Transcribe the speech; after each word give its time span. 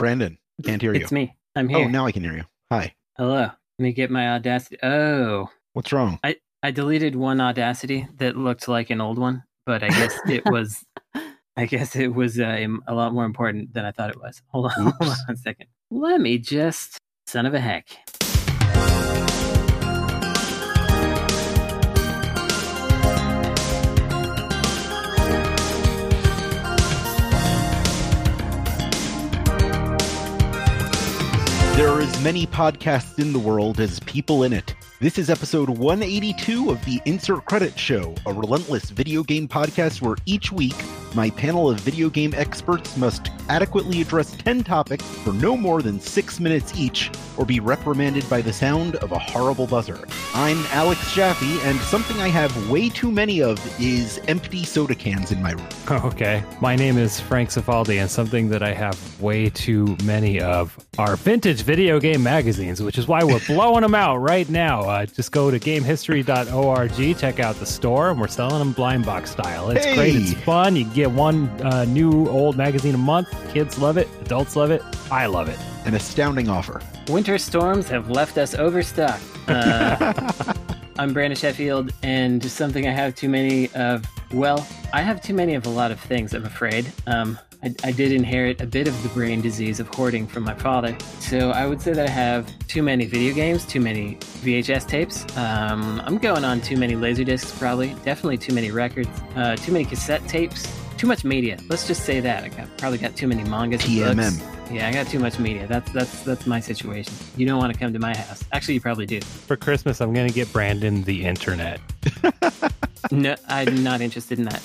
Brandon, 0.00 0.38
can't 0.64 0.80
hear 0.80 0.94
you. 0.94 1.02
It's 1.02 1.12
me. 1.12 1.36
I'm 1.54 1.68
here. 1.68 1.80
Oh, 1.80 1.86
now 1.86 2.06
I 2.06 2.12
can 2.12 2.24
hear 2.24 2.32
you. 2.32 2.44
Hi. 2.72 2.94
Hello. 3.18 3.40
Let 3.40 3.52
me 3.78 3.92
get 3.92 4.10
my 4.10 4.30
Audacity. 4.30 4.78
Oh, 4.82 5.50
What's 5.74 5.92
wrong? 5.92 6.18
I 6.24 6.36
I 6.62 6.70
deleted 6.70 7.16
one 7.16 7.38
Audacity 7.38 8.08
that 8.16 8.34
looked 8.34 8.66
like 8.66 8.88
an 8.88 9.02
old 9.02 9.18
one, 9.18 9.42
but 9.66 9.82
I 9.82 9.88
guess 9.88 10.18
it 10.26 10.42
was. 10.50 10.82
I 11.54 11.66
guess 11.66 11.96
it 11.96 12.14
was 12.14 12.40
uh, 12.40 12.66
a 12.86 12.94
lot 12.94 13.12
more 13.12 13.26
important 13.26 13.74
than 13.74 13.84
I 13.84 13.90
thought 13.90 14.08
it 14.08 14.18
was. 14.18 14.40
Hold 14.48 14.72
on, 14.74 14.92
hold 15.00 15.12
on 15.28 15.34
a 15.34 15.36
second. 15.36 15.66
Let 15.90 16.18
me 16.22 16.38
just. 16.38 16.96
Son 17.26 17.44
of 17.44 17.52
a 17.52 17.60
heck. 17.60 17.90
As 32.10 32.24
many 32.24 32.46
podcasts 32.46 33.20
in 33.20 33.32
the 33.32 33.38
world 33.38 33.78
as 33.78 34.00
people 34.00 34.42
in 34.42 34.52
it. 34.52 34.74
This 35.00 35.16
is 35.16 35.30
episode 35.30 35.68
182 35.68 36.70
of 36.70 36.84
the 36.84 37.00
Insert 37.04 37.44
Credit 37.44 37.78
Show, 37.78 38.16
a 38.26 38.32
relentless 38.32 38.90
video 38.90 39.22
game 39.22 39.46
podcast 39.46 40.02
where 40.02 40.16
each 40.26 40.50
week 40.50 40.74
my 41.14 41.30
panel 41.30 41.68
of 41.70 41.80
video 41.80 42.08
game 42.08 42.32
experts 42.36 42.96
must 42.96 43.30
adequately 43.48 44.00
address 44.00 44.30
10 44.36 44.62
topics 44.62 45.04
for 45.04 45.32
no 45.32 45.56
more 45.56 45.82
than 45.82 45.98
six 46.00 46.38
minutes 46.38 46.72
each, 46.76 47.10
or 47.36 47.44
be 47.44 47.58
reprimanded 47.58 48.28
by 48.30 48.40
the 48.40 48.52
sound 48.52 48.96
of 48.96 49.12
a 49.12 49.18
horrible 49.18 49.66
buzzer. 49.66 50.06
I'm 50.34 50.58
Alex 50.70 51.12
Jaffe, 51.14 51.60
and 51.62 51.78
something 51.80 52.20
I 52.20 52.28
have 52.28 52.70
way 52.70 52.88
too 52.88 53.10
many 53.10 53.42
of 53.42 53.58
is 53.80 54.20
empty 54.28 54.64
soda 54.64 54.94
cans 54.94 55.32
in 55.32 55.42
my 55.42 55.52
room. 55.52 55.68
Okay. 56.10 56.42
My 56.60 56.76
name 56.76 56.98
is 56.98 57.20
Frank 57.20 57.50
Cifaldi, 57.50 58.00
and 58.00 58.10
something 58.10 58.48
that 58.50 58.62
I 58.62 58.72
have 58.72 59.20
way 59.20 59.50
too 59.50 59.96
many 60.04 60.40
of 60.40 60.76
are 60.98 61.16
vintage 61.16 61.62
video 61.62 61.98
game 61.98 62.22
magazines, 62.22 62.82
which 62.82 62.96
is 62.96 63.08
why 63.08 63.24
we're 63.24 63.40
blowing 63.46 63.82
them 63.82 63.94
out 63.94 64.18
right 64.18 64.48
now. 64.48 64.82
Uh, 64.82 65.06
just 65.06 65.32
go 65.32 65.50
to 65.50 65.58
gamehistory.org, 65.58 67.18
check 67.18 67.40
out 67.40 67.56
the 67.56 67.66
store, 67.66 68.10
and 68.10 68.20
we're 68.20 68.28
selling 68.28 68.58
them 68.60 68.72
blind 68.72 69.04
box 69.04 69.30
style. 69.30 69.70
It's 69.70 69.84
great. 69.94 70.14
It's 70.14 70.34
fun. 70.44 70.76
You 70.76 70.84
get 71.00 71.10
one 71.10 71.48
uh, 71.62 71.84
new 71.86 72.28
old 72.28 72.56
magazine 72.56 72.94
a 72.94 72.98
month. 72.98 73.28
Kids 73.52 73.78
love 73.78 73.96
it. 73.96 74.06
Adults 74.20 74.54
love 74.54 74.70
it. 74.70 74.82
I 75.10 75.26
love 75.26 75.48
it. 75.48 75.58
An 75.86 75.94
astounding 75.94 76.48
offer. 76.48 76.82
Winter 77.08 77.38
storms 77.38 77.88
have 77.88 78.10
left 78.10 78.36
us 78.36 78.54
overstocked. 78.54 79.22
Uh, 79.48 80.12
I'm 80.98 81.14
Brandon 81.14 81.36
Sheffield, 81.36 81.92
and 82.02 82.42
just 82.42 82.56
something 82.56 82.86
I 82.86 82.90
have 82.90 83.14
too 83.14 83.30
many 83.30 83.70
of. 83.72 84.04
Well, 84.34 84.66
I 84.92 85.00
have 85.00 85.22
too 85.22 85.32
many 85.32 85.54
of 85.54 85.64
a 85.66 85.70
lot 85.70 85.90
of 85.90 85.98
things, 85.98 86.34
I'm 86.34 86.44
afraid. 86.44 86.92
Um, 87.06 87.38
I, 87.62 87.74
I 87.82 87.92
did 87.92 88.12
inherit 88.12 88.60
a 88.60 88.66
bit 88.66 88.86
of 88.86 89.02
the 89.02 89.08
brain 89.10 89.40
disease 89.40 89.80
of 89.80 89.88
hoarding 89.88 90.26
from 90.26 90.44
my 90.44 90.54
father. 90.54 90.96
So 91.18 91.50
I 91.50 91.66
would 91.66 91.80
say 91.80 91.92
that 91.92 92.06
I 92.06 92.10
have 92.10 92.46
too 92.68 92.82
many 92.82 93.06
video 93.06 93.34
games, 93.34 93.64
too 93.64 93.80
many 93.80 94.16
VHS 94.44 94.86
tapes. 94.86 95.24
Um, 95.36 96.02
I'm 96.04 96.18
going 96.18 96.44
on 96.44 96.60
too 96.60 96.76
many 96.76 96.94
laser 96.94 97.24
discs, 97.24 97.58
probably. 97.58 97.94
Definitely 98.04 98.38
too 98.38 98.54
many 98.54 98.70
records, 98.70 99.08
uh, 99.34 99.56
too 99.56 99.72
many 99.72 99.84
cassette 99.84 100.26
tapes, 100.28 100.66
too 101.00 101.06
much 101.06 101.24
media. 101.24 101.56
Let's 101.70 101.86
just 101.86 102.04
say 102.04 102.20
that. 102.20 102.44
I 102.44 102.48
got, 102.48 102.76
probably 102.76 102.98
got 102.98 103.16
too 103.16 103.26
many 103.26 103.42
mangas. 103.44 103.80
TMM. 103.80 104.59
Books. 104.70 104.82
Yeah, 104.82 104.88
I 104.88 104.92
got 104.92 105.06
too 105.08 105.18
much 105.18 105.38
media. 105.38 105.66
That's 105.66 105.90
that's 105.92 106.22
that's 106.22 106.46
my 106.46 106.60
situation. 106.60 107.14
You 107.36 107.46
don't 107.46 107.58
want 107.58 107.72
to 107.72 107.78
come 107.78 107.92
to 107.92 107.98
my 107.98 108.16
house. 108.16 108.44
Actually, 108.52 108.74
you 108.74 108.80
probably 108.80 109.06
do. 109.06 109.20
For 109.20 109.56
Christmas, 109.56 110.00
I'm 110.00 110.12
going 110.14 110.28
to 110.28 110.34
get 110.34 110.52
Brandon 110.52 111.02
the 111.04 111.24
internet. 111.24 111.80
No, 113.10 113.34
I'm 113.48 113.82
not 113.82 114.00
interested 114.02 114.38
in 114.38 114.44
that. 114.44 114.64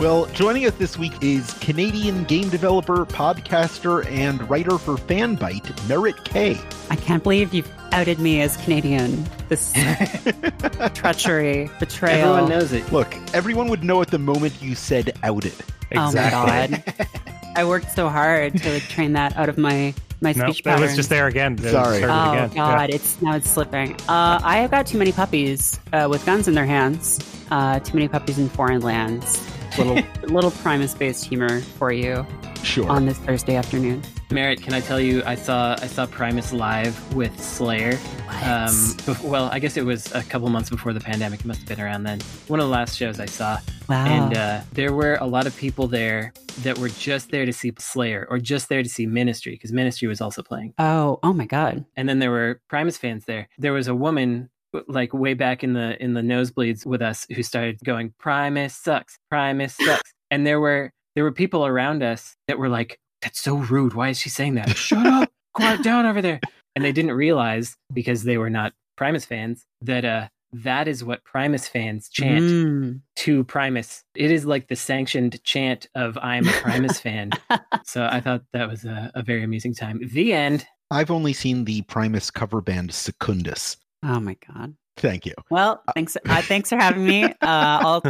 Well, 0.00 0.26
joining 0.32 0.66
us 0.66 0.74
this 0.74 0.98
week 0.98 1.12
is 1.22 1.52
Canadian 1.60 2.24
game 2.24 2.48
developer, 2.48 3.04
podcaster, 3.06 4.04
and 4.06 4.48
writer 4.50 4.78
for 4.78 4.94
Fanbyte, 4.94 5.88
Merritt 5.88 6.24
K. 6.24 6.58
I 6.90 6.96
can't 6.96 7.22
believe 7.22 7.54
you've 7.54 7.70
outed 7.92 8.18
me 8.18 8.40
as 8.40 8.56
Canadian. 8.56 9.24
This 9.48 9.72
treachery, 10.94 11.70
betrayal. 11.78 12.34
Everyone 12.34 12.50
knows 12.50 12.72
it. 12.72 12.90
Look, 12.90 13.14
everyone 13.32 13.68
would 13.68 13.84
know 13.84 14.02
at 14.02 14.08
the 14.08 14.18
moment 14.18 14.60
you 14.60 14.74
said 14.74 15.16
outed. 15.22 15.54
Oh 15.94 16.10
my 16.12 16.30
god! 16.30 16.82
I 17.56 17.64
worked 17.64 17.90
so 17.92 18.08
hard 18.08 18.56
to 18.62 18.80
train 18.80 19.12
that 19.14 19.36
out 19.36 19.48
of 19.48 19.58
my 19.58 19.94
my 20.20 20.32
No, 20.32 20.46
speech 20.50 20.62
that 20.64 20.80
was 20.80 20.96
just 20.96 21.08
there 21.10 21.26
again. 21.26 21.54
It 21.62 21.70
Sorry. 21.70 21.98
Oh 22.02 22.30
again. 22.32 22.50
Yeah. 22.50 22.54
god! 22.54 22.90
It's 22.90 23.20
now 23.20 23.36
it's 23.36 23.50
slipping. 23.50 23.92
Uh, 24.08 24.40
I 24.42 24.58
have 24.58 24.70
got 24.70 24.86
too 24.86 24.98
many 24.98 25.12
puppies 25.12 25.78
uh, 25.92 26.08
with 26.10 26.24
guns 26.24 26.48
in 26.48 26.54
their 26.54 26.64
hands. 26.66 27.18
Uh, 27.50 27.78
too 27.80 27.94
many 27.94 28.08
puppies 28.08 28.38
in 28.38 28.48
foreign 28.48 28.80
lands. 28.80 29.40
Little 29.76 29.96
little 30.22 30.50
Primus 30.50 30.94
based 30.94 31.24
humor 31.26 31.60
for 31.60 31.92
you 31.92 32.26
Sure. 32.62 32.88
on 32.88 33.04
this 33.06 33.18
Thursday 33.18 33.56
afternoon. 33.56 34.02
Merritt, 34.34 34.60
can 34.60 34.74
I 34.74 34.80
tell 34.80 34.98
you? 34.98 35.22
I 35.24 35.36
saw 35.36 35.76
I 35.80 35.86
saw 35.86 36.06
Primus 36.06 36.52
live 36.52 37.14
with 37.14 37.40
Slayer. 37.40 37.92
Um, 38.28 38.74
bef- 39.06 39.22
well, 39.30 39.48
I 39.52 39.60
guess 39.60 39.76
it 39.76 39.84
was 39.84 40.12
a 40.12 40.24
couple 40.24 40.48
months 40.48 40.68
before 40.68 40.92
the 40.92 40.98
pandemic. 40.98 41.38
It 41.38 41.46
must 41.46 41.60
have 41.60 41.68
been 41.68 41.80
around 41.80 42.02
then. 42.02 42.18
One 42.48 42.58
of 42.58 42.66
the 42.66 42.72
last 42.72 42.96
shows 42.96 43.20
I 43.20 43.26
saw, 43.26 43.60
wow. 43.88 44.04
and 44.04 44.36
uh, 44.36 44.62
there 44.72 44.92
were 44.92 45.18
a 45.20 45.26
lot 45.26 45.46
of 45.46 45.56
people 45.56 45.86
there 45.86 46.32
that 46.62 46.76
were 46.78 46.88
just 46.88 47.30
there 47.30 47.46
to 47.46 47.52
see 47.52 47.70
Slayer 47.78 48.26
or 48.28 48.40
just 48.40 48.68
there 48.68 48.82
to 48.82 48.88
see 48.88 49.06
Ministry 49.06 49.52
because 49.52 49.70
Ministry 49.70 50.08
was 50.08 50.20
also 50.20 50.42
playing. 50.42 50.74
oh, 50.80 51.20
oh 51.22 51.32
my 51.32 51.46
god! 51.46 51.84
and 51.96 52.08
then 52.08 52.18
there 52.18 52.32
were 52.32 52.60
Primus 52.68 52.96
fans 52.96 53.26
there. 53.26 53.48
There 53.56 53.72
was 53.72 53.86
a 53.86 53.94
woman 53.94 54.50
like 54.88 55.14
way 55.14 55.34
back 55.34 55.62
in 55.62 55.74
the 55.74 56.02
in 56.02 56.14
the 56.14 56.22
nosebleeds 56.22 56.84
with 56.84 57.02
us 57.02 57.24
who 57.32 57.44
started 57.44 57.78
going 57.84 58.12
Primus 58.18 58.74
sucks, 58.74 59.16
Primus 59.30 59.76
sucks, 59.76 60.12
and 60.32 60.44
there 60.44 60.58
were 60.58 60.92
there 61.14 61.22
were 61.22 61.32
people 61.32 61.64
around 61.64 62.02
us 62.02 62.36
that 62.48 62.58
were 62.58 62.68
like, 62.68 62.98
"That's 63.24 63.40
so 63.40 63.56
rude. 63.56 63.94
Why 63.94 64.10
is 64.10 64.18
she 64.20 64.28
saying 64.28 64.54
that? 64.54 64.70
Shut 64.76 65.04
up, 65.06 65.30
quiet 65.54 65.82
down 65.82 66.06
over 66.06 66.22
there." 66.22 66.40
And 66.76 66.84
they 66.84 66.92
didn't 66.92 67.12
realize 67.12 67.76
because 67.92 68.22
they 68.24 68.38
were 68.38 68.50
not 68.50 68.72
Primus 68.96 69.24
fans 69.24 69.64
that 69.82 70.04
uh 70.04 70.28
that 70.52 70.86
is 70.86 71.02
what 71.02 71.24
Primus 71.24 71.66
fans 71.66 72.08
chant 72.08 72.44
Mm. 72.44 73.00
to 73.16 73.42
Primus. 73.42 74.04
It 74.14 74.30
is 74.30 74.44
like 74.44 74.68
the 74.68 74.76
sanctioned 74.76 75.42
chant 75.42 75.88
of 75.96 76.16
"I'm 76.22 76.46
a 76.46 76.52
Primus 76.52 77.00
fan." 77.00 77.30
So 77.86 78.08
I 78.10 78.20
thought 78.20 78.42
that 78.52 78.68
was 78.68 78.84
a, 78.84 79.10
a 79.14 79.22
very 79.22 79.42
amusing 79.44 79.74
time. 79.74 80.00
The 80.12 80.32
end. 80.32 80.64
I've 80.90 81.10
only 81.10 81.32
seen 81.32 81.64
the 81.64 81.82
Primus 81.82 82.30
cover 82.30 82.60
band 82.60 82.92
Secundus. 82.94 83.76
Oh 84.02 84.20
my 84.20 84.36
god! 84.48 84.74
Thank 84.96 85.26
you. 85.26 85.34
Well, 85.50 85.82
thanks. 85.94 86.16
Uh, 86.28 86.40
thanks 86.42 86.68
for 86.70 86.76
having 86.76 87.04
me. 87.04 87.24
Uh, 87.24 87.32
I'll, 87.42 88.02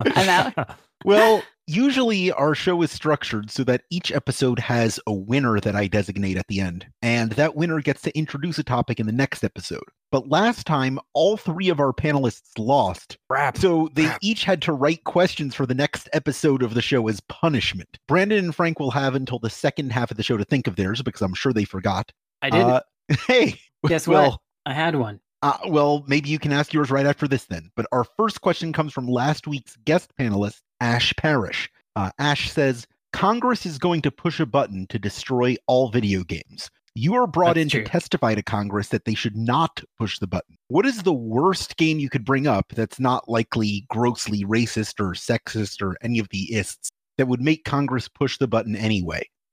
I'm 0.00 0.28
out. 0.28 0.76
Well, 1.04 1.42
usually 1.74 2.30
our 2.32 2.54
show 2.54 2.82
is 2.82 2.90
structured 2.90 3.50
so 3.50 3.64
that 3.64 3.82
each 3.90 4.12
episode 4.12 4.58
has 4.58 5.00
a 5.06 5.12
winner 5.12 5.60
that 5.60 5.74
I 5.74 5.86
designate 5.86 6.36
at 6.36 6.46
the 6.48 6.60
end, 6.60 6.86
and 7.00 7.32
that 7.32 7.56
winner 7.56 7.80
gets 7.80 8.02
to 8.02 8.16
introduce 8.16 8.58
a 8.58 8.62
topic 8.62 9.00
in 9.00 9.06
the 9.06 9.12
next 9.12 9.42
episode. 9.42 9.84
But 10.10 10.28
last 10.28 10.66
time, 10.66 10.98
all 11.14 11.36
three 11.36 11.70
of 11.70 11.80
our 11.80 11.92
panelists 11.92 12.50
lost. 12.58 13.16
Crap. 13.30 13.56
So 13.56 13.88
they 13.94 14.04
Crap. 14.04 14.18
each 14.20 14.44
had 14.44 14.60
to 14.62 14.72
write 14.72 15.04
questions 15.04 15.54
for 15.54 15.64
the 15.64 15.74
next 15.74 16.08
episode 16.12 16.62
of 16.62 16.74
the 16.74 16.82
show 16.82 17.08
as 17.08 17.20
punishment. 17.20 17.98
Brandon 18.08 18.44
and 18.44 18.54
Frank 18.54 18.78
will 18.78 18.90
have 18.90 19.14
until 19.14 19.38
the 19.38 19.50
second 19.50 19.92
half 19.92 20.10
of 20.10 20.18
the 20.18 20.22
show 20.22 20.36
to 20.36 20.44
think 20.44 20.66
of 20.66 20.76
theirs 20.76 21.00
because 21.00 21.22
I'm 21.22 21.34
sure 21.34 21.52
they 21.52 21.64
forgot. 21.64 22.12
I 22.42 22.50
did. 22.50 22.60
Uh, 22.60 22.80
hey, 23.26 23.58
Guess 23.86 24.06
well, 24.06 24.30
what? 24.32 24.40
I 24.66 24.74
had 24.74 24.96
one. 24.96 25.20
Uh, 25.42 25.58
well, 25.66 26.04
maybe 26.06 26.28
you 26.28 26.38
can 26.38 26.52
ask 26.52 26.72
yours 26.72 26.90
right 26.90 27.04
after 27.04 27.26
this 27.26 27.46
then. 27.46 27.70
But 27.74 27.86
our 27.90 28.04
first 28.16 28.40
question 28.42 28.72
comes 28.72 28.92
from 28.92 29.08
last 29.08 29.48
week's 29.48 29.76
guest 29.84 30.12
panelist, 30.18 30.60
Ash 30.82 31.14
Parrish. 31.16 31.70
Uh, 31.96 32.10
Ash 32.18 32.50
says 32.50 32.86
Congress 33.12 33.64
is 33.64 33.78
going 33.78 34.02
to 34.02 34.10
push 34.10 34.40
a 34.40 34.46
button 34.46 34.86
to 34.88 34.98
destroy 34.98 35.54
all 35.66 35.88
video 35.90 36.24
games. 36.24 36.68
You 36.94 37.14
are 37.14 37.26
brought 37.26 37.54
That's 37.54 37.62
in 37.62 37.68
true. 37.70 37.84
to 37.84 37.88
testify 37.88 38.34
to 38.34 38.42
Congress 38.42 38.88
that 38.88 39.04
they 39.06 39.14
should 39.14 39.36
not 39.36 39.80
push 39.98 40.18
the 40.18 40.26
button. 40.26 40.56
What 40.68 40.84
is 40.84 41.04
the 41.04 41.12
worst 41.12 41.76
game 41.78 41.98
you 41.98 42.10
could 42.10 42.24
bring 42.24 42.46
up 42.46 42.72
that's 42.74 43.00
not 43.00 43.28
likely 43.28 43.86
grossly 43.88 44.44
racist 44.44 45.00
or 45.00 45.12
sexist 45.12 45.80
or 45.80 45.96
any 46.02 46.18
of 46.18 46.28
the 46.30 46.54
ists 46.54 46.90
that 47.16 47.28
would 47.28 47.40
make 47.40 47.64
Congress 47.64 48.08
push 48.08 48.36
the 48.38 48.48
button 48.48 48.76
anyway? 48.76 49.26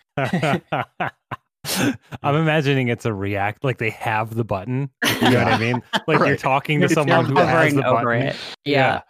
I'm 2.22 2.34
imagining 2.34 2.88
it's 2.88 3.04
a 3.04 3.14
react 3.14 3.64
like 3.64 3.78
they 3.78 3.90
have 3.90 4.34
the 4.34 4.44
button. 4.44 4.90
You 5.04 5.30
know 5.30 5.44
what 5.44 5.52
I 5.54 5.58
mean? 5.58 5.82
Like 6.06 6.18
you're 6.26 6.36
talking 6.36 6.80
to 6.80 6.86
It's 6.86 6.94
someone 6.94 7.26
who 7.26 7.36
has 7.36 7.74
the 7.74 7.86
over 7.86 8.04
button. 8.04 8.22
it. 8.28 8.36
Yeah. 8.64 9.02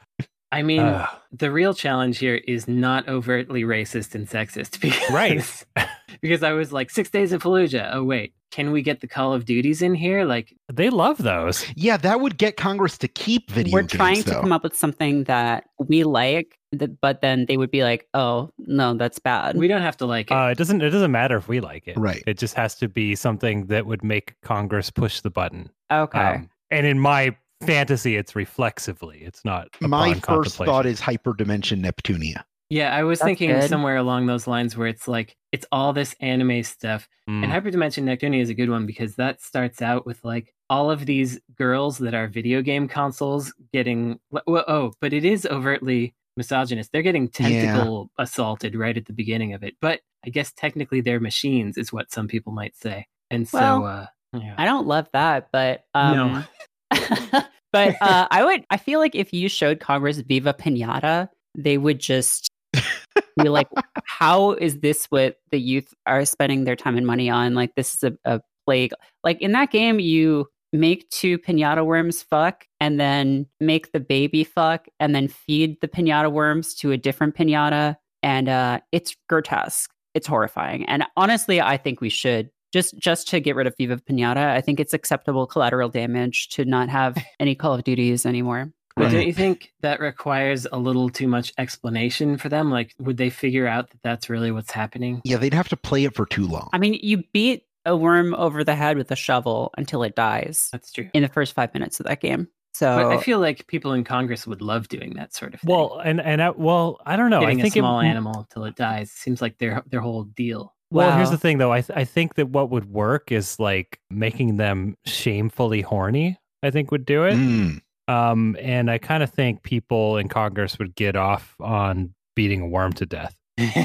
I 0.54 0.62
mean, 0.62 0.80
Ugh. 0.80 1.08
the 1.32 1.50
real 1.50 1.74
challenge 1.74 2.18
here 2.18 2.36
is 2.46 2.68
not 2.68 3.08
overtly 3.08 3.62
racist 3.64 4.14
and 4.14 4.28
sexist 4.28 4.80
because, 4.80 5.10
Right. 5.10 5.88
because 6.22 6.42
I 6.42 6.52
was 6.52 6.72
like, 6.72 6.90
six 6.90 7.10
days 7.10 7.32
in 7.32 7.40
Fallujah. 7.40 7.90
Oh, 7.92 8.04
wait, 8.04 8.34
can 8.50 8.70
we 8.70 8.82
get 8.82 9.00
the 9.00 9.08
Call 9.08 9.32
of 9.34 9.44
Duties 9.44 9.82
in 9.82 9.94
here? 9.94 10.24
Like, 10.24 10.54
they 10.72 10.90
love 10.90 11.18
those. 11.18 11.64
Yeah, 11.74 11.96
that 11.98 12.20
would 12.20 12.38
get 12.38 12.56
Congress 12.56 12.96
to 12.98 13.08
keep 13.08 13.50
video 13.50 13.72
We're 13.72 13.80
games. 13.82 13.92
trying 13.92 14.22
to 14.22 14.30
though. 14.30 14.40
come 14.40 14.52
up 14.52 14.62
with 14.62 14.76
something 14.76 15.24
that 15.24 15.64
we 15.78 16.04
like, 16.04 16.56
but 17.00 17.20
then 17.20 17.46
they 17.46 17.56
would 17.56 17.70
be 17.70 17.82
like, 17.84 18.06
"Oh 18.14 18.50
no, 18.58 18.94
that's 18.94 19.18
bad." 19.20 19.56
we 19.56 19.68
don't 19.68 19.82
have 19.82 19.96
to 19.98 20.06
like 20.06 20.30
it. 20.30 20.34
Uh, 20.34 20.48
it 20.48 20.58
doesn't. 20.58 20.82
It 20.82 20.90
doesn't 20.90 21.12
matter 21.12 21.36
if 21.36 21.46
we 21.46 21.60
like 21.60 21.86
it. 21.86 21.96
Right. 21.96 22.22
It 22.26 22.36
just 22.38 22.54
has 22.54 22.74
to 22.76 22.88
be 22.88 23.14
something 23.14 23.66
that 23.66 23.86
would 23.86 24.02
make 24.02 24.34
Congress 24.42 24.90
push 24.90 25.20
the 25.20 25.30
button. 25.30 25.70
okay. 25.90 26.18
Um, 26.18 26.50
and 26.72 26.84
in 26.86 26.98
my 26.98 27.36
fantasy, 27.66 28.16
it's 28.16 28.36
reflexively. 28.36 29.18
It's 29.22 29.44
not. 29.44 29.68
My 29.80 30.14
first 30.14 30.56
thought 30.56 30.86
is 30.86 31.00
Hyperdimension 31.00 31.80
Neptunia. 31.80 32.44
Yeah, 32.70 32.94
I 32.94 33.04
was 33.04 33.18
That's 33.18 33.26
thinking 33.28 33.50
good. 33.50 33.68
somewhere 33.68 33.96
along 33.96 34.26
those 34.26 34.46
lines 34.46 34.76
where 34.76 34.88
it's 34.88 35.06
like 35.06 35.36
it's 35.52 35.66
all 35.70 35.92
this 35.92 36.14
anime 36.20 36.62
stuff. 36.62 37.08
Mm. 37.28 37.44
And 37.44 37.52
Hyperdimension 37.52 38.04
Neptunia 38.04 38.40
is 38.40 38.48
a 38.48 38.54
good 38.54 38.70
one 38.70 38.86
because 38.86 39.16
that 39.16 39.42
starts 39.42 39.82
out 39.82 40.06
with 40.06 40.24
like 40.24 40.54
all 40.70 40.90
of 40.90 41.06
these 41.06 41.38
girls 41.56 41.98
that 41.98 42.14
are 42.14 42.26
video 42.26 42.62
game 42.62 42.88
consoles 42.88 43.52
getting 43.72 44.18
well, 44.30 44.64
oh, 44.66 44.92
but 45.00 45.12
it 45.12 45.24
is 45.24 45.46
overtly 45.46 46.14
misogynist. 46.36 46.90
They're 46.90 47.02
getting 47.02 47.28
tentacle 47.28 48.10
assaulted 48.18 48.74
right 48.74 48.96
at 48.96 49.04
the 49.06 49.12
beginning 49.12 49.52
of 49.52 49.62
it. 49.62 49.74
But 49.80 50.00
I 50.24 50.30
guess 50.30 50.52
technically 50.52 51.00
they're 51.00 51.20
machines 51.20 51.76
is 51.76 51.92
what 51.92 52.10
some 52.10 52.28
people 52.28 52.52
might 52.52 52.76
say. 52.76 53.06
And 53.30 53.46
so 53.46 53.58
Well, 53.58 53.86
uh 53.86 54.06
yeah. 54.32 54.54
I 54.58 54.64
don't 54.64 54.86
love 54.86 55.08
that, 55.12 55.48
but 55.52 55.84
um, 55.94 56.44
No. 56.92 57.42
but 57.74 57.96
uh, 58.00 58.28
I 58.30 58.44
would. 58.44 58.64
I 58.70 58.76
feel 58.78 59.00
like 59.00 59.16
if 59.16 59.34
you 59.34 59.48
showed 59.48 59.80
Congress 59.80 60.18
Viva 60.18 60.54
Pinata, 60.54 61.28
they 61.58 61.76
would 61.76 61.98
just 61.98 62.48
be 62.72 63.48
like, 63.48 63.66
"How 64.06 64.52
is 64.52 64.78
this 64.78 65.06
what 65.06 65.36
the 65.50 65.58
youth 65.58 65.92
are 66.06 66.24
spending 66.24 66.64
their 66.64 66.76
time 66.76 66.96
and 66.96 67.06
money 67.06 67.28
on? 67.28 67.54
Like 67.54 67.74
this 67.74 67.94
is 67.96 68.04
a, 68.04 68.16
a 68.24 68.40
plague." 68.64 68.92
Like 69.24 69.42
in 69.42 69.52
that 69.52 69.72
game, 69.72 69.98
you 69.98 70.46
make 70.72 71.08
two 71.10 71.36
pinata 71.36 71.84
worms 71.84 72.22
fuck, 72.22 72.64
and 72.78 72.98
then 72.98 73.46
make 73.58 73.90
the 73.90 74.00
baby 74.00 74.44
fuck, 74.44 74.86
and 75.00 75.14
then 75.14 75.26
feed 75.26 75.80
the 75.80 75.88
pinata 75.88 76.30
worms 76.30 76.74
to 76.76 76.92
a 76.92 76.96
different 76.96 77.34
pinata, 77.34 77.96
and 78.22 78.48
uh, 78.48 78.78
it's 78.92 79.16
grotesque. 79.28 79.90
It's 80.14 80.28
horrifying, 80.28 80.84
and 80.84 81.04
honestly, 81.16 81.60
I 81.60 81.76
think 81.76 82.00
we 82.00 82.08
should 82.08 82.50
just 82.74 82.98
just 82.98 83.28
to 83.28 83.40
get 83.40 83.54
rid 83.54 83.68
of 83.68 83.76
Viva 83.78 83.96
Pinata, 83.96 84.48
I 84.50 84.60
think 84.60 84.80
it's 84.80 84.92
acceptable 84.92 85.46
collateral 85.46 85.88
damage 85.88 86.48
to 86.50 86.64
not 86.64 86.88
have 86.88 87.16
any 87.40 87.54
Call 87.54 87.74
of 87.74 87.84
Duties 87.84 88.26
anymore. 88.26 88.72
But 88.96 89.10
don't 89.10 89.26
you 89.26 89.32
think 89.32 89.72
that 89.80 89.98
requires 89.98 90.68
a 90.70 90.78
little 90.78 91.08
too 91.08 91.26
much 91.26 91.52
explanation 91.58 92.36
for 92.36 92.48
them? 92.48 92.70
Like, 92.70 92.94
would 92.98 93.16
they 93.16 93.28
figure 93.28 93.66
out 93.66 93.90
that 93.90 94.02
that's 94.02 94.30
really 94.30 94.52
what's 94.52 94.70
happening? 94.70 95.20
Yeah, 95.24 95.36
they'd 95.38 95.54
have 95.54 95.68
to 95.70 95.76
play 95.76 96.04
it 96.04 96.14
for 96.14 96.26
too 96.26 96.46
long. 96.46 96.68
I 96.72 96.78
mean, 96.78 96.98
you 97.02 97.24
beat 97.32 97.64
a 97.84 97.96
worm 97.96 98.34
over 98.34 98.62
the 98.62 98.76
head 98.76 98.96
with 98.96 99.10
a 99.10 99.16
shovel 99.16 99.72
until 99.76 100.04
it 100.04 100.14
dies 100.14 100.68
That's 100.70 100.92
true. 100.92 101.10
in 101.12 101.22
the 101.22 101.28
first 101.28 101.54
five 101.54 101.74
minutes 101.74 101.98
of 101.98 102.06
that 102.06 102.20
game. 102.20 102.48
So 102.72 102.96
But 102.96 103.16
I 103.16 103.20
feel 103.20 103.38
like 103.38 103.66
people 103.68 103.92
in 103.92 104.02
Congress 104.02 104.46
would 104.48 104.60
love 104.60 104.88
doing 104.88 105.14
that 105.14 105.32
sort 105.32 105.54
of 105.54 105.60
thing. 105.60 105.72
Well, 105.72 106.00
and 106.04 106.20
and 106.20 106.42
I, 106.42 106.50
well, 106.50 106.98
I 107.06 107.16
don't 107.16 107.30
know. 107.30 107.40
getting 107.40 107.60
I 107.60 107.62
think 107.62 107.76
a 107.76 107.78
small 107.78 108.00
it, 108.00 108.06
animal 108.06 108.40
until 108.40 108.64
it 108.64 108.74
dies 108.74 109.12
seems 109.12 109.40
like 109.40 109.58
their 109.58 109.82
their 109.86 110.00
whole 110.00 110.24
deal. 110.24 110.73
Well, 110.94 111.16
here's 111.16 111.30
the 111.30 111.38
thing, 111.38 111.58
though. 111.58 111.72
I 111.72 111.80
th- 111.80 111.96
I 111.96 112.04
think 112.04 112.34
that 112.34 112.48
what 112.50 112.70
would 112.70 112.90
work 112.90 113.30
is 113.32 113.58
like 113.58 114.00
making 114.10 114.56
them 114.56 114.96
shamefully 115.04 115.80
horny. 115.82 116.38
I 116.62 116.70
think 116.70 116.90
would 116.90 117.04
do 117.04 117.24
it. 117.24 117.34
Mm. 117.34 117.80
Um, 118.08 118.56
and 118.60 118.90
I 118.90 118.98
kind 118.98 119.22
of 119.22 119.30
think 119.30 119.62
people 119.62 120.16
in 120.18 120.28
Congress 120.28 120.78
would 120.78 120.94
get 120.94 121.16
off 121.16 121.54
on 121.60 122.14
beating 122.36 122.60
a 122.60 122.66
worm 122.66 122.92
to 122.94 123.06
death, 123.06 123.34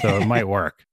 so 0.02 0.18
it 0.18 0.26
might 0.28 0.48
work. 0.48 0.84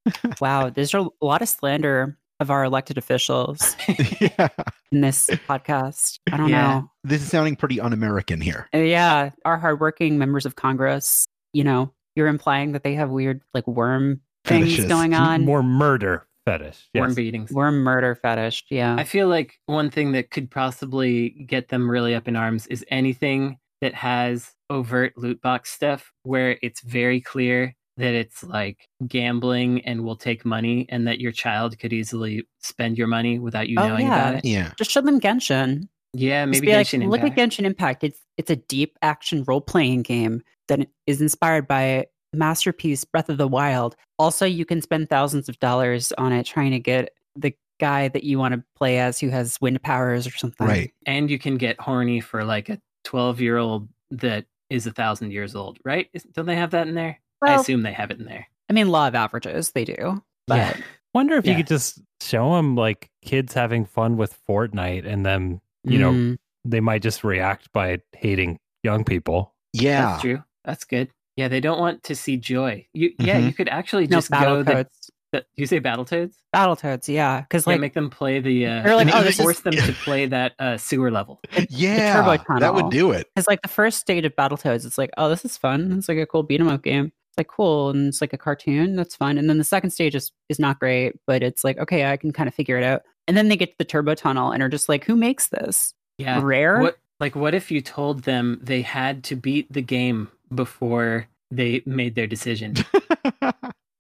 wow, 0.41 0.71
there's 0.71 0.95
a 0.95 1.07
lot 1.21 1.43
of 1.43 1.49
slander 1.49 2.17
of 2.39 2.51
our 2.51 2.65
elected 2.65 2.99
officials 2.99 3.75
yeah. 4.21 4.49
in 4.93 5.01
this 5.01 5.27
podcast. 5.49 6.19
I 6.31 6.37
don't 6.37 6.49
Yeah. 6.51 6.69
know. 6.81 6.91
This 7.03 7.23
is 7.23 7.29
sounding 7.31 7.57
pretty 7.57 7.81
un-American 7.81 8.41
here. 8.41 8.69
Uh, 8.75 8.79
yeah, 8.79 9.31
our 9.45 9.57
hardworking 9.59 10.19
members 10.19 10.45
of 10.47 10.55
Congress. 10.57 11.27
You 11.53 11.65
know, 11.65 11.93
you're 12.15 12.29
implying 12.29 12.73
that 12.73 12.83
they 12.85 12.95
have 12.95 13.11
weird 13.11 13.41
like 13.55 13.67
worm 13.67 14.21
things 14.47 14.65
Fetishes. 14.71 14.87
going 14.87 15.15
on. 15.15 15.45
More 15.45 15.63
murder 15.63 16.27
fetish. 16.45 16.89
Worm 16.95 17.15
beatings. 17.15 17.51
Worm 17.51 17.83
murder 17.83 18.15
fetish. 18.15 18.65
Yeah. 18.71 18.95
I 18.97 19.05
feel 19.05 19.29
like 19.29 19.59
one 19.67 19.91
thing 19.91 20.13
that 20.13 20.31
could 20.31 20.51
possibly 20.51 21.31
get 21.49 21.69
them 21.69 21.91
really 21.91 22.15
up 22.15 22.29
in 22.29 22.37
arms 22.37 22.67
is 22.69 22.85
anything 22.89 23.59
that 23.81 23.95
has 23.95 24.53
overt 24.71 25.13
loot 25.17 25.41
box 25.43 25.71
stuff 25.73 26.13
where 26.23 26.59
it's 26.63 26.81
very 26.81 27.21
clear 27.21 27.75
that 27.99 28.15
it's 28.15 28.45
like 28.45 28.87
gambling 29.09 29.81
and 29.87 30.05
will 30.05 30.17
take 30.17 30.45
money 30.45 30.87
and 30.89 31.07
that 31.09 31.19
your 31.19 31.33
child 31.33 31.79
could 31.79 31.93
easily 31.93 32.47
spend 32.61 32.97
your 32.99 33.07
money 33.07 33.39
without 33.39 33.69
you 33.69 33.77
Oh, 33.79 33.89
knowing 33.89 34.07
yeah. 34.07 34.15
about 34.29 34.35
it. 34.37 34.45
Yeah. 34.45 34.73
Just 34.79 34.91
show 34.91 35.01
them 35.01 35.21
Genshin. 35.21 35.89
Yeah, 36.13 36.45
maybe 36.47 36.67
be 36.67 36.73
like, 36.75 36.87
Genshin 36.87 37.09
look 37.11 37.23
at 37.23 37.35
Genshin 37.35 37.65
Impact. 37.65 38.05
It's 38.05 38.21
it's 38.39 38.51
a 38.51 38.57
deep 38.57 38.97
action 39.03 39.45
role 39.47 39.61
playing 39.61 40.03
game 40.03 40.43
that 40.69 40.87
is 41.07 41.21
inspired 41.21 41.67
by 41.67 42.07
masterpiece 42.37 43.05
Breath 43.05 43.29
of 43.29 43.39
the 43.39 43.49
Wild. 43.49 43.97
Also, 44.19 44.47
you 44.47 44.65
can 44.65 44.81
spend 44.83 45.09
thousands 45.09 45.49
of 45.49 45.59
dollars 45.59 46.13
on 46.19 46.33
it 46.33 46.45
trying 46.45 46.71
to 46.73 46.79
get 46.79 47.11
the 47.35 47.55
guy 47.81 48.09
that 48.09 48.25
you 48.25 48.39
want 48.39 48.55
to 48.55 48.63
play 48.77 48.99
as 48.99 49.19
who 49.21 49.29
has 49.29 49.61
wind 49.61 49.83
powers 49.83 50.27
or 50.27 50.31
something. 50.31 50.67
Right. 50.67 50.93
and 51.07 51.31
you 51.31 51.39
can 51.39 51.57
get 51.57 51.79
horny 51.81 52.21
for 52.21 52.45
like 52.45 52.69
a 52.69 52.81
12 53.05 53.41
year 53.41 53.59
old 53.59 53.89
that 54.11 54.47
is 54.71 54.87
a 54.87 54.93
thousand 54.93 55.33
years 55.33 55.55
old, 55.55 55.79
right? 55.85 56.09
Don't 56.33 56.47
they 56.47 56.57
have 56.57 56.71
that 56.71 56.89
in 56.89 56.95
there? 56.95 57.21
I 57.43 57.55
assume 57.55 57.83
they 57.83 57.93
have 57.93 58.11
it 58.11 58.19
in 58.19 58.25
there. 58.25 58.47
I 58.69 58.73
mean, 58.73 58.89
law 58.89 59.07
of 59.09 59.15
averages, 59.15 59.73
they 59.73 59.85
do. 59.85 60.23
But 60.47 60.57
Yeah. 60.57 60.77
Wonder 61.15 61.37
if 61.37 61.45
Yeah. 61.45 61.53
you 61.53 61.57
could 61.59 61.67
just 61.69 62.01
show 62.23 62.55
them 62.57 62.75
like 62.77 63.11
kids 63.23 63.53
having 63.55 63.85
fun 63.85 64.17
with 64.17 64.39
Fortnite, 64.49 65.07
and 65.07 65.25
then 65.25 65.61
you 65.85 65.99
know 65.99 66.13
Mm, 66.13 66.39
they 66.65 66.81
might 66.81 67.03
just 67.03 67.23
react 67.25 67.71
by 67.73 68.01
hating 68.17 68.59
young 68.83 69.05
people. 69.05 69.55
Yeah. 69.73 70.07
That's 70.11 70.23
true. 70.23 70.43
That's 70.65 70.85
good. 70.85 71.11
Yeah, 71.37 71.49
they 71.49 71.61
don't 71.61 71.79
want 71.79 72.03
to 72.05 72.15
see 72.17 72.37
joy. 72.37 72.87
You, 72.95 73.13
yeah, 73.19 73.41
Mhm. 73.41 73.47
you 73.47 73.53
could 73.53 73.69
actually 73.69 74.07
no 74.07 74.19
just 74.19 74.31
go. 74.31 74.39
battle 74.39 74.65
The, 74.65 74.73
codes. 74.73 75.11
the, 75.33 75.45
you 75.57 75.67
say 75.67 75.81
Battletoads? 75.81 76.35
Battletoads, 76.55 77.09
yeah, 77.09 77.43
because 77.43 77.67
Yeah, 77.67 77.73
like 77.75 77.81
make 77.81 77.95
them 77.95 78.09
play 78.09 78.41
the. 78.41 78.67
Uh, 78.67 78.83
They're 78.83 78.97
like, 78.97 79.09
oh, 79.15 79.23
this 79.23 79.39
is- 79.39 79.43
force 79.45 79.61
them 79.61 79.75
to 79.75 79.93
play 80.05 80.27
that 80.27 80.55
uh, 80.59 80.77
sewer 80.79 81.11
level. 81.11 81.41
Yeah. 81.69 82.15
turbo 82.39 82.59
that 82.61 82.75
would 82.75 82.91
do 82.91 83.11
it. 83.13 83.27
Because 83.35 83.47
like 83.47 83.61
the 83.63 83.69
first 83.69 83.99
stage 84.01 84.25
of 84.25 84.35
Battletoads, 84.35 84.87
it's 84.87 84.97
like, 84.99 85.11
oh, 85.19 85.29
this 85.29 85.45
is 85.45 85.57
fun. 85.59 85.93
It's 85.93 86.09
like 86.09 86.19
a 86.19 86.27
cool 86.27 86.43
beat 86.43 86.61
'em 86.61 86.69
up 86.69 86.83
game. 86.83 87.07
It's 87.31 87.37
like 87.39 87.49
cool, 87.49 87.91
and 87.91 88.09
it's 88.09 88.23
like 88.23 88.33
a 88.33 88.39
cartoon. 88.39 88.97
That's 88.97 89.15
fun. 89.15 89.37
And 89.37 89.51
then 89.51 89.59
the 89.59 89.65
second 89.65 89.91
stage 89.91 90.15
is 90.15 90.33
is 90.49 90.59
not 90.59 90.79
great, 90.79 91.17
but 91.27 91.43
it's 91.43 91.65
like 91.65 91.77
okay, 91.79 92.07
I 92.11 92.17
can 92.17 92.33
kind 92.33 92.49
of 92.49 92.55
figure 92.55 92.79
it 92.79 92.85
out. 92.85 93.03
And 93.29 93.37
then 93.37 93.49
they 93.49 93.57
get 93.57 93.73
to 93.73 93.79
the 93.79 93.85
turbo 93.85 94.15
tunnel 94.15 94.53
and 94.53 94.63
are 94.63 94.69
just 94.71 94.89
like, 94.89 95.05
who 95.05 95.17
makes 95.17 95.49
this? 95.49 95.93
Yeah. 96.17 96.41
Rare. 96.43 96.81
What 96.81 96.97
like 97.21 97.37
what 97.37 97.55
if 97.55 97.71
you 97.71 97.83
told 97.83 98.23
them 98.23 98.59
they 98.63 98.81
had 98.81 99.23
to 99.25 99.37
beat 99.37 99.71
the 99.71 99.83
game 99.83 100.29
before 100.55 101.29
they 101.51 101.83
made 101.87 102.15
their 102.15 102.27
decision? 102.27 102.75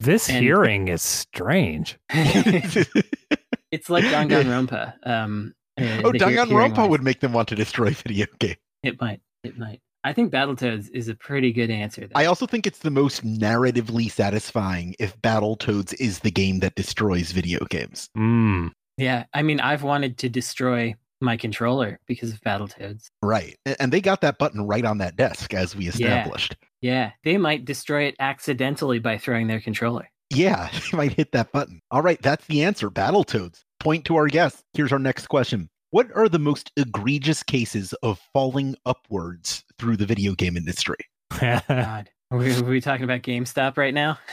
This 0.00 0.28
And- 0.28 0.44
hearing 0.44 0.88
is 0.88 1.02
strange. 1.02 1.98
it's 2.10 3.90
like 3.90 4.04
Danganronpa. 4.04 4.94
Um, 5.06 5.54
uh, 5.78 5.82
oh, 6.04 6.12
the 6.12 6.18
hear- 6.18 6.44
Danganronpa 6.44 6.88
would 6.88 7.02
make 7.02 7.20
them 7.20 7.32
want 7.32 7.48
to 7.48 7.54
destroy 7.54 7.90
video 7.90 8.26
game. 8.38 8.56
It 8.82 9.00
might. 9.00 9.20
It 9.42 9.58
might. 9.58 9.80
I 10.04 10.12
think 10.12 10.32
Battletoads 10.32 10.90
is 10.92 11.08
a 11.08 11.16
pretty 11.16 11.52
good 11.52 11.70
answer. 11.70 12.02
There. 12.02 12.10
I 12.14 12.26
also 12.26 12.46
think 12.46 12.66
it's 12.66 12.78
the 12.78 12.90
most 12.90 13.24
narratively 13.24 14.08
satisfying 14.08 14.94
if 15.00 15.20
Battletoads 15.22 15.94
is 15.98 16.20
the 16.20 16.30
game 16.30 16.60
that 16.60 16.76
destroys 16.76 17.32
video 17.32 17.64
games. 17.64 18.08
Mm. 18.16 18.70
yeah, 18.98 19.24
I 19.34 19.42
mean, 19.42 19.58
I've 19.58 19.82
wanted 19.82 20.18
to 20.18 20.28
destroy 20.28 20.94
my 21.20 21.36
controller 21.36 21.98
because 22.06 22.32
of 22.32 22.40
Battletoads. 22.40 23.10
Right. 23.22 23.56
And 23.78 23.92
they 23.92 24.00
got 24.00 24.20
that 24.20 24.38
button 24.38 24.66
right 24.66 24.84
on 24.84 24.98
that 24.98 25.16
desk, 25.16 25.54
as 25.54 25.74
we 25.74 25.88
established. 25.88 26.56
Yeah, 26.80 27.12
they 27.24 27.38
might 27.38 27.64
destroy 27.64 28.04
it 28.04 28.16
accidentally 28.20 28.98
by 28.98 29.18
throwing 29.18 29.46
their 29.46 29.60
controller. 29.60 30.08
Yeah, 30.30 30.68
they 30.90 30.96
might 30.96 31.12
hit 31.12 31.32
that 31.32 31.52
button. 31.52 31.80
All 31.90 32.02
right, 32.02 32.20
that's 32.20 32.46
the 32.46 32.62
answer. 32.62 32.90
Battletoads. 32.90 33.60
Point 33.80 34.04
to 34.06 34.16
our 34.16 34.26
guest. 34.26 34.62
Here's 34.74 34.92
our 34.92 34.98
next 34.98 35.26
question. 35.28 35.68
What 35.90 36.08
are 36.14 36.28
the 36.28 36.38
most 36.38 36.72
egregious 36.76 37.42
cases 37.42 37.94
of 38.02 38.20
falling 38.32 38.76
upwards 38.84 39.64
through 39.78 39.96
the 39.96 40.06
video 40.06 40.34
game 40.34 40.56
industry? 40.56 40.96
God, 41.40 42.10
are 42.30 42.38
we, 42.38 42.54
are 42.54 42.64
we 42.64 42.80
talking 42.80 43.04
about 43.04 43.22
GameStop 43.22 43.76
right 43.76 43.94
now? 43.94 44.18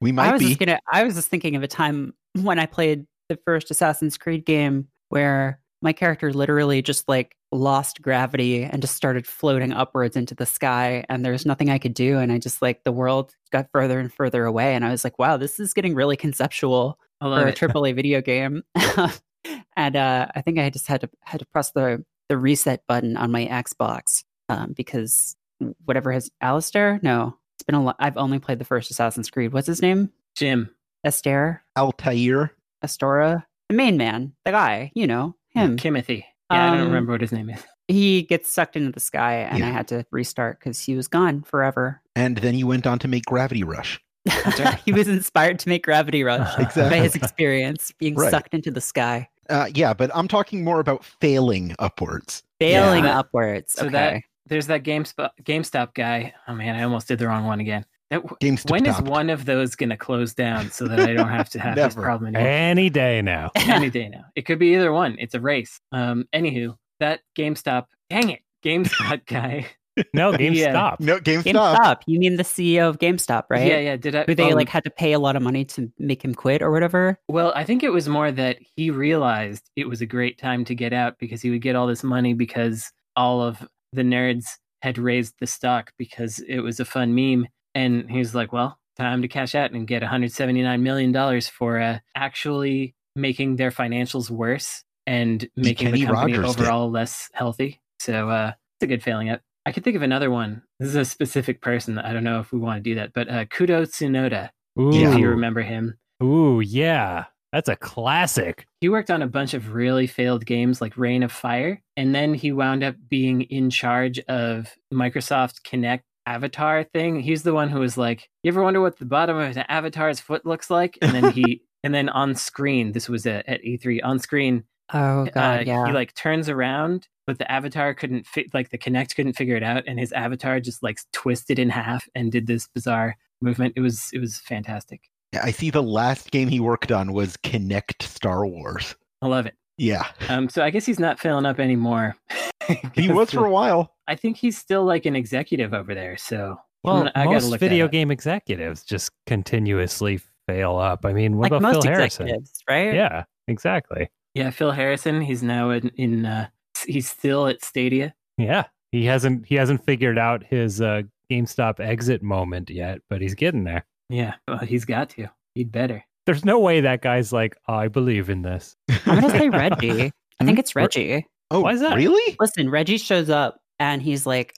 We 0.00 0.10
I 0.10 0.12
might 0.12 0.32
was 0.32 0.40
be. 0.40 0.48
just 0.48 0.58
gonna. 0.58 0.80
I 0.92 1.04
was 1.04 1.14
just 1.14 1.28
thinking 1.28 1.54
of 1.54 1.62
a 1.62 1.68
time 1.68 2.14
when 2.34 2.58
I 2.58 2.66
played 2.66 3.06
the 3.28 3.38
first 3.44 3.70
Assassin's 3.70 4.18
Creed 4.18 4.44
game 4.44 4.88
where 5.08 5.60
my 5.82 5.92
character 5.92 6.32
literally 6.32 6.80
just 6.80 7.08
like 7.08 7.36
lost 7.50 8.00
gravity 8.00 8.62
and 8.62 8.80
just 8.80 8.94
started 8.94 9.26
floating 9.26 9.72
upwards 9.72 10.16
into 10.16 10.34
the 10.34 10.46
sky, 10.46 11.04
and 11.08 11.24
there's 11.24 11.44
nothing 11.44 11.70
I 11.70 11.78
could 11.78 11.94
do, 11.94 12.18
and 12.18 12.32
I 12.32 12.38
just 12.38 12.62
like 12.62 12.84
the 12.84 12.92
world 12.92 13.34
got 13.50 13.70
further 13.72 13.98
and 13.98 14.12
further 14.12 14.44
away, 14.44 14.74
and 14.74 14.84
I 14.84 14.90
was 14.90 15.04
like, 15.04 15.18
wow, 15.18 15.36
this 15.36 15.60
is 15.60 15.74
getting 15.74 15.94
really 15.94 16.16
conceptual 16.16 16.98
I 17.20 17.26
love 17.26 17.42
for 17.42 17.48
a. 17.48 17.52
AAA 17.68 17.94
video 17.94 18.20
game. 18.20 18.62
and 19.76 19.96
uh, 19.96 20.28
I 20.34 20.40
think 20.40 20.58
I 20.58 20.70
just 20.70 20.86
had 20.86 21.02
to 21.02 21.10
had 21.22 21.40
to 21.40 21.46
press 21.46 21.72
the 21.72 22.04
the 22.28 22.38
reset 22.38 22.86
button 22.86 23.16
on 23.16 23.30
my 23.30 23.46
Xbox 23.46 24.24
um, 24.48 24.72
because 24.74 25.36
whatever 25.84 26.12
has 26.12 26.30
Alistair. 26.40 27.00
No, 27.02 27.36
it's 27.56 27.64
been 27.64 27.74
a 27.74 27.82
lot. 27.82 27.96
I've 27.98 28.16
only 28.16 28.38
played 28.38 28.58
the 28.58 28.64
first 28.64 28.90
Assassin's 28.90 29.30
Creed. 29.30 29.52
What's 29.52 29.66
his 29.66 29.82
name? 29.82 30.10
Jim. 30.36 30.70
Esther, 31.04 31.64
Altair. 31.76 32.52
Astora, 32.84 33.44
the 33.68 33.76
main 33.76 33.96
man, 33.96 34.32
the 34.44 34.50
guy. 34.50 34.90
You 34.94 35.06
know 35.06 35.36
him. 35.54 35.76
Timothy. 35.76 36.26
Yeah, 36.50 36.64
I 36.64 36.70
don't 36.70 36.80
Um, 36.80 36.86
remember 36.88 37.12
what 37.12 37.20
his 37.20 37.32
name 37.32 37.48
is. 37.50 37.62
He 37.88 38.22
gets 38.22 38.52
sucked 38.52 38.76
into 38.76 38.92
the 38.92 39.00
sky, 39.00 39.36
and 39.36 39.64
I 39.64 39.68
had 39.70 39.88
to 39.88 40.04
restart 40.10 40.58
because 40.60 40.80
he 40.80 40.94
was 40.94 41.08
gone 41.08 41.42
forever. 41.42 42.00
And 42.14 42.38
then 42.38 42.54
he 42.54 42.64
went 42.64 42.86
on 42.86 42.98
to 43.00 43.08
make 43.08 43.24
Gravity 43.26 43.62
Rush. 43.64 44.00
he 44.84 44.92
was 44.92 45.08
inspired 45.08 45.58
to 45.60 45.68
make 45.68 45.84
Gravity 45.84 46.22
Rush 46.22 46.52
Exactly. 46.58 46.90
by 46.90 47.02
his 47.02 47.14
experience 47.16 47.90
being 47.98 48.14
Right. 48.14 48.30
sucked 48.30 48.54
into 48.54 48.70
the 48.70 48.80
sky, 48.80 49.28
Uh, 49.50 49.68
yeah, 49.74 49.92
but 49.94 50.10
I'm 50.14 50.28
talking 50.28 50.62
more 50.62 50.78
about 50.80 51.04
failing 51.04 51.74
upwards. 51.78 52.42
failing 52.60 53.02
that- 53.04 53.16
upwards. 53.16 53.72
so 53.72 53.86
okay. 53.86 53.92
that- 53.92 54.22
There's 54.46 54.66
that 54.68 54.82
GameSpot, 54.84 55.30
GameStop 55.42 55.94
guy. 55.94 56.34
Oh 56.46 56.54
man, 56.54 56.76
I 56.76 56.82
almost 56.84 57.08
did 57.08 57.18
the 57.18 57.26
wrong 57.26 57.44
one 57.46 57.60
again. 57.60 57.84
That, 58.12 58.22
GameStop. 58.42 58.70
when 58.70 58.84
is 58.84 59.00
one 59.00 59.30
of 59.30 59.46
those 59.46 59.74
going 59.74 59.88
to 59.88 59.96
close 59.96 60.34
down 60.34 60.70
so 60.70 60.86
that 60.86 61.00
I 61.00 61.14
don't 61.14 61.30
have 61.30 61.48
to 61.50 61.58
have 61.58 61.76
this 61.76 61.94
problem 61.94 62.36
anymore? 62.36 62.46
Any 62.46 62.90
day 62.90 63.22
now. 63.22 63.50
Any 63.56 63.88
day 63.88 64.10
now. 64.10 64.26
It 64.36 64.42
could 64.42 64.58
be 64.58 64.74
either 64.74 64.92
one. 64.92 65.16
It's 65.18 65.32
a 65.32 65.40
race. 65.40 65.80
Um, 65.92 66.28
anywho, 66.34 66.76
that 67.00 67.20
GameStop, 67.34 67.86
dang 68.10 68.28
it, 68.28 68.40
GameStop 68.62 69.24
guy. 69.26 69.66
No, 70.12 70.32
GameStop. 70.32 70.54
Yeah. 70.54 70.96
No, 71.00 71.20
GameStop. 71.20 71.54
GameStop. 71.54 72.00
You 72.06 72.18
mean 72.18 72.36
the 72.36 72.42
CEO 72.42 72.86
of 72.86 72.98
GameStop, 72.98 73.44
right? 73.48 73.66
Yeah, 73.66 73.78
yeah. 73.78 73.96
Did 73.96 74.14
I? 74.14 74.24
Who 74.24 74.34
they 74.34 74.50
um, 74.50 74.56
like 74.56 74.68
had 74.68 74.84
to 74.84 74.90
pay 74.90 75.14
a 75.14 75.18
lot 75.18 75.34
of 75.34 75.40
money 75.40 75.64
to 75.64 75.90
make 75.98 76.22
him 76.22 76.34
quit 76.34 76.60
or 76.60 76.70
whatever. 76.70 77.18
Well, 77.28 77.54
I 77.56 77.64
think 77.64 77.82
it 77.82 77.94
was 77.94 78.10
more 78.10 78.30
that 78.30 78.58
he 78.76 78.90
realized 78.90 79.70
it 79.74 79.88
was 79.88 80.02
a 80.02 80.06
great 80.06 80.36
time 80.36 80.66
to 80.66 80.74
get 80.74 80.92
out 80.92 81.18
because 81.18 81.40
he 81.40 81.48
would 81.48 81.62
get 81.62 81.76
all 81.76 81.86
this 81.86 82.04
money 82.04 82.34
because 82.34 82.92
all 83.16 83.40
of 83.40 83.66
the 83.94 84.02
nerds 84.02 84.44
had 84.82 84.98
raised 84.98 85.32
the 85.40 85.46
stock 85.46 85.92
because 85.96 86.40
it 86.40 86.60
was 86.60 86.78
a 86.78 86.84
fun 86.84 87.14
meme. 87.14 87.46
And 87.74 88.10
he 88.10 88.18
was 88.18 88.34
like, 88.34 88.52
well, 88.52 88.78
time 88.96 89.22
to 89.22 89.28
cash 89.28 89.54
out 89.54 89.72
and 89.72 89.86
get 89.86 90.02
$179 90.02 90.80
million 90.80 91.40
for 91.42 91.80
uh, 91.80 91.98
actually 92.14 92.94
making 93.16 93.56
their 93.56 93.70
financials 93.70 94.30
worse 94.30 94.84
and 95.06 95.48
making 95.56 95.88
Kenny 95.88 96.00
the 96.00 96.06
company 96.06 96.38
Rogers 96.38 96.56
did. 96.56 96.64
overall 96.64 96.90
less 96.90 97.28
healthy. 97.32 97.80
So 97.98 98.28
uh, 98.28 98.52
it's 98.76 98.84
a 98.84 98.86
good 98.86 99.02
failing 99.02 99.30
up. 99.30 99.40
I 99.64 99.72
could 99.72 99.84
think 99.84 99.96
of 99.96 100.02
another 100.02 100.30
one. 100.30 100.62
This 100.80 100.88
is 100.88 100.96
a 100.96 101.04
specific 101.04 101.60
person. 101.60 101.98
I 101.98 102.12
don't 102.12 102.24
know 102.24 102.40
if 102.40 102.52
we 102.52 102.58
want 102.58 102.82
to 102.82 102.90
do 102.90 102.96
that, 102.96 103.12
but 103.12 103.28
uh, 103.28 103.44
Kudo 103.44 103.86
Tsunoda, 103.86 104.50
Ooh, 104.80 104.90
if 104.92 105.18
you 105.18 105.28
remember 105.28 105.62
him. 105.62 105.98
Ooh, 106.22 106.60
yeah. 106.60 107.26
That's 107.52 107.68
a 107.68 107.76
classic. 107.76 108.66
He 108.80 108.88
worked 108.88 109.10
on 109.10 109.20
a 109.20 109.26
bunch 109.26 109.52
of 109.52 109.74
really 109.74 110.06
failed 110.06 110.46
games 110.46 110.80
like 110.80 110.96
Reign 110.96 111.22
of 111.22 111.30
Fire, 111.30 111.82
and 111.98 112.14
then 112.14 112.32
he 112.32 112.50
wound 112.50 112.82
up 112.82 112.96
being 113.10 113.42
in 113.42 113.68
charge 113.68 114.18
of 114.20 114.74
Microsoft 114.92 115.60
Kinect 115.62 116.00
avatar 116.26 116.84
thing. 116.84 117.20
He's 117.20 117.42
the 117.42 117.54
one 117.54 117.68
who 117.68 117.80
was 117.80 117.96
like, 117.96 118.28
"You 118.42 118.50
ever 118.50 118.62
wonder 118.62 118.80
what 118.80 118.98
the 118.98 119.04
bottom 119.04 119.36
of 119.36 119.56
an 119.56 119.64
avatar's 119.68 120.20
foot 120.20 120.44
looks 120.46 120.70
like?" 120.70 120.98
And 121.02 121.12
then 121.12 121.32
he, 121.32 121.62
and 121.84 121.94
then 121.94 122.08
on 122.08 122.34
screen, 122.34 122.92
this 122.92 123.08
was 123.08 123.26
at, 123.26 123.48
at 123.48 123.62
E3 123.62 124.00
on 124.02 124.18
screen. 124.18 124.64
Oh 124.92 125.26
god, 125.26 125.60
uh, 125.60 125.64
yeah. 125.64 125.86
He 125.86 125.92
like 125.92 126.14
turns 126.14 126.48
around, 126.48 127.08
but 127.26 127.38
the 127.38 127.50
avatar 127.50 127.94
couldn't 127.94 128.26
fit. 128.26 128.52
Like 128.52 128.70
the 128.70 128.78
Kinect 128.78 129.14
couldn't 129.14 129.34
figure 129.34 129.56
it 129.56 129.62
out, 129.62 129.84
and 129.86 129.98
his 129.98 130.12
avatar 130.12 130.60
just 130.60 130.82
like 130.82 130.98
twisted 131.12 131.58
in 131.58 131.70
half 131.70 132.08
and 132.14 132.30
did 132.30 132.46
this 132.46 132.68
bizarre 132.68 133.16
movement. 133.40 133.74
It 133.76 133.80
was 133.80 134.10
it 134.12 134.18
was 134.18 134.38
fantastic. 134.38 135.00
I 135.42 135.50
see 135.50 135.70
the 135.70 135.82
last 135.82 136.30
game 136.30 136.48
he 136.48 136.60
worked 136.60 136.92
on 136.92 137.12
was 137.12 137.38
Kinect 137.38 138.02
Star 138.02 138.46
Wars. 138.46 138.94
I 139.22 139.28
love 139.28 139.46
it. 139.46 139.54
Yeah, 139.78 140.06
Um, 140.28 140.50
so 140.50 140.62
I 140.62 140.68
guess 140.68 140.84
he's 140.84 141.00
not 141.00 141.18
filling 141.18 141.46
up 141.46 141.58
anymore. 141.58 142.14
he 142.94 143.10
was 143.10 143.30
for 143.30 143.44
a 143.44 143.50
while. 143.50 143.94
I 144.08 144.14
think 144.16 144.36
he's 144.36 144.58
still 144.58 144.84
like 144.84 145.06
an 145.06 145.16
executive 145.16 145.72
over 145.74 145.94
there. 145.94 146.16
So 146.16 146.58
Well, 146.84 146.96
I'm 146.96 147.00
gonna- 147.04 147.12
I 147.14 147.24
most 147.26 147.44
look 147.48 147.60
that 147.60 147.66
video 147.66 147.84
up. 147.86 147.92
game 147.92 148.10
executives 148.10 148.82
just 148.84 149.10
continuously 149.26 150.20
fail 150.46 150.76
up. 150.76 151.04
I 151.06 151.12
mean, 151.12 151.36
what 151.36 151.50
like 151.52 151.60
about 151.60 151.62
most 151.74 151.82
Phil 151.84 151.92
Harrison? 151.92 152.26
executives, 152.26 152.52
right? 152.68 152.94
Yeah, 152.94 153.24
exactly. 153.48 154.10
yeah, 154.34 154.50
Phil 154.50 154.70
Harrison. 154.72 155.20
He's 155.22 155.42
now 155.42 155.70
in. 155.70 155.88
in 155.96 156.26
uh, 156.26 156.48
he's 156.86 157.08
still 157.10 157.46
at 157.46 157.62
Stadia. 157.64 158.14
Yeah, 158.38 158.64
he 158.90 159.04
hasn't 159.04 159.46
he 159.46 159.54
hasn't 159.56 159.84
figured 159.84 160.18
out 160.18 160.42
his 160.44 160.80
uh, 160.80 161.02
GameStop 161.30 161.80
exit 161.80 162.22
moment 162.22 162.70
yet, 162.70 163.00
but 163.08 163.20
he's 163.20 163.34
getting 163.34 163.64
there. 163.64 163.84
Yeah, 164.08 164.34
well, 164.48 164.58
he's 164.58 164.84
got 164.84 165.10
to. 165.10 165.28
He'd 165.54 165.70
better. 165.72 166.04
There's 166.26 166.44
no 166.44 166.58
way 166.60 166.80
that 166.82 167.02
guy's 167.02 167.32
like, 167.32 167.56
"Oh, 167.68 167.74
I 167.74 167.88
believe 167.88 168.30
in 168.30 168.42
this. 168.42 168.76
I'm 169.06 169.20
gonna 169.20 169.30
say 169.30 169.48
Reggie. 169.48 170.12
I 170.40 170.44
think 170.44 170.58
it's 170.58 170.74
Reggie. 170.74 171.26
Oh, 171.52 171.60
Why 171.60 171.72
is 171.72 171.80
that? 171.80 171.96
really? 171.96 172.36
Listen, 172.40 172.70
Reggie 172.70 172.98
shows 172.98 173.28
up 173.30 173.60
and 173.78 174.00
he's 174.02 174.26
like, 174.26 174.54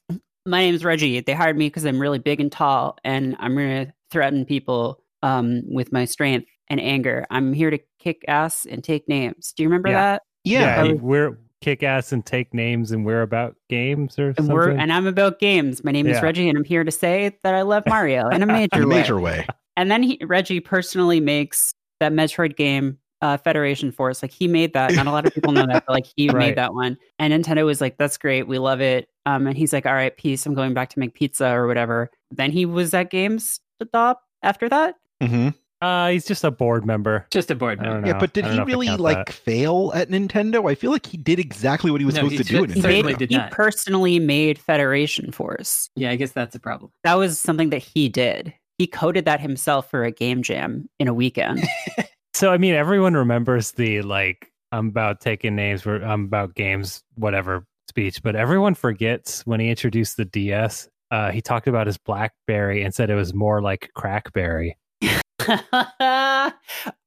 "My 0.47 0.61
name's 0.61 0.85
Reggie. 0.85 1.21
They 1.21 1.33
hired 1.33 1.57
me 1.59 1.67
because 1.67 1.85
I'm 1.85 1.99
really 2.01 2.19
big 2.19 2.41
and 2.41 2.51
tall, 2.53 2.97
and 3.05 3.37
I'm 3.41 3.55
gonna 3.55 3.93
threaten 4.11 4.45
people 4.45 5.03
um, 5.23 5.63
with 5.67 5.93
my 5.93 6.05
strength 6.05 6.47
and 6.69 6.81
anger. 6.81 7.27
I'm 7.31 7.53
here 7.53 7.71
to 7.71 7.79
kick 7.99 8.25
ass 8.29 8.65
and 8.67 8.83
take 8.85 9.09
names. 9.09 9.53
Do 9.57 9.63
you 9.63 9.69
remember 9.69 9.89
Yeah. 9.89 9.95
that? 10.01 10.23
Yeah. 10.45 10.85
he- 10.85 10.93
we're 10.95 11.39
kick 11.61 11.83
ass 11.83 12.13
and 12.13 12.25
take 12.27 12.53
names, 12.53 12.93
and 12.93 13.07
we're 13.07 13.23
about 13.23 13.57
games 13.71 14.19
or 14.19 14.29
And 14.29 14.37
something. 14.37 14.55
we're 14.55 14.71
and 14.71 14.93
I'm 14.93 15.07
about 15.07 15.39
games. 15.41 15.83
My 15.83 15.93
name 15.93 16.07
is 16.07 16.21
Reggie, 16.23 16.49
and 16.49 16.59
I'm 16.59 16.65
here 16.65 16.85
to 16.85 16.91
say 16.91 17.39
that 17.43 17.55
I 17.55 17.63
love 17.63 17.85
Mario 17.87 18.29
in 18.29 18.43
a 18.43 18.47
major 18.47 18.77
in 18.77 18.83
a 18.83 18.87
way. 18.87 18.95
major 18.97 19.19
way. 19.19 19.47
And 19.77 19.91
then 19.91 20.03
he, 20.03 20.21
Reggie 20.23 20.61
personally 20.61 21.19
makes 21.21 21.75
that 22.01 22.13
Metroid 22.13 22.57
game, 22.57 22.99
uh, 23.25 23.37
Federation 23.39 23.91
Force. 23.91 24.23
Like 24.23 24.31
he 24.33 24.47
made 24.47 24.75
that. 24.75 24.95
Not 24.95 25.07
a 25.07 25.11
lot 25.11 25.25
of 25.27 25.33
people 25.35 25.53
know 25.53 25.67
that, 25.67 25.85
but 25.87 25.93
like 25.95 26.07
he 26.17 26.29
Right. 26.35 26.49
made 26.49 26.57
that 26.59 26.75
one. 26.75 26.99
And 27.19 27.33
Nintendo 27.33 27.65
was 27.65 27.81
like, 27.81 27.97
"That's 27.97 28.19
great, 28.19 28.47
we 28.47 28.59
love 28.59 28.81
it." 28.81 29.09
Um, 29.27 29.47
and 29.47 29.57
he's 29.57 29.73
like, 29.73 29.87
"All 29.87 29.95
right, 29.95 30.15
peace. 30.17 30.45
I'm 30.47 30.55
going 30.55 30.75
back 30.75 30.91
to 30.91 30.99
make 30.99 31.15
pizza 31.15 31.49
or 31.49 31.67
whatever." 31.67 32.11
Then 32.31 32.51
he 32.51 32.67
was 32.67 32.93
at 32.93 33.11
GameStop 33.11 34.17
after 34.43 34.69
that. 34.69 34.97
hmm 35.23 35.49
uh, 35.83 36.09
he's 36.09 36.25
just 36.25 36.45
a 36.45 36.51
board 36.51 36.87
member. 36.87 37.27
Just 37.31 37.51
a 37.51 37.55
board 37.55 37.79
member. 37.79 38.07
Yeah, 38.09 38.19
but 38.19 38.33
did 38.33 38.47
he 38.47 38.53
know 38.57 38.63
if 38.63 38.69
I 38.69 38.73
really 38.73 38.89
like 38.97 39.27
that. 39.27 39.33
fail 39.35 39.93
at 39.95 40.09
Nintendo? 40.09 40.71
I 40.71 40.75
feel 40.75 40.91
like 40.91 41.05
he 41.05 41.19
did 41.19 41.39
exactly 41.39 41.91
what 41.91 42.01
he 42.01 42.07
was 42.07 42.15
No, 42.15 42.21
supposed 42.21 42.33
he 42.33 42.39
to 42.39 42.45
do 42.45 42.65
at 42.65 42.71
He, 42.71 42.81
Certainly 42.81 43.03
Nintendo. 43.03 43.07
made, 43.07 43.19
did 43.19 43.31
he 43.31 43.37
not. 43.37 43.51
personally 43.51 44.19
made 44.19 44.59
Federation 44.59 45.31
Force. 45.31 45.91
Yeah, 45.95 46.11
I 46.11 46.17
guess 46.17 46.33
that's 46.33 46.55
a 46.55 46.61
problem. 46.61 46.91
That 47.03 47.15
was 47.19 47.39
something 47.39 47.69
that 47.69 47.83
he 47.83 48.09
did. 48.09 48.55
He 48.79 48.87
coded 48.87 49.27
that 49.27 49.41
himself 49.41 49.91
for 49.91 50.05
a 50.05 50.11
game 50.11 50.43
jam 50.43 50.89
in 50.99 51.07
a 51.09 51.13
weekend. 51.13 51.63
So 52.35 52.51
I 52.53 52.59
mean, 52.59 52.75
everyone 52.75 53.15
remembers 53.15 53.73
the 53.73 54.03
like 54.03 54.51
I'm 54.73 54.89
about 54.89 55.21
taking 55.21 55.55
names, 55.55 55.87
where 55.87 56.03
I'm 56.05 56.25
about 56.25 56.55
games, 56.55 57.03
whatever 57.15 57.65
speech, 57.89 58.23
but 58.23 58.35
everyone 58.35 58.75
forgets 58.75 59.47
when 59.47 59.61
he 59.61 59.69
introduced 59.71 60.17
the 60.17 60.25
DS. 60.25 60.89
Uh, 61.13 61.31
he 61.31 61.41
talked 61.41 61.69
about 61.69 61.87
his 61.87 61.97
BlackBerry 61.97 62.83
and 62.83 62.93
said 62.93 63.09
it 63.09 63.15
was 63.15 63.33
more 63.35 63.63
like 63.63 63.91
Crackberry. 63.97 64.73
I 65.41 66.53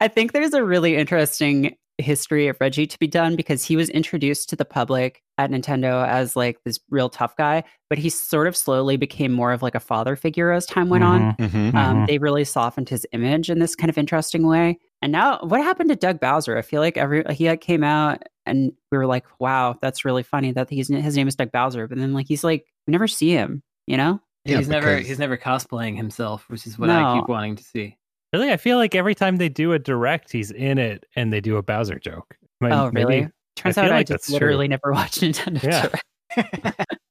think 0.07 0.31
there's 0.31 0.53
a 0.53 0.63
really 0.63 0.95
interesting 0.95 1.75
history 1.97 2.47
of 2.47 2.55
Reggie 2.61 2.85
to 2.85 2.97
be 2.99 3.07
done 3.07 3.35
because 3.35 3.63
he 3.65 3.75
was 3.75 3.89
introduced 3.89 4.47
to 4.49 4.55
the 4.55 4.63
public 4.63 5.23
at 5.39 5.49
Nintendo 5.49 6.07
as 6.07 6.35
like 6.35 6.57
this 6.63 6.79
real 6.91 7.09
tough 7.09 7.35
guy, 7.35 7.63
but 7.89 7.97
he 7.97 8.07
sort 8.09 8.47
of 8.47 8.55
slowly 8.55 8.97
became 8.97 9.31
more 9.33 9.51
of 9.51 9.63
like 9.63 9.73
a 9.75 9.79
father 9.79 10.15
figure 10.15 10.51
as 10.51 10.65
time 10.67 10.89
went 10.89 11.03
on. 11.03 11.33
Mhm. 11.33 11.49
Mhm. 11.49 11.75
Um, 11.75 11.97
Mhm. 11.97 12.07
they 12.07 12.17
really 12.19 12.43
softened 12.45 12.87
his 12.87 13.05
image 13.13 13.49
in 13.49 13.57
this 13.59 13.75
kind 13.75 13.89
of 13.89 13.97
interesting 13.97 14.45
way. 14.47 14.77
And 15.01 15.11
now, 15.11 15.39
what 15.43 15.61
happened 15.61 15.89
to 15.89 15.95
Doug 15.95 16.19
Bowser? 16.19 16.57
I 16.57 16.61
feel 16.61 16.81
like 16.81 16.97
every 16.97 17.23
he 17.33 17.47
like, 17.47 17.61
came 17.61 17.83
out 17.83 18.23
and 18.45 18.71
we 18.91 18.97
were 18.97 19.05
like, 19.05 19.25
"Wow, 19.39 19.77
that's 19.81 20.03
really 20.05 20.23
funny 20.23 20.51
that 20.53 20.69
he's 20.69 20.87
his 20.87 21.15
name 21.15 21.27
is 21.27 21.35
Doug 21.35 21.51
Bowser." 21.51 21.87
But 21.87 21.97
then, 21.97 22.13
like, 22.13 22.27
he's 22.27 22.43
like, 22.43 22.65
we 22.87 22.91
never 22.91 23.07
see 23.07 23.29
him. 23.29 23.61
You 23.85 23.97
know? 23.97 24.19
Yeah, 24.45 24.57
he's 24.57 24.69
never 24.69 24.97
he's 24.97 25.19
never 25.19 25.37
cosplaying 25.37 25.97
himself, 25.97 26.45
which 26.49 26.65
is 26.65 26.79
what 26.79 26.89
I 26.89 27.19
keep 27.19 27.27
wanting 27.27 27.55
to 27.57 27.63
see. 27.63 27.97
Really, 28.33 28.51
I 28.51 28.57
feel 28.57 28.77
like 28.77 28.95
every 28.95 29.15
time 29.15 29.37
they 29.37 29.49
do 29.49 29.73
a 29.73 29.79
direct, 29.79 30.31
he's 30.31 30.51
in 30.51 30.77
it 30.77 31.05
and 31.15 31.31
they 31.31 31.41
do 31.41 31.57
a 31.57 31.63
Bowser 31.63 31.99
joke. 31.99 32.35
Might- 32.59 32.71
oh, 32.73 32.89
really? 32.93 33.21
maybe- 33.21 33.31
Turns 33.55 33.77
I 33.77 33.81
out 33.81 33.87
feel 33.87 33.93
I 33.95 34.03
just 34.03 34.09
that's 34.09 34.29
literally 34.29 34.67
never 34.67 34.91
watched 34.93 35.21
Nintendo 35.21 35.63
Yeah. 35.63 36.73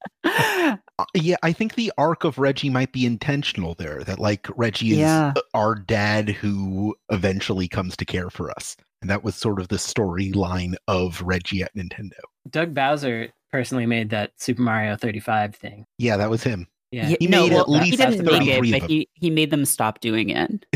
Direct. 0.97 1.09
Uh, 1.15 1.19
yeah, 1.21 1.35
I 1.43 1.53
think 1.53 1.75
the 1.75 1.91
arc 1.97 2.23
of 2.23 2.37
Reggie 2.37 2.69
might 2.69 2.91
be 2.91 3.05
intentional 3.05 3.75
there. 3.75 4.03
That 4.03 4.19
like 4.19 4.47
Reggie 4.55 4.91
is 4.93 4.97
Yeah. 4.99 5.33
our 5.53 5.75
dad 5.75 6.29
who 6.29 6.95
eventually 7.09 7.67
comes 7.67 7.95
to 7.97 8.05
care 8.05 8.29
for 8.29 8.51
us, 8.51 8.75
and 9.01 9.09
that 9.09 9.23
was 9.23 9.35
sort 9.35 9.59
of 9.59 9.67
the 9.67 9.75
storyline 9.77 10.75
of 10.87 11.21
Reggie 11.21 11.61
at 11.63 11.75
Nintendo. 11.75 12.13
Doug 12.49 12.73
Bowser 12.73 13.29
personally 13.51 13.85
made 13.85 14.09
that 14.09 14.31
Super 14.37 14.61
Mario 14.61 14.95
35 14.95 15.55
thing. 15.55 15.85
Yeah, 15.97 16.17
that 16.17 16.29
was 16.29 16.43
him. 16.43 16.67
Yeah. 16.91 17.13
He 17.19 17.27
made 17.27 17.51
at 17.51 17.65
he 17.67 17.71
least 17.73 17.97
didn't 17.97 18.23
make 18.25 18.31
33 18.31 18.49
it, 18.51 18.57
of 18.57 18.71
but 18.71 18.79
them. 18.81 18.89
he, 18.89 19.09
he 19.13 19.29
made 19.29 19.51
them 19.51 19.65
stop 19.65 19.99
doing 19.99 20.29
it. 20.29 20.65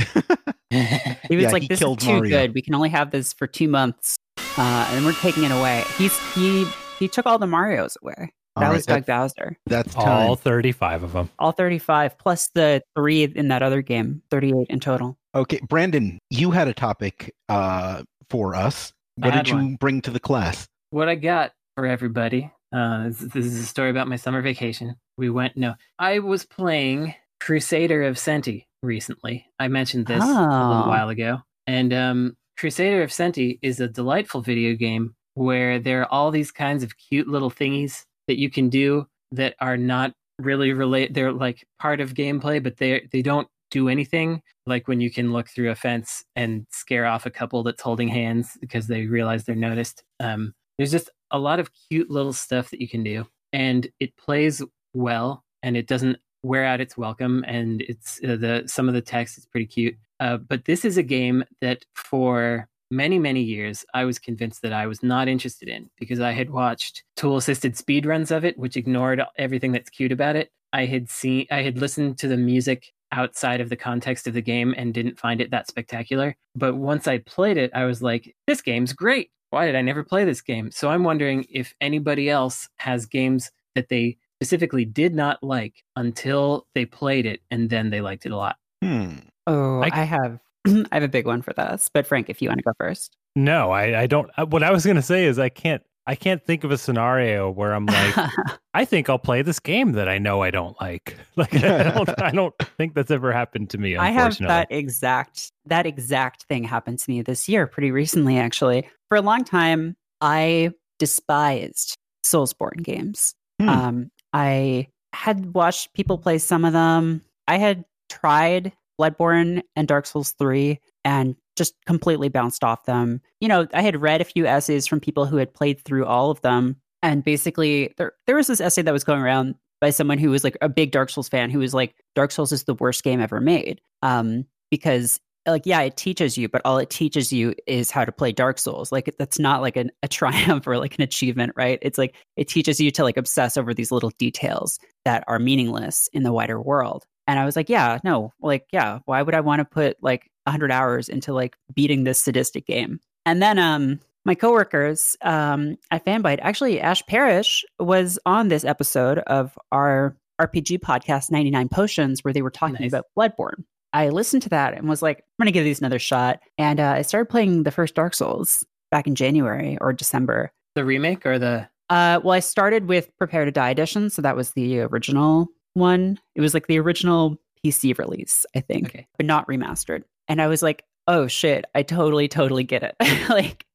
He 0.71 1.35
was 1.35 1.43
Yeah, 1.43 1.51
like, 1.51 1.63
he 1.63 1.67
"This 1.67 1.81
is 1.81 1.97
too 1.97 2.13
Mario." 2.13 2.29
good. 2.29 2.53
We 2.53 2.61
can 2.61 2.73
only 2.75 2.87
have 2.89 3.11
this 3.11 3.33
for 3.33 3.45
two 3.45 3.67
months, 3.67 4.15
uh, 4.57 4.87
and 4.91 5.03
we're 5.05 5.11
taking 5.13 5.43
it 5.43 5.51
away." 5.51 5.83
He's 5.97 6.17
he 6.33 6.65
he 6.97 7.09
took 7.09 7.25
all 7.25 7.37
the 7.37 7.47
Mario's 7.47 7.97
away. 8.01 8.31
All 8.55 8.61
That 8.61 8.67
right, 8.67 8.73
was 8.75 8.85
Doug 8.85 9.05
Bowser. 9.05 9.57
That's 9.65 9.95
all 9.95 10.35
35 10.35 11.03
of 11.03 11.13
them. 11.13 11.29
All 11.39 11.51
thirty-five 11.53 12.17
plus 12.17 12.49
the 12.53 12.83
three 12.97 13.23
in 13.23 13.47
that 13.47 13.63
other 13.63 13.81
game, 13.81 14.21
thirty-eight 14.29 14.67
in 14.69 14.79
total. 14.81 15.17
Okay, 15.33 15.61
Brandon, 15.69 16.19
you 16.29 16.51
had 16.51 16.67
a 16.67 16.73
topic 16.73 17.33
uh, 17.47 18.03
for 18.29 18.53
us. 18.55 18.91
What 19.15 19.33
had 19.33 19.45
did 19.45 19.51
you 19.51 19.55
one. 19.55 19.75
bring 19.75 20.01
to 20.01 20.11
the 20.11 20.19
class? 20.19 20.67
what 20.89 21.07
I 21.07 21.15
got 21.15 21.51
for 21.77 21.85
everybody. 21.85 22.51
Uh, 22.75 23.05
this, 23.07 23.19
this 23.19 23.45
is 23.45 23.59
a 23.61 23.65
story 23.65 23.89
about 23.89 24.09
my 24.09 24.17
summer 24.17 24.41
vacation. 24.41 24.95
We 25.17 25.29
went. 25.29 25.55
No, 25.55 25.75
I 25.97 26.19
was 26.19 26.45
playing 26.45 27.15
Crusader 27.39 28.03
of 28.03 28.17
Centy 28.17 28.65
recently. 28.83 29.45
I 29.59 29.69
mentioned 29.69 30.07
this 30.07 30.21
a 30.23 30.27
little 30.27 30.43
Oh. 30.43 30.87
while 30.89 31.07
ago, 31.09 31.39
and 31.67 31.93
um, 31.93 32.35
Crusader 32.57 33.01
of 33.03 33.11
Centy 33.11 33.59
is 33.61 33.79
a 33.79 33.87
delightful 33.87 34.41
video 34.41 34.75
game 34.75 35.15
where 35.35 35.79
there 35.79 36.01
are 36.01 36.11
all 36.11 36.31
these 36.31 36.51
kinds 36.51 36.83
of 36.83 36.97
cute 36.97 37.27
little 37.29 37.49
thingies 37.51 38.03
that 38.27 38.39
you 38.39 38.49
can 38.49 38.69
do 38.69 39.07
that 39.31 39.55
are 39.59 39.77
not 39.77 40.13
really 40.39 40.73
relate. 40.73 41.13
They're 41.13 41.31
like 41.31 41.65
part 41.79 42.01
of 42.01 42.13
gameplay, 42.13 42.61
but 42.61 42.77
they 42.77 43.07
they 43.11 43.21
don't 43.21 43.47
do 43.69 43.89
anything. 43.89 44.41
Like 44.65 44.87
when 44.87 45.01
you 45.01 45.09
can 45.09 45.31
look 45.31 45.49
through 45.49 45.71
a 45.71 45.75
fence 45.75 46.23
and 46.35 46.65
scare 46.69 47.05
off 47.05 47.25
a 47.25 47.31
couple 47.31 47.63
that's 47.63 47.81
holding 47.81 48.09
hands 48.09 48.57
because 48.59 48.87
they 48.87 49.05
realize 49.05 49.45
they're 49.45 49.55
noticed. 49.55 50.03
Um, 50.19 50.53
there's 50.77 50.91
just 50.91 51.09
a 51.31 51.39
lot 51.39 51.59
of 51.59 51.71
cute 51.89 52.09
little 52.09 52.33
stuff 52.33 52.69
that 52.71 52.81
you 52.81 52.87
can 52.87 53.03
do, 53.03 53.25
and 53.53 53.87
it 53.99 54.15
plays 54.17 54.61
well, 54.93 55.43
and 55.63 55.77
it 55.77 55.87
doesn't 55.87 56.17
wear 56.43 56.65
out 56.65 56.81
its 56.81 56.97
welcome, 56.97 57.43
and 57.47 57.81
it's 57.83 58.19
uh, 58.23 58.35
the 58.35 58.63
some 58.67 58.87
of 58.87 58.93
the 58.93 59.01
text 59.01 59.37
is 59.37 59.45
pretty 59.45 59.67
cute. 59.67 59.95
Uh, 60.19 60.37
but 60.37 60.65
this 60.65 60.85
is 60.85 60.97
a 60.97 61.03
game 61.03 61.43
that 61.61 61.83
for 61.95 62.67
many 62.91 63.17
many 63.17 63.41
years 63.41 63.85
I 63.93 64.03
was 64.05 64.19
convinced 64.19 64.61
that 64.61 64.73
I 64.73 64.85
was 64.85 65.01
not 65.01 65.27
interested 65.27 65.69
in 65.69 65.89
because 65.97 66.19
I 66.19 66.31
had 66.31 66.49
watched 66.49 67.03
tool 67.15 67.37
assisted 67.37 67.75
speedruns 67.75 68.29
of 68.35 68.45
it, 68.45 68.57
which 68.57 68.77
ignored 68.77 69.21
everything 69.37 69.71
that's 69.71 69.89
cute 69.89 70.11
about 70.11 70.35
it. 70.35 70.51
I 70.73 70.85
had 70.85 71.09
seen 71.09 71.47
I 71.49 71.61
had 71.63 71.77
listened 71.77 72.17
to 72.19 72.27
the 72.27 72.37
music 72.37 72.91
outside 73.13 73.59
of 73.59 73.69
the 73.69 73.75
context 73.75 74.27
of 74.27 74.33
the 74.33 74.41
game 74.41 74.73
and 74.77 74.93
didn't 74.93 75.19
find 75.19 75.41
it 75.41 75.51
that 75.51 75.67
spectacular. 75.67 76.35
But 76.55 76.75
once 76.75 77.07
I 77.07 77.17
played 77.17 77.57
it, 77.57 77.71
I 77.73 77.83
was 77.85 78.01
like, 78.01 78.35
this 78.47 78.61
game's 78.61 78.93
great. 78.93 79.31
Why 79.49 79.65
did 79.65 79.75
I 79.75 79.81
never 79.81 80.03
play 80.03 80.23
this 80.23 80.39
game? 80.41 80.71
So 80.71 80.89
I'm 80.89 81.03
wondering 81.03 81.45
if 81.49 81.73
anybody 81.81 82.29
else 82.29 82.69
has 82.77 83.05
games 83.05 83.51
that 83.75 83.89
they 83.89 84.17
specifically 84.41 84.85
did 84.85 85.13
not 85.13 85.43
like 85.43 85.83
until 85.97 86.67
they 86.73 86.85
played 86.85 87.25
it 87.25 87.41
and 87.51 87.69
then 87.69 87.89
they 87.89 87.99
liked 87.99 88.25
it 88.25 88.31
a 88.31 88.37
lot. 88.37 88.55
Hmm. 88.81 89.15
Oh, 89.45 89.81
I- 89.81 89.89
I, 89.91 90.03
have 90.03 90.39
I 90.67 90.87
have 90.91 91.03
a 91.03 91.07
big 91.07 91.25
one 91.25 91.41
for 91.41 91.53
this. 91.53 91.89
But 91.93 92.05
Frank, 92.07 92.29
if 92.29 92.41
you 92.41 92.49
want 92.49 92.59
to 92.59 92.63
go 92.63 92.73
first. 92.79 93.15
No, 93.35 93.71
I, 93.71 94.01
I 94.01 94.07
don't. 94.07 94.29
uh, 94.37 94.45
What 94.45 94.63
I 94.63 94.71
was 94.71 94.83
going 94.85 94.95
to 94.97 95.01
say 95.01 95.25
is 95.25 95.39
I 95.39 95.49
can't. 95.49 95.81
I 96.07 96.15
can't 96.15 96.43
think 96.43 96.63
of 96.63 96.71
a 96.71 96.79
scenario 96.79 97.51
where 97.51 97.73
I'm 97.73 97.85
like, 97.85 98.15
I 98.73 98.85
think 98.85 99.07
I'll 99.07 99.19
play 99.19 99.43
this 99.43 99.59
game 99.59 99.91
that 99.91 100.09
I 100.09 100.17
know 100.17 100.41
I 100.41 100.49
don't 100.49 100.75
like. 100.81 101.15
Like 101.35 101.53
I 101.55 101.83
don't. 101.91 102.21
I 102.21 102.31
don't 102.31 102.55
think 102.77 102.95
that's 102.95 103.11
ever 103.11 103.31
happened 103.31 103.69
to 103.69 103.77
me. 103.77 103.95
I 103.97 104.09
have 104.09 104.37
that 104.39 104.67
exact 104.71 105.51
that 105.67 105.85
exact 105.85 106.43
thing 106.45 106.63
happened 106.63 106.97
to 106.99 107.09
me 107.09 107.21
this 107.21 107.47
year, 107.47 107.67
pretty 107.67 107.91
recently 107.91 108.37
actually. 108.39 108.87
For 109.09 109.15
a 109.15 109.21
long 109.21 109.43
time, 109.43 109.95
I 110.21 110.71
despised 110.99 111.97
Soulsborne 112.25 112.81
games. 112.83 113.35
Hmm. 113.59 113.69
Um, 113.69 114.11
I 114.33 114.87
had 115.13 115.53
watched 115.53 115.93
people 115.93 116.17
play 116.17 116.37
some 116.39 116.65
of 116.65 116.73
them. 116.73 117.21
I 117.47 117.57
had 117.57 117.85
tried 118.09 118.73
Bloodborne 119.01 119.61
and 119.75 119.87
Dark 119.87 120.05
Souls 120.05 120.31
3 120.37 120.79
and 121.03 121.35
just 121.57 121.73
completely 121.85 122.29
bounced 122.29 122.63
off 122.63 122.85
them. 122.85 123.21
You 123.39 123.47
know, 123.47 123.67
I 123.73 123.81
had 123.81 124.01
read 124.01 124.21
a 124.21 124.25
few 124.25 124.45
essays 124.45 124.85
from 124.85 124.99
people 124.99 125.25
who 125.25 125.37
had 125.37 125.53
played 125.53 125.81
through 125.83 126.05
all 126.05 126.29
of 126.29 126.41
them. 126.41 126.77
And 127.01 127.23
basically, 127.23 127.93
there, 127.97 128.13
there 128.27 128.35
was 128.35 128.47
this 128.47 128.61
essay 128.61 128.83
that 128.83 128.93
was 128.93 129.03
going 129.03 129.21
around 129.21 129.55
by 129.79 129.89
someone 129.89 130.19
who 130.19 130.29
was 130.29 130.43
like 130.43 130.57
a 130.61 130.69
big 130.69 130.91
Dark 130.91 131.09
Souls 131.09 131.27
fan 131.27 131.49
who 131.49 131.59
was 131.59 131.73
like, 131.73 131.95
Dark 132.13 132.31
Souls 132.31 132.51
is 132.51 132.65
the 132.65 132.75
worst 132.75 133.03
game 133.03 133.19
ever 133.19 133.41
made. 133.41 133.81
Um, 134.03 134.45
because 134.69 135.19
like 135.47 135.65
yeah 135.65 135.81
it 135.81 135.97
teaches 135.97 136.37
you 136.37 136.47
but 136.47 136.61
all 136.65 136.77
it 136.77 136.89
teaches 136.89 137.33
you 137.33 137.53
is 137.65 137.89
how 137.89 138.05
to 138.05 138.11
play 138.11 138.31
dark 138.31 138.59
souls 138.59 138.91
like 138.91 139.13
that's 139.17 139.39
not 139.39 139.61
like 139.61 139.75
an, 139.75 139.91
a 140.03 140.07
triumph 140.07 140.67
or 140.67 140.77
like 140.77 140.95
an 140.95 141.01
achievement 141.01 141.51
right 141.55 141.79
it's 141.81 141.97
like 141.97 142.15
it 142.37 142.47
teaches 142.47 142.79
you 142.79 142.91
to 142.91 143.03
like 143.03 143.17
obsess 143.17 143.57
over 143.57 143.73
these 143.73 143.91
little 143.91 144.11
details 144.19 144.79
that 145.03 145.23
are 145.27 145.39
meaningless 145.39 146.09
in 146.13 146.23
the 146.23 146.31
wider 146.31 146.61
world 146.61 147.05
and 147.31 147.39
i 147.39 147.45
was 147.45 147.55
like 147.55 147.69
yeah 147.69 147.97
no 148.03 148.31
like 148.41 148.65
yeah 148.71 148.99
why 149.05 149.21
would 149.21 149.33
i 149.33 149.39
want 149.39 149.59
to 149.59 149.65
put 149.65 149.97
like 150.01 150.29
100 150.43 150.71
hours 150.71 151.09
into 151.09 151.33
like 151.33 151.55
beating 151.73 152.03
this 152.03 152.19
sadistic 152.21 152.65
game 152.67 152.99
and 153.25 153.41
then 153.41 153.57
um 153.57 153.99
my 154.25 154.35
coworkers 154.35 155.15
um 155.21 155.77
at 155.89 156.05
fanbyte 156.05 156.39
actually 156.41 156.79
ash 156.81 157.03
parrish 157.07 157.63
was 157.79 158.19
on 158.25 158.49
this 158.49 158.63
episode 158.65 159.19
of 159.19 159.57
our 159.71 160.15
rpg 160.39 160.79
podcast 160.79 161.31
99 161.31 161.69
potions 161.69 162.23
where 162.23 162.33
they 162.33 162.41
were 162.41 162.51
talking 162.51 162.77
Nice. 162.81 162.91
about 162.91 163.05
bloodborne 163.17 163.63
I 163.93 164.07
listened 164.07 164.41
to 164.43 164.49
that 164.49 164.73
and 164.73 164.87
was 164.87 165.01
like, 165.01 165.17
I'm 165.17 165.43
going 165.43 165.47
to 165.47 165.51
give 165.51 165.65
these 165.65 165.79
another 165.81 165.99
shot. 165.99 166.39
And 166.57 166.79
uh, 166.79 166.93
I 166.95 167.01
started 167.01 167.25
playing 167.29 167.63
the 167.63 167.71
first 167.71 167.93
Dark 167.93 168.13
Souls 168.15 168.65
back 168.89 169.05
in 169.05 169.15
January 169.15 169.77
or 169.81 169.91
December. 169.91 170.53
The 170.75 170.85
remake 170.85 171.25
or 171.25 171.37
the 171.37 171.67
Uh, 171.89 172.21
well, 172.23 172.31
I 172.31 172.39
started 172.39 172.87
with 172.87 173.11
Prepare 173.17 173.43
to 173.43 173.51
Die 173.51 173.69
edition. 173.69 174.09
So 174.09 174.21
that 174.21 174.37
was 174.37 174.53
the 174.53 174.79
original 174.79 175.49
one. 175.73 176.19
It 176.35 176.41
was 176.41 176.53
like 176.53 176.67
the 176.67 176.79
original 176.79 177.37
PC 177.63 177.97
release, 177.97 178.45
I 178.55 178.61
think, 178.61 178.87
okay. 178.87 179.07
but 179.17 179.25
not 179.25 179.47
remastered. 179.47 180.03
And 180.27 180.41
I 180.41 180.47
was 180.47 180.61
like, 180.61 180.83
oh 181.07 181.27
shit, 181.27 181.65
I 181.75 181.83
totally, 181.83 182.27
totally 182.27 182.63
get 182.63 182.83
it. 182.83 182.95
like, 183.29 183.65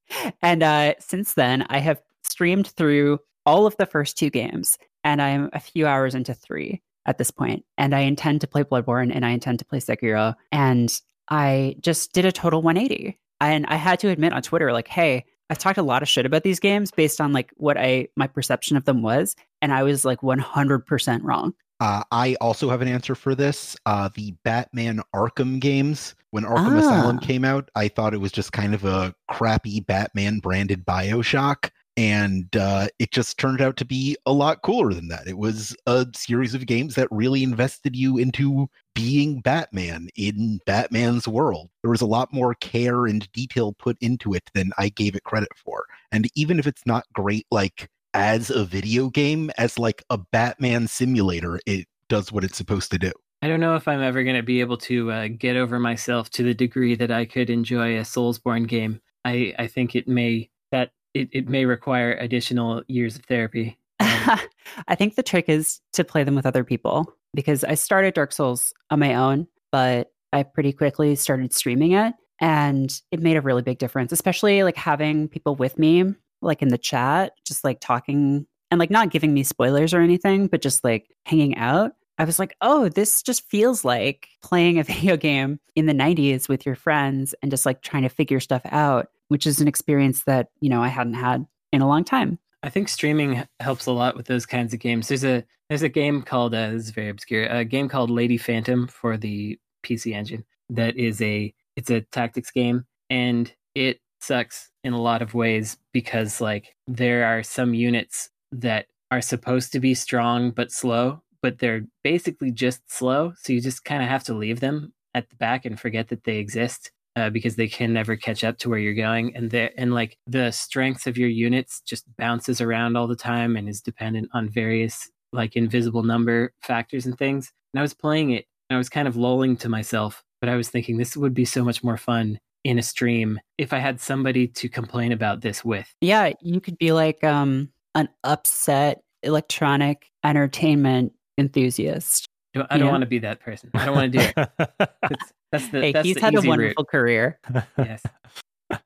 and 0.43 0.63
uh, 0.63 0.95
since 0.99 1.35
then, 1.35 1.67
I 1.69 1.79
have 1.79 2.01
streamed 2.23 2.69
through 2.69 3.21
all 3.45 3.67
of 3.67 3.77
the 3.77 3.87
first 3.87 4.19
two 4.19 4.31
games 4.31 4.79
and 5.07 5.23
I'm 5.23 5.51
a 5.53 5.61
few 5.61 5.87
hours 5.87 6.17
into 6.17 6.35
three 6.35 6.83
at 7.07 7.17
this 7.17 7.31
point, 7.31 7.65
and 7.79 7.95
I 7.95 8.01
intend 8.01 8.41
to 8.41 8.49
play 8.49 8.65
Bloodborne 8.65 9.15
and 9.15 9.25
I 9.25 9.31
intend 9.31 9.61
to 9.61 9.65
play 9.65 9.79
Sekiro. 9.79 10.35
And 10.51 10.93
I 11.31 11.77
just 11.81 12.13
did 12.13 12.25
a 12.25 12.33
total 12.33 12.61
180. 12.61 13.17
And 13.41 13.67
I 13.67 13.77
had 13.77 14.01
to 14.01 14.09
admit 14.09 14.33
on 14.33 14.43
Twitter, 14.43 14.73
like, 14.73 14.89
hey, 14.89 15.25
I've 15.49 15.59
talked 15.59 15.79
a 15.79 15.85
lot 15.85 16.03
of 16.03 16.09
shit 16.09 16.27
about 16.27 16.43
these 16.43 16.59
games 16.59 16.91
based 16.91 17.21
on 17.21 17.33
like 17.33 17.53
what 17.57 17.77
I 17.79 18.09
my 18.17 18.27
perception 18.27 18.77
of 18.77 18.85
them 18.85 19.01
was, 19.01 19.37
and 19.63 19.73
I 19.73 19.85
was 19.85 20.05
like 20.05 20.23
100% 20.23 21.21
wrong. 21.23 21.55
Uh, 21.79 22.03
I 22.11 22.37
also 22.41 22.71
have 22.71 22.81
an 22.81 22.89
answer 22.89 23.15
for 23.15 23.35
this. 23.35 23.77
Uh, 23.85 24.09
the 24.15 24.35
Batman 24.45 25.03
Arkham 25.15 25.61
games, 25.61 26.15
when 26.31 26.45
Arkham 26.45 26.77
Ah. 26.77 26.79
Asylum 26.79 27.19
came 27.19 27.45
out, 27.45 27.71
I 27.75 27.89
thought 27.89 28.15
it 28.15 28.21
was 28.21 28.33
just 28.33 28.53
kind 28.53 28.75
of 28.75 28.85
a 28.85 29.15
crappy 29.29 29.81
Batman 29.81 30.39
branded 30.39 30.87
Bioshock. 30.87 31.71
And 31.99 32.55
uh, 32.57 32.89
it 32.99 33.11
just 33.11 33.39
turned 33.39 33.63
out 33.63 33.79
to 33.79 33.85
be 33.87 34.19
a 34.27 34.33
lot 34.33 34.61
cooler 34.61 34.93
than 34.93 35.09
that. 35.09 35.27
It 35.27 35.39
was 35.39 35.75
a 35.87 36.07
series 36.15 36.55
of 36.55 36.67
games 36.67 36.95
that 36.95 37.09
really 37.11 37.43
invested 37.43 37.97
you 37.97 38.19
into 38.19 38.69
being 38.95 39.41
Batman 39.41 40.11
in 40.15 40.61
Batman's 40.67 41.27
world. 41.27 41.71
There 41.83 41.91
was 41.91 42.03
a 42.03 42.07
lot 42.07 42.35
more 42.35 42.55
care 42.55 43.07
and 43.07 43.31
detail 43.33 43.73
put 43.79 43.97
into 44.03 44.35
it 44.35 44.43
than 44.53 44.73
I 44.77 44.91
gave 44.91 45.17
it 45.17 45.25
credit 45.25 45.49
for. 45.57 45.87
And 46.13 46.29
even 46.35 46.59
if 46.59 46.67
it's 46.67 46.85
not 46.85 47.07
great, 47.15 47.47
like 47.51 47.89
as 48.17 48.49
a 48.49 48.65
video 48.65 49.11
game, 49.11 49.51
as 49.59 49.79
like 49.79 50.03
a 50.09 50.17
Batman 50.17 50.89
simulator, 50.89 51.61
it 51.67 51.87
does 52.09 52.33
what 52.33 52.45
it's 52.45 52.57
supposed 52.57 52.91
to 52.93 52.99
do. 52.99 53.13
I 53.43 53.49
don't 53.49 53.61
know 53.61 53.77
if 53.77 53.87
I'm 53.87 54.01
ever 54.01 54.25
going 54.25 54.37
to 54.37 54.43
be 54.43 54.61
able 54.61 54.79
to 54.79 55.13
uh, 55.13 55.29
get 55.29 55.57
over 55.57 55.79
myself 55.79 56.31
to 56.31 56.43
the 56.43 56.55
degree 56.55 56.95
that 56.95 57.11
I 57.11 57.27
could 57.27 57.51
enjoy 57.51 57.99
a 57.99 58.03
Soulsborne 58.03 58.67
game. 58.67 59.03
I, 59.27 59.55
I 59.59 59.67
think 59.67 59.95
it 59.95 60.09
may 60.09 60.49
that 60.73 60.93
it, 61.13 61.29
it 61.33 61.49
may 61.49 61.67
require 61.67 62.15
additional 62.15 62.83
years 62.89 63.17
of 63.17 63.25
therapy. 63.27 63.79
Um, 64.01 64.41
I 64.89 64.95
think 64.95 65.17
the 65.17 65.23
trick 65.23 65.49
is 65.49 65.81
to 65.93 66.03
play 66.03 66.25
them 66.25 66.35
with 66.35 66.47
other 66.47 66.65
people 66.65 67.13
because 67.35 67.65
I 67.65 67.75
started 67.75 68.15
Dark 68.15 68.33
Souls 68.33 68.73
on 68.91 68.99
my 68.99 69.15
own, 69.15 69.47
but 69.71 70.11
I 70.33 70.43
pretty 70.43 70.73
quickly 70.73 71.17
started 71.17 71.53
streaming 71.53 71.93
it 71.93 72.15
and 72.41 72.99
it 73.11 73.21
made 73.21 73.37
a 73.37 73.43
really 73.43 73.63
big 73.63 73.79
difference, 73.79 74.11
especially 74.11 74.63
like 74.63 74.77
having 74.77 75.29
people 75.29 75.55
with 75.55 75.79
me, 75.79 76.15
like 76.47 76.63
in 76.63 76.69
the 76.69 76.79
chat, 76.79 77.33
just 77.45 77.65
like 77.65 77.81
talking 77.81 78.47
and 78.71 78.79
like 78.79 78.91
not 78.91 79.11
giving 79.11 79.35
me 79.35 79.43
spoilers 79.43 79.95
or 79.95 80.01
anything, 80.01 80.47
but 80.47 80.63
just 80.63 80.85
like 80.85 81.15
hanging 81.25 81.57
out. 81.57 81.93
I 82.19 82.25
was 82.25 82.39
like, 82.39 82.57
oh, 82.63 82.89
this 82.89 83.23
just 83.23 83.49
feels 83.49 83.85
like 83.85 84.29
playing 84.43 84.79
a 84.79 84.85
video 84.85 85.17
game 85.17 85.61
in 85.75 85.87
the 85.87 85.93
90s 85.93 86.49
with 86.49 86.65
your 86.65 86.75
friends 86.75 87.35
and 87.43 87.51
just 87.51 87.67
like 87.67 87.83
trying 87.83 88.05
to 88.05 88.09
figure 88.09 88.41
stuff 88.41 88.63
out, 88.67 89.09
which 89.29 89.47
is 89.47 89.61
an 89.61 89.69
experience 89.69 90.25
that, 90.25 90.49
you 90.61 90.71
know, 90.71 90.83
I 90.83 90.89
hadn't 90.89 91.15
had 91.15 91.47
in 91.73 91.83
a 91.83 91.89
long 91.89 92.05
time. 92.05 92.39
I 92.63 92.71
think 92.71 92.89
streaming 92.89 93.45
helps 93.61 93.87
a 93.87 93.93
lot 93.93 94.17
with 94.17 94.27
those 94.27 94.47
kinds 94.47 94.73
of 94.73 94.81
games. 94.81 95.09
There's 95.09 95.25
a 95.25 95.45
there's 95.69 95.83
a 95.83 95.89
game 95.89 96.23
called 96.23 96.55
uh, 96.55 96.71
this 96.71 96.85
is 96.85 96.91
very 96.91 97.09
obscure. 97.09 97.45
A 97.47 97.65
game 97.65 97.89
called 97.89 98.11
Lady 98.11 98.39
Phantom 98.39 98.87
for 98.87 99.17
the 99.17 99.59
PC 99.85 100.15
Engine 100.15 100.45
that 100.71 100.97
is 100.97 101.21
a 101.23 101.53
it's 101.77 101.91
a 101.91 102.01
tactics 102.01 102.51
game 102.51 102.85
and 103.11 103.53
it 103.75 104.01
sucks 104.21 104.71
in 104.87 104.93
a 104.93 105.03
lot 105.03 105.21
of 105.21 105.35
ways 105.35 105.77
because 105.93 106.41
like 106.41 106.73
there 106.87 107.27
are 107.27 107.43
some 107.43 107.75
units 107.75 108.31
that 108.53 108.87
are 109.11 109.21
supposed 109.21 109.73
to 109.73 109.81
be 109.81 109.95
strong 109.95 110.53
but 110.53 110.71
slow, 110.71 111.21
but 111.43 111.59
they're 111.59 111.83
basically 112.05 112.53
just 112.53 112.81
slow. 112.91 113.33
So 113.37 113.53
you 113.53 113.61
just 113.61 113.85
kind 113.85 114.03
of 114.03 114.09
have 114.09 114.23
to 114.25 114.35
leave 114.35 114.61
them 114.61 114.93
at 115.13 115.29
the 115.29 115.37
back 115.37 115.65
and 115.65 115.79
forget 115.79 116.09
that 116.09 116.23
they 116.23 116.37
exist 116.37 116.93
uh, 117.17 117.31
because 117.31 117.57
they 117.57 117.67
can 117.67 117.93
never 117.93 118.15
catch 118.15 118.45
up 118.45 118.59
to 118.59 118.69
where 118.69 118.79
you're 118.79 118.95
going 118.95 119.35
and 119.35 119.51
the 119.51 119.77
and 119.79 119.93
like 119.93 120.19
the 120.27 120.53
strength 120.53 121.07
of 121.07 121.19
your 121.19 121.31
units 121.31 121.81
just 121.81 122.05
bounces 122.17 122.61
around 122.61 122.97
all 122.97 123.07
the 123.07 123.17
time 123.17 123.57
and 123.57 123.69
is 123.69 123.81
dependent 123.81 124.29
on 124.35 124.49
various 124.49 125.11
like 125.33 125.57
invisible 125.57 126.03
number 126.03 126.53
factors 126.61 127.07
and 127.07 127.17
things 127.17 127.53
and 127.73 127.81
i 127.81 127.83
was 127.83 127.95
playing 127.95 128.31
it 128.31 128.45
and 128.69 128.77
i 128.77 128.79
was 128.79 128.91
kind 128.91 129.09
of 129.09 129.17
lolling 129.17 129.57
to 129.57 129.69
myself 129.69 130.23
but 130.41 130.51
i 130.51 130.57
was 130.57 130.69
thinking 130.69 130.99
this 130.99 131.17
would 131.17 131.33
be 131.33 131.47
so 131.47 131.65
much 131.65 131.83
more 131.83 131.97
fun 131.97 132.39
in 132.65 132.79
a 132.79 132.83
stream 132.83 133.39
if 133.59 133.73
i 133.73 133.79
had 133.79 134.01
somebody 134.01 134.47
to 134.49 134.69
complain 134.69 135.13
about 135.13 135.41
this 135.41 135.65
with 135.65 135.87
Yeah, 136.01 136.33
you 136.41 136.61
could 136.61 136.79
be 136.79 136.93
like 136.93 137.23
um 137.25 137.71
an 137.95 138.09
upset 138.25 139.03
electronic 139.23 140.11
entertainment 140.25 141.13
enthusiast. 141.39 142.27
I 142.55 142.61
don't 142.79 142.87
Yeah. 142.87 142.91
want 142.91 143.03
to 143.03 143.07
be 143.07 143.19
that 143.21 143.41
person 143.41 143.71
i 143.75 143.85
don't 143.85 143.95
want 143.95 144.13
to 144.13 144.19
do 144.19 144.25
it 144.25 144.35
That's- 144.79 145.33
that's 145.53 145.69
the 145.69 145.81
Hey, 145.81 145.93
that's 145.93 146.07
he's 146.07 146.17
the 146.17 146.21
had 146.23 146.35
a 146.35 146.43
wonderful 146.43 146.83
route. 146.83 146.89
career. 146.89 147.39
yes 147.79 148.03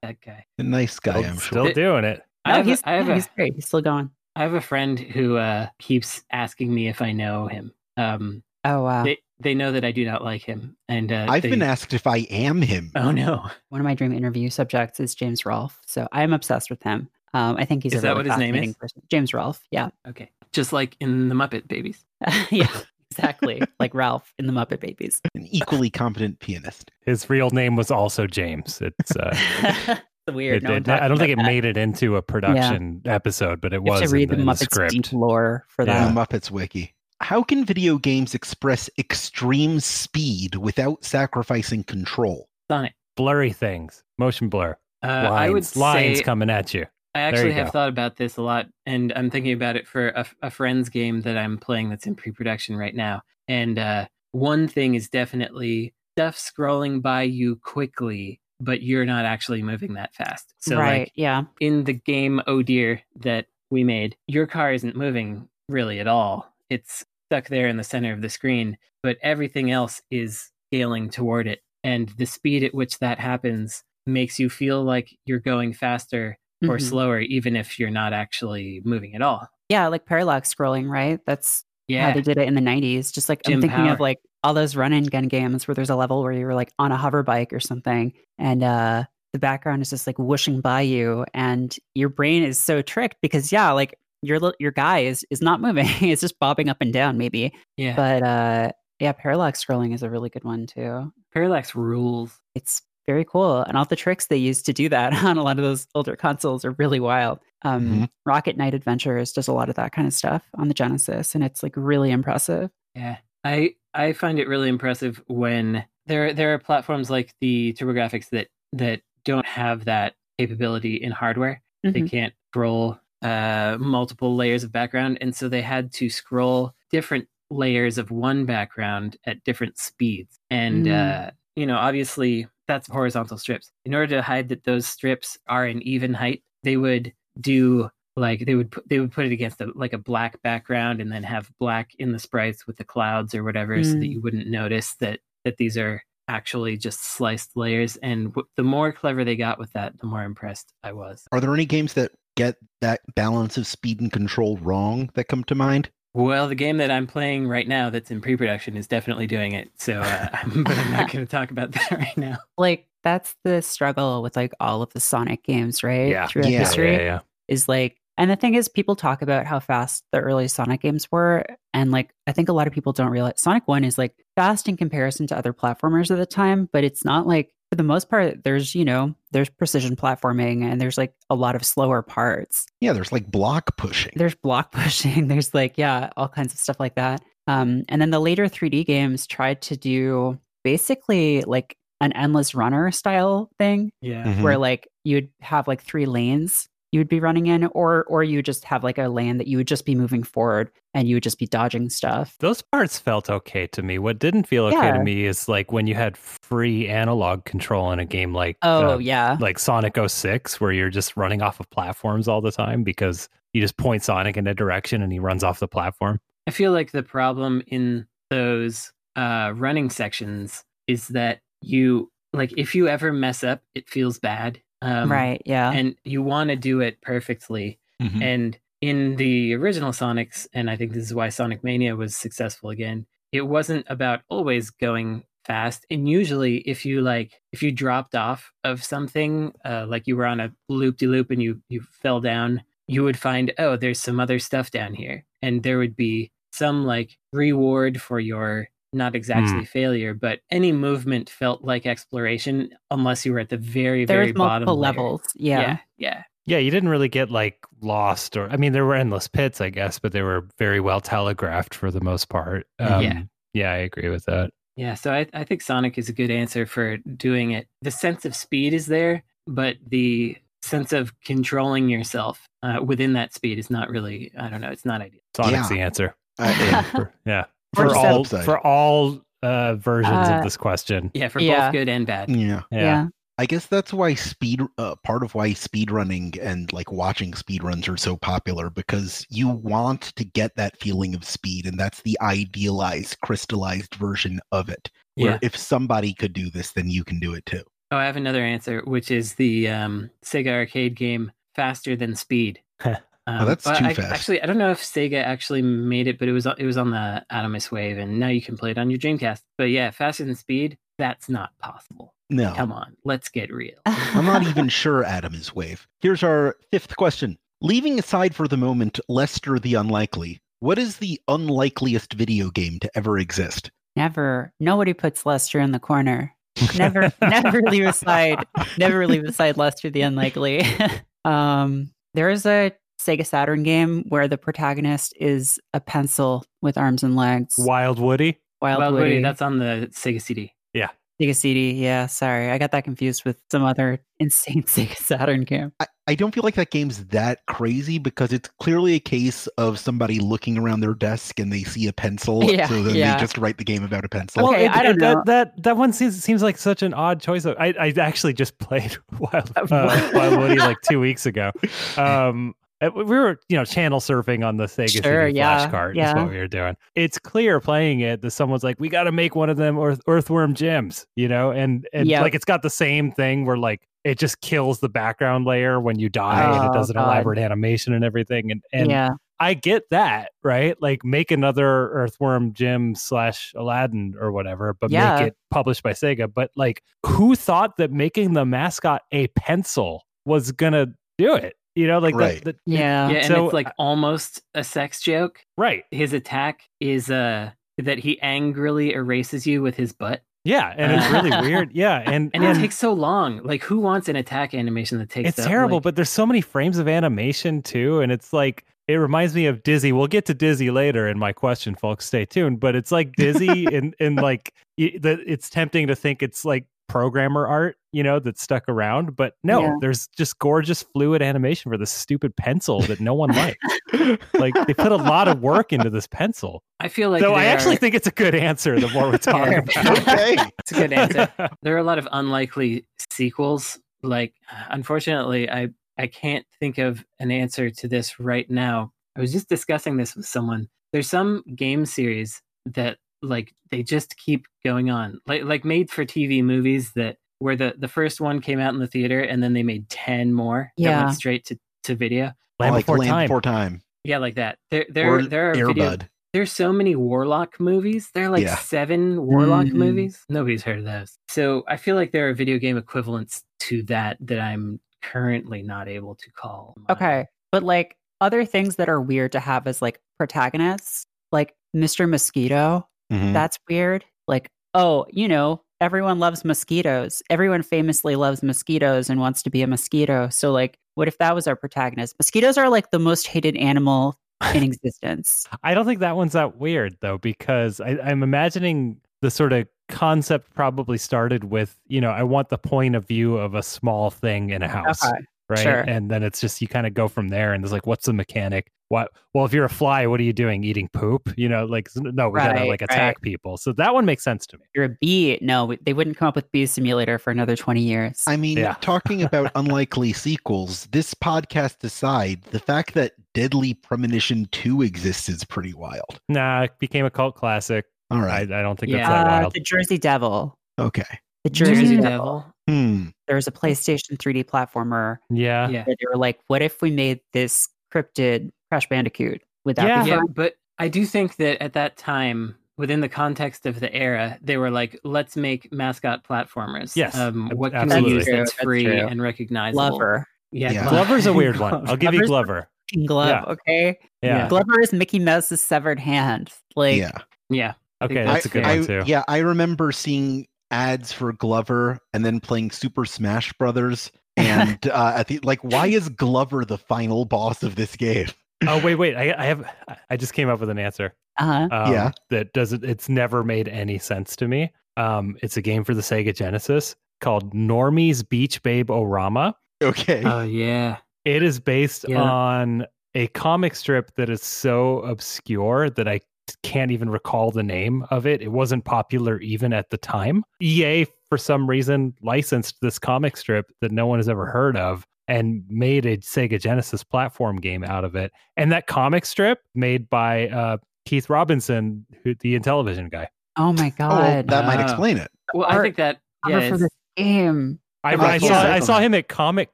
that 0.03 0.21
guy 0.21 0.45
A 0.59 0.63
nice 0.63 0.99
guy, 1.01 1.17
I'm 1.19 1.37
still, 1.37 1.65
sure. 1.65 1.71
still 1.71 1.73
doing 1.73 2.05
it. 2.05 2.23
I 2.45 2.51
No, 2.51 2.57
have, 2.59 2.67
he's, 2.67 2.81
a, 2.83 2.89
I 2.89 2.93
have 2.97 3.07
no, 3.07 3.13
a, 3.13 3.15
he's 3.15 3.29
great. 3.35 3.55
He's 3.55 3.67
still 3.67 3.81
going. 3.81 4.11
I 4.37 4.43
have 4.43 4.53
a 4.55 4.61
friend 4.61 4.99
who 4.99 5.37
uh, 5.39 5.69
keeps 5.79 6.23
asking 6.31 6.73
me 6.73 6.89
if 6.89 7.01
I 7.03 7.13
know 7.13 7.47
him. 7.47 7.73
Um, 7.97 8.43
Oh 8.65 8.83
wow. 8.83 9.05
they 9.05 9.19
they 9.41 9.55
know 9.55 9.73
that 9.73 9.85
I 9.85 9.93
do 9.93 10.05
not 10.05 10.23
like 10.25 10.43
him, 10.43 10.77
and 10.89 11.11
uh, 11.13 11.27
I've 11.29 11.43
they- 11.43 11.51
been 11.51 11.63
asked 11.63 11.93
if 11.95 12.07
I 12.07 12.19
am 12.31 12.63
him. 12.63 12.93
Oh 12.95 13.11
no, 13.11 13.47
One 13.71 13.81
of 13.81 13.85
my 13.85 13.95
dream 13.95 14.13
interview 14.13 14.51
subjects 14.51 15.01
is 15.01 15.15
James 15.15 15.45
Rolfe, 15.47 15.79
so 15.87 16.07
I'm 16.13 16.33
obsessed 16.33 16.71
with 16.71 16.83
him. 16.83 17.09
Um, 17.33 17.57
I 17.57 17.65
think 17.65 17.83
he's 17.85 17.95
Is 17.95 18.01
a 18.01 18.03
that 18.03 18.09
really 18.17 18.29
what 18.29 18.39
his 18.39 18.39
name 18.39 18.55
is? 18.57 18.75
person. 18.77 19.03
James 19.11 19.33
Rolfe. 19.33 19.61
Yeah, 19.71 19.91
okay, 20.09 20.31
just 20.53 20.73
like 20.73 20.97
in 21.01 21.29
the 21.29 21.35
Muppet 21.35 21.69
Babies. 21.69 22.05
yeah. 22.51 22.69
exactly 23.13 23.61
like 23.81 23.93
Ralph 23.95 24.33
in 24.39 24.47
the 24.47 24.53
Muppet 24.53 24.79
Babies. 24.81 25.21
An 25.35 25.47
equally 25.47 25.91
competent 25.91 26.39
pianist. 26.41 26.91
His 27.07 27.29
real 27.29 27.51
name 27.51 27.75
was 27.77 27.91
also 27.91 28.27
James. 28.27 28.81
It's 28.83 29.17
uh, 29.17 29.97
weird. 30.33 30.63
it- 30.63 30.69
no 30.69 30.75
it- 30.77 30.89
I 30.89 31.09
don't 31.09 31.19
think 31.19 31.31
it 31.33 31.37
that. 31.39 31.45
made 31.47 31.65
it 31.65 31.77
into 31.77 32.17
a 32.17 32.23
production 32.23 33.01
episode, 33.05 33.61
but 33.61 33.73
it 33.73 33.77
You 33.85 33.91
was 33.91 34.01
have 34.01 34.11
to 34.11 34.15
read 34.15 34.25
in 34.25 34.29
the, 34.31 34.35
the, 34.37 34.41
in 34.43 34.47
the 34.47 34.53
Muppets 34.53 34.59
script. 34.65 34.93
deep 34.93 35.13
lore 35.13 35.65
for 35.69 35.85
Yeah. 35.85 36.09
that. 36.09 36.15
The 36.15 36.21
Muppets 36.39 36.51
Wiki. 36.51 36.95
How 37.21 37.43
can 37.43 37.65
video 37.65 37.99
games 37.99 38.35
express 38.35 38.89
extreme 38.99 39.79
speed 39.81 40.57
without 40.57 41.05
sacrificing 41.05 41.85
control? 41.85 42.49
Sonic. 42.71 42.95
Blurry 43.17 43.53
things, 43.53 44.03
motion 44.19 44.49
blur, 44.49 44.77
Uh, 45.03 45.07
lines, 45.07 45.29
I 45.29 45.51
would 45.51 45.65
say, 45.65 45.81
lines 45.81 46.21
coming 46.23 46.49
at 46.49 46.73
you. 46.73 46.87
I 47.15 47.21
you 47.21 47.25
actually 47.27 47.53
have 47.53 47.67
go. 47.67 47.73
thought 47.73 47.89
about 47.89 48.17
this 48.17 48.37
a 48.37 48.43
lot, 48.43 48.69
and 48.87 49.13
I'm 49.15 49.31
thinking 49.31 49.53
about 49.53 49.77
it 49.77 49.87
for 49.87 50.09
a, 50.09 50.25
a 50.43 50.51
friend's 50.51 50.89
game 50.89 51.21
that 51.23 51.37
I'm 51.37 51.59
playing 51.59 51.91
that's 51.91 52.07
in 52.07 52.15
pre-production 52.15 52.77
right 52.77 52.95
now. 52.95 53.23
And 53.49 53.79
uh, 53.79 54.07
one 54.33 54.69
thing 54.69 54.95
is 54.95 55.09
definitely 55.09 55.93
stuff 56.15 56.37
scrolling 56.37 57.03
by 57.03 57.23
you 57.23 57.57
quickly, 57.57 58.41
but 58.61 58.83
you're 58.83 59.05
not 59.05 59.25
actually 59.25 59.63
moving 59.63 59.95
that 59.95 60.15
fast. 60.15 60.55
So, 60.61 60.79
right. 60.79 61.01
like 61.01 61.13
yeah. 61.17 61.43
in 61.61 61.85
the 61.85 61.95
game 61.95 62.41
Oh 62.47 62.63
Deer 62.63 63.03
that 63.17 63.47
we 63.71 63.85
made, 63.85 64.17
your 64.27 64.47
car 64.47 64.73
isn't 64.73 64.97
moving 64.97 65.49
really 65.69 66.01
at 66.01 66.07
all. 66.07 66.55
It's 66.71 67.05
stuck 67.31 67.49
there 67.49 67.69
in 67.69 67.77
the 67.77 67.85
center 67.85 68.13
of 68.13 68.23
the 68.23 68.29
screen, 68.29 68.77
but 69.05 69.17
everything 69.23 69.71
else 69.71 70.03
is 70.11 70.51
scaling 70.73 71.09
toward 71.09 71.47
it. 71.47 71.61
And 71.85 72.09
the 72.19 72.27
speed 72.27 72.65
at 72.65 72.75
which 72.75 72.99
that 72.99 73.19
happens 73.21 73.85
makes 74.05 74.39
you 74.41 74.51
feel 74.51 74.83
like 74.83 75.17
you're 75.25 75.39
going 75.39 75.73
faster 75.73 76.37
or 76.65 76.77
Mhm. 76.77 76.83
slower, 76.83 77.21
even 77.21 77.55
if 77.57 77.79
you're 77.79 77.89
not 77.91 78.13
actually 78.13 78.83
moving 78.85 79.15
at 79.15 79.23
all. 79.23 79.47
Yeah, 79.69 79.87
like 79.87 80.05
parallax 80.07 80.53
scrolling, 80.53 80.91
right? 80.91 81.21
That's 81.25 81.65
how 81.89 81.95
Yeah. 81.95 82.13
they 82.13 82.21
did 82.21 82.37
it 82.37 82.49
in 82.49 82.55
the 82.55 82.61
90s. 82.61 83.13
Just 83.13 83.29
like 83.29 83.43
Jim 83.45 83.55
I'm 83.55 83.61
thinking 83.61 83.89
of 83.89 84.01
like 84.01 84.19
all 84.43 84.53
those 84.53 84.75
run 84.75 84.93
and 84.93 85.09
gun 85.11 85.29
games 85.29 85.69
where 85.69 85.75
there's 85.75 85.91
a 85.91 85.97
level 85.97 86.23
where 86.23 86.33
you're 86.33 86.55
like 86.55 86.73
on 86.79 86.91
a 86.93 86.97
hover 86.97 87.23
bike 87.23 87.53
or 87.53 87.61
something 87.61 88.13
and 88.39 88.63
uh 88.63 89.05
the 89.33 89.39
background 89.39 89.81
is 89.81 89.91
just 89.91 90.07
like 90.09 90.19
whooshing 90.19 90.61
by 90.61 90.81
you 90.81 91.25
and 91.35 91.77
your 91.95 92.09
brain 92.09 92.43
is 92.43 92.59
so 92.61 92.83
tricked 92.83 93.17
because 93.23 93.53
yeah, 93.53 93.71
like 93.71 93.95
your 94.23 94.53
your 94.59 94.71
guy 94.73 95.01
is 95.01 95.25
is 95.31 95.41
not 95.41 95.61
moving. 95.61 95.87
it's 96.01 96.21
just 96.21 96.39
bobbing 96.39 96.69
up 96.69 96.79
and 96.81 96.93
down 96.93 97.19
maybe. 97.19 97.53
Yeah. 97.77 97.97
But 97.97 98.23
uh 98.23 98.73
yeah, 98.99 99.13
parallax 99.13 99.65
scrolling 99.65 99.95
is 99.95 100.03
a 100.03 100.11
really 100.11 100.29
good 100.29 100.45
one 100.45 100.67
too. 100.67 101.13
Parallax 101.33 101.75
rules. 101.75 102.39
It's 102.55 102.83
very 103.07 103.25
cool. 103.25 103.63
And 103.63 103.77
all 103.77 103.87
the 103.87 103.97
tricks 103.97 104.27
they 104.27 104.37
use 104.37 104.63
to 104.63 104.73
do 104.75 104.89
that 104.91 105.13
on 105.25 105.39
a 105.39 105.43
lot 105.43 105.59
of 105.59 105.65
those 105.65 105.87
older 105.95 106.17
consoles 106.17 106.65
are 106.65 106.73
really 106.73 107.01
wild. 107.01 107.39
Um, 107.63 107.89
Mhm. 107.89 108.09
Rocket 108.27 108.57
Knight 108.57 108.75
Adventures 108.75 109.33
does 109.33 109.49
a 109.49 109.53
lot 109.53 109.69
of 109.71 109.75
that 109.77 109.93
kind 109.93 110.07
of 110.07 110.13
stuff 110.15 110.43
on 110.55 110.69
the 110.69 110.75
Genesis, 110.75 111.35
and 111.35 111.43
it's 111.43 111.63
like 111.63 111.73
really 111.77 112.11
impressive. 112.11 112.71
Yeah. 112.95 113.17
I 113.45 113.75
I 113.95 114.13
find 114.13 114.39
it 114.39 114.49
really 114.49 114.69
impressive 114.69 115.23
when 115.29 115.85
there 116.07 116.35
there 116.35 116.53
are 116.55 116.59
platforms 116.59 117.09
like 117.11 117.33
the 117.41 117.73
TurboGrafx 117.79 118.29
that 118.31 118.49
that 118.75 119.01
don't 119.25 119.47
have 119.47 119.87
that 119.87 120.15
capability 120.39 120.97
in 120.97 121.11
hardware. 121.11 121.63
They 121.83 121.93
Mhm. 122.03 122.11
can't 122.11 122.35
scroll 122.51 122.99
uh, 123.23 123.77
multiple 123.81 124.35
layers 124.37 124.65
of 124.65 124.73
background, 124.73 125.19
and 125.21 125.35
so 125.35 125.49
they 125.49 125.63
had 125.63 125.93
to 125.95 126.09
scroll 126.11 126.75
different 126.91 127.29
layers 127.51 127.99
of 127.99 128.11
one 128.11 128.45
background 128.47 129.17
at 129.25 129.43
different 129.45 129.77
speeds. 129.79 130.39
And 130.51 130.87
Mm. 130.87 131.27
uh, 131.29 131.31
you 131.57 131.67
know, 131.67 131.77
obviously, 131.77 132.47
that's 132.69 132.89
horizontal 132.89 133.37
strips. 133.37 133.73
In 133.85 133.95
order 133.95 134.07
to 134.17 134.23
hide 134.23 134.49
that 134.51 134.65
those 134.65 134.87
strips 134.87 135.37
are 135.49 135.67
an 135.67 135.83
even 135.83 136.15
height, 136.15 136.43
they 136.63 136.77
would 136.77 137.13
do 137.41 137.91
like 138.17 138.45
they 138.47 138.55
would 138.55 138.71
put, 138.71 138.89
they 138.89 138.99
would 139.01 139.13
put 139.13 139.25
it 139.27 139.33
against 139.33 139.61
a, 139.61 139.71
like 139.75 139.93
a 139.93 139.99
black 139.99 140.41
background 140.43 141.01
and 141.01 141.11
then 141.11 141.23
have 141.23 141.51
black 141.59 141.91
in 141.99 142.13
the 142.13 142.19
sprites 142.19 142.67
with 142.67 142.77
the 142.77 142.85
clouds 142.85 143.35
or 143.35 143.43
whatever, 143.45 143.83
so 143.83 143.93
that 143.95 144.01
Mm. 144.01 144.13
you 144.13 144.21
wouldn't 144.21 144.47
notice 144.49 144.95
that 144.97 145.21
that 145.45 145.57
these 145.57 145.77
are 145.79 146.03
actually 146.29 146.77
just 146.77 147.03
sliced 147.03 147.57
layers. 147.57 147.97
And 147.97 148.27
w- 148.29 148.47
the 148.57 148.63
more 148.63 148.93
clever 148.93 149.25
they 149.25 149.35
got 149.37 149.59
with 149.59 149.73
that, 149.73 149.99
the 149.99 150.07
more 150.07 150.23
impressed 150.23 150.73
I 150.85 150.93
was. 150.93 151.27
Are 151.33 151.41
there 151.41 151.53
any 151.55 151.65
games 151.67 151.95
that 151.95 152.13
get 152.41 152.57
that 152.81 153.01
balance 153.15 153.57
of 153.59 153.67
speed 153.67 154.01
and 154.01 154.13
control 154.13 154.57
wrong 154.59 155.11
that 155.15 155.25
come 155.25 155.45
to 155.45 155.55
mind? 155.55 155.91
Well, 156.13 156.49
the 156.49 156.55
game 156.57 156.79
that 156.79 156.91
I'm 156.91 157.07
playing 157.07 157.47
right 157.47 157.69
now 157.69 157.89
that's 157.91 158.11
in 158.11 158.21
pre-production 158.21 158.77
is 158.77 158.87
definitely 158.89 159.27
doing 159.29 159.53
it. 159.53 159.71
So, 159.77 160.01
uh, 160.01 160.29
but 160.57 160.77
I'm 160.79 160.91
not 160.93 161.11
going 161.13 161.25
to 161.25 161.31
talk 161.31 161.51
about 161.51 161.73
that 161.73 161.91
right 161.93 162.17
now. 162.17 162.39
Like 162.59 162.89
that's 163.05 163.35
the 163.45 163.63
struggle 163.63 164.23
with 164.23 164.35
like 164.37 164.53
all 164.61 164.83
of 164.83 164.93
the 164.93 165.01
Sonic 165.01 165.45
games, 165.45 165.83
right? 165.83 166.09
Yeah. 166.09 166.27
Throughout 166.27 166.51
Yeah. 166.51 166.59
history 166.59 166.93
Yeah, 166.93 167.03
yeah. 167.03 167.21
is 167.49 167.69
like, 167.69 167.97
and 168.19 168.31
the 168.31 168.37
thing 168.37 168.55
is, 168.55 168.69
people 168.69 168.97
talk 168.97 169.23
about 169.23 169.47
how 169.47 169.61
fast 169.61 170.05
the 170.13 170.19
early 170.19 170.49
Sonic 170.49 170.83
games 170.83 171.07
were, 171.11 171.45
and 171.73 171.91
like 171.91 172.13
I 172.27 172.33
think 172.33 172.49
a 172.51 172.53
lot 172.53 172.67
of 172.67 172.73
people 172.75 172.93
don't 172.93 173.11
realize 173.11 173.35
Sonic 173.41 173.67
One 173.67 173.83
is 173.85 173.97
like 173.97 174.13
fast 174.37 174.69
in 174.69 174.77
comparison 174.77 175.27
to 175.29 175.39
other 175.39 175.55
platformers 175.55 176.11
at 176.11 176.19
the 176.19 176.27
time, 176.27 176.69
but 176.73 176.85
it's 176.85 177.03
not 177.05 177.27
like 177.27 177.51
for 177.71 177.77
the 177.77 177.83
most 177.83 178.11
part. 178.11 178.45
There's 178.45 178.75
you 178.75 178.85
know 178.85 179.15
there's 179.31 179.49
precision 179.49 179.97
platforming 179.97 180.63
and 180.65 180.81
there's 180.81 180.99
like 180.99 181.15
a 181.31 181.35
lot 181.35 181.55
of 181.57 181.65
slower 181.65 182.03
parts. 182.03 182.67
Yeah, 182.81 182.93
there's 182.93 183.13
like 183.13 183.31
block 183.31 183.77
pushing. 183.79 184.13
there's 184.17 184.35
block 184.35 184.73
pushing 184.81 185.29
there's 185.29 185.55
like 185.55 185.79
yeah 185.79 186.11
all 186.17 186.29
kinds 186.29 186.53
of 186.53 186.59
stuff 186.61 186.79
like 186.81 186.97
that 186.97 187.23
um 187.47 187.85
and 187.89 188.03
then 188.03 188.11
the 188.11 188.21
later 188.21 188.45
3d 188.47 188.85
games 188.87 189.27
tried 189.27 189.63
to 189.63 189.77
do 189.77 190.39
basically 190.65 191.41
like 191.43 191.77
an 192.03 192.13
endless 192.13 192.55
runner 192.55 192.91
style 192.91 193.51
thing 193.59 193.91
Yeah. 194.03 194.25
Mhm. 194.25 194.43
where 194.43 194.57
like 194.59 194.89
you'd 195.05 195.29
have 195.41 195.67
like 195.69 195.83
three 195.83 196.07
lanes 196.07 196.69
you 196.93 196.99
would 197.01 197.09
be 197.09 197.21
running 197.21 197.47
in 197.47 197.67
or 197.67 198.05
or 198.05 198.23
you 198.25 198.43
just 198.43 198.65
have 198.65 198.83
like 198.83 198.99
a 198.99 199.09
lane 199.09 199.39
that 199.39 199.47
you 199.47 199.57
would 199.57 199.69
just 199.69 199.85
be 199.85 199.95
moving 199.95 200.23
forward 200.23 200.71
and 200.93 201.09
you 201.09 201.15
would 201.17 201.23
just 201.23 201.39
be 201.39 201.47
dodging 201.47 201.89
stuff 201.89 202.37
Those 202.41 202.63
parts 202.63 202.99
felt 202.99 203.31
okay 203.31 203.67
to 203.69 203.83
me. 203.83 203.99
What 203.99 204.19
didn't 204.19 204.49
feel 204.49 204.67
okay 204.67 204.77
Yeah. 204.77 204.93
to 204.99 205.05
me 205.05 205.25
is 205.27 205.49
like 205.49 205.71
when 205.73 205.87
you 205.87 205.95
had 205.95 206.17
free 206.17 206.89
analog 206.89 207.45
control 207.45 207.93
in 207.93 207.99
a 208.01 208.05
game 208.05 208.35
like 208.35 208.57
oh 208.63 208.95
uh, 208.95 208.99
yeah 208.99 209.37
like 209.41 209.59
Sonic 209.59 209.97
06 210.05 210.61
where 210.61 210.73
you're 210.73 210.91
just 210.91 211.17
running 211.17 211.43
off 211.43 211.61
of 211.61 211.71
platforms 211.71 212.27
all 212.29 212.41
the 212.41 212.53
time 212.53 212.83
because 212.83 213.29
you 213.53 213.61
just 213.61 213.77
point 213.77 214.03
Sonic 214.03 214.37
in 214.37 214.47
a 214.47 214.55
direction 214.55 215.03
and 215.03 215.13
he 215.13 215.19
runs 215.19 215.43
off 215.45 215.59
the 215.61 215.69
platform. 215.69 216.21
I 216.47 216.51
feel 216.53 216.73
like 216.73 216.93
the 216.93 217.03
problem 217.03 217.63
in 217.67 218.07
those 218.31 218.93
uh, 219.17 219.53
running 219.57 219.91
sections 219.91 220.65
is 220.87 221.09
that 221.09 221.41
you 221.61 222.11
like 222.33 222.53
if 222.57 222.75
you 222.75 222.89
ever 222.89 223.13
mess 223.13 223.43
up, 223.45 223.61
it 223.75 223.89
feels 223.89 224.19
bad. 224.19 224.61
Um, 224.83 225.11
right 225.13 225.43
yeah 225.45 225.71
And 225.73 225.95
you 226.05 226.23
want 226.23 226.51
to 226.51 226.57
do 226.57 226.81
it 226.81 227.01
perfectly. 227.03 227.79
Mhm. 228.01 228.23
And 228.23 228.59
in 228.81 229.17
the 229.17 229.55
original 229.55 229.93
Sonics, 229.93 230.47
and 230.55 230.71
I 230.71 230.77
think 230.77 230.93
this 230.93 231.05
is 231.05 231.15
why 231.15 231.29
Sonic 231.29 231.63
Mania 231.63 231.97
was 231.97 232.17
successful 232.17 232.71
again, 232.71 233.07
it 233.31 233.43
wasn't 233.43 233.85
about 233.91 234.23
always 234.29 234.71
going 234.71 235.25
fast. 235.45 235.85
And 235.91 236.09
usually, 236.09 236.59
if 236.59 236.87
you 236.87 237.03
like, 237.03 237.41
if 237.53 237.63
you 237.63 237.73
dropped 237.73 238.15
off 238.15 238.53
of 238.65 238.83
something, 238.83 239.53
uh, 239.65 239.85
like 239.87 240.07
you 240.07 240.17
were 240.17 240.27
on 240.27 240.41
a 240.41 240.53
loop 240.71 240.97
de 240.97 241.07
loop 241.07 241.31
and 241.31 241.43
you 241.43 241.61
you 241.69 241.83
fell 241.83 242.21
down, 242.21 242.63
you 242.89 243.05
would 243.05 243.19
find, 243.19 243.53
oh, 243.59 243.77
there's 243.77 244.01
some 244.01 244.19
other 244.19 244.39
stuff 244.39 244.71
down 244.71 244.95
here, 244.95 245.25
and 245.43 245.63
there 245.63 245.79
would 245.79 245.95
be 245.97 246.31
some 246.53 246.85
like 246.85 247.19
reward 247.33 248.01
for 248.01 248.19
your 248.19 248.69
not 248.93 249.15
exactly 249.15 249.65
failure, 249.65 250.15
but 250.15 250.41
any 250.51 250.73
movement 250.73 251.31
felt 251.31 251.63
like 251.63 251.87
exploration, 251.87 252.71
unless 252.91 253.25
you 253.25 253.33
were 253.33 253.39
at 253.39 253.49
the 253.49 253.57
very 253.57 254.05
there 254.05 254.19
very 254.19 254.33
was 254.33 254.39
bottom 254.39 254.67
multiple 254.67 254.79
levels 254.79 255.23
yeah. 255.37 255.61
yeah, 255.61 255.79
yeah. 255.99 256.23
Yeah, 256.47 256.59
you 256.59 256.71
didn't 256.71 256.89
really 256.89 257.09
get 257.09 257.31
like 257.31 257.59
lost 257.81 258.37
or 258.37 258.49
I 258.51 258.57
mean 258.57 258.73
there 258.73 258.85
were 258.85 258.95
endless 258.95 259.29
pits, 259.29 259.61
I 259.61 259.71
guess, 259.71 259.99
but 259.99 260.13
they 260.13 260.23
were 260.23 260.49
very 260.59 260.81
well 260.81 261.01
telegraphed 261.01 261.75
for 261.75 261.91
the 261.91 262.01
most 262.01 262.29
part. 262.29 262.67
Um, 262.79 263.03
Yeah. 263.03 263.23
Yeah, 263.53 263.73
I 263.73 263.77
agree 263.79 264.09
with 264.09 264.25
that. 264.27 264.51
Yeah, 264.77 264.95
so 264.95 265.13
I, 265.13 265.27
I 265.35 265.45
think 265.45 265.61
Sonic 265.61 265.99
is 265.99 266.09
a 266.09 266.13
good 266.13 266.31
answer 266.31 266.67
for 266.67 266.97
doing 266.99 267.51
it. 267.51 267.67
The 267.83 267.91
sense 267.91 268.25
of 268.25 268.35
speed 268.35 268.73
is 268.73 268.87
there, 268.87 269.25
but 269.47 269.77
the 269.87 270.37
sense 270.63 270.93
of 270.93 271.13
controlling 271.21 271.89
yourself 271.89 272.47
uh, 272.63 272.81
within 272.85 273.15
that 273.15 273.35
speed 273.35 273.59
is 273.59 273.71
not 273.71 273.91
really, 273.91 274.31
I 274.39 274.49
don't 274.49 274.61
know, 274.61 274.71
it's 274.71 274.85
not 274.85 275.01
ideal. 275.01 275.21
Sonic's 275.37 275.53
Yeah. 275.53 275.69
the 275.69 275.81
answer. 275.81 276.17
Uh, 276.39 276.55
yeah. 276.59 277.05
Yeah. 277.27 277.45
Or 277.77 277.89
For 277.91 277.97
all 277.97 278.21
upside. 278.21 278.45
for 278.45 278.59
all 278.67 279.21
uh, 279.43 279.75
versions 279.77 280.29
Uh, 280.29 280.35
of 280.39 280.45
this 280.45 280.57
question. 280.57 281.11
Yeah, 281.15 281.29
for 281.29 281.41
Yeah. 281.41 281.67
both 281.69 281.73
good 281.73 281.89
and 281.89 282.07
bad. 282.07 282.29
yeah. 282.29 282.63
Yeah. 282.71 282.79
yeah. 282.81 283.07
I 283.39 283.47
guess 283.47 283.65
that's 283.67 283.93
why 283.95 284.13
speed 284.15 284.61
uh, 284.77 284.97
part 285.03 285.23
of 285.23 285.35
why 285.35 285.51
speedrunning 285.53 286.39
and 286.43 286.71
like 286.75 286.93
watching 286.93 287.33
speedruns 287.33 287.89
are 287.89 287.97
so 287.97 288.17
popular 288.19 288.69
because 288.69 289.25
you 289.31 289.49
want 289.49 290.03
to 290.17 290.25
get 290.25 290.55
that 290.57 290.77
feeling 290.79 291.15
of 291.15 291.25
speed 291.25 291.65
and 291.65 291.81
that's 291.81 292.03
the 292.03 292.19
idealized 292.21 293.19
crystallized 293.23 293.95
version 293.95 294.41
of 294.53 294.69
it. 294.69 294.91
Where 295.15 295.31
Yeah. 295.33 295.39
if 295.41 295.57
somebody 295.57 296.13
could 296.13 296.35
do 296.35 296.51
this 296.51 296.73
then 296.73 296.91
you 296.91 297.03
can 297.03 297.19
do 297.19 297.33
it 297.33 297.47
too. 297.47 297.63
Oh, 297.93 297.97
I 297.97 298.05
have 298.05 298.17
another 298.17 298.45
answer, 298.45 298.83
which 298.85 299.11
is 299.11 299.35
the 299.37 299.69
um, 299.69 300.11
Sega 300.23 300.53
arcade 300.53 300.95
game 300.97 301.33
Faster 301.57 301.97
Than 301.97 302.15
Speed. 302.17 302.61
Um, 303.27 303.43
Oh, 303.43 303.45
that's 303.45 303.65
but 303.65 303.79
too 303.79 303.85
I, 303.85 303.95
fast. 303.95 304.13
Actually, 304.13 304.43
I 304.43 304.47
don't 304.47 304.59
know 304.59 304.71
if 304.71 304.81
Sega 304.81 305.23
actually 305.23 305.63
made 305.63 306.07
it, 306.09 306.19
but 306.19 306.29
it 306.29 306.33
was 306.33 306.47
on- 306.47 306.57
it 306.59 306.65
was 306.67 306.77
on 306.77 306.91
the 306.91 307.25
Atomiswave, 307.31 307.99
and 307.99 308.19
now 308.19 308.29
you 308.29 308.41
can 308.43 308.57
play 308.57 308.71
it 308.71 308.79
on 308.79 308.91
your 308.91 308.99
Dreamcast. 308.99 309.43
But 309.59 309.65
yeah, 309.65 309.91
Faster 309.91 310.25
Than 310.25 310.35
Speed, 310.37 310.79
that's 310.99 311.29
not 311.29 311.51
possible. 311.59 312.15
No. 312.31 312.53
Come 312.55 312.73
on, 312.73 312.97
let's 313.05 313.29
get 313.29 313.53
real. 313.53 313.75
I'm 313.87 314.25
not 314.25 314.45
even 314.47 314.69
sure 314.69 315.05
Adam 315.05 315.35
wave. 315.55 315.87
Here's 316.01 316.23
our 316.23 316.57
fifth 316.71 316.97
question. 316.97 317.39
Leaving 317.61 317.99
aside 317.99 318.35
for 318.35 318.49
the 318.49 318.57
moment 318.57 319.01
Lester 319.09 319.59
the 319.59 319.75
Unlikely, 319.75 320.41
What 320.61 320.79
is 320.79 320.97
the 320.99 321.21
unlikeliest 321.29 322.13
video 322.15 322.51
game 322.51 322.79
to 322.81 322.91
ever 322.95 323.19
exist? 323.19 323.71
Never. 323.97 324.53
Nobody 324.61 324.93
puts 324.95 325.27
Lester 325.27 325.59
in 325.61 325.73
the 325.73 325.79
corner. 325.81 326.35
Never, 326.79 327.13
never 327.23 327.63
leave 327.63 327.87
aside. 327.87 328.47
Never 328.79 329.07
leave 329.07 329.25
aside 329.25 329.57
Lester 329.57 329.91
the 329.91 330.03
unlikely. 330.03 330.65
um, 331.25 331.91
there 332.15 332.31
is 332.31 332.47
a 332.47 332.73
Sega 333.01 333.27
Saturn 333.27 333.63
game 333.63 334.05
where 334.09 334.29
the 334.29 334.39
protagonist 334.39 335.15
is 335.19 335.59
a 335.73 335.81
pencil 335.81 336.45
with 336.61 336.77
arms 336.77 337.03
and 337.03 337.17
legs. 337.17 337.55
Wild 337.59 337.99
Woody. 337.99 338.39
Wild, 338.61 338.81
Wild 338.81 338.95
Woody. 338.95 339.11
Woody, 339.11 339.23
that's 339.23 339.41
on 339.41 339.59
the 339.59 339.89
Sega 339.93 340.21
CD. 340.21 340.53
Yeah. 340.75 340.91
Sega 341.21 341.35
CD. 341.35 341.73
Yeah, 341.73 342.07
sorry, 342.07 342.51
I 342.51 342.59
got 342.59 342.73
that 342.73 342.85
confused 342.85 343.25
with 343.25 343.41
some 343.51 343.65
other 343.65 344.01
insane 344.19 344.65
Sega 344.65 344.97
Saturn 344.97 345.45
game. 345.45 345.73
I, 345.81 345.87
I 346.07 346.15
don't 346.15 346.35
feel 346.35 346.43
like 346.43 346.57
that 346.57 346.71
game's 346.71 347.07
that 347.07 347.41
crazy 347.47 347.99
because 347.99 348.33
it's 348.33 348.49
clearly 348.59 348.95
a 348.95 349.01
case 349.01 349.47
of 349.59 349.79
somebody 349.79 350.19
looking 350.19 350.59
around 350.59 350.81
their 350.81 350.95
desk 350.95 351.39
and 351.39 351.53
they 351.53 351.63
see 351.63 351.87
a 351.87 351.93
pencil, 351.93 352.45
Yeah, 352.51 352.67
so 352.67 352.83
then 352.83 352.95
yeah. 352.95 353.15
they 353.15 353.21
just 353.21 353.39
write 353.39 353.59
the 353.59 353.65
game 353.65 353.85
about 353.85 354.05
a 354.05 354.09
pencil. 354.09 354.49
Okay, 354.49 354.67
I 354.67 354.83
don't 354.83 354.99
know. 354.99 355.23
That, 355.25 355.57
that 355.57 355.63
that 355.63 355.77
one 355.77 355.93
seems 355.93 356.23
seems 356.23 356.43
like 356.43 356.59
such 356.59 356.83
an 356.83 356.93
odd 356.93 357.21
choice. 357.21 357.45
Of, 357.45 357.57
I 357.59 357.75
I 357.79 357.93
actually 357.97 358.35
just 358.35 358.59
played 358.59 358.97
Wild, 359.19 359.53
uh, 359.57 360.11
Wild 360.13 360.39
Woody 360.39 360.59
like 360.59 360.79
two 360.89 361.01
weeks 361.01 361.27
ago. 361.27 361.51
Um, 361.97 362.51
uh, 362.51 362.53
Uh, 362.81 362.91
we 362.95 363.05
were 363.05 363.39
you 363.49 363.57
know 363.57 363.65
channel 363.65 364.01
surfing 364.01 364.47
on 364.47 364.57
the 364.57 364.65
Sega 364.65 365.03
Sure, 365.03 365.27
CD 365.29 365.37
yeah, 365.39 365.59
flash 365.59 365.71
card. 365.71 365.99
Is 365.99 366.15
what 366.15 366.29
we 366.31 366.37
were 366.39 366.49
doing. 366.49 366.77
It's 366.95 367.19
clear 367.19 367.61
playing 367.61 368.01
it 368.01 368.23
that 368.23 368.31
someone's 368.31 368.65
like, 368.65 368.81
we 368.81 368.89
got 368.89 369.05
to 369.05 369.13
make 369.13 369.35
one 369.35 369.51
of 369.51 369.57
them 369.57 369.79
earth, 369.79 370.01
earthworm 370.07 370.55
Jims, 370.55 371.07
you 371.17 371.29
know, 371.29 371.51
and 371.51 371.87
and 371.93 372.09
Yep. 372.09 372.23
like 372.23 372.35
it's 372.35 372.45
got 372.45 372.63
the 372.63 372.71
same 372.71 373.13
thing 373.13 373.45
where 373.45 373.57
like 373.59 373.87
it 374.05 374.19
just 374.19 374.41
kills 374.41 374.81
the 374.81 374.89
background 374.89 375.45
layer 375.45 375.79
when 375.79 375.99
you 375.99 376.09
die 376.09 376.43
and 376.55 376.65
it 376.65 376.71
Oh, 376.71 376.73
does 376.73 376.89
an 376.91 376.95
God. 376.95 377.05
elaborate 377.05 377.39
animation 377.39 377.93
and 377.93 378.03
everything 378.05 378.51
and 378.51 378.63
and 378.73 378.91
yeah, 378.91 379.11
I 379.39 379.53
get 379.55 379.83
that, 379.91 380.33
right? 380.43 380.75
Like 380.81 381.05
make 381.05 381.31
another 381.31 381.91
Earthworm 381.91 382.55
Jim 382.55 382.95
slash 382.95 383.53
Aladdin 383.55 384.15
or 384.19 384.33
whatever, 384.33 384.75
but 384.81 384.91
Yeah. 384.91 385.19
make 385.19 385.29
it 385.29 385.37
published 385.51 385.83
by 385.83 385.93
Sega. 385.93 386.33
But 386.33 386.51
like, 386.57 386.83
who 387.05 387.35
thought 387.35 387.77
that 387.77 387.91
making 387.93 388.33
the 388.33 388.47
mascot 388.47 389.03
a 389.13 389.27
pencil 389.29 390.07
was 390.25 390.51
gonna 390.53 390.87
do 391.19 391.35
it? 391.35 391.57
You 391.75 391.87
know, 391.87 391.99
like 391.99 392.15
Right. 392.15 392.43
that, 392.45 392.57
that- 392.57 392.57
yeah, 392.67 393.09
yeah, 393.11 393.17
and 393.19 393.27
so- 393.27 393.45
it's 393.47 393.55
like 393.55 393.69
almost 393.79 394.43
a 394.55 394.65
sex 394.65 395.01
joke. 395.01 395.41
right? 395.57 395.85
His 395.91 396.13
attack 396.13 396.63
is 396.81 397.11
uh 397.11 397.51
that 397.79 397.99
he 397.99 398.21
angrily 398.21 398.93
erases 398.93 399.47
you 399.47 399.63
with 399.63 399.77
his 399.77 399.93
butt. 399.93 400.23
Yeah, 400.45 400.73
and 400.77 400.93
it's 400.93 401.11
really 401.11 401.31
weird. 401.49 401.73
Yeah, 401.73 402.03
and 402.05 402.31
And 402.35 402.43
it 402.45 402.57
takes 402.57 402.77
so 402.77 402.93
long. 402.93 403.41
Like 403.45 403.63
who 403.63 403.79
wants 403.79 404.09
an 404.09 404.17
attack 404.17 404.55
animation 404.55 404.99
that 404.99 405.11
takes 405.11 405.29
it's 405.31 405.37
that, 405.37 405.47
terrible. 405.47 405.77
like- 405.77 405.83
but 405.85 405.97
there's 405.97 406.11
so 406.11 406.27
many 406.27 406.41
frames 406.41 406.79
of 406.79 406.89
animation 406.89 407.63
too, 407.63 408.01
and 408.01 408.11
it's 408.11 408.33
like 408.33 408.65
it 408.89 408.95
reminds 408.95 409.35
me 409.37 409.47
of 409.47 409.63
Dizzy. 409.63 409.93
We'll 409.93 410.09
get 410.09 410.27
to 410.27 410.35
Dizzy 410.35 410.71
later 410.73 411.07
in 411.07 411.17
my 411.19 411.33
question, 411.33 411.77
folks. 411.77 412.07
Stay 412.07 412.25
tuned. 412.25 412.59
But 412.59 412.75
it's 412.75 412.91
like 412.91 413.13
Dizzy, 413.17 413.67
and 413.73 413.95
and 414.01 414.17
like 414.17 414.53
y- 414.77 414.99
the, 415.01 415.23
it's 415.27 415.49
tempting 415.49 415.87
to 415.87 415.95
think 415.95 416.23
it's 416.23 416.45
like 416.45 416.65
programmer 416.89 417.47
art, 417.47 417.77
you 417.93 418.03
know, 418.03 418.19
that's 418.21 418.43
stuck 418.43 418.69
around. 418.69 419.17
But 419.17 419.35
no, 419.43 419.63
Yeah. 419.63 419.75
there's 419.81 420.09
just 420.17 420.39
gorgeous 420.39 420.83
fluid 420.83 421.23
animation 421.23 421.71
for 421.71 421.77
this 421.79 421.91
stupid 421.91 422.37
pencil 422.37 422.81
that 422.83 423.01
no 423.01 423.15
one 423.15 423.31
likes. 423.31 423.59
like 424.35 424.55
they 424.67 424.75
put 424.75 424.93
a 424.93 424.97
lot 424.97 425.29
of 425.29 425.41
work 425.41 425.73
into 425.73 425.91
this 425.91 426.07
pencil. 426.07 426.63
I 426.79 426.89
feel 426.89 427.11
like 427.11 427.21
so 427.23 427.35
I 427.35 427.45
actually 427.47 427.75
are- 427.77 427.79
think 427.79 427.95
it's 427.95 428.07
a 428.07 428.13
good 428.13 428.35
answer. 428.35 428.79
The 428.79 428.89
more 428.89 429.11
we 429.11 429.19
talk 429.19 429.51
Yeah. 429.51 429.59
about 429.59 429.99
it. 429.99 430.09
okay. 430.09 430.37
it's 430.59 430.73
a 430.73 430.75
good 430.75 430.93
answer. 430.93 431.29
there 431.63 431.75
are 431.75 431.79
a 431.79 431.85
lot 431.85 431.99
of 431.99 432.07
unlikely 432.13 432.87
sequels. 433.13 433.79
Like, 434.03 434.35
unfortunately, 434.71 435.51
I 435.51 435.69
I 435.99 436.07
can't 436.07 436.47
think 436.59 436.79
of 436.79 437.05
an 437.19 437.31
answer 437.31 437.71
to 437.71 437.89
this 437.89 438.19
right 438.19 438.49
now. 438.51 438.93
I 439.17 439.21
was 439.21 439.33
just 439.33 439.49
discussing 439.49 439.97
this 439.99 440.17
with 440.17 440.25
someone. 440.25 440.69
There's 440.93 441.09
some 441.09 441.43
game 441.55 441.85
series 441.85 442.41
that 442.65 442.97
like 443.23 443.53
they 443.71 443.83
just 443.83 444.17
keep 444.17 444.47
going 444.65 444.89
on, 444.91 445.21
like 445.27 445.43
like 445.45 445.65
made 445.65 445.91
for 445.91 446.07
TV 446.07 446.43
movies 446.43 446.93
that 446.95 447.19
where 447.41 447.57
the 447.57 447.75
the 447.77 447.89
first 447.89 448.21
one 448.21 448.41
came 448.41 448.61
out 448.61 448.73
in 448.73 448.79
the 448.81 448.87
theater 448.87 449.21
and 449.21 449.43
then 449.43 449.53
they 449.53 449.63
made 449.65 449.89
ten 449.91 450.33
more 450.33 450.73
that 450.79 451.05
went 451.05 451.17
straight 451.17 451.45
to 451.47 451.59
to 451.85 451.95
video. 451.97 452.33
Land 452.59 452.75
like 452.77 452.85
Before 452.87 452.99
Land 452.99 453.11
Time. 453.11 453.25
Before 453.27 453.41
Time. 453.41 453.83
Yeah, 454.05 454.19
like 454.19 454.37
that. 454.37 454.59
There 454.71 454.87
there 454.89 455.13
or 455.15 455.23
there 455.23 455.51
are 455.51 455.55
video, 455.67 455.91
Airbud. 455.97 456.09
there's 456.33 456.53
so 456.53 456.73
many 456.73 456.95
Warlock 456.95 457.59
movies. 457.59 458.11
There 458.15 458.27
are 458.27 458.31
like 458.31 458.43
Yeah. 458.45 458.55
seven 458.57 459.27
Warlock 459.27 459.67
Mhm. 459.67 459.73
movies. 459.73 460.25
Nobody's 460.29 460.63
heard 460.63 460.79
of 460.79 460.85
those. 460.85 461.19
So 461.29 461.65
I 461.69 461.77
feel 461.77 461.97
like 461.97 462.13
there 462.13 462.29
are 462.29 462.35
video 462.35 462.59
game 462.59 462.77
equivalents 462.77 463.43
to 463.61 463.83
that 463.85 464.17
that 464.21 464.39
I'm 464.41 464.81
currently 465.03 465.63
not 465.63 465.89
able 465.89 466.15
to 466.15 466.31
call. 466.33 466.75
mine. 466.77 466.87
okay. 466.91 467.27
But 467.53 467.63
like 467.63 467.97
other 468.21 468.45
things 468.45 468.77
that 468.77 468.89
are 468.91 469.01
weird 469.01 469.33
to 469.33 469.41
have 469.41 469.67
as 469.67 469.81
like 469.83 469.99
protagonists, 470.19 471.07
like 471.33 471.55
Mr. 471.75 472.09
Mosquito. 472.09 472.87
Mhm. 473.11 473.33
That's 473.33 473.59
weird. 473.69 474.05
Like, 474.29 474.51
oh, 474.75 475.07
you 475.11 475.27
know, 475.29 475.63
everyone 475.81 476.19
loves 476.19 476.45
mosquitoes. 476.45 477.23
Everyone 477.31 477.63
famously 477.63 478.17
loves 478.17 478.43
mosquitoes 478.43 479.09
and 479.11 479.21
wants 479.21 479.43
to 479.43 479.51
be 479.51 479.63
a 479.63 479.67
mosquito. 479.67 480.29
So, 480.29 480.53
like, 480.53 480.79
what 480.95 481.09
if 481.09 481.19
that 481.19 481.35
was 481.35 481.47
our 481.47 481.57
protagonist? 481.57 482.17
Mosquitoes 482.19 482.59
are 482.59 482.69
like 482.69 482.91
the 482.91 482.99
most 482.99 483.27
hated 483.27 483.57
animal 483.57 484.19
in 484.55 484.63
existence. 484.63 485.47
I 485.63 485.75
don't 485.75 485.87
think 485.87 486.01
that 486.01 486.17
one's 486.17 486.33
that 486.33 486.57
weird 486.57 486.97
though, 487.01 487.19
because 487.19 487.81
I, 487.81 487.99
I'm 488.03 488.23
imagining 488.23 489.01
the 489.23 489.31
sort 489.31 489.53
of 489.53 489.67
concept 489.89 490.55
probably 490.55 490.99
started 490.99 491.45
with, 491.45 491.79
you 491.89 492.01
know, 492.01 492.11
I 492.11 492.23
want 492.23 492.49
the 492.49 492.59
point 492.59 492.95
of 492.95 493.07
view 493.07 493.37
of 493.37 493.55
a 493.55 493.63
small 493.63 494.11
thing 494.11 494.51
in 494.51 494.63
a 494.63 494.69
house, 494.69 495.05
Okay. 495.05 495.25
Right? 495.51 495.59
sure. 495.59 495.81
And 495.81 496.11
then 496.11 496.23
it's 496.23 496.41
just 496.41 496.61
you 496.63 496.69
kind 496.69 496.87
of 496.87 496.95
go 496.95 497.09
from 497.09 497.29
there, 497.29 497.53
and 497.53 497.63
it's 497.65 497.73
like, 497.73 497.87
what's 497.87 498.07
the 498.07 498.13
mechanic? 498.13 498.71
What? 498.89 499.11
Well, 499.35 499.45
if 499.45 499.53
you're 499.53 499.65
a 499.65 499.69
fly, 499.71 500.07
what 500.07 500.19
are 500.19 500.25
you 500.25 500.33
doing? 500.33 500.65
Eating 500.65 500.89
poop? 500.93 501.33
You 501.37 501.49
know, 501.49 501.65
like 501.65 501.89
no, 501.97 502.29
we 502.29 502.41
gotta 502.41 502.65
like 502.65 502.83
attack 502.83 503.17
right. 503.17 503.21
people. 503.23 503.57
So 503.57 503.73
that 503.75 503.95
one 503.95 504.05
makes 504.05 504.25
sense 504.25 504.47
to 504.49 504.59
me. 504.59 504.65
You're 504.75 504.87
a 504.87 504.97
bee. 505.01 505.39
No, 505.43 505.73
they 505.83 505.93
wouldn't 505.93 506.17
come 506.17 506.27
up 506.27 506.35
with 506.35 506.51
Bee 506.51 506.67
Simulator 506.67 507.17
for 507.19 507.31
another 507.31 507.55
20 507.55 507.81
years. 507.81 508.23
I 508.27 508.37
mean, 508.37 508.59
Yeah. 508.59 508.75
talking 508.81 509.23
about 509.25 509.53
unlikely 509.55 510.13
sequels, 510.13 510.87
this 510.91 511.15
podcast 511.15 511.85
aside, 511.85 512.43
the 512.51 512.59
fact 512.59 512.95
that 512.95 513.13
Deadly 513.33 513.75
Premonition 513.75 514.49
2 514.51 514.83
exists 514.83 515.29
is 515.29 515.45
pretty 515.45 515.73
wild. 515.73 516.19
Nah, 516.29 516.63
it 516.63 516.73
became 516.81 517.05
a 517.07 517.11
cult 517.11 517.37
classic. 517.37 517.85
All 518.11 518.19
right, 518.23 518.51
I. 518.51 518.59
I 518.59 518.63
don't 518.63 518.77
think 518.77 518.91
Yeah. 518.91 519.09
that's 519.09 519.09
that 519.11 519.27
Uh, 519.27 519.41
wild. 519.43 519.55
the 519.55 519.61
Jersey 519.61 519.99
Devil. 519.99 520.59
Okay. 520.81 521.05
The 521.45 521.51
Jersey, 521.51 521.75
Jersey 521.75 521.97
Devil. 521.99 522.11
Devil. 522.11 522.55
Hmm. 522.71 523.35
was 523.35 523.47
a 523.47 523.53
PlayStation 523.53 524.17
3D 524.17 524.45
platformer 524.45 525.19
Yeah. 525.31 525.69
Yeah. 525.69 525.85
they 525.87 525.97
were 526.13 526.19
like, 526.19 526.41
what 526.47 526.63
if 526.63 526.81
we 526.83 526.91
made 526.91 527.21
this 527.33 527.69
cryptid 527.93 528.51
Crash 528.71 528.89
Bandicoot? 528.89 529.43
Would 529.65 529.77
that 529.77 529.87
Yeah. 529.89 530.05
be 530.05 530.11
Yeah, 530.11 530.21
but 530.35 530.55
I 530.79 530.89
do 530.89 531.05
think 531.05 531.37
that 531.37 531.63
at 531.63 531.73
that 531.75 531.97
time, 531.97 532.57
within 532.79 533.01
the 533.01 533.09
context 533.09 533.67
of 533.67 533.79
the 533.81 533.93
era, 533.95 534.39
they 534.41 534.57
were 534.57 534.71
like, 534.71 534.99
let's 535.05 535.37
make 535.37 535.71
mascot 535.73 536.25
platformers. 536.25 536.97
Yes, 536.97 537.15
Um, 537.17 537.49
ab- 537.51 537.59
what 537.59 537.73
can 537.73 537.83
absolutely. 537.83 538.11
we 538.13 538.17
use 538.17 538.27
That's 538.27 538.37
that's 538.39 538.53
true, 538.63 538.83
that's 538.85 538.93
free 538.95 539.01
and 539.11 539.21
recognizable? 539.23 539.89
Glover. 539.91 540.27
Yeah, 540.53 540.73
Yeah. 540.73 540.89
Glover's 540.89 541.27
a 541.27 541.33
weird 541.33 541.59
one. 541.59 541.73
I'll 541.89 541.97
give 541.97 542.15
you 542.15 542.25
Glover's- 542.27 542.29
Glover. 542.29 543.07
Glove, 543.07 543.29
Yeah. 543.29 543.53
okay? 543.53 543.99
Yeah. 544.23 544.39
Yeah. 544.39 544.49
Glover 544.49 544.81
is 544.81 544.93
Mickey 544.93 545.19
Mouse's 545.19 545.61
severed 545.65 546.01
hand. 546.01 546.51
Like, 546.75 546.97
yeah. 546.97 547.13
Yeah. 547.51 547.75
Okay, 548.03 548.25
that's 548.25 548.47
a 548.47 548.49
good 548.49 548.65
I, 548.65 548.77
one 548.79 548.87
too. 548.87 549.03
Yeah, 549.07 549.23
I 549.29 549.39
remember 549.39 549.93
seeing 549.93 550.47
ads 550.71 551.13
for 551.13 551.33
Glover 551.33 551.99
and 552.13 552.25
then 552.25 552.41
playing 552.41 552.71
Super 552.71 553.05
Smash 553.05 553.53
Brothers. 553.55 554.11
And 554.37 554.87
uh, 554.89 555.13
at 555.17 555.27
the 555.27 555.39
like, 555.41 555.63
why 555.63 555.89
is 555.89 556.09
Glover 556.09 556.65
the 556.65 556.79
final 556.79 557.25
boss 557.27 557.63
of 557.63 557.75
this 557.75 557.95
game? 557.97 558.29
Oh 558.67 558.83
wait, 558.83 558.95
wait. 558.95 559.15
I, 559.17 559.35
I 559.37 559.45
have. 559.45 559.71
I 560.09 560.17
just 560.17 560.33
came 560.33 560.49
up 560.49 560.61
with 560.61 560.71
an 560.71 560.79
answer. 560.79 561.15
uh-huh. 561.39 561.69
um, 561.71 561.93
Yeah. 561.93 562.13
that 562.31 562.53
doesn't 562.55 562.83
it's 562.85 563.09
never 563.09 563.43
made 563.45 563.69
any 563.69 563.99
sense 563.99 564.37
to 564.37 564.49
me 564.49 564.73
um 564.97 565.37
it's 565.43 565.57
a 565.57 565.63
game 565.63 565.85
for 565.85 565.95
the 565.95 566.01
sega 566.01 566.35
genesis 566.35 566.95
called 567.21 567.53
normy's 567.55 568.23
beach 568.23 568.63
babe 568.63 568.89
orama 568.89 569.53
Okay. 569.83 570.23
Oh, 570.25 570.43
yeah. 570.43 570.99
it 571.25 571.43
is 571.43 571.59
based 571.61 572.05
Yeah. 572.09 572.23
on 572.23 572.87
a 573.15 573.27
comic 573.29 573.75
strip 573.75 574.15
that 574.17 574.29
is 574.31 574.43
so 574.43 574.99
obscure 575.01 575.91
that 575.91 576.07
i 576.09 576.21
can't 576.63 576.91
even 576.91 577.11
recall 577.11 577.51
the 577.51 577.63
name 577.63 578.05
of 578.11 578.27
it 578.27 578.41
it 578.43 578.53
wasn't 578.53 578.85
popular 578.85 579.39
even 579.41 579.73
at 579.73 579.91
the 579.91 579.99
time 579.99 580.43
ea 580.63 581.07
for 581.29 581.39
some 581.39 581.69
reason 581.69 582.15
licensed 582.23 582.77
this 582.83 582.99
comic 582.99 583.37
strip 583.37 583.67
that 583.81 583.93
no 583.93 584.07
one 584.07 584.19
has 584.19 584.29
ever 584.29 584.47
heard 584.47 584.77
of 584.77 585.07
and 585.31 585.63
made 585.69 586.07
a 586.07 586.17
Sega 586.19 586.61
Genesis 586.61 587.05
platform 587.05 587.59
game 587.61 587.85
out 587.85 588.05
of 588.05 588.17
it. 588.17 588.33
And 588.57 588.73
that 588.73 588.89
comic 588.89 589.25
strip 589.25 589.61
made 589.77 590.11
by 590.11 590.49
uh, 590.49 590.79
Keith 591.07 591.31
Robinson, 591.31 592.05
who, 592.25 592.35
the 592.35 592.59
Intellivision 592.59 593.11
guy. 593.11 593.29
Oh 593.57 593.73
my 593.73 593.93
oh, 594.01 594.09
well, 594.09 594.19
god. 594.19 594.49
that 594.49 594.67
might 594.67 594.81
explain 594.81 595.19
it. 595.19 595.31
Well, 595.55 595.69
I 595.69 595.75
Art 595.77 595.85
think 595.85 595.97
that 595.97 596.19
yeah, 596.49 596.59
for 596.59 596.65
it's- 596.65 596.81
this 596.81 596.91
game. 597.17 597.79
I, 598.03 598.15
Right, 598.15 598.43
I 598.43 598.47
saw 598.47 598.63
I 598.63 598.81
saw 598.81 599.01
him 599.01 599.13
at 599.15 599.29
Comic 599.29 599.73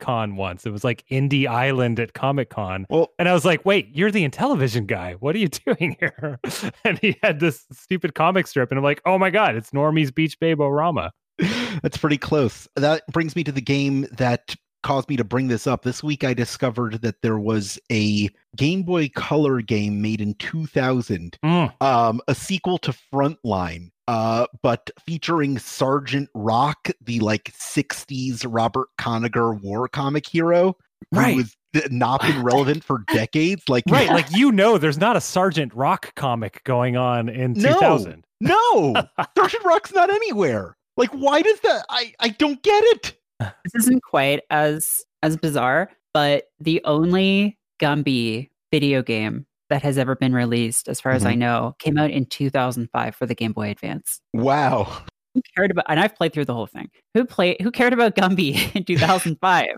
Con 0.00 0.36
once. 0.36 0.66
It 0.66 0.70
was 0.70 0.82
like 0.84 1.04
Indie 1.10 1.46
Island 1.46 2.00
at 2.00 2.12
Comic 2.14 2.50
Con. 2.50 2.86
Well, 2.90 3.10
And 3.18 3.28
I 3.28 3.32
was 3.32 3.44
like, 3.44 3.64
wait, 3.64 3.88
you're 3.94 4.10
the 4.10 4.28
Intellivision 4.28 4.86
guy. 4.86 5.14
What 5.14 5.34
are 5.36 5.38
you 5.38 5.48
doing 5.66 5.96
here? 6.00 6.38
And 6.84 6.98
he 6.98 7.16
had 7.22 7.40
this 7.40 7.64
stupid 7.72 8.14
comic 8.14 8.46
strip. 8.46 8.70
And 8.70 8.78
I'm 8.78 8.84
like, 8.84 9.00
oh 9.06 9.18
my 9.18 9.30
God, 9.30 9.54
it's 9.56 9.70
Normy's 9.72 10.10
Beach 10.10 10.38
Babe 10.40 10.58
Orama. 10.58 11.10
That's 11.82 11.96
pretty 11.98 12.18
close. 12.18 12.66
That 12.76 13.02
brings 13.12 13.36
me 13.36 13.44
to 13.44 13.52
the 13.52 13.60
game 13.60 14.06
that 14.12 14.54
caused 14.82 15.08
me 15.08 15.16
to 15.16 15.24
bring 15.24 15.48
this 15.48 15.66
up. 15.66 15.82
This 15.82 16.02
week 16.02 16.22
I 16.24 16.32
discovered 16.32 17.02
that 17.02 17.20
there 17.22 17.38
was 17.38 17.78
a 17.90 18.28
Game 18.56 18.82
Boy 18.84 19.08
Color 19.08 19.60
game 19.60 20.00
made 20.00 20.20
in 20.20 20.34
2000, 20.34 21.36
Mm. 21.44 21.72
um, 21.82 22.20
a 22.28 22.34
sequel 22.34 22.78
to 22.78 22.94
Frontline, 23.12 23.90
uh, 24.08 24.46
but 24.62 24.90
featuring 25.04 25.58
Sergeant 25.58 26.28
Rock, 26.34 26.88
the 27.00 27.20
like 27.20 27.52
60s 27.54 28.44
Robert 28.48 28.88
Kanigher 28.98 29.60
war 29.60 29.88
comic 29.88 30.26
hero, 30.26 30.76
who 31.12 31.20
Right. 31.20 31.36
was 31.36 31.54
th- 31.72 31.90
not 31.90 32.22
been 32.22 32.42
relevant 32.44 32.84
for 32.84 33.04
decades. 33.12 33.68
Like, 33.68 33.84
Right, 33.88 34.08
like 34.10 34.30
you 34.30 34.52
know, 34.52 34.78
there's 34.78 34.98
not 34.98 35.16
a 35.16 35.20
Sergeant 35.20 35.74
Rock 35.74 36.14
comic 36.14 36.62
going 36.64 36.96
on 36.96 37.28
in 37.28 37.52
No. 37.54 37.72
2000. 37.74 38.24
no, 38.40 38.94
Sergeant 39.36 39.64
Rock's 39.64 39.92
not 39.92 40.10
anywhere. 40.10 40.76
Like, 40.96 41.10
why 41.10 41.42
does 41.42 41.60
that? 41.60 41.84
I 41.90 42.12
I 42.20 42.28
don't 42.30 42.62
get 42.62 42.82
it. 42.84 43.12
this 43.40 43.74
isn't 43.74 44.02
quite 44.02 44.40
as 44.50 45.04
as 45.22 45.36
bizarre, 45.36 45.90
but 46.14 46.44
the 46.60 46.80
only 46.84 47.58
Gumby 47.80 48.48
video 48.72 49.02
game 49.02 49.46
that 49.68 49.82
has 49.82 49.98
ever 49.98 50.14
been 50.16 50.32
released, 50.32 50.88
as 50.88 51.00
far 51.00 51.12
as 51.12 51.24
I 51.24 51.34
know, 51.34 51.74
came 51.78 51.98
out 51.98 52.10
in 52.10 52.26
2005 52.26 53.14
for 53.14 53.26
the 53.26 53.34
Game 53.34 53.52
Boy 53.52 53.70
Advance. 53.70 54.20
Wow. 54.32 55.04
Who 55.34 55.42
cared 55.56 55.70
about? 55.70 55.86
And 55.88 56.00
I've 56.00 56.14
played 56.14 56.32
through 56.32 56.46
the 56.46 56.54
whole 56.54 56.66
thing. 56.66 56.88
Who 57.14 57.24
played? 57.24 57.60
Who 57.60 57.70
cared 57.70 57.92
about 57.92 58.16
Gumby 58.16 58.74
in 58.74 58.84
2005? 58.84 59.66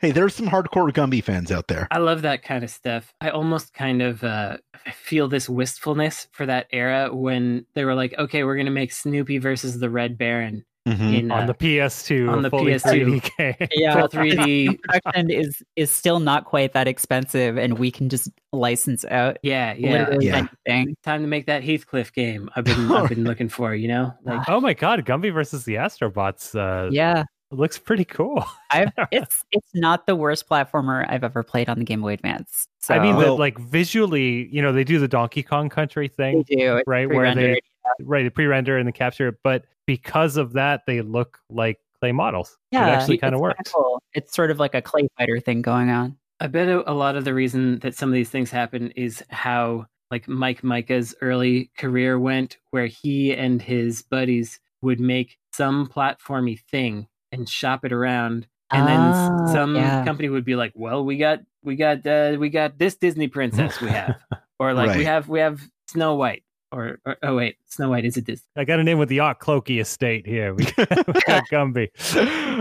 Hey, 0.00 0.12
there's 0.12 0.36
some 0.36 0.46
hardcore 0.46 0.92
Gumby 0.92 1.24
fans 1.24 1.50
out 1.50 1.66
there. 1.66 1.88
I 1.90 1.98
love 1.98 2.22
that 2.22 2.44
kind 2.44 2.62
of 2.62 2.70
stuff. 2.70 3.12
I 3.20 3.30
almost 3.30 3.74
kind 3.74 4.00
of 4.00 4.22
uh, 4.22 4.58
feel 4.92 5.26
this 5.26 5.48
wistfulness 5.48 6.28
for 6.30 6.46
that 6.46 6.68
era 6.70 7.12
when 7.12 7.66
they 7.74 7.84
were 7.84 7.96
like, 7.96 8.14
okay, 8.16 8.44
we're 8.44 8.54
going 8.54 8.66
to 8.66 8.72
make 8.72 8.92
Snoopy 8.92 9.38
versus 9.38 9.80
the 9.80 9.90
Red 9.90 10.16
Baron 10.16 10.64
Mhm. 10.88 11.18
in 11.18 11.30
on 11.30 11.42
uh, 11.42 11.46
the 11.46 11.54
PS2, 11.54 12.30
on 12.30 12.40
the 12.42 12.50
PS2. 12.50 13.20
3D 13.20 13.68
yeah, 13.74 14.06
3D. 14.06 14.80
production 14.82 15.30
is 15.30 15.62
is 15.76 15.90
still 15.90 16.20
not 16.20 16.46
quite 16.46 16.72
that 16.72 16.88
expensive, 16.88 17.58
and 17.58 17.78
we 17.78 17.90
can 17.90 18.08
just 18.08 18.30
license 18.52 19.04
out 19.04 19.36
Yeah, 19.42 19.74
yeah. 19.74 20.16
Yeah. 20.20 20.46
anything. 20.66 20.96
Time 21.02 21.20
to 21.20 21.26
make 21.28 21.44
that 21.46 21.62
Heathcliff 21.62 22.12
game. 22.14 22.48
I've 22.56 22.64
been 22.70 22.90
I've 22.90 23.10
been 23.10 23.24
looking 23.24 23.50
for. 23.50 23.74
You 23.74 23.88
know, 23.88 24.14
like 24.24 24.48
Oh 24.48 24.58
my 24.60 24.72
god, 24.72 25.04
Gumby 25.04 25.32
versus 25.32 25.64
the 25.64 25.74
Astrobots 25.74 26.54
uh, 26.58 26.88
Yeah, 26.90 27.24
looks 27.50 27.78
pretty 27.78 28.06
cool. 28.06 28.42
I've, 28.70 28.90
it's 29.12 29.44
it's 29.52 29.70
not 29.74 30.06
the 30.06 30.16
worst 30.16 30.48
platformer 30.48 31.04
I've 31.10 31.24
ever 31.24 31.42
played 31.42 31.68
on 31.68 31.78
the 31.78 31.84
Game 31.84 32.00
Boy 32.00 32.14
Advance. 32.14 32.66
So 32.80 32.94
I 32.94 33.00
mean, 33.00 33.16
Well- 33.16 33.36
that 33.36 33.40
like 33.40 33.58
visually, 33.58 34.48
you 34.50 34.62
know, 34.62 34.72
they 34.72 34.84
do 34.84 34.98
the 34.98 35.08
Donkey 35.08 35.42
Kong 35.42 35.68
Country 35.68 36.08
they 36.16 36.32
thing, 36.32 36.44
do 36.48 36.80
right? 36.86 37.06
Where 37.06 37.34
they 37.34 37.34
pre-rendered. 37.34 37.60
right, 38.00 38.22
the 38.24 38.30
pre-render 38.30 38.78
and 38.78 38.88
the 38.88 38.92
capture 38.92 39.38
but 39.44 39.64
because 39.94 40.36
of 40.36 40.52
that, 40.52 40.82
they 40.86 41.00
look 41.02 41.38
like 41.50 41.78
clay 41.98 42.12
models. 42.12 42.56
yeah, 42.70 42.86
it 42.86 42.90
actually 42.90 43.18
kind 43.18 43.34
of 43.34 43.40
kinda 43.40 43.54
works. 43.56 43.72
cool. 43.72 44.00
It's 44.14 44.34
sort 44.34 44.50
of 44.52 44.58
like 44.60 44.74
a 44.76 44.82
clay 44.82 45.08
fighter 45.18 45.40
thing 45.40 45.62
going 45.62 45.90
on. 45.90 46.16
I 46.38 46.46
bet 46.46 46.68
a, 46.68 46.88
a 46.90 46.94
lot 46.94 47.16
of 47.16 47.24
the 47.24 47.34
reason 47.34 47.80
that 47.80 47.94
some 47.96 48.08
of 48.08 48.14
these 48.14 48.30
things 48.30 48.50
happen 48.50 48.92
is 48.92 49.22
how 49.30 49.86
like 50.12 50.28
Mike 50.28 50.62
Mika's 50.62 51.14
early 51.20 51.70
career 51.76 52.18
went, 52.18 52.56
where 52.70 52.86
he 52.86 53.32
and 53.34 53.60
his 53.60 54.02
buddies 54.02 54.60
would 54.82 55.00
make 55.00 55.36
some 55.52 55.86
platformy 55.88 56.58
thing 56.70 57.08
and 57.32 57.48
shop 57.48 57.84
it 57.84 57.92
around, 57.92 58.46
and 58.72 58.86
then 58.88 59.12
Oh, 59.12 59.52
some 59.52 59.74
yeah. 59.74 60.04
company 60.04 60.28
would 60.28 60.44
be 60.44 60.54
like, 60.56 60.72
"Well, 60.76 61.04
we 61.04 61.16
got 61.16 61.40
we 61.62 61.74
got 61.76 62.06
uh, 62.06 62.36
we 62.38 62.48
got 62.48 62.78
this 62.78 62.94
Disney 62.96 63.26
princess 63.28 63.80
we 63.80 63.88
have," 63.90 64.16
or 64.58 64.72
like 64.72 64.96
we 64.96 65.04
have 65.04 65.28
we 65.28 65.40
have 65.40 65.60
Snow 65.88 66.14
White, 66.14 66.42
or, 66.72 66.98
or 67.04 67.16
oh 67.22 67.36
wait, 67.36 67.56
Snow 67.66 67.90
White 67.90 68.04
is 68.04 68.16
a 68.16 68.22
Disney. 68.22 68.46
I 68.56 68.64
got 68.64 68.80
a 68.80 68.84
name 68.84 68.98
with 68.98 69.08
the 69.08 69.20
Art 69.20 69.40
Clokey 69.40 69.80
estate 69.80 70.26
here. 70.26 70.54
We 70.54 70.64
got, 70.64 71.06
we 71.06 71.20
got 71.26 71.48
Gumby. 71.50 71.88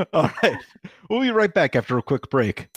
All 0.14 0.32
right. 0.44 0.58
We'll 1.10 1.22
be 1.22 1.32
right 1.32 1.54
back 1.54 1.76
after 1.76 1.98
a 1.98 2.02
quick 2.02 2.30
break. 2.30 2.68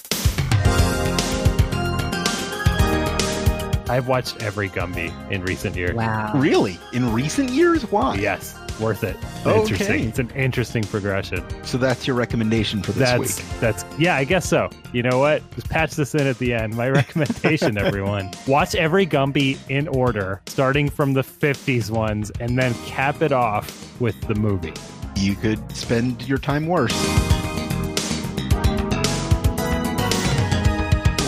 I've 3.88 4.08
watched 4.08 4.42
every 4.42 4.70
Gumby 4.70 5.12
in 5.30 5.42
recent 5.42 5.76
years. 5.76 5.94
Wow. 5.94 6.32
Really? 6.34 6.78
In 6.94 7.12
recent 7.12 7.50
years? 7.50 7.82
Why? 7.90 8.14
Yes, 8.14 8.58
worth 8.82 9.04
it. 9.04 9.16
Okay. 9.46 9.60
Interesting. 9.60 10.08
It's 10.08 10.18
an 10.18 10.30
interesting 10.30 10.82
progression. 10.82 11.42
So 11.64 11.78
that's 11.78 12.06
your 12.06 12.16
recommendation 12.16 12.82
for 12.82 12.92
this 12.92 13.08
that's 13.08 13.38
week. 13.38 13.60
that's 13.60 13.84
yeah, 13.98 14.16
I 14.16 14.24
guess 14.24 14.48
so. 14.48 14.68
You 14.92 15.02
know 15.02 15.18
what? 15.18 15.48
Just 15.54 15.70
patch 15.70 15.92
this 15.92 16.14
in 16.14 16.26
at 16.26 16.38
the 16.38 16.52
end. 16.52 16.76
My 16.76 16.90
recommendation, 16.90 17.78
everyone. 17.78 18.30
Watch 18.46 18.74
every 18.74 19.06
Gumby 19.06 19.58
in 19.70 19.88
order, 19.88 20.42
starting 20.46 20.90
from 20.90 21.12
the 21.12 21.22
50s 21.22 21.90
ones, 21.90 22.30
and 22.40 22.58
then 22.58 22.74
cap 22.86 23.22
it 23.22 23.32
off 23.32 24.00
with 24.00 24.20
the 24.22 24.34
movie. 24.34 24.74
You 25.16 25.36
could 25.36 25.74
spend 25.76 26.28
your 26.28 26.38
time 26.38 26.66
worse. 26.66 26.92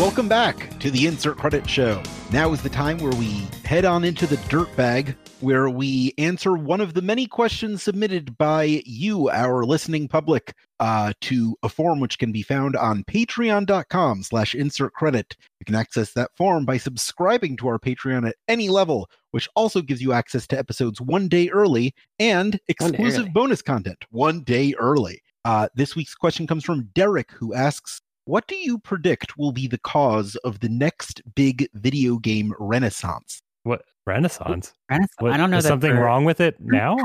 Welcome 0.01 0.29
back 0.29 0.77
to 0.81 0.91
the 0.91 1.07
Insert 1.07 1.39
Credit 1.39 1.71
Show. 1.71 2.03
Now 2.33 2.53
is 2.53 2.61
the 2.61 2.69
time 2.69 2.99
where 2.99 3.13
we 3.13 3.47
head 3.65 3.85
on 3.85 4.03
into 4.03 4.27
the 4.27 4.37
dirt 4.49 4.75
bag, 4.77 5.15
where 5.45 5.69
we 5.69 6.15
answer 6.17 6.55
one 6.55 6.81
of 6.81 6.95
the 6.95 7.03
many 7.03 7.27
questions 7.27 7.83
submitted 7.83 8.37
by 8.39 8.83
you, 8.87 9.29
our 9.29 9.65
listening 9.65 10.09
public, 10.09 10.55
uh, 10.81 11.13
to 11.21 11.55
a 11.63 11.69
form 11.69 12.01
which 12.01 12.19
can 12.19 12.33
be 12.33 12.43
found 12.43 12.75
on 12.77 13.05
patreon.com 13.05 14.23
slash 14.23 14.55
insert 14.55 14.95
credit. 14.95 15.37
You 15.61 15.67
can 15.67 15.75
access 15.75 16.15
that 16.15 16.31
form 16.35 16.65
by 16.65 16.79
subscribing 16.79 17.59
to 17.59 17.69
our 17.69 17.79
Patreon 17.79 18.27
at 18.27 18.37
any 18.49 18.71
level, 18.71 19.11
which 19.33 19.47
also 19.55 19.83
gives 19.83 20.01
you 20.01 20.15
access 20.15 20.47
to 20.47 20.59
episodes 20.59 20.99
one 20.99 21.29
day 21.29 21.51
early 21.51 21.95
and 22.19 22.59
exclusive 22.69 23.25
early. 23.25 23.31
bonus 23.31 23.61
content 23.61 24.03
one 24.11 24.43
day 24.43 24.75
early. 24.79 25.23
Uh, 25.45 25.69
this 25.75 25.95
week's 25.95 26.15
question 26.15 26.47
comes 26.47 26.65
from 26.65 26.89
Derek, 26.95 27.31
who 27.33 27.53
asks, 27.53 28.01
"What 28.25 28.49
do 28.49 28.57
you 28.57 28.79
predict 28.79 29.37
will 29.37 29.53
be 29.53 29.67
the 29.67 29.79
cause 29.79 30.37
of 30.37 30.61
the 30.61 30.71
next 30.71 31.21
big 31.35 31.69
video 31.75 32.17
game 32.17 32.55
renaissance?" 32.59 33.43
What 33.65 33.83
Renaissance? 34.07 34.73
Renaissance. 34.91 35.15
What, 35.19 35.33
I 35.33 35.37
don't 35.37 35.51
know 35.51 35.59
is 35.59 35.65
something 35.67 35.91
we're- 35.91 36.03
wrong 36.03 36.25
with 36.25 36.41
it 36.41 36.57
now? 36.61 36.97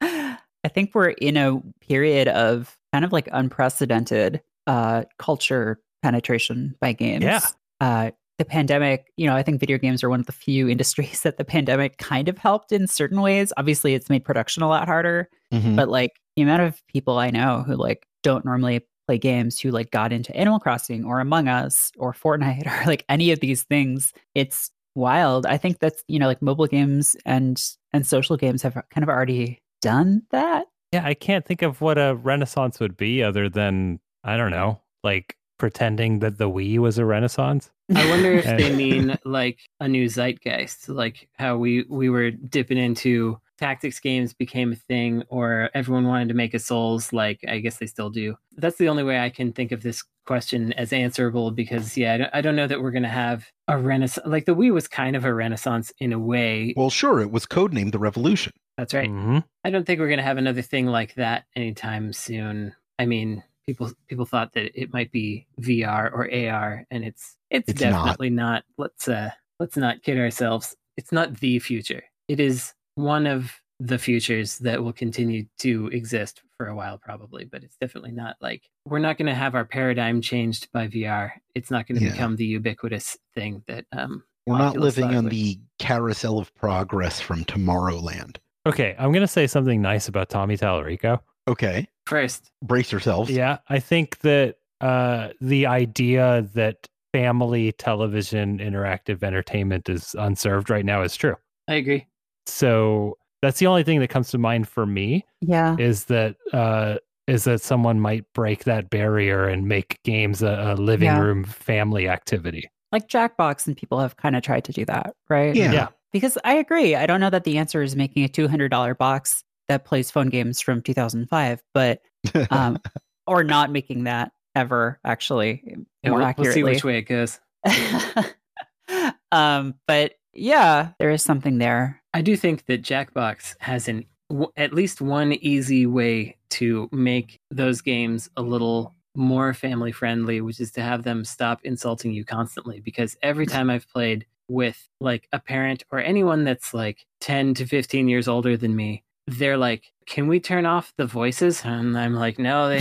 I 0.00 0.68
think 0.68 0.92
we're 0.94 1.10
in 1.10 1.36
a 1.36 1.60
period 1.86 2.28
of 2.28 2.76
kind 2.92 3.04
of 3.04 3.12
like 3.12 3.28
unprecedented 3.32 4.40
uh, 4.66 5.04
culture 5.18 5.80
penetration 6.02 6.74
by 6.80 6.92
games. 6.92 7.24
Yeah. 7.24 7.40
Uh, 7.80 8.10
the 8.38 8.44
pandemic, 8.44 9.06
you 9.16 9.26
know, 9.26 9.36
I 9.36 9.42
think 9.42 9.60
video 9.60 9.78
games 9.78 10.02
are 10.02 10.08
one 10.10 10.20
of 10.20 10.26
the 10.26 10.32
few 10.32 10.68
industries 10.68 11.20
that 11.22 11.36
the 11.36 11.44
pandemic 11.44 11.98
kind 11.98 12.28
of 12.28 12.38
helped 12.38 12.72
in 12.72 12.86
certain 12.86 13.20
ways. 13.20 13.52
Obviously, 13.56 13.94
it's 13.94 14.08
made 14.10 14.24
production 14.24 14.62
a 14.62 14.68
lot 14.68 14.86
harder, 14.88 15.28
Mhm. 15.52 15.76
but 15.76 15.88
like 15.88 16.12
the 16.36 16.42
amount 16.42 16.62
of 16.62 16.82
people 16.88 17.18
I 17.18 17.30
know 17.30 17.62
who 17.66 17.76
like 17.76 18.06
don't 18.22 18.44
normally 18.44 18.84
play 19.06 19.18
games 19.18 19.60
who 19.60 19.70
like 19.70 19.90
got 19.90 20.12
into 20.12 20.34
Animal 20.34 20.58
Crossing 20.58 21.04
or 21.04 21.20
Among 21.20 21.46
Us 21.46 21.92
or 21.98 22.12
Fortnite 22.12 22.66
or 22.82 22.86
like 22.86 23.04
any 23.08 23.30
of 23.32 23.40
these 23.40 23.62
things, 23.64 24.12
it's 24.34 24.70
wild. 24.94 25.46
I 25.46 25.56
think 25.56 25.78
that's 25.78 26.02
you 26.08 26.18
know 26.18 26.26
like 26.26 26.42
mobile 26.42 26.66
games 26.66 27.16
and 27.24 27.60
and 27.92 28.06
social 28.06 28.36
games 28.36 28.62
have 28.62 28.74
kind 28.90 29.02
of 29.02 29.08
already 29.08 29.62
done 29.82 30.22
that. 30.30 30.66
Yeah, 30.92 31.04
I 31.04 31.14
can't 31.14 31.44
think 31.44 31.62
of 31.62 31.80
what 31.80 31.98
a 31.98 32.14
renaissance 32.14 32.78
would 32.80 32.96
be 32.96 33.22
other 33.22 33.48
than 33.48 34.00
I 34.22 34.36
don't 34.36 34.50
know, 34.50 34.80
like 35.02 35.36
pretending 35.58 36.18
that 36.20 36.38
the 36.38 36.48
Wii 36.50 36.78
was 36.78 36.98
a 36.98 37.04
renaissance. 37.04 37.70
I 37.94 38.08
wonder 38.08 38.32
if 38.32 38.46
And- 38.46 38.58
they 38.60 38.74
mean 38.74 39.16
like 39.24 39.58
a 39.80 39.88
new 39.88 40.06
zeitgeist, 40.06 40.88
like 40.88 41.28
how 41.34 41.56
we 41.56 41.84
we 41.88 42.08
were 42.08 42.30
dipping 42.30 42.78
into 42.78 43.38
tactics 43.58 44.00
games 44.00 44.32
became 44.34 44.72
a 44.72 44.76
thing, 44.76 45.22
or 45.28 45.70
everyone 45.74 46.06
wanted 46.06 46.28
to 46.28 46.34
make 46.34 46.54
a 46.54 46.58
Souls. 46.58 47.12
Like 47.12 47.40
I 47.48 47.58
guess 47.58 47.78
they 47.78 47.86
still 47.86 48.10
do. 48.10 48.36
That's 48.56 48.76
the 48.76 48.88
only 48.88 49.02
way 49.04 49.20
I 49.20 49.30
can 49.30 49.52
think 49.52 49.72
of 49.72 49.82
this 49.82 50.04
question 50.26 50.72
as 50.74 50.92
answerable 50.92 51.50
because 51.50 51.96
yeah, 51.98 52.30
I 52.32 52.40
don't, 52.40 52.56
know 52.56 52.66
that 52.66 52.80
we're 52.80 52.90
gonna 52.92 53.08
have 53.08 53.46
a 53.68 53.76
renaissance. 53.78 54.26
Like 54.26 54.46
the 54.46 54.54
Wii 54.54 54.72
was 54.72 54.88
kind 54.88 55.16
of 55.16 55.24
a 55.24 55.34
renaissance 55.34 55.92
in 55.98 56.12
a 56.12 56.18
way. 56.18 56.72
Well, 56.76 56.90
sure, 56.90 57.20
it 57.20 57.30
was 57.30 57.46
codenamed 57.46 57.92
the 57.92 57.98
Revolution. 57.98 58.52
That's 58.78 58.94
right. 58.94 59.10
Mhm. 59.10 59.44
I 59.64 59.70
don't 59.70 59.86
think 59.86 60.00
we're 60.00 60.08
gonna 60.08 60.22
have 60.22 60.38
another 60.38 60.62
thing 60.62 60.86
like 60.86 61.14
that 61.14 61.44
anytime 61.54 62.12
soon. 62.12 62.74
I 62.98 63.06
mean, 63.06 63.42
people 63.66 63.92
people 64.08 64.24
thought 64.24 64.52
that 64.54 64.80
it 64.80 64.92
might 64.92 65.12
be 65.12 65.46
VR 65.60 66.10
or 66.12 66.28
AR, 66.32 66.84
and 66.90 67.04
it's 67.04 67.36
it's, 67.50 67.68
It's 67.68 67.80
not. 67.80 67.90
definitely 68.04 68.30
not. 68.30 68.64
Let's 68.78 69.08
uh 69.08 69.30
let's 69.60 69.76
not 69.76 70.02
kid 70.02 70.18
ourselves. 70.18 70.74
It's 70.96 71.12
not 71.12 71.38
the 71.40 71.58
future. 71.58 72.02
It 72.28 72.40
is 72.40 72.72
one 72.96 73.26
of 73.26 73.52
the 73.80 73.98
futures 73.98 74.58
that 74.60 74.82
will 74.82 74.92
continue 74.92 75.44
to 75.58 75.88
exist 75.88 76.42
for 76.56 76.68
a 76.68 76.76
while, 76.76 76.96
probably. 76.98 77.44
But 77.44 77.64
it's 77.64 77.76
definitely 77.76 78.12
not 78.12 78.36
like 78.40 78.62
we're 78.86 79.00
not 79.00 79.18
going 79.18 79.26
to 79.26 79.34
have 79.34 79.54
our 79.54 79.64
paradigm 79.64 80.20
changed 80.20 80.68
by 80.72 80.86
VR. 80.88 81.32
It's 81.54 81.70
not 81.70 81.86
going 81.86 81.98
to 81.98 82.04
Yeah. 82.06 82.12
become 82.12 82.36
the 82.36 82.44
ubiquitous 82.46 83.16
thing 83.34 83.62
that 83.66 83.84
um 83.92 84.22
We're 84.46 84.58
not 84.58 84.76
living 84.76 85.04
on 85.14 85.26
the 85.26 85.58
carousel 85.78 86.38
of 86.38 86.54
progress 86.54 87.20
from 87.20 87.44
Tomorrowland. 87.44 88.36
Okay, 88.66 88.94
I'm 88.98 89.12
gonna 89.12 89.26
say 89.26 89.46
something 89.46 89.82
nice 89.82 90.08
about 90.08 90.30
Tommy 90.30 90.56
Tallarico. 90.56 91.20
Okay, 91.48 91.86
first. 92.06 92.50
brace 92.62 92.90
yourselves. 92.92 93.30
Yeah, 93.30 93.58
I 93.68 93.78
think 93.78 94.20
that 94.20 94.56
uh, 94.80 95.30
the 95.40 95.66
idea 95.66 96.48
that 96.54 96.88
family 97.12 97.72
television 97.72 98.58
interactive 98.58 99.22
entertainment 99.22 99.88
is 99.90 100.14
unserved 100.18 100.70
right 100.70 100.84
now 100.84 101.02
is 101.02 101.14
true. 101.16 101.36
I 101.68 101.74
agree. 101.74 102.06
So 102.46 103.18
that's 103.42 103.58
the 103.58 103.66
only 103.66 103.82
thing 103.82 104.00
that 104.00 104.08
comes 104.08 104.30
to 104.30 104.38
mind 104.38 104.68
for 104.68 104.86
me 104.86 105.24
Yeah. 105.40 105.76
is 105.78 106.06
that 106.06 106.36
uh, 106.52 106.96
is 107.26 107.44
that 107.44 107.60
someone 107.62 108.00
might 108.00 108.24
break 108.34 108.64
that 108.64 108.90
barrier 108.90 109.46
and 109.48 109.66
make 109.66 109.98
games 110.04 110.42
a, 110.42 110.74
a 110.74 110.74
living 110.74 111.06
Yeah. 111.06 111.20
room 111.20 111.44
family 111.44 112.08
activity. 112.08 112.70
Like 112.92 113.08
Jackbox 113.08 113.66
and 113.66 113.76
people 113.76 113.98
have 113.98 114.16
kind 114.16 114.36
of 114.36 114.42
tried 114.42 114.64
to 114.64 114.72
do 114.72 114.84
that, 114.84 115.14
right? 115.28 115.54
Yeah. 115.54 115.72
Yeah. 115.72 115.88
Because 116.12 116.38
I 116.44 116.54
agree. 116.54 116.94
I 116.94 117.06
don't 117.06 117.20
know 117.20 117.30
that 117.30 117.44
the 117.44 117.58
answer 117.58 117.82
is 117.82 117.96
making 117.96 118.24
a 118.24 118.28
$200 118.28 118.96
box 118.98 119.42
that 119.68 119.84
plays 119.84 120.10
phone 120.10 120.28
games 120.28 120.60
from 120.60 120.80
2005, 120.82 121.62
but 121.72 122.00
um, 122.50 122.78
or 123.26 123.42
not 123.42 123.72
making 123.72 124.04
that 124.04 124.30
ever 124.54 125.00
actually 125.04 125.62
more 126.04 126.18
we'll, 126.18 126.34
we'll 126.38 126.52
see 126.52 126.62
which 126.62 126.84
way 126.84 126.98
it 126.98 127.02
goes. 127.02 127.40
um, 129.32 129.74
but 129.86 130.12
yeah, 130.32 130.90
there 130.98 131.10
is 131.10 131.22
something 131.22 131.58
there. 131.58 132.00
I 132.14 132.22
do 132.22 132.36
think 132.36 132.66
that 132.66 132.82
Jackbox 132.82 133.56
has 133.58 133.88
an 133.88 134.04
w- 134.30 134.52
at 134.56 134.72
least 134.72 135.00
one 135.00 135.32
easy 135.32 135.84
way 135.84 136.36
to 136.50 136.88
make 136.92 137.40
those 137.50 137.80
games 137.80 138.30
a 138.36 138.42
little 138.42 138.94
more 139.16 139.52
family 139.52 139.90
friendly, 139.90 140.40
which 140.40 140.60
is 140.60 140.70
to 140.72 140.80
have 140.82 141.02
them 141.02 141.24
stop 141.24 141.60
insulting 141.64 142.12
you 142.12 142.24
constantly. 142.24 142.80
Because 142.80 143.16
every 143.20 143.46
time 143.46 143.68
I've 143.68 143.88
played 143.88 144.26
with 144.48 144.88
like 145.00 145.28
a 145.32 145.40
parent 145.40 145.82
or 145.90 145.98
anyone 145.98 146.44
that's 146.44 146.72
like 146.72 147.04
10 147.20 147.54
to 147.54 147.66
15 147.66 148.08
years 148.08 148.28
older 148.28 148.56
than 148.56 148.76
me, 148.76 149.02
they're 149.26 149.58
like, 149.58 149.92
Can 150.06 150.28
we 150.28 150.38
turn 150.38 150.66
off 150.66 150.92
the 150.96 151.06
voices? 151.06 151.62
And 151.64 151.98
I'm 151.98 152.14
like, 152.14 152.38
No, 152.38 152.68
they, 152.68 152.78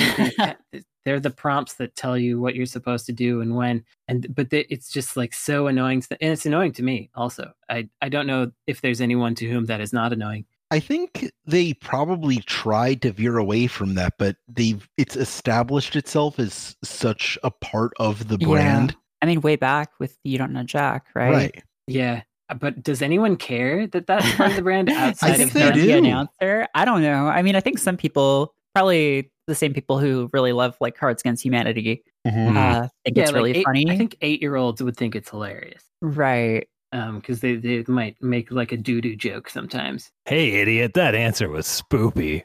they 0.71 0.83
they're 1.05 1.19
the 1.19 1.29
prompts 1.29 1.73
that 1.75 1.95
tell 1.95 2.17
you 2.17 2.39
what 2.39 2.55
you're 2.55 2.65
supposed 2.65 3.05
to 3.05 3.11
do 3.11 3.41
and 3.41 3.55
when 3.55 3.83
and 4.07 4.33
but 4.33 4.49
they, 4.49 4.61
it's 4.69 4.91
just 4.91 5.15
like 5.17 5.33
so 5.33 5.67
annoying 5.67 6.01
to, 6.01 6.17
and 6.21 6.31
it's 6.33 6.45
annoying 6.45 6.71
to 6.71 6.83
me 6.83 7.09
also 7.15 7.51
i 7.69 7.87
i 8.01 8.09
don't 8.09 8.27
know 8.27 8.51
if 8.67 8.81
there's 8.81 9.01
anyone 9.01 9.35
to 9.35 9.49
whom 9.49 9.65
that 9.65 9.81
is 9.81 9.93
not 9.93 10.13
annoying 10.13 10.45
I 10.71 10.79
think 10.79 11.29
they 11.45 11.75
probably 11.75 12.37
tried 12.37 13.03
to 13.03 13.11
veer 13.11 13.37
away 13.37 13.67
from 13.67 13.93
that, 13.93 14.13
but 14.17 14.37
they've 14.47 14.89
it's 14.97 15.15
established 15.15 15.95
itself 15.95 16.39
as 16.39 16.75
such 16.83 17.37
a 17.43 17.51
part 17.51 17.91
of 17.99 18.27
the 18.27 18.37
Yeah. 18.39 18.47
brand. 18.47 18.95
I 19.21 19.27
mean, 19.27 19.41
way 19.41 19.55
back 19.55 19.91
with 19.99 20.17
You 20.23 20.39
Don't 20.39 20.51
Know 20.51 20.63
Jack, 20.63 21.05
right? 21.13 21.31
Right. 21.31 21.63
yeah 21.85 22.23
but 22.59 22.81
does 22.83 23.01
anyone 23.03 23.35
care 23.35 23.85
that 23.87 24.07
that's 24.07 24.31
part 24.35 24.49
of 24.51 24.55
the 24.55 24.61
brand 24.63 24.89
outside 24.89 25.37
think 25.37 25.49
of 25.49 25.53
they 25.53 25.59
them? 25.61 25.73
do. 25.75 25.85
the 25.85 25.91
announcer. 25.93 26.67
I 26.73 26.85
don't 26.85 27.01
know. 27.03 27.27
I 27.27 27.41
mean, 27.43 27.55
I 27.55 27.59
think 27.59 27.77
some 27.77 27.97
people, 27.97 28.55
probably 28.73 29.31
the 29.47 29.55
same 29.55 29.73
people 29.73 29.99
who 29.99 30.29
really 30.33 30.53
love 30.53 30.75
like 30.79 30.95
Cards 30.97 31.21
Against 31.21 31.43
Humanity, 31.43 32.03
Mhm. 32.27 32.55
uh, 32.57 32.87
think 33.05 33.17
yeah 33.17 33.23
it's 33.23 33.31
like 33.31 33.35
really 33.35 33.57
eight- 33.57 33.65
funny. 33.65 33.85
i 33.89 33.97
think 33.97 34.15
eight 34.21 34.41
year 34.41 34.55
olds 34.55 34.81
would 34.81 34.95
think 34.97 35.15
it's 35.15 35.29
hilarious. 35.29 35.83
Right. 36.01 36.67
um 36.93 37.19
because 37.19 37.41
they, 37.41 37.55
they 37.55 37.83
might 37.87 38.15
make 38.21 38.51
like 38.51 38.71
a 38.71 38.77
doo-doo 38.77 39.15
joke 39.15 39.49
sometimes. 39.49 40.11
Hey, 40.25 40.51
idiot, 40.61 40.93
that 40.95 41.15
answer 41.15 41.49
was 41.49 41.65
spoopy. 41.67 42.43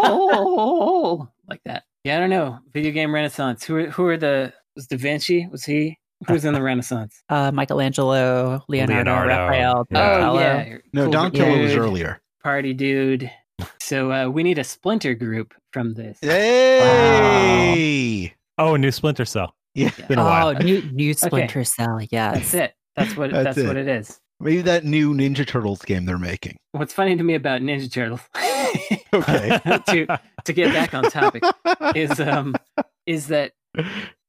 oh, 0.00 1.28
like 1.48 1.60
that. 1.64 1.84
Yeah 2.04 2.16
i 2.16 2.20
don't 2.20 2.30
know. 2.30 2.58
Video 2.72 2.92
game 2.92 3.14
renaissance. 3.14 3.64
Who 3.64 3.76
are, 3.76 3.86
who 3.90 4.06
are 4.06 4.16
the 4.16 4.52
was 4.74 4.86
da 4.86 4.96
vinci? 4.96 5.46
Was 5.50 5.64
he? 5.64 5.98
Who's 6.28 6.44
in 6.44 6.54
the 6.54 6.62
renaissance? 6.62 7.22
Uh, 7.28 7.50
Michelangelo, 7.52 8.62
Leonardo, 8.68 9.10
Leonardo, 9.10 9.28
Raphael, 9.28 9.86
yeah. 9.90 10.30
oh 10.30 10.38
yeah. 10.38 10.76
No, 10.92 11.02
Cool. 11.04 11.12
Donatello 11.12 11.62
was 11.62 11.74
earlier. 11.74 12.20
party 12.42 12.72
dude. 12.74 13.30
So 13.80 14.12
uh, 14.12 14.28
we 14.28 14.42
need 14.42 14.58
a 14.58 14.64
splinter 14.64 15.14
group 15.14 15.54
from 15.72 15.94
this. 15.94 16.18
Hey! 17.16 18.34
Oh, 18.58 18.76
new 18.76 18.90
Splinter 18.90 19.24
Cell. 19.24 19.54
Yeah. 19.74 19.90
Been 20.08 20.18
a 20.18 20.22
Oh, 20.22 20.26
while. 20.26 20.54
new 20.54 20.82
new 20.92 21.14
Splinter 21.14 21.64
Cell. 21.64 22.00
Yeah, 22.10 22.32
that's 22.32 22.54
it. 22.54 22.74
That's 22.96 23.16
what 23.16 23.30
That's 23.30 23.44
that's, 23.44 23.58
it. 23.58 23.66
what 23.66 23.76
it 23.76 23.88
is. 23.88 24.18
Maybe 24.40 24.62
that 24.62 24.84
new 24.84 25.14
Ninja 25.14 25.46
Turtles 25.46 25.82
game 25.82 26.04
they're 26.04 26.18
making. 26.18 26.56
What's 26.72 26.92
funny 26.92 27.16
to 27.16 27.22
me 27.22 27.34
about 27.34 27.60
Ninja 27.62 27.90
Turtles 27.92 28.20
Okay. 29.12 29.58
to 29.88 30.06
to 30.44 30.52
get 30.52 30.72
back 30.72 30.92
on 30.94 31.04
topic 31.04 31.42
is 31.94 32.18
um 32.20 32.54
is 33.06 33.28
that 33.28 33.52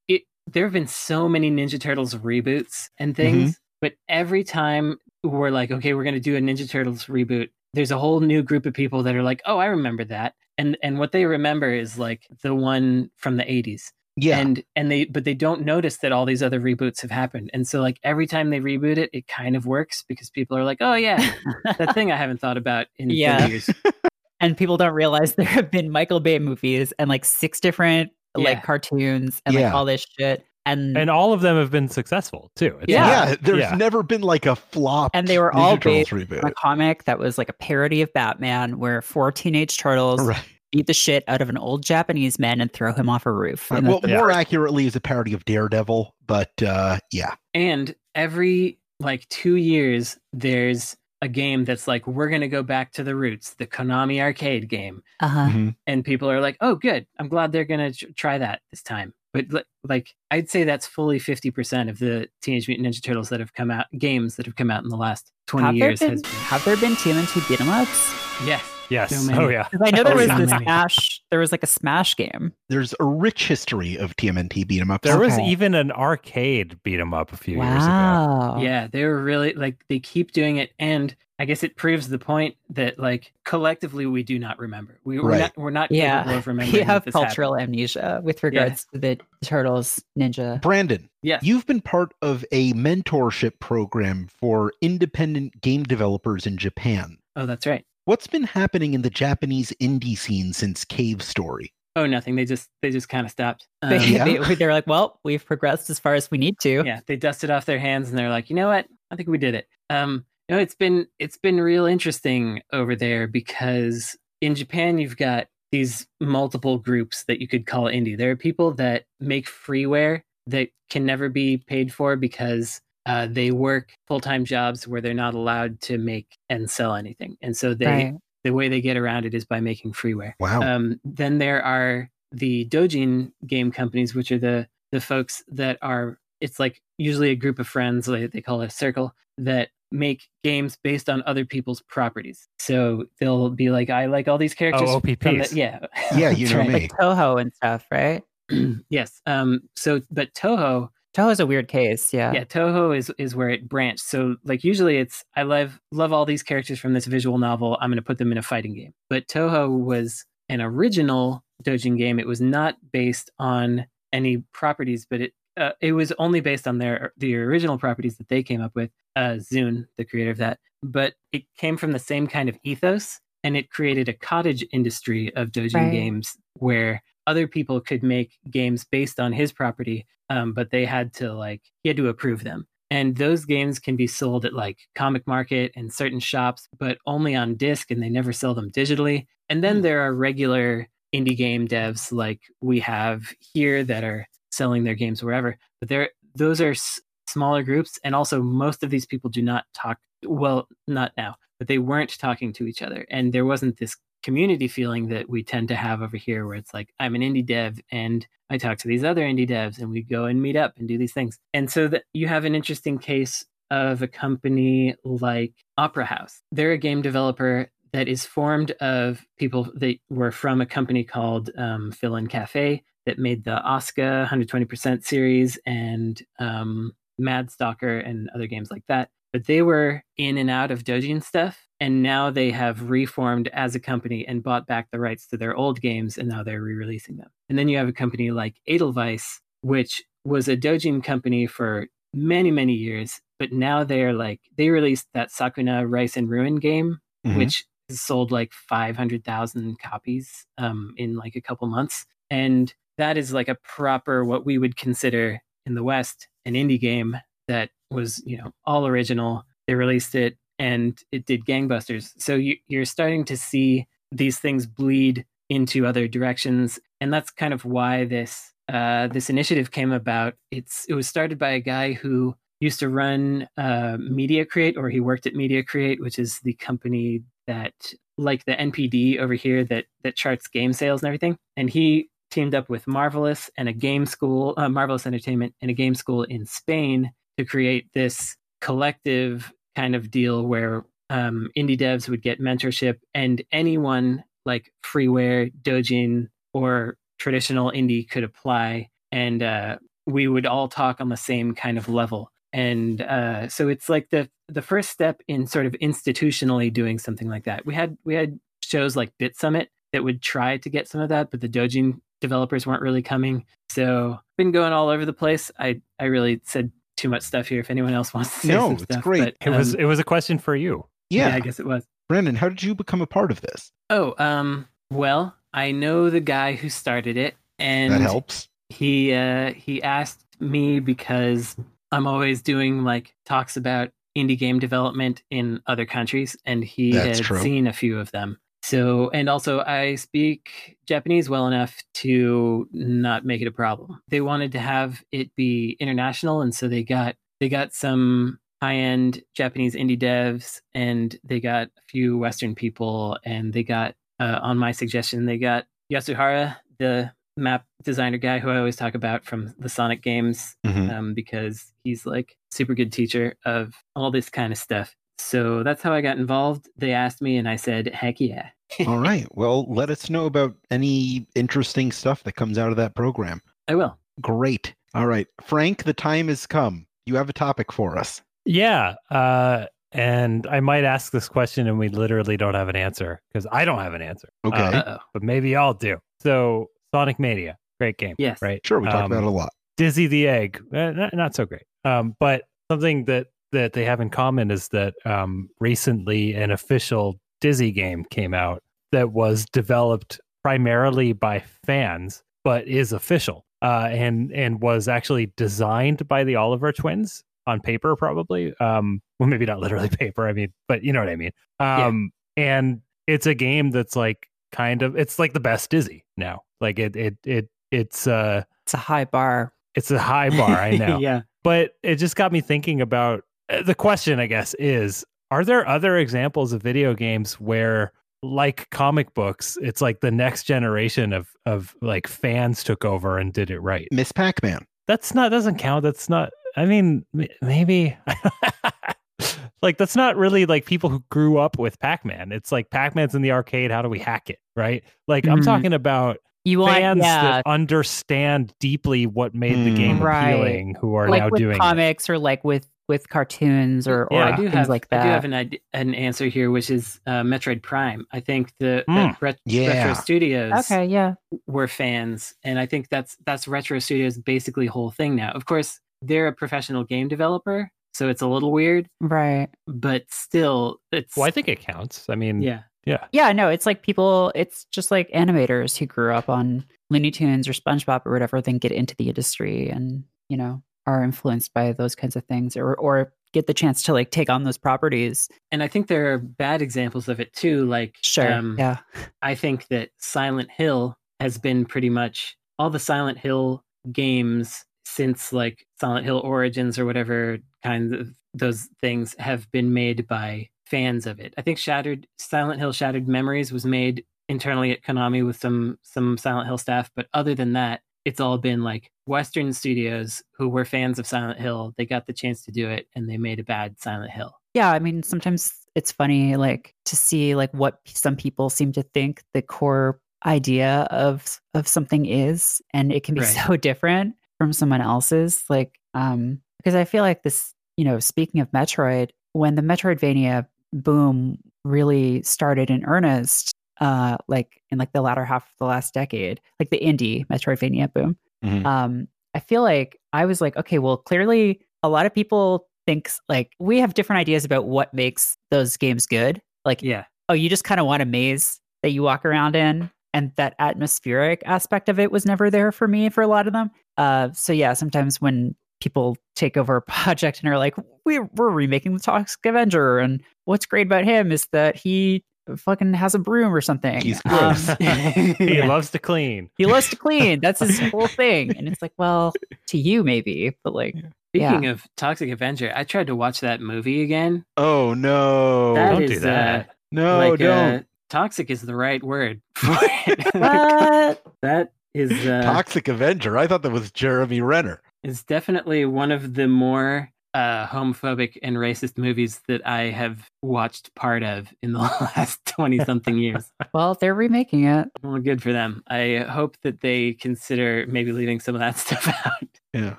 it 0.08 0.22
there 0.46 0.64
have 0.64 0.72
been 0.72 0.86
so 0.86 1.28
many 1.28 1.50
Ninja 1.50 1.80
Turtles 1.80 2.14
reboots 2.14 2.88
and 2.98 3.14
things, 3.16 3.58
but 3.80 3.94
every 4.08 4.44
time 4.44 4.98
we're 5.24 5.50
like, 5.50 5.70
okay, 5.70 5.94
we're 5.94 6.04
gonna 6.04 6.20
do 6.20 6.36
a 6.36 6.40
Ninja 6.40 6.68
Turtles 6.68 7.06
reboot, 7.06 7.48
there's 7.74 7.90
a 7.90 7.98
whole 7.98 8.20
new 8.20 8.42
group 8.42 8.66
of 8.66 8.74
people 8.74 9.02
that 9.02 9.14
are 9.14 9.22
like, 9.22 9.42
oh, 9.46 9.58
I 9.58 9.66
remember 9.66 10.04
that, 10.06 10.34
and 10.56 10.76
and 10.82 10.98
what 10.98 11.12
they 11.12 11.24
remember 11.26 11.70
is 11.72 11.98
like 11.98 12.26
the 12.42 12.54
one 12.54 13.10
from 13.16 13.36
the 13.36 13.44
'80s. 13.44 13.92
Yeah. 14.20 14.38
and 14.40 14.64
and 14.74 14.90
they 14.90 15.04
but 15.04 15.22
they 15.22 15.34
don't 15.34 15.64
notice 15.64 15.98
that 15.98 16.10
all 16.10 16.24
these 16.26 16.42
other 16.42 16.58
reboots 16.60 17.00
have 17.02 17.10
happened 17.12 17.50
and 17.54 17.68
so 17.68 17.80
like 17.80 18.00
every 18.02 18.26
time 18.26 18.50
they 18.50 18.58
reboot 18.58 18.96
it 18.98 19.10
it 19.12 19.28
kind 19.28 19.54
of 19.54 19.64
works 19.64 20.02
because 20.08 20.28
people 20.28 20.56
are 20.58 20.64
like 20.64 20.78
oh 20.80 20.94
yeah 20.94 21.34
that 21.78 21.94
thing 21.94 22.10
i 22.10 22.16
haven't 22.16 22.40
thought 22.40 22.56
about 22.56 22.88
in 22.96 23.10
Yeah. 23.10 23.46
years 23.46 23.70
and 24.40 24.56
people 24.56 24.76
don't 24.76 24.92
realize 24.92 25.36
there 25.36 25.44
have 25.46 25.70
been 25.70 25.88
Michael 25.92 26.18
Bay 26.18 26.40
movies 26.40 26.92
and 26.98 27.08
like 27.08 27.24
six 27.24 27.60
different 27.60 28.10
Yeah. 28.36 28.42
like 28.44 28.64
cartoons 28.64 29.40
and 29.46 29.54
Yeah. 29.54 29.66
like 29.66 29.74
all 29.74 29.84
this 29.84 30.04
shit. 30.18 30.44
And 30.72 30.96
And 30.96 31.10
all 31.10 31.32
of 31.32 31.40
them 31.40 31.56
have 31.56 31.70
been 31.70 31.88
successful 31.88 32.50
too. 32.56 32.78
It's 32.82 32.92
Yeah. 32.92 33.28
yeah. 33.30 33.34
there's 33.40 33.58
yeah. 33.60 33.74
never 33.74 34.02
been 34.02 34.20
like 34.22 34.46
a 34.46 34.56
flop. 34.56 35.10
And 35.14 35.26
they 35.28 35.38
were 35.38 35.54
all 35.54 35.76
Turtles 35.76 36.10
based 36.10 36.32
on 36.32 36.50
a 36.50 36.54
comic 36.54 37.04
that 37.04 37.18
was 37.18 37.38
like 37.38 37.48
a 37.48 37.52
parody 37.54 38.02
of 38.02 38.12
Batman 38.12 38.78
where 38.78 39.02
four 39.02 39.32
teenage 39.32 39.76
turtles 39.78 40.20
Right. 40.22 40.42
beat 40.72 40.86
the 40.86 40.94
shit 40.94 41.24
out 41.28 41.40
of 41.40 41.48
an 41.48 41.56
old 41.58 41.82
Japanese 41.82 42.38
man 42.38 42.60
and 42.60 42.72
throw 42.72 42.92
him 42.92 43.08
off 43.08 43.24
a 43.26 43.32
roof. 43.32 43.70
Right. 43.70 43.82
Well, 43.82 44.00
the- 44.00 44.08
Yeah. 44.10 44.18
more 44.18 44.30
accurately, 44.30 44.86
is 44.86 44.94
a 44.96 45.00
parody 45.00 45.32
of 45.32 45.44
Daredevil, 45.44 46.14
but 46.26 46.62
uh, 46.62 46.98
yeah. 47.12 47.34
and 47.54 47.94
every 48.14 48.78
like 49.00 49.28
two 49.28 49.54
years 49.56 50.18
there's 50.32 50.96
a 51.22 51.28
game 51.28 51.64
that's 51.64 51.88
like 51.88 52.06
we're 52.06 52.28
gonna 52.28 52.48
go 52.48 52.62
back 52.62 52.92
to 52.92 53.02
the 53.02 53.14
roots 53.14 53.54
the 53.54 53.66
konami 53.66 54.20
arcade 54.20 54.68
game 54.68 55.02
uh-huh. 55.20 55.48
Mhm. 55.48 55.74
and 55.86 56.04
people 56.04 56.30
are 56.30 56.40
like 56.40 56.56
oh 56.60 56.74
good 56.76 57.06
i'm 57.18 57.28
glad 57.28 57.50
they're 57.52 57.64
gonna 57.64 57.92
tr- 57.92 58.06
try 58.14 58.38
that 58.38 58.60
this 58.70 58.82
time 58.82 59.12
but 59.32 59.46
like 59.82 60.14
i'd 60.30 60.48
say 60.48 60.62
that's 60.64 60.86
fully 60.86 61.18
50% 61.18 61.90
of 61.90 61.98
the 61.98 62.28
teenage 62.40 62.68
mutant 62.68 62.86
ninja 62.88 63.02
turtles 63.02 63.28
that 63.30 63.40
have 63.40 63.52
come 63.52 63.70
out 63.70 63.86
games 63.98 64.36
that 64.36 64.46
have 64.46 64.54
come 64.56 64.70
out 64.70 64.84
in 64.84 64.90
the 64.90 64.96
last 64.96 65.32
20 65.48 65.66
Have 65.66 65.74
there, 65.74 65.88
years 65.88 65.98
been, 66.00 66.10
has 66.10 66.22
been 66.22 66.30
have 66.32 66.64
there 66.64 66.76
been 66.76 66.92
TMNT 66.94 67.48
beat 67.48 67.60
'em 67.60 67.68
ups? 67.68 68.14
yes 68.46 68.77
Yes. 68.90 69.10
So 69.10 69.16
oh, 69.16 69.24
many. 69.26 69.44
oh 69.44 69.48
yeah. 69.48 69.68
'Cause 69.70 69.80
I 69.84 69.90
know 69.90 70.02
there 70.04 70.14
Oh, 70.14 70.16
was 70.16 70.26
yeah. 70.28 70.38
the 70.38 70.46
Many. 70.46 70.64
Smash. 70.64 71.22
There 71.30 71.40
was 71.40 71.52
like 71.52 71.62
a 71.62 71.66
Smash 71.66 72.16
game. 72.16 72.52
There's 72.68 72.94
a 73.00 73.04
rich 73.04 73.46
history 73.48 73.96
of 73.98 74.16
TMNT 74.16 74.66
beat 74.66 74.80
'em 74.80 74.90
up. 74.90 75.02
There 75.02 75.18
was 75.18 75.38
even 75.38 75.74
an 75.74 75.90
arcade 75.92 76.78
beat 76.82 76.98
'em 77.00 77.12
up 77.14 77.32
a 77.32 77.36
few 77.36 77.56
years 77.56 77.82
ago. 77.84 77.86
Wow. 77.86 78.58
Yeah, 78.60 78.86
they 78.90 79.04
were 79.04 79.22
really 79.22 79.52
like 79.54 79.84
they 79.88 79.98
keep 79.98 80.32
doing 80.32 80.56
it, 80.56 80.72
and 80.78 81.14
I 81.40 81.44
guess 81.44 81.62
it 81.62 81.76
proves 81.76 82.08
the 82.08 82.18
point 82.18 82.56
that 82.70 82.98
like 82.98 83.32
collectively 83.44 84.06
we 84.06 84.24
do 84.24 84.38
not 84.40 84.58
remember. 84.58 84.98
We, 85.04 85.20
we're 85.20 85.30
Right. 85.30 85.40
not 85.40 85.52
we're 85.56 85.70
not 85.70 85.92
Yeah. 85.92 86.18
capable 86.22 86.38
of 86.38 86.46
remembering. 86.48 86.72
We 86.80 86.80
have 86.86 87.04
cultural 87.04 87.54
happened. 87.54 87.74
amnesia 87.74 88.20
with 88.24 88.42
regards 88.42 88.86
to 88.92 88.98
the 88.98 89.18
Turtles 89.44 90.02
Ninja. 90.18 90.60
Brandon, 90.60 91.08
Yes. 91.22 91.42
you've 91.44 91.66
been 91.66 91.80
part 91.80 92.12
of 92.22 92.44
a 92.50 92.72
mentorship 92.72 93.60
program 93.60 94.26
for 94.40 94.72
independent 94.80 95.60
game 95.60 95.84
developers 95.84 96.44
in 96.46 96.56
Japan. 96.56 97.18
Oh, 97.36 97.46
that's 97.46 97.66
right. 97.66 97.84
What's 98.08 98.26
been 98.26 98.44
happening 98.44 98.94
in 98.94 99.02
the 99.02 99.10
Japanese 99.10 99.70
indie 99.82 100.16
scene 100.16 100.54
since 100.54 100.82
Cave 100.82 101.20
Story? 101.20 101.74
Oh, 101.94 102.06
nothing. 102.06 102.36
They 102.36 102.46
just 102.46 102.70
they 102.80 102.88
just 102.88 103.10
kind 103.10 103.26
of 103.26 103.30
stopped. 103.30 103.68
Um, 103.82 103.90
They, 103.90 104.06
yeah. 104.06 104.24
they, 104.24 104.54
they're 104.54 104.72
like, 104.72 104.86
well, 104.86 105.20
we've 105.24 105.44
progressed 105.44 105.90
as 105.90 105.98
far 105.98 106.14
as 106.14 106.30
we 106.30 106.38
need 106.38 106.58
to. 106.60 106.82
yeah, 106.86 107.00
they 107.06 107.16
dusted 107.16 107.50
off 107.50 107.66
their 107.66 107.78
hands 107.78 108.08
and 108.08 108.18
they're 108.18 108.30
like, 108.30 108.48
you 108.48 108.56
know 108.56 108.68
what? 108.68 108.86
I 109.10 109.16
think 109.16 109.28
we 109.28 109.36
did 109.36 109.54
it. 109.54 109.66
Um, 109.90 110.24
you 110.48 110.56
know, 110.56 110.62
it's 110.62 110.74
been 110.74 111.06
it's 111.18 111.36
been 111.36 111.60
real 111.60 111.84
interesting 111.84 112.62
over 112.72 112.96
there 112.96 113.28
because 113.28 114.16
in 114.40 114.54
Japan 114.54 114.96
you've 114.96 115.18
got 115.18 115.48
these 115.70 116.06
multiple 116.18 116.78
groups 116.78 117.24
that 117.24 117.42
you 117.42 117.46
could 117.46 117.66
call 117.66 117.88
indie. 117.88 118.16
There 118.16 118.30
are 118.30 118.36
people 118.36 118.72
that 118.76 119.04
make 119.20 119.46
freeware 119.46 120.22
that 120.46 120.70
can 120.88 121.04
never 121.04 121.28
be 121.28 121.58
paid 121.58 121.92
for 121.92 122.16
because 122.16 122.80
uh, 123.08 123.26
they 123.26 123.50
work 123.50 123.92
full 124.06 124.20
time 124.20 124.44
jobs 124.44 124.86
where 124.86 125.00
they're 125.00 125.14
not 125.14 125.34
allowed 125.34 125.80
to 125.82 125.98
make 125.98 126.36
and 126.48 126.70
sell 126.70 126.94
anything, 126.94 127.36
and 127.42 127.56
so 127.56 127.74
they 127.74 127.86
Right. 127.86 128.14
the 128.44 128.50
way 128.52 128.68
they 128.68 128.80
get 128.80 128.96
around 128.96 129.24
it 129.26 129.34
is 129.34 129.44
by 129.44 129.60
making 129.60 129.92
freeware. 129.94 130.34
Wow. 130.38 130.60
Um, 130.62 131.00
then 131.04 131.38
there 131.38 131.62
are 131.64 132.10
the 132.32 132.66
Dojin 132.66 133.32
game 133.46 133.72
companies, 133.72 134.14
which 134.14 134.30
are 134.30 134.38
the 134.38 134.68
the 134.92 135.00
folks 135.00 135.42
that 135.48 135.78
are. 135.82 136.18
It's 136.40 136.60
like 136.60 136.80
usually 136.98 137.30
a 137.30 137.34
group 137.36 137.58
of 137.58 137.66
friends, 137.66 138.06
like 138.06 138.30
they 138.30 138.40
call 138.40 138.60
it 138.62 138.66
a 138.66 138.70
circle, 138.70 139.12
that 139.38 139.70
make 139.90 140.28
games 140.44 140.76
based 140.84 141.08
on 141.08 141.22
other 141.26 141.44
people's 141.46 141.80
properties. 141.88 142.46
So 142.60 143.06
they'll 143.18 143.48
be 143.50 143.70
like, 143.70 143.90
"I 143.90 144.06
like 144.06 144.28
all 144.28 144.38
these 144.38 144.54
characters." 144.54 144.88
Oh, 144.88 145.00
from 145.00 145.38
the-" 145.38 145.48
yeah, 145.52 145.80
Yeah, 146.14 146.30
you 146.30 146.48
know 146.50 146.58
right. 146.58 146.68
me. 146.68 146.72
Like 146.74 146.92
Touhou 146.92 147.40
and 147.40 147.52
stuff, 147.54 147.86
right? 147.90 148.22
yes. 148.90 149.20
Um. 149.26 149.62
So, 149.76 150.00
but 150.10 150.32
Touhou, 150.34 150.90
Touhou's 151.18 151.40
a 151.40 151.46
weird 151.46 151.68
case. 151.68 152.12
Yeah. 152.14 152.32
yeah, 152.32 152.44
Touhou 152.44 152.96
is 152.96 153.10
is 153.18 153.34
where 153.34 153.50
it 153.50 153.68
branched. 153.68 154.04
So 154.04 154.36
like 154.44 154.62
usually 154.64 154.98
it's 154.98 155.24
I 155.36 155.42
love 155.42 155.80
love 155.90 156.12
all 156.12 156.24
these 156.24 156.42
characters 156.42 156.78
from 156.78 156.92
this 156.92 157.06
visual 157.06 157.38
novel. 157.38 157.76
I'm 157.80 157.90
going 157.90 157.96
to 157.96 158.02
put 158.02 158.18
them 158.18 158.30
in 158.32 158.38
a 158.38 158.42
fighting 158.42 158.74
game. 158.74 158.94
But 159.10 159.26
Touhou 159.26 159.78
was 159.84 160.24
an 160.48 160.60
original 160.60 161.42
Dojin 161.64 161.98
game. 161.98 162.18
It 162.18 162.26
was 162.26 162.40
not 162.40 162.76
based 162.92 163.30
on 163.38 163.86
any 164.12 164.38
properties, 164.52 165.06
but 165.08 165.20
it 165.20 165.32
uh, 165.56 165.72
it 165.80 165.92
was 165.92 166.12
only 166.18 166.40
based 166.40 166.68
on 166.68 166.78
their 166.78 167.12
the 167.16 167.34
original 167.36 167.78
properties 167.78 168.16
that 168.18 168.28
they 168.28 168.42
came 168.42 168.60
up 168.60 168.74
with. 168.76 168.90
Uh, 169.16 169.38
ZUN, 169.40 169.88
the 169.96 170.04
creator 170.04 170.30
of 170.30 170.36
that, 170.36 170.60
but 170.84 171.14
it 171.32 171.42
came 171.56 171.76
from 171.76 171.90
the 171.90 171.98
same 171.98 172.28
kind 172.28 172.48
of 172.48 172.56
ethos. 172.62 173.20
And 173.44 173.56
it 173.56 173.70
created 173.70 174.08
a 174.08 174.12
cottage 174.12 174.64
industry 174.72 175.32
of 175.36 175.52
Dojin 175.52 175.74
Right. 175.74 175.92
games 175.92 176.36
where 176.54 177.02
other 177.28 177.46
people 177.46 177.80
could 177.80 178.02
make 178.02 178.30
games 178.50 178.84
based 178.84 179.20
on 179.20 179.32
his 179.32 179.52
property, 179.52 180.06
um, 180.30 180.52
but 180.54 180.70
they 180.70 180.84
had 180.86 181.12
to 181.14 181.32
like 181.32 181.62
he 181.82 181.88
had 181.90 181.96
to 181.98 182.08
approve 182.08 182.42
them. 182.44 182.66
And 182.90 183.16
those 183.16 183.44
games 183.44 183.78
can 183.78 183.96
be 183.96 184.06
sold 184.06 184.44
at 184.46 184.54
like 184.54 184.78
Comic 184.94 185.26
Market 185.26 185.72
and 185.76 185.92
certain 185.92 186.20
shops, 186.20 186.68
but 186.78 186.98
only 187.06 187.34
on 187.36 187.54
disc, 187.56 187.90
and 187.90 188.02
they 188.02 188.08
never 188.08 188.32
sell 188.32 188.54
them 188.54 188.70
digitally. 188.70 189.26
And 189.50 189.62
then 189.62 189.76
Hmm. 189.76 189.82
there 189.82 190.00
are 190.00 190.14
regular 190.14 190.88
indie 191.14 191.36
game 191.36 191.68
devs 191.68 192.12
like 192.12 192.40
we 192.62 192.80
have 192.80 193.32
here 193.52 193.84
that 193.84 194.04
are 194.04 194.26
selling 194.50 194.84
their 194.84 194.94
games 194.94 195.22
wherever. 195.22 195.56
But 195.80 195.88
there, 195.90 196.10
those 196.34 196.60
are 196.62 196.70
s- 196.72 197.00
smaller 197.28 197.62
groups, 197.62 197.98
and 198.04 198.14
also 198.14 198.42
most 198.42 198.82
of 198.82 198.90
these 198.90 199.06
people 199.06 199.30
do 199.30 199.42
not 199.42 199.64
talk. 199.74 199.98
Well, 200.24 200.66
not 200.86 201.12
now, 201.16 201.36
but 201.58 201.68
they 201.68 201.78
weren't 201.78 202.18
talking 202.18 202.52
to 202.54 202.66
each 202.66 202.82
other, 202.82 203.06
and 203.10 203.32
there 203.32 203.44
wasn't 203.46 203.76
this 203.78 203.96
community 204.28 204.68
feeling 204.68 205.08
that 205.08 205.26
we 205.26 205.42
tend 205.42 205.68
to 205.68 205.74
have 205.74 206.02
over 206.02 206.18
here, 206.18 206.46
where 206.46 206.56
it's 206.56 206.74
like 206.74 206.92
I'm 207.00 207.14
an 207.14 207.22
indie 207.22 207.46
dev 207.46 207.80
and 207.90 208.26
I 208.50 208.58
talk 208.58 208.76
to 208.78 208.88
these 208.88 209.02
other 209.02 209.22
indie 209.22 209.48
devs, 209.48 209.78
and 209.78 209.90
we 209.90 210.02
go 210.02 210.26
and 210.26 210.42
meet 210.42 210.54
up 210.54 210.74
and 210.76 210.86
do 210.86 210.98
these 210.98 211.14
things. 211.14 211.38
And 211.54 211.70
so 211.70 211.88
that 211.88 212.04
you 212.12 212.28
have 212.28 212.44
an 212.44 212.54
interesting 212.54 212.98
case 212.98 213.46
of 213.70 214.02
a 214.02 214.06
company 214.06 214.94
like 215.02 215.54
Opera 215.78 216.04
House. 216.04 216.42
They're 216.52 216.72
a 216.72 216.76
game 216.76 217.00
developer 217.00 217.70
that 217.94 218.06
is 218.06 218.26
formed 218.26 218.72
of 218.82 219.24
people 219.38 219.72
that 219.76 219.96
were 220.10 220.30
from 220.30 220.60
a 220.60 220.66
company 220.66 221.04
called 221.04 221.48
um, 221.56 221.90
Fill 221.90 222.16
In 222.16 222.26
Cafe 222.26 222.84
that 223.06 223.18
made 223.18 223.44
the 223.44 223.58
Oscar 223.62 224.28
120% 224.30 225.06
series 225.06 225.58
and 225.64 226.20
um, 226.38 226.92
Mad 227.18 227.50
Stalker 227.50 227.98
and 227.98 228.28
other 228.34 228.46
games 228.46 228.70
like 228.70 228.84
that. 228.88 229.08
But 229.32 229.46
they 229.46 229.62
were 229.62 230.02
in 230.16 230.38
and 230.38 230.48
out 230.50 230.70
of 230.70 230.84
Dojin 230.84 231.22
stuff, 231.22 231.66
and 231.80 232.02
now 232.02 232.30
they 232.30 232.50
have 232.50 232.88
reformed 232.90 233.48
as 233.48 233.74
a 233.74 233.80
company 233.80 234.26
and 234.26 234.42
bought 234.42 234.66
back 234.66 234.88
the 234.90 234.98
rights 235.00 235.26
to 235.28 235.36
their 235.36 235.54
old 235.54 235.80
games, 235.80 236.16
and 236.16 236.28
now 236.28 236.42
they're 236.42 236.62
re-releasing 236.62 237.16
them. 237.18 237.28
And 237.48 237.58
then 237.58 237.68
you 237.68 237.76
have 237.78 237.88
a 237.88 237.92
company 237.92 238.30
like 238.30 238.56
Edelweiss, 238.66 239.40
which 239.60 240.02
was 240.24 240.48
a 240.48 240.56
Dojin 240.56 241.02
company 241.04 241.46
for 241.46 241.88
many, 242.14 242.50
many 242.50 242.72
years, 242.72 243.20
but 243.38 243.52
now 243.52 243.84
they're 243.84 244.12
like 244.14 244.40
they 244.56 244.70
released 244.70 245.06
that 245.14 245.30
Sakuna 245.30 245.84
Rice 245.88 246.16
and 246.16 246.28
Ruin 246.28 246.56
game, 246.56 246.98
Mhm. 247.26 247.36
which 247.36 247.64
sold 247.90 248.30
like 248.32 248.52
500,000 248.52 249.78
copies 249.78 250.46
um, 250.58 250.92
in 250.96 251.16
like 251.16 251.36
a 251.36 251.40
couple 251.40 251.66
months. 251.68 252.06
And 252.30 252.74
that 252.98 253.16
is 253.16 253.32
like 253.32 253.48
a 253.48 253.54
proper, 253.54 254.24
what 254.24 254.44
we 254.44 254.58
would 254.58 254.76
consider 254.76 255.40
in 255.64 255.74
the 255.74 255.82
West, 255.82 256.28
an 256.44 256.54
indie 256.54 256.80
game 256.80 257.16
that 257.46 257.70
was, 257.90 258.22
you 258.24 258.38
know, 258.38 258.52
all 258.64 258.86
original. 258.86 259.44
They 259.66 259.74
released 259.74 260.14
it 260.14 260.36
and 260.58 260.98
it 261.12 261.26
did 261.26 261.44
gangbusters. 261.44 262.12
So 262.18 262.34
you, 262.34 262.56
you're 262.66 262.84
starting 262.84 263.24
to 263.26 263.36
see 263.36 263.86
these 264.10 264.38
things 264.38 264.66
bleed 264.66 265.24
into 265.48 265.86
other 265.86 266.08
directions. 266.08 266.78
And 267.00 267.12
that's 267.12 267.30
kind 267.30 267.54
of 267.54 267.64
why 267.64 268.04
this 268.04 268.52
uh, 268.68 269.08
this 269.08 269.30
initiative 269.30 269.70
came 269.70 269.92
about. 269.92 270.34
It's 270.50 270.84
it 270.88 270.94
was 270.94 271.08
started 271.08 271.38
by 271.38 271.50
a 271.50 271.60
guy 271.60 271.94
who 271.94 272.34
used 272.60 272.80
to 272.80 272.88
run 272.88 273.48
uh, 273.56 273.96
Media 273.98 274.44
Create, 274.44 274.76
or 274.76 274.90
he 274.90 275.00
worked 275.00 275.26
at 275.26 275.34
Media 275.34 275.62
Create, 275.62 276.00
which 276.00 276.18
is 276.18 276.40
the 276.40 276.54
company 276.54 277.22
that, 277.46 277.94
like 278.18 278.44
the 278.44 278.52
NPD 278.52 279.18
over 279.18 279.34
here, 279.34 279.64
that 279.64 279.86
that 280.02 280.16
charts 280.16 280.48
game 280.48 280.72
sales 280.72 281.02
and 281.02 281.08
everything. 281.08 281.38
And 281.56 281.70
he 281.70 282.10
teamed 282.30 282.54
up 282.54 282.68
with 282.68 282.86
Marvelous 282.86 283.50
and 283.56 283.68
a 283.68 283.72
game 283.72 284.04
school, 284.04 284.52
uh, 284.58 284.68
Marvelous 284.68 285.06
Entertainment, 285.06 285.54
and 285.62 285.70
a 285.70 285.74
game 285.74 285.94
school 285.94 286.24
in 286.24 286.44
Spain 286.44 287.10
to 287.38 287.44
create 287.44 287.86
this 287.94 288.36
collective 288.60 289.52
kind 289.76 289.94
of 289.94 290.10
deal 290.10 290.42
where 290.42 290.84
um, 291.10 291.48
indie 291.56 291.78
devs 291.78 292.08
would 292.08 292.22
get 292.22 292.40
mentorship, 292.40 292.96
and 293.14 293.42
anyone 293.52 294.24
like 294.44 294.72
freeware, 294.84 295.50
Dojin, 295.62 296.28
or 296.52 296.96
traditional 297.18 297.72
indie 297.72 298.08
could 298.08 298.24
apply, 298.24 298.90
and 299.10 299.42
uh, 299.42 299.78
we 300.06 300.28
would 300.28 300.46
all 300.46 300.68
talk 300.68 301.00
on 301.00 301.08
the 301.08 301.16
same 301.16 301.54
kind 301.54 301.78
of 301.78 301.88
level 301.88 302.30
and 302.52 303.02
uh, 303.02 303.48
so 303.48 303.68
it's 303.68 303.88
like 303.88 304.10
the 304.10 304.28
the 304.48 304.62
first 304.62 304.90
step 304.90 305.20
in 305.28 305.46
sort 305.46 305.66
of 305.66 305.72
institutionally 305.82 306.72
doing 306.72 306.98
something 306.98 307.28
like 307.28 307.44
that. 307.44 307.66
We 307.66 307.74
had 307.74 307.96
we 308.04 308.14
had 308.14 308.38
shows 308.62 308.96
like 308.96 309.12
Bit 309.18 309.36
Summit 309.36 309.70
that 309.92 310.04
would 310.04 310.22
try 310.22 310.56
to 310.58 310.70
get 310.70 310.88
some 310.88 311.00
of 311.00 311.08
that, 311.10 311.30
but 311.30 311.40
the 311.40 311.48
Dojin 311.48 312.00
developers 312.20 312.66
weren't 312.66 312.82
really 312.82 313.02
coming. 313.02 313.44
So 313.70 314.18
been 314.36 314.52
going 314.52 314.72
all 314.72 314.88
over 314.88 315.04
the 315.04 315.12
place. 315.12 315.50
I 315.58 315.80
I 315.98 316.04
really 316.04 316.40
said 316.44 316.72
too 316.98 317.08
much 317.08 317.22
stuff 317.22 317.48
here. 317.48 317.60
If 317.60 317.70
anyone 317.70 317.94
else 317.94 318.12
wants 318.12 318.42
to 318.42 318.48
No, 318.48 318.72
it's 318.72 318.82
stuff, 318.82 319.02
great. 319.02 319.20
but, 319.24 319.36
It 319.40 319.50
was 319.56 319.74
um, 319.74 319.80
it 319.80 319.84
was 319.86 319.98
a 319.98 320.04
question 320.04 320.38
for 320.38 320.54
you. 320.54 320.84
yeah. 321.10 321.34
I 321.34 321.40
guess 321.40 321.58
it 321.58 321.64
was. 321.66 321.84
Brandon, 322.08 322.34
how 322.36 322.48
did 322.48 322.62
you 322.62 322.74
become 322.74 323.00
a 323.00 323.06
part 323.06 323.30
of 323.30 323.40
this? 323.40 323.70
Oh, 323.90 324.14
um, 324.18 324.66
well, 324.90 325.34
I 325.54 325.72
know 325.72 326.10
the 326.10 326.20
guy 326.20 326.52
who 326.54 326.68
started 326.70 327.16
it, 327.16 327.34
and 327.58 327.92
that 327.94 328.00
helps. 328.02 328.48
he 328.68 329.12
uh 329.14 329.52
he 329.54 329.82
asked 329.82 330.24
me 330.40 330.80
because 330.80 331.56
I'm 331.92 332.06
always 332.06 332.42
doing 332.42 332.84
like 332.84 333.14
talks 333.26 333.56
about 333.56 333.90
indie 334.16 334.38
game 334.38 334.58
development 334.58 335.22
in 335.30 335.62
other 335.66 335.86
countries 335.86 336.36
and 336.44 336.62
he 336.64 336.92
That's 336.92 337.18
had 337.18 337.26
true. 337.26 337.40
seen 337.40 337.66
a 337.66 337.72
few 337.72 337.98
of 337.98 338.10
them. 338.10 338.38
So 338.68 339.08
and 339.10 339.28
also 339.28 339.60
I 339.60 339.94
speak 339.94 340.76
Japanese 340.86 341.30
well 341.30 341.46
enough 341.46 341.82
to 342.02 342.68
not 342.72 343.24
make 343.24 343.40
it 343.40 343.46
a 343.48 343.50
problem. 343.52 344.00
They 344.08 344.20
wanted 344.20 344.52
to 344.52 344.58
have 344.58 345.02
it 345.10 345.34
be 345.36 345.76
international 345.80 346.42
and 346.42 346.54
so 346.54 346.68
they 346.68 346.82
got 346.82 347.16
they 347.40 347.48
got 347.48 347.72
some 347.72 348.38
high-end 348.60 349.22
Japanese 349.34 349.74
indie 349.76 349.98
devs 349.98 350.60
and 350.74 351.16
they 351.24 351.40
got 351.40 351.68
a 351.68 351.82
few 351.88 352.18
western 352.18 352.54
people 352.54 353.16
and 353.24 353.52
they 353.52 353.62
got 353.62 353.94
uh, 354.20 354.38
on 354.42 354.58
my 354.58 354.72
suggestion 354.72 355.24
they 355.26 355.38
got 355.38 355.64
Yasuhara 355.92 356.56
the 356.78 357.12
map 357.36 357.64
designer 357.84 358.18
guy 358.18 358.38
who 358.40 358.50
I 358.50 358.58
always 358.58 358.76
talk 358.76 358.94
about 358.94 359.24
from 359.24 359.54
the 359.58 359.68
Sonic 359.68 360.02
games 360.02 360.56
Mhm. 360.66 360.92
um, 360.92 361.14
because 361.14 361.72
he's 361.84 362.04
like 362.04 362.36
super 362.50 362.74
good 362.74 362.92
teacher 362.92 363.36
of 363.44 363.74
all 363.96 364.10
this 364.10 364.28
kind 364.28 364.52
of 364.52 364.58
stuff. 364.58 364.94
So 365.18 365.62
that's 365.62 365.82
how 365.82 365.92
I 365.92 366.00
got 366.00 366.18
involved. 366.18 366.68
They 366.76 366.92
asked 366.92 367.20
me, 367.22 367.36
and 367.36 367.48
I 367.48 367.56
said, 367.56 367.88
"Heck 367.94 368.20
yeah!" 368.20 368.50
All 368.86 368.98
right. 368.98 369.26
Well, 369.32 369.64
let 369.72 369.90
us 369.90 370.10
know 370.10 370.26
about 370.26 370.54
any 370.70 371.26
interesting 371.34 371.92
stuff 371.92 372.22
that 372.24 372.32
comes 372.32 372.58
out 372.58 372.70
of 372.70 372.76
that 372.76 372.94
program. 372.94 373.40
I 373.66 373.74
will. 373.74 373.98
Great. 374.20 374.74
All 374.94 375.06
right. 375.06 375.26
Frank, 375.42 375.84
the 375.84 375.92
time 375.92 376.28
has 376.28 376.46
come. 376.46 376.86
You 377.06 377.16
have 377.16 377.28
a 377.28 377.32
topic 377.32 377.72
for 377.72 377.98
us. 377.98 378.22
Yeah. 378.44 378.94
Uh, 379.10 379.66
and 379.92 380.46
I 380.46 380.60
might 380.60 380.84
ask 380.84 381.12
this 381.12 381.28
question 381.28 381.66
and 381.66 381.78
we 381.78 381.88
literally 381.88 382.36
don't 382.36 382.54
have 382.54 382.68
an 382.68 382.76
answer 382.76 383.20
because 383.32 383.46
I 383.50 383.64
don't 383.64 383.78
have 383.78 383.94
an 383.94 384.02
answer. 384.02 384.28
Okay. 384.44 384.58
Uh, 384.58 384.98
but 385.12 385.22
maybe 385.22 385.56
I'll 385.56 385.74
do. 385.74 385.98
So 386.20 386.66
Sonic 386.94 387.18
Mania, 387.18 387.56
great 387.80 387.96
game. 387.96 388.16
Yes. 388.18 388.40
Right. 388.42 388.60
sure, 388.66 388.80
we 388.80 388.86
talked 388.86 389.04
um, 389.04 389.12
about 389.12 389.24
it 389.24 389.26
a 389.26 389.30
lot. 389.30 389.52
Dizzy 389.76 390.08
the 390.08 390.26
Egg, 390.26 390.60
eh, 390.72 390.90
not, 390.90 391.14
not 391.14 391.34
so 391.34 391.46
great. 391.46 391.62
Um, 391.84 392.16
but 392.18 392.42
something 392.70 393.04
that 393.04 393.28
that 393.52 393.72
they 393.72 393.84
have 393.84 394.00
in 394.00 394.10
common 394.10 394.50
is 394.50 394.68
that 394.68 394.94
um, 395.06 395.48
recently 395.60 396.34
an 396.34 396.50
official 396.50 397.18
Dizzy 397.40 397.72
game 397.72 398.04
came 398.04 398.34
out 398.34 398.62
that 398.92 399.12
was 399.12 399.44
developed 399.46 400.20
primarily 400.42 401.12
by 401.12 401.42
fans, 401.66 402.22
but 402.44 402.66
is 402.66 402.92
official 402.92 403.44
uh, 403.62 403.88
and 403.90 404.32
and 404.32 404.60
was 404.60 404.88
actually 404.88 405.32
designed 405.36 406.06
by 406.08 406.24
the 406.24 406.36
Oliver 406.36 406.72
twins 406.72 407.22
on 407.46 407.60
paper, 407.60 407.96
probably. 407.96 408.54
Um, 408.60 409.00
well, 409.18 409.28
maybe 409.28 409.46
not 409.46 409.60
literally 409.60 409.88
paper. 409.98 410.26
I 410.28 410.32
mean, 410.32 410.52
but 410.68 410.82
you 410.82 410.92
know 410.92 411.00
what 411.00 411.08
I 411.08 411.16
mean. 411.16 411.32
Um, 411.60 412.10
and 412.36 412.80
it's 413.06 413.26
a 413.26 413.34
game 413.34 413.70
that's 413.70 413.96
like 413.96 414.28
kind 414.52 414.82
of 414.82 414.96
it's 414.96 415.18
like 415.18 415.32
the 415.32 415.40
best 415.40 415.70
Dizzy 415.70 416.04
now. 416.16 416.42
Like 416.60 416.78
it 416.78 416.96
it 416.96 417.16
it 417.24 417.48
it's 417.70 418.06
uh 418.06 418.42
It's 418.64 418.74
a 418.74 418.78
high 418.78 419.04
bar. 419.04 419.52
it's 419.74 419.90
a 419.90 419.98
high 419.98 420.30
bar, 420.30 420.50
I 420.56 420.70
know. 420.76 420.98
yeah. 420.98 421.22
But 421.44 421.72
it 421.82 421.96
just 421.96 422.16
got 422.16 422.32
me 422.32 422.40
thinking 422.40 422.80
about 422.80 423.24
uh, 423.48 423.62
the 423.62 423.74
question, 423.74 424.18
I 424.20 424.26
guess, 424.26 424.54
is 424.54 425.04
are 425.30 425.44
there 425.44 425.66
other 425.68 425.96
examples 425.96 426.52
of 426.52 426.62
video 426.62 426.94
games 426.94 427.34
where 427.40 427.92
like 428.22 428.68
comic 428.70 429.14
books, 429.14 429.56
it's 429.62 429.80
like 429.80 430.00
the 430.00 430.10
next 430.10 430.44
generation 430.44 431.12
of 431.12 431.30
of 431.46 431.74
like 431.82 432.06
fans 432.08 432.64
took 432.64 432.84
over 432.84 433.18
and 433.18 433.32
did 433.32 433.50
it 433.50 433.60
right? 433.60 433.86
Miss 433.92 434.10
Pac-Man. 434.12 434.66
That's 434.86 435.14
not 435.14 435.30
doesn't 435.30 435.58
count. 435.58 435.82
That's 435.84 436.08
not 436.08 436.30
I 436.56 436.64
mean 436.64 437.04
maybe 437.42 437.96
like 439.62 439.76
that's 439.76 439.96
not 439.96 440.16
really 440.16 440.46
like 440.46 440.64
people 440.64 440.88
who 440.90 441.02
grew 441.10 441.38
up 441.38 441.58
with 441.58 441.78
Pac-Man. 441.80 442.32
It's 442.32 442.52
like 442.52 442.70
Pac-Man's 442.70 443.14
in 443.14 443.22
the 443.22 443.32
arcade, 443.32 443.70
how 443.70 443.82
do 443.82 443.88
we 443.88 443.98
hack 443.98 444.30
it? 444.30 444.38
Right? 444.56 444.84
Like 445.06 445.26
I'm 445.26 445.40
Mhm. 445.40 445.44
talking 445.44 445.72
about 445.72 446.18
You 446.44 446.60
want 446.60 446.76
fans 446.76 447.00
yeah, 447.02 447.22
that 447.22 447.46
understand 447.46 448.54
deeply 448.60 449.06
what 449.06 449.34
made 449.34 449.56
the 449.56 449.70
Hmm. 449.70 449.76
game 449.76 450.00
Right. 450.00 450.30
appealing 450.30 450.76
who 450.80 450.94
are 450.94 451.08
like 451.08 451.20
now 451.22 451.28
with 451.30 451.38
doing 451.40 451.56
it. 451.56 451.60
comics 451.60 452.08
or 452.08 452.18
like 452.18 452.42
with 452.44 452.68
with 452.88 453.08
cartoons 453.08 453.86
or, 453.86 454.04
or 454.06 454.18
Yeah, 454.18 454.24
I 454.28 454.36
do 454.36 454.42
things 454.44 454.54
have 454.54 454.68
like 454.68 454.88
that. 454.88 455.00
I 455.00 455.04
do 455.04 455.08
have 455.10 455.24
an 455.24 455.50
an 455.72 455.94
answer 455.94 456.26
here, 456.26 456.50
which 456.50 456.70
is 456.70 457.00
uh, 457.06 457.22
Metroid 457.22 457.62
Prime. 457.62 458.06
I 458.12 458.20
think 458.20 458.52
the, 458.58 458.84
Mm, 458.88 458.94
that 459.12 459.22
Ret- 459.22 459.40
yeah. 459.44 459.68
Retro 459.78 459.94
Studios 460.02 460.52
okay, 460.70 460.86
yeah. 460.86 461.14
were 461.46 461.68
fans, 461.68 462.34
and 462.42 462.58
I 462.58 462.66
think 462.66 462.88
that's 462.88 463.16
that's 463.26 463.46
Retro 463.46 463.78
Studios' 463.78 464.18
basically 464.18 464.66
whole 464.66 464.90
thing 464.90 465.14
now. 465.16 465.30
Of 465.32 465.44
course, 465.46 465.80
they're 466.02 466.26
a 466.28 466.32
professional 466.32 466.84
game 466.84 467.08
developer, 467.08 467.70
so 467.94 468.08
it's 468.08 468.22
a 468.22 468.26
little 468.26 468.52
weird, 468.52 468.88
Right. 469.00 469.48
but 469.66 470.04
still, 470.10 470.80
it's 470.92 471.16
Well, 471.16 471.26
I 471.26 471.30
think 471.30 471.48
it 471.48 471.60
counts. 471.60 472.06
I 472.08 472.14
mean, 472.14 472.40
yeah. 472.42 472.62
Yeah. 472.86 473.04
Yeah, 473.12 473.32
no, 473.32 473.48
it's 473.50 473.66
like 473.66 473.82
people, 473.82 474.32
it's 474.34 474.64
just 474.72 474.90
like 474.90 475.10
animators 475.10 475.76
who 475.76 475.84
grew 475.84 476.14
up 476.14 476.30
on 476.30 476.64
Looney 476.88 477.10
Tunes 477.10 477.46
or 477.46 477.52
SpongeBob 477.52 478.06
or 478.06 478.12
whatever, 478.12 478.40
then 478.40 478.56
get 478.56 478.72
into 478.72 478.96
the 478.96 479.08
industry 479.10 479.68
and, 479.68 480.04
you 480.30 480.38
know, 480.38 480.62
are 480.88 481.04
influenced 481.04 481.52
by 481.52 481.72
those 481.72 481.94
kinds 481.94 482.16
of 482.16 482.24
things 482.24 482.56
or, 482.56 482.74
or 482.74 483.12
get 483.32 483.46
the 483.46 483.54
chance 483.54 483.82
to 483.82 483.92
like 483.92 484.10
take 484.10 484.30
on 484.30 484.44
those 484.44 484.56
properties. 484.56 485.28
And 485.52 485.62
I 485.62 485.68
think 485.68 485.86
there 485.86 486.14
are 486.14 486.18
bad 486.18 486.62
examples 486.62 487.08
of 487.08 487.20
it 487.20 487.32
too. 487.34 487.66
Like, 487.66 487.96
Sure. 488.00 488.32
um, 488.32 488.56
yeah. 488.58 488.78
I 489.20 489.34
think 489.34 489.68
that 489.68 489.90
Silent 489.98 490.50
Hill 490.50 490.96
has 491.20 491.36
been 491.36 491.66
pretty 491.66 491.90
much 491.90 492.36
all 492.58 492.70
the 492.70 492.78
Silent 492.78 493.18
Hill 493.18 493.62
games 493.92 494.64
since 494.86 495.32
like 495.32 495.66
Silent 495.78 496.06
Hill 496.06 496.20
Origins 496.20 496.78
or 496.78 496.86
whatever 496.86 497.38
kinds 497.62 497.92
of 497.92 498.08
those 498.32 498.68
things 498.80 499.14
have 499.18 499.50
been 499.52 499.74
made 499.74 500.08
by 500.08 500.48
fans 500.64 501.06
of 501.06 501.20
it. 501.20 501.34
I 501.36 501.42
think 501.42 501.58
Shattered 501.58 502.06
Silent 502.18 502.60
Hill 502.60 502.72
Shattered 502.72 503.08
Memories 503.08 503.52
was 503.52 503.64
made 503.66 504.04
internally 504.28 504.72
at 504.72 504.82
Konami 504.82 505.24
with 505.26 505.36
some 505.36 505.78
some 505.82 506.16
Silent 506.16 506.46
Hill 506.46 506.58
staff, 506.58 506.90
but 506.96 507.08
other 507.12 507.34
than 507.34 507.52
that, 507.54 507.82
it's 508.08 508.20
all 508.20 508.38
been 508.38 508.62
like 508.64 508.90
Western 509.04 509.52
studios 509.52 510.22
who 510.32 510.48
were 510.48 510.64
fans 510.64 510.98
of 510.98 511.06
Silent 511.06 511.38
Hill. 511.38 511.74
They 511.76 511.84
got 511.84 512.06
the 512.06 512.14
chance 512.14 512.42
to 512.46 512.50
do 512.50 512.66
it 512.70 512.86
and 512.96 513.06
they 513.08 513.18
made 513.18 513.38
a 513.38 513.44
bad 513.44 513.78
Silent 513.78 514.10
Hill. 514.10 514.32
Yeah. 514.54 514.70
I 514.72 514.78
mean, 514.78 515.02
sometimes 515.02 515.52
it's 515.74 515.92
funny, 515.92 516.36
like 516.36 516.74
to 516.86 516.96
see 516.96 517.34
like 517.34 517.52
what 517.52 517.80
some 517.84 518.16
people 518.16 518.48
seem 518.48 518.72
to 518.72 518.82
think 518.82 519.22
the 519.34 519.42
core 519.42 520.00
idea 520.24 520.88
of 520.90 521.38
of 521.52 521.68
something 521.68 522.06
is, 522.06 522.62
and 522.72 522.90
it 522.92 523.04
can 523.04 523.14
be 523.14 523.20
Right. 523.20 523.36
so 523.46 523.56
different 523.56 524.14
from 524.38 524.52
someone 524.54 524.80
else's. 524.80 525.44
Like, 525.50 525.78
um, 525.92 526.40
because 526.56 526.74
I 526.74 526.84
feel 526.86 527.02
like 527.02 527.22
this, 527.22 527.52
you 527.76 527.84
know, 527.84 528.00
speaking 528.00 528.40
of 528.40 528.50
Metroid, 528.52 529.10
when 529.34 529.54
the 529.54 529.62
Metroidvania 529.62 530.46
boom 530.72 531.38
really 531.64 532.22
started 532.22 532.70
in 532.70 532.84
earnest, 532.84 533.52
uh, 533.80 534.16
like 534.28 534.60
in 534.70 534.78
like 534.78 534.92
the 534.92 535.00
latter 535.02 535.24
half 535.24 535.44
of 535.44 535.52
the 535.58 535.64
last 535.66 535.94
decade, 535.94 536.40
like 536.58 536.70
the 536.70 536.80
indie 536.80 537.26
Metroidvania 537.26 537.92
boom, 537.92 538.16
Mhm. 538.44 538.64
um, 538.66 539.08
I 539.34 539.40
feel 539.40 539.62
like 539.62 539.98
I 540.12 540.24
was 540.26 540.40
like, 540.40 540.56
okay, 540.56 540.78
well, 540.78 540.96
clearly 540.96 541.60
a 541.82 541.88
lot 541.88 542.06
of 542.06 542.14
people 542.14 542.66
thinks 542.86 543.20
like 543.28 543.52
we 543.58 543.78
have 543.78 543.94
different 543.94 544.20
ideas 544.20 544.44
about 544.44 544.66
what 544.66 544.92
makes 544.94 545.36
those 545.50 545.76
games 545.76 546.06
good. 546.06 546.40
Like, 546.64 546.82
Yeah. 546.82 547.04
oh, 547.28 547.34
you 547.34 547.48
just 547.48 547.64
kind 547.64 547.78
of 547.80 547.86
want 547.86 548.02
a 548.02 548.06
maze 548.06 548.60
that 548.82 548.90
you 548.90 549.02
walk 549.02 549.24
around 549.24 549.54
in, 549.56 549.90
and 550.14 550.32
that 550.36 550.54
atmospheric 550.58 551.42
aspect 551.44 551.88
of 551.88 551.98
it 552.00 552.10
was 552.10 552.24
never 552.24 552.50
there 552.50 552.72
for 552.72 552.88
me 552.88 553.08
for 553.10 553.22
a 553.22 553.26
lot 553.26 553.46
of 553.46 553.52
them. 553.52 553.70
Uh, 553.96 554.30
so 554.32 554.52
yeah, 554.52 554.72
sometimes 554.72 555.20
when 555.20 555.54
people 555.80 556.16
take 556.34 556.56
over 556.56 556.76
a 556.76 556.82
project 556.82 557.40
and 557.40 557.48
are 557.52 557.58
like, 557.58 557.74
we're 558.06 558.28
we're 558.36 558.50
remaking 558.50 558.94
the 558.94 559.00
Toxic 559.00 559.44
Avenger, 559.44 559.98
and 559.98 560.22
what's 560.46 560.64
great 560.66 560.86
about 560.86 561.04
him 561.04 561.30
is 561.30 561.46
that 561.52 561.76
he 561.76 562.24
fucking 562.56 562.94
has 562.94 563.14
a 563.14 563.18
broom 563.18 563.54
or 563.54 563.60
something. 563.60 564.00
He's 564.00 564.20
Um, 564.24 564.38
gross. 564.38 564.66
he 564.78 565.56
Yeah. 565.58 565.66
loves 565.66 565.90
to 565.90 565.98
clean. 565.98 566.50
he 566.56 566.66
loves 566.66 566.88
to 566.90 566.96
clean. 566.96 567.40
That's 567.40 567.60
his 567.60 567.78
whole 567.90 568.06
thing. 568.08 568.56
And 568.56 568.68
it's 568.68 568.82
like, 568.82 568.92
well, 568.96 569.32
to 569.68 569.78
you 569.78 570.02
maybe, 570.04 570.56
but 570.64 570.74
like, 570.74 570.94
Speaking 571.36 571.66
of 571.66 571.82
Toxic 571.96 572.30
Avenger, 572.30 572.72
I 572.74 572.84
tried 572.84 573.08
to 573.08 573.14
watch 573.14 573.40
that 573.40 573.60
movie 573.60 574.02
again. 574.02 574.44
Oh 574.56 574.94
no. 574.94 575.74
That 575.74 575.90
don't 575.92 576.02
is, 576.04 576.10
do 576.12 576.18
that. 576.20 576.60
uh, 576.68 576.72
no, 576.90 577.18
like, 577.30 577.38
don't. 577.38 577.74
Uh, 577.74 577.82
toxic 578.08 578.48
is 578.50 578.62
the 578.62 578.74
right 578.74 579.02
word 579.04 579.42
for 579.54 579.76
it. 580.06 580.34
what? 580.34 581.22
that 581.42 581.72
is 581.94 582.26
uh, 582.26 582.40
Toxic 582.42 582.88
Avenger. 582.88 583.36
I 583.36 583.46
thought 583.46 583.60
that 583.62 583.70
was 583.72 583.90
Jeremy 583.92 584.40
Renner. 584.40 584.80
It's 585.04 585.22
definitely 585.22 585.84
one 585.84 586.10
of 586.12 586.32
the 586.34 586.48
more 586.48 587.10
uh, 587.38 587.66
homophobic 587.68 588.36
and 588.42 588.56
racist 588.56 588.98
movies 588.98 589.40
that 589.48 589.64
I 589.66 589.82
have 589.90 590.28
watched 590.42 590.94
part 590.94 591.22
of 591.22 591.52
in 591.62 591.72
the 591.72 591.78
last 592.16 592.44
20 592.46 592.84
something 592.84 593.16
years. 593.26 593.50
Well, 593.72 593.94
they're 593.94 594.14
remaking 594.14 594.64
it. 594.64 594.88
Well, 595.02 595.18
good 595.20 595.40
for 595.42 595.52
them. 595.52 595.82
I 595.88 596.26
hope 596.28 596.56
that 596.62 596.80
they 596.80 597.12
consider 597.12 597.86
maybe 597.88 598.12
leaving 598.12 598.40
some 598.40 598.54
of 598.54 598.58
that 598.60 598.76
stuff 598.84 599.06
out. 599.26 599.48
Yeah. 599.72 599.96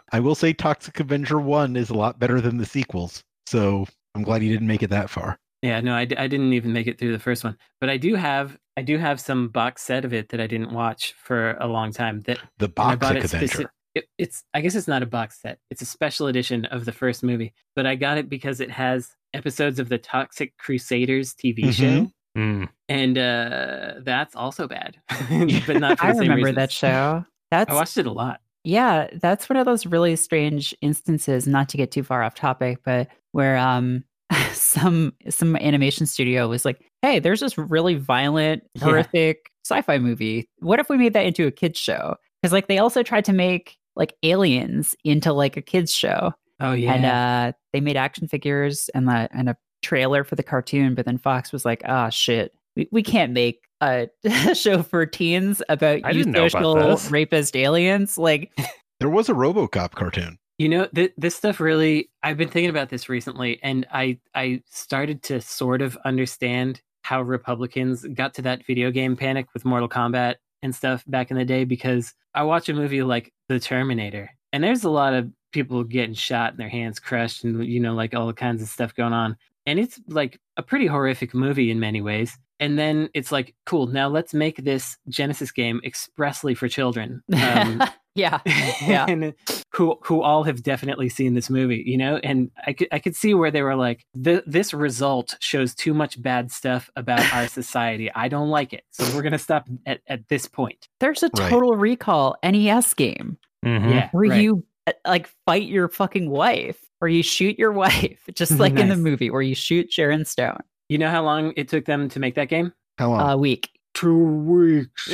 I 0.12 0.20
will 0.20 0.36
say 0.36 0.52
Toxic 0.54 1.00
Avenger 1.00 1.40
1 1.40 1.76
is 1.78 1.90
a 1.90 1.94
lot 1.94 2.20
better 2.20 2.42
than 2.42 2.58
the 2.58 2.66
sequels. 2.66 3.24
So 3.48 3.86
I'm 4.16 4.24
glad 4.24 4.44
you 4.44 4.50
didn't 4.52 4.68
make 4.68 4.84
it 4.84 4.90
that 4.90 5.10
far. 5.10 5.40
Yeah, 5.62 5.82
no, 5.82 5.94
I, 5.94 6.06
d- 6.06 6.16
I 6.18 6.28
didn't 6.28 6.54
even 6.54 6.72
make 6.74 6.88
it 6.88 6.98
through 6.98 7.12
the 7.12 7.20
first 7.20 7.44
one, 7.44 7.58
but 7.82 7.90
I 7.90 7.98
do 7.98 8.16
have 8.16 8.58
I 8.78 8.82
do 8.82 8.98
have 8.98 9.20
some 9.20 9.50
box 9.50 9.82
set 9.82 10.06
of 10.06 10.14
it 10.14 10.30
that 10.30 10.40
I 10.40 10.48
didn't 10.48 10.72
watch 10.72 11.14
for 11.22 11.58
a 11.60 11.68
long 11.68 11.92
time. 11.92 12.22
That 12.22 12.40
The 12.60 12.68
and 12.78 12.92
I 12.92 12.96
bought 12.96 13.18
it 13.18 13.26
Avenger. 13.26 13.64
speci- 13.64 13.68
it, 14.00 14.06
it's 14.18 14.44
I 14.54 14.62
guess 14.62 14.76
it's 14.76 14.88
not 14.88 15.04
a 15.04 15.06
box 15.06 15.42
set. 15.42 15.60
It's 15.70 15.82
a 15.82 15.86
special 15.86 16.28
edition 16.28 16.66
of 16.66 16.86
the 16.86 16.92
first 16.92 17.24
movie, 17.24 17.54
but 17.76 17.86
I 17.86 17.96
got 17.96 18.18
it 18.18 18.30
because 18.30 18.60
it 18.60 18.72
has 18.72 19.10
episodes 19.34 19.80
of 19.80 19.90
the 19.90 19.98
Toxic 19.98 20.58
Crusaders 20.58 21.34
TV 21.36 21.66
Mhm. 21.66 21.74
show, 21.74 22.12
Mm. 22.38 22.70
and 22.88 23.18
uh, 23.18 23.94
that's 24.04 24.36
also 24.36 24.68
bad. 24.68 24.98
but 25.68 25.80
not 25.80 25.98
for 26.00 26.06
I 26.06 26.12
the 26.14 26.20
same 26.20 26.30
remember 26.30 26.52
that 26.54 26.72
show. 26.72 27.26
That's 27.52 27.72
I 27.72 27.76
watched 27.76 27.98
it 27.98 28.06
a 28.06 28.12
lot. 28.12 28.42
yeah, 28.64 29.08
that's 29.22 29.50
one 29.50 29.58
of 29.58 29.66
those 29.66 29.86
really 29.86 30.16
strange 30.16 30.74
instances, 30.82 31.48
not 31.48 31.70
to 31.70 31.78
get 31.78 31.92
too 31.92 32.04
far 32.04 32.22
off 32.24 32.36
topic, 32.36 32.80
but 32.86 33.08
where 33.32 33.58
um 33.58 34.04
some 34.54 35.14
some 35.30 35.56
animation 35.56 36.06
studio 36.06 36.48
was 36.48 36.66
like, 36.66 36.80
"Hey, 37.02 37.18
there's 37.20 37.40
this 37.40 37.58
really 37.58 37.96
violent, 37.96 38.64
Yeah. 38.76 38.84
horrific 38.86 39.52
sci-fi 39.66 39.98
movie. 39.98 40.48
What 40.60 40.80
if 40.80 40.90
we 40.90 40.98
made 40.98 41.14
that 41.14 41.26
into 41.26 41.48
a 41.48 41.52
kids 41.52 41.80
show?" 41.80 42.16
Cuz 42.44 42.54
like 42.54 42.68
they 42.68 42.78
also 42.78 43.02
tried 43.04 43.26
to 43.26 43.34
make 43.34 43.76
like 44.00 44.16
aliens 44.24 44.96
into 45.04 45.32
like 45.34 45.58
a 45.58 45.62
kids 45.62 45.94
show. 45.94 46.32
Oh 46.60 46.74
yeah, 46.74 46.94
And 46.94 47.06
uh 47.06 47.52
they 47.72 47.82
made 47.82 47.98
action 47.98 48.28
figures 48.28 48.90
and 48.96 49.08
the 49.08 49.30
and 49.32 49.50
a 49.50 49.58
trailer 49.84 50.24
for 50.24 50.36
the 50.36 50.44
cartoon, 50.44 50.96
but 50.96 51.06
then 51.06 51.20
Fox 51.20 51.52
was 51.52 51.66
like, 51.66 51.84
"Ah, 51.86 52.10
shit. 52.10 52.54
We, 52.76 52.90
we 52.92 53.04
can't 53.04 53.34
make 53.34 53.62
a 53.82 54.10
show 54.56 54.82
for 54.82 55.06
teens 55.06 55.62
about 55.70 56.02
I 56.04 56.14
didn't 56.14 56.32
know 56.32 56.48
about 56.48 56.98
social 56.98 57.12
rapist 57.12 57.56
aliens." 57.56 58.18
Like 58.18 58.52
There 59.00 59.10
was 59.10 59.30
a 59.30 59.34
RoboCop 59.34 59.92
cartoon. 59.92 60.40
You 60.58 60.68
know, 60.68 60.88
th- 60.88 61.14
this 61.18 61.36
stuff 61.36 61.60
really 61.60 62.10
I've 62.24 62.38
been 62.38 62.50
thinking 62.50 62.70
about 62.70 62.90
this 62.90 63.10
recently 63.10 63.60
and 63.62 63.86
I 63.94 64.20
I 64.34 64.64
started 64.70 65.22
to 65.24 65.40
sort 65.42 65.82
of 65.82 65.98
understand 66.04 66.82
how 67.04 67.22
Republicans 67.22 68.06
got 68.14 68.34
to 68.36 68.42
that 68.44 68.66
video 68.66 68.92
game 68.92 69.16
panic 69.16 69.48
with 69.54 69.66
Mortal 69.66 69.90
Kombat 69.90 70.36
and 70.62 70.76
stuff 70.76 71.04
back 71.08 71.32
in 71.32 71.38
the 71.38 71.46
day 71.46 71.64
because 71.64 72.14
I 72.34 72.44
watch 72.44 72.70
a 72.70 72.74
movie 72.74 73.04
like 73.04 73.34
The 73.48 73.60
Terminator 73.60 74.30
and 74.54 74.64
there's 74.64 74.84
a 74.84 74.90
lot 74.90 75.14
of 75.14 75.30
people 75.52 75.84
getting 75.84 76.14
shot 76.14 76.52
and 76.52 76.60
their 76.60 76.70
hands 76.70 77.00
crushed 77.00 77.44
and 77.44 77.66
you 77.66 77.80
know 77.80 77.94
like 77.94 78.14
all 78.14 78.32
kinds 78.34 78.62
of 78.62 78.68
stuff 78.70 78.96
going 78.96 79.14
on. 79.14 79.38
And 79.66 79.80
it's 79.80 80.00
like 80.08 80.40
a 80.58 80.64
pretty 80.64 80.88
horrific 80.88 81.34
movie 81.34 81.70
in 81.70 81.80
many 81.80 82.02
ways. 82.02 82.38
And 82.60 82.78
then 82.78 83.10
it's 83.14 83.32
like 83.32 83.56
cool 83.66 83.88
now 83.88 84.08
let's 84.08 84.34
make 84.34 84.64
this 84.64 84.98
Genesis 85.08 85.52
game 85.52 85.82
expressly 85.84 86.54
for 86.56 86.68
children. 86.68 87.24
Um, 87.34 87.84
yeah. 88.20 88.40
Yeah. 88.86 89.06
and 89.08 89.34
who 89.74 89.98
who 90.04 90.22
all 90.22 90.44
have 90.44 90.62
definitely 90.64 91.10
seen 91.10 91.34
this 91.34 91.50
movie, 91.50 91.84
you 91.86 91.98
know, 91.98 92.18
and 92.24 92.50
I 92.68 92.74
could 92.74 92.88
I 92.92 93.00
could 93.00 93.16
see 93.16 93.34
where 93.34 93.52
they 93.52 93.62
were 93.62 93.76
like, 93.76 94.06
"Th- 94.24 94.44
this 94.46 94.74
result 94.74 95.36
shows 95.40 95.74
too 95.76 95.94
much 95.94 96.22
bad 96.22 96.52
stuff 96.52 96.90
about 96.96 97.22
our 97.34 97.48
society. 97.60 98.12
I 98.14 98.28
don't 98.28 98.50
like 98.50 98.74
it, 98.74 98.84
so 98.92 99.04
we're 99.16 99.22
gonna 99.22 99.38
stop 99.40 99.68
at, 99.86 100.02
at 100.08 100.28
this 100.30 100.48
point. 100.48 100.88
There's 101.00 101.24
a 101.24 101.30
Right. 101.38 101.50
total 101.50 101.76
recall 101.78 102.36
NES 102.44 102.94
game 102.94 103.38
Mhm. 103.66 103.90
Yeah, 103.92 104.10
where 104.12 104.30
right. 104.30 104.42
you 104.42 104.64
uh, 104.88 104.94
like 105.06 105.30
fight 105.46 105.68
your 105.68 105.88
fucking 105.90 106.30
wife 106.30 106.78
or 107.02 107.08
you 107.08 107.24
shoot 107.24 107.58
your 107.60 107.72
wife, 107.86 108.20
just 108.34 108.60
like 108.60 108.78
in 108.80 108.90
the 108.90 108.96
movie 108.98 109.30
where 109.30 109.42
you 109.42 109.56
shoot 109.56 109.92
Sharon 109.92 110.26
Stone. 110.26 110.62
You 110.90 110.98
know 110.98 111.10
how 111.12 111.24
long 111.24 111.54
it 111.58 111.68
took 111.70 111.86
them 111.86 112.10
to 112.10 112.20
make 112.20 112.36
that 112.36 112.50
game? 112.50 112.74
How 112.98 113.10
long? 113.12 113.30
A 113.30 113.38
week. 113.38 113.70
Two 113.94 114.18
weeks. 114.18 115.08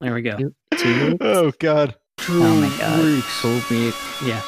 there 0.00 0.12
we 0.14 0.22
go. 0.22 0.36
Two, 0.36 0.54
two 0.76 1.06
weeks? 1.12 1.16
oh 1.22 1.52
God. 1.58 1.94
Oh 2.28 2.60
my 2.60 2.68
god. 2.78 4.26
Yeah. 4.26 4.42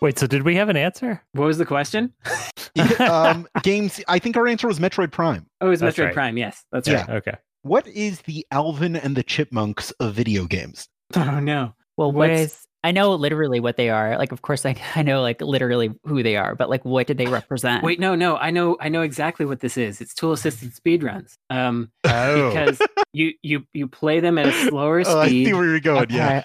Wait, 0.00 0.18
so 0.18 0.26
did 0.26 0.42
we 0.44 0.54
have 0.56 0.68
an 0.68 0.76
answer? 0.76 1.22
What 1.32 1.46
was 1.46 1.58
the 1.58 1.66
question? 1.66 2.12
um, 3.00 3.46
games. 3.62 4.00
I 4.08 4.18
think 4.18 4.36
our 4.36 4.46
answer 4.46 4.66
was 4.66 4.78
Metroid 4.78 5.12
Prime. 5.12 5.46
Oh, 5.60 5.66
it 5.66 5.70
was 5.70 5.80
That's 5.80 5.96
Metroid 5.96 6.04
right. 6.06 6.14
Prime. 6.14 6.38
Yes, 6.38 6.64
that's 6.72 6.88
Yeah. 6.88 7.00
right. 7.02 7.10
Okay. 7.16 7.34
What 7.62 7.86
is 7.88 8.22
the 8.22 8.46
Alvin 8.50 8.96
and 8.96 9.16
the 9.16 9.22
Chipmunks 9.22 9.90
of 9.92 10.14
video 10.14 10.44
games? 10.46 10.88
Oh 11.16 11.40
no. 11.40 11.74
Well, 11.96 12.12
what 12.12 12.30
What's- 12.30 12.40
is 12.40 12.66
I 12.82 12.92
know 12.92 13.14
literally 13.14 13.60
what 13.60 13.76
they 13.76 13.90
are. 13.90 14.16
Like 14.18 14.32
of 14.32 14.42
course 14.42 14.64
I 14.64 14.74
I 14.94 15.02
know 15.02 15.20
like 15.22 15.40
literally 15.42 15.90
who 16.04 16.22
they 16.22 16.36
are, 16.36 16.54
but 16.54 16.70
like 16.70 16.84
what 16.84 17.06
did 17.06 17.18
they 17.18 17.26
represent? 17.26 17.84
Wait, 17.84 18.00
no, 18.00 18.14
no. 18.14 18.36
I 18.36 18.50
know 18.50 18.76
I 18.80 18.88
know 18.88 19.02
exactly 19.02 19.44
what 19.46 19.60
this 19.60 19.76
is. 19.76 20.00
It's 20.00 20.14
tool 20.14 20.32
assisted 20.32 20.72
speedruns. 20.72 21.34
Um, 21.50 21.90
Oh. 22.04 22.48
because 22.48 22.80
you 23.12 23.32
you 23.42 23.66
you 23.72 23.86
play 23.88 24.20
them 24.20 24.38
at 24.38 24.46
a 24.46 24.52
slower 24.52 25.04
speed. 25.04 25.12
Oh, 25.14 25.20
I 25.20 25.28
see 25.28 25.52
where 25.52 25.64
you're 25.66 25.80
going. 25.80 26.02
okay. 26.04 26.14
Yeah. 26.16 26.42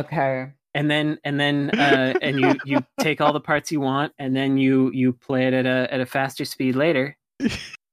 Okay. 0.00 0.52
and 0.74 0.90
then 0.90 1.18
and 1.24 1.38
then 1.40 1.70
uh, 1.70 2.14
and 2.22 2.38
you 2.40 2.54
you 2.64 2.84
take 3.00 3.20
all 3.20 3.32
the 3.32 3.40
parts 3.40 3.72
you 3.72 3.80
want 3.80 4.12
and 4.18 4.34
then 4.36 4.58
you 4.58 4.90
you 4.92 5.12
play 5.12 5.46
it 5.48 5.52
at 5.54 5.66
a 5.66 5.92
at 5.92 6.00
a 6.00 6.06
faster 6.06 6.44
speed 6.44 6.76
later 6.76 7.16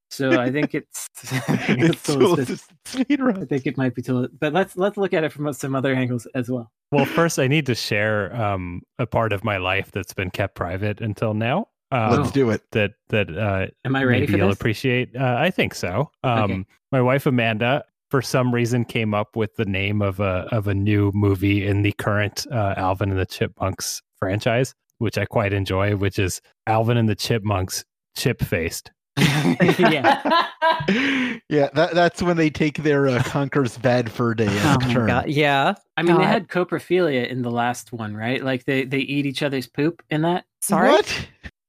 so 0.09 0.39
i 0.39 0.51
think 0.51 0.73
it's, 0.75 1.07
I 1.49 1.57
think 1.57 1.79
it's 1.81 1.89
it's 1.89 2.03
tool 2.03 2.19
tool 2.19 2.33
assist- 2.39 2.71
assisted 2.85 3.21
i 3.21 3.45
think 3.45 3.65
it 3.67 3.77
might 3.77 3.95
be 3.95 4.01
tool 4.01 4.27
but 4.39 4.53
let's 4.53 4.75
let's 4.77 4.97
look 4.97 5.13
at 5.13 5.23
it 5.23 5.31
from 5.31 5.51
some 5.53 5.75
other 5.75 5.93
angles 5.93 6.27
as 6.35 6.49
well 6.49 6.71
Well, 6.91 7.05
first, 7.05 7.37
I 7.37 7.47
need 7.47 7.65
to 7.67 7.75
share 7.75 8.35
um, 8.35 8.81
a 8.97 9.05
part 9.05 9.31
of 9.33 9.43
my 9.43 9.57
life 9.57 9.91
that's 9.91 10.13
been 10.13 10.31
kept 10.31 10.55
private 10.55 11.01
until 11.01 11.35
now. 11.35 11.67
um, 11.91 12.17
Let's 12.17 12.31
do 12.31 12.49
it. 12.49 12.61
that 12.71 12.93
that 13.09 13.29
uh, 13.29 13.67
Am 13.85 13.95
I 13.95 14.03
ready 14.03 14.21
maybe 14.21 14.31
for 14.33 14.37
you'll 14.39 14.47
this? 14.49 14.55
appreciate. 14.57 15.15
Uh, 15.15 15.35
I 15.37 15.51
think 15.51 15.75
so. 15.75 16.09
Um, 16.23 16.41
Okay. 16.51 16.65
My 16.91 17.01
wife 17.03 17.27
Amanda, 17.27 17.83
for 18.09 18.23
some 18.23 18.51
reason, 18.51 18.85
came 18.85 19.13
up 19.13 19.35
with 19.35 19.55
the 19.55 19.65
name 19.65 20.01
of 20.01 20.19
a 20.19 20.47
of 20.51 20.67
a 20.67 20.73
new 20.73 21.11
movie 21.13 21.67
in 21.67 21.83
the 21.83 21.91
current 21.93 22.47
uh, 22.51 22.73
Alvin 22.75 23.11
and 23.11 23.19
the 23.19 23.27
Chipmunks 23.27 24.01
franchise, 24.17 24.73
which 24.97 25.19
I 25.19 25.25
quite 25.25 25.53
enjoy, 25.53 25.95
which 25.95 26.17
is 26.17 26.41
Alvin 26.65 26.97
and 26.97 27.07
the 27.07 27.15
Chipmunks 27.15 27.85
Chip 28.17 28.41
Faced. 28.41 28.89
yeah. 29.79 30.47
yeah, 31.49 31.69
that, 31.73 31.91
that's 31.93 32.21
when 32.21 32.37
they 32.37 32.49
take 32.49 32.77
their 32.83 33.07
uh, 33.07 33.21
Conker's 33.23 33.77
bad 33.77 34.11
fur 34.11 34.33
day 34.33 34.47
Oh 34.49 34.77
my 34.81 34.93
turn. 34.93 35.07
god. 35.07 35.29
Yeah. 35.29 35.75
I 35.97 36.03
mean, 36.03 36.17
they 36.17 36.25
had 36.25 36.47
coprophilia 36.47 37.27
in 37.27 37.41
the 37.41 37.51
last 37.51 37.91
one, 37.91 38.15
right? 38.15 38.43
Like 38.43 38.65
they, 38.65 38.85
they 38.85 38.99
eat 38.99 39.25
each 39.25 39.43
other's 39.43 39.67
poop 39.67 40.01
in 40.09 40.21
that. 40.23 40.45
Sorry. 40.61 40.89
What? 40.89 41.27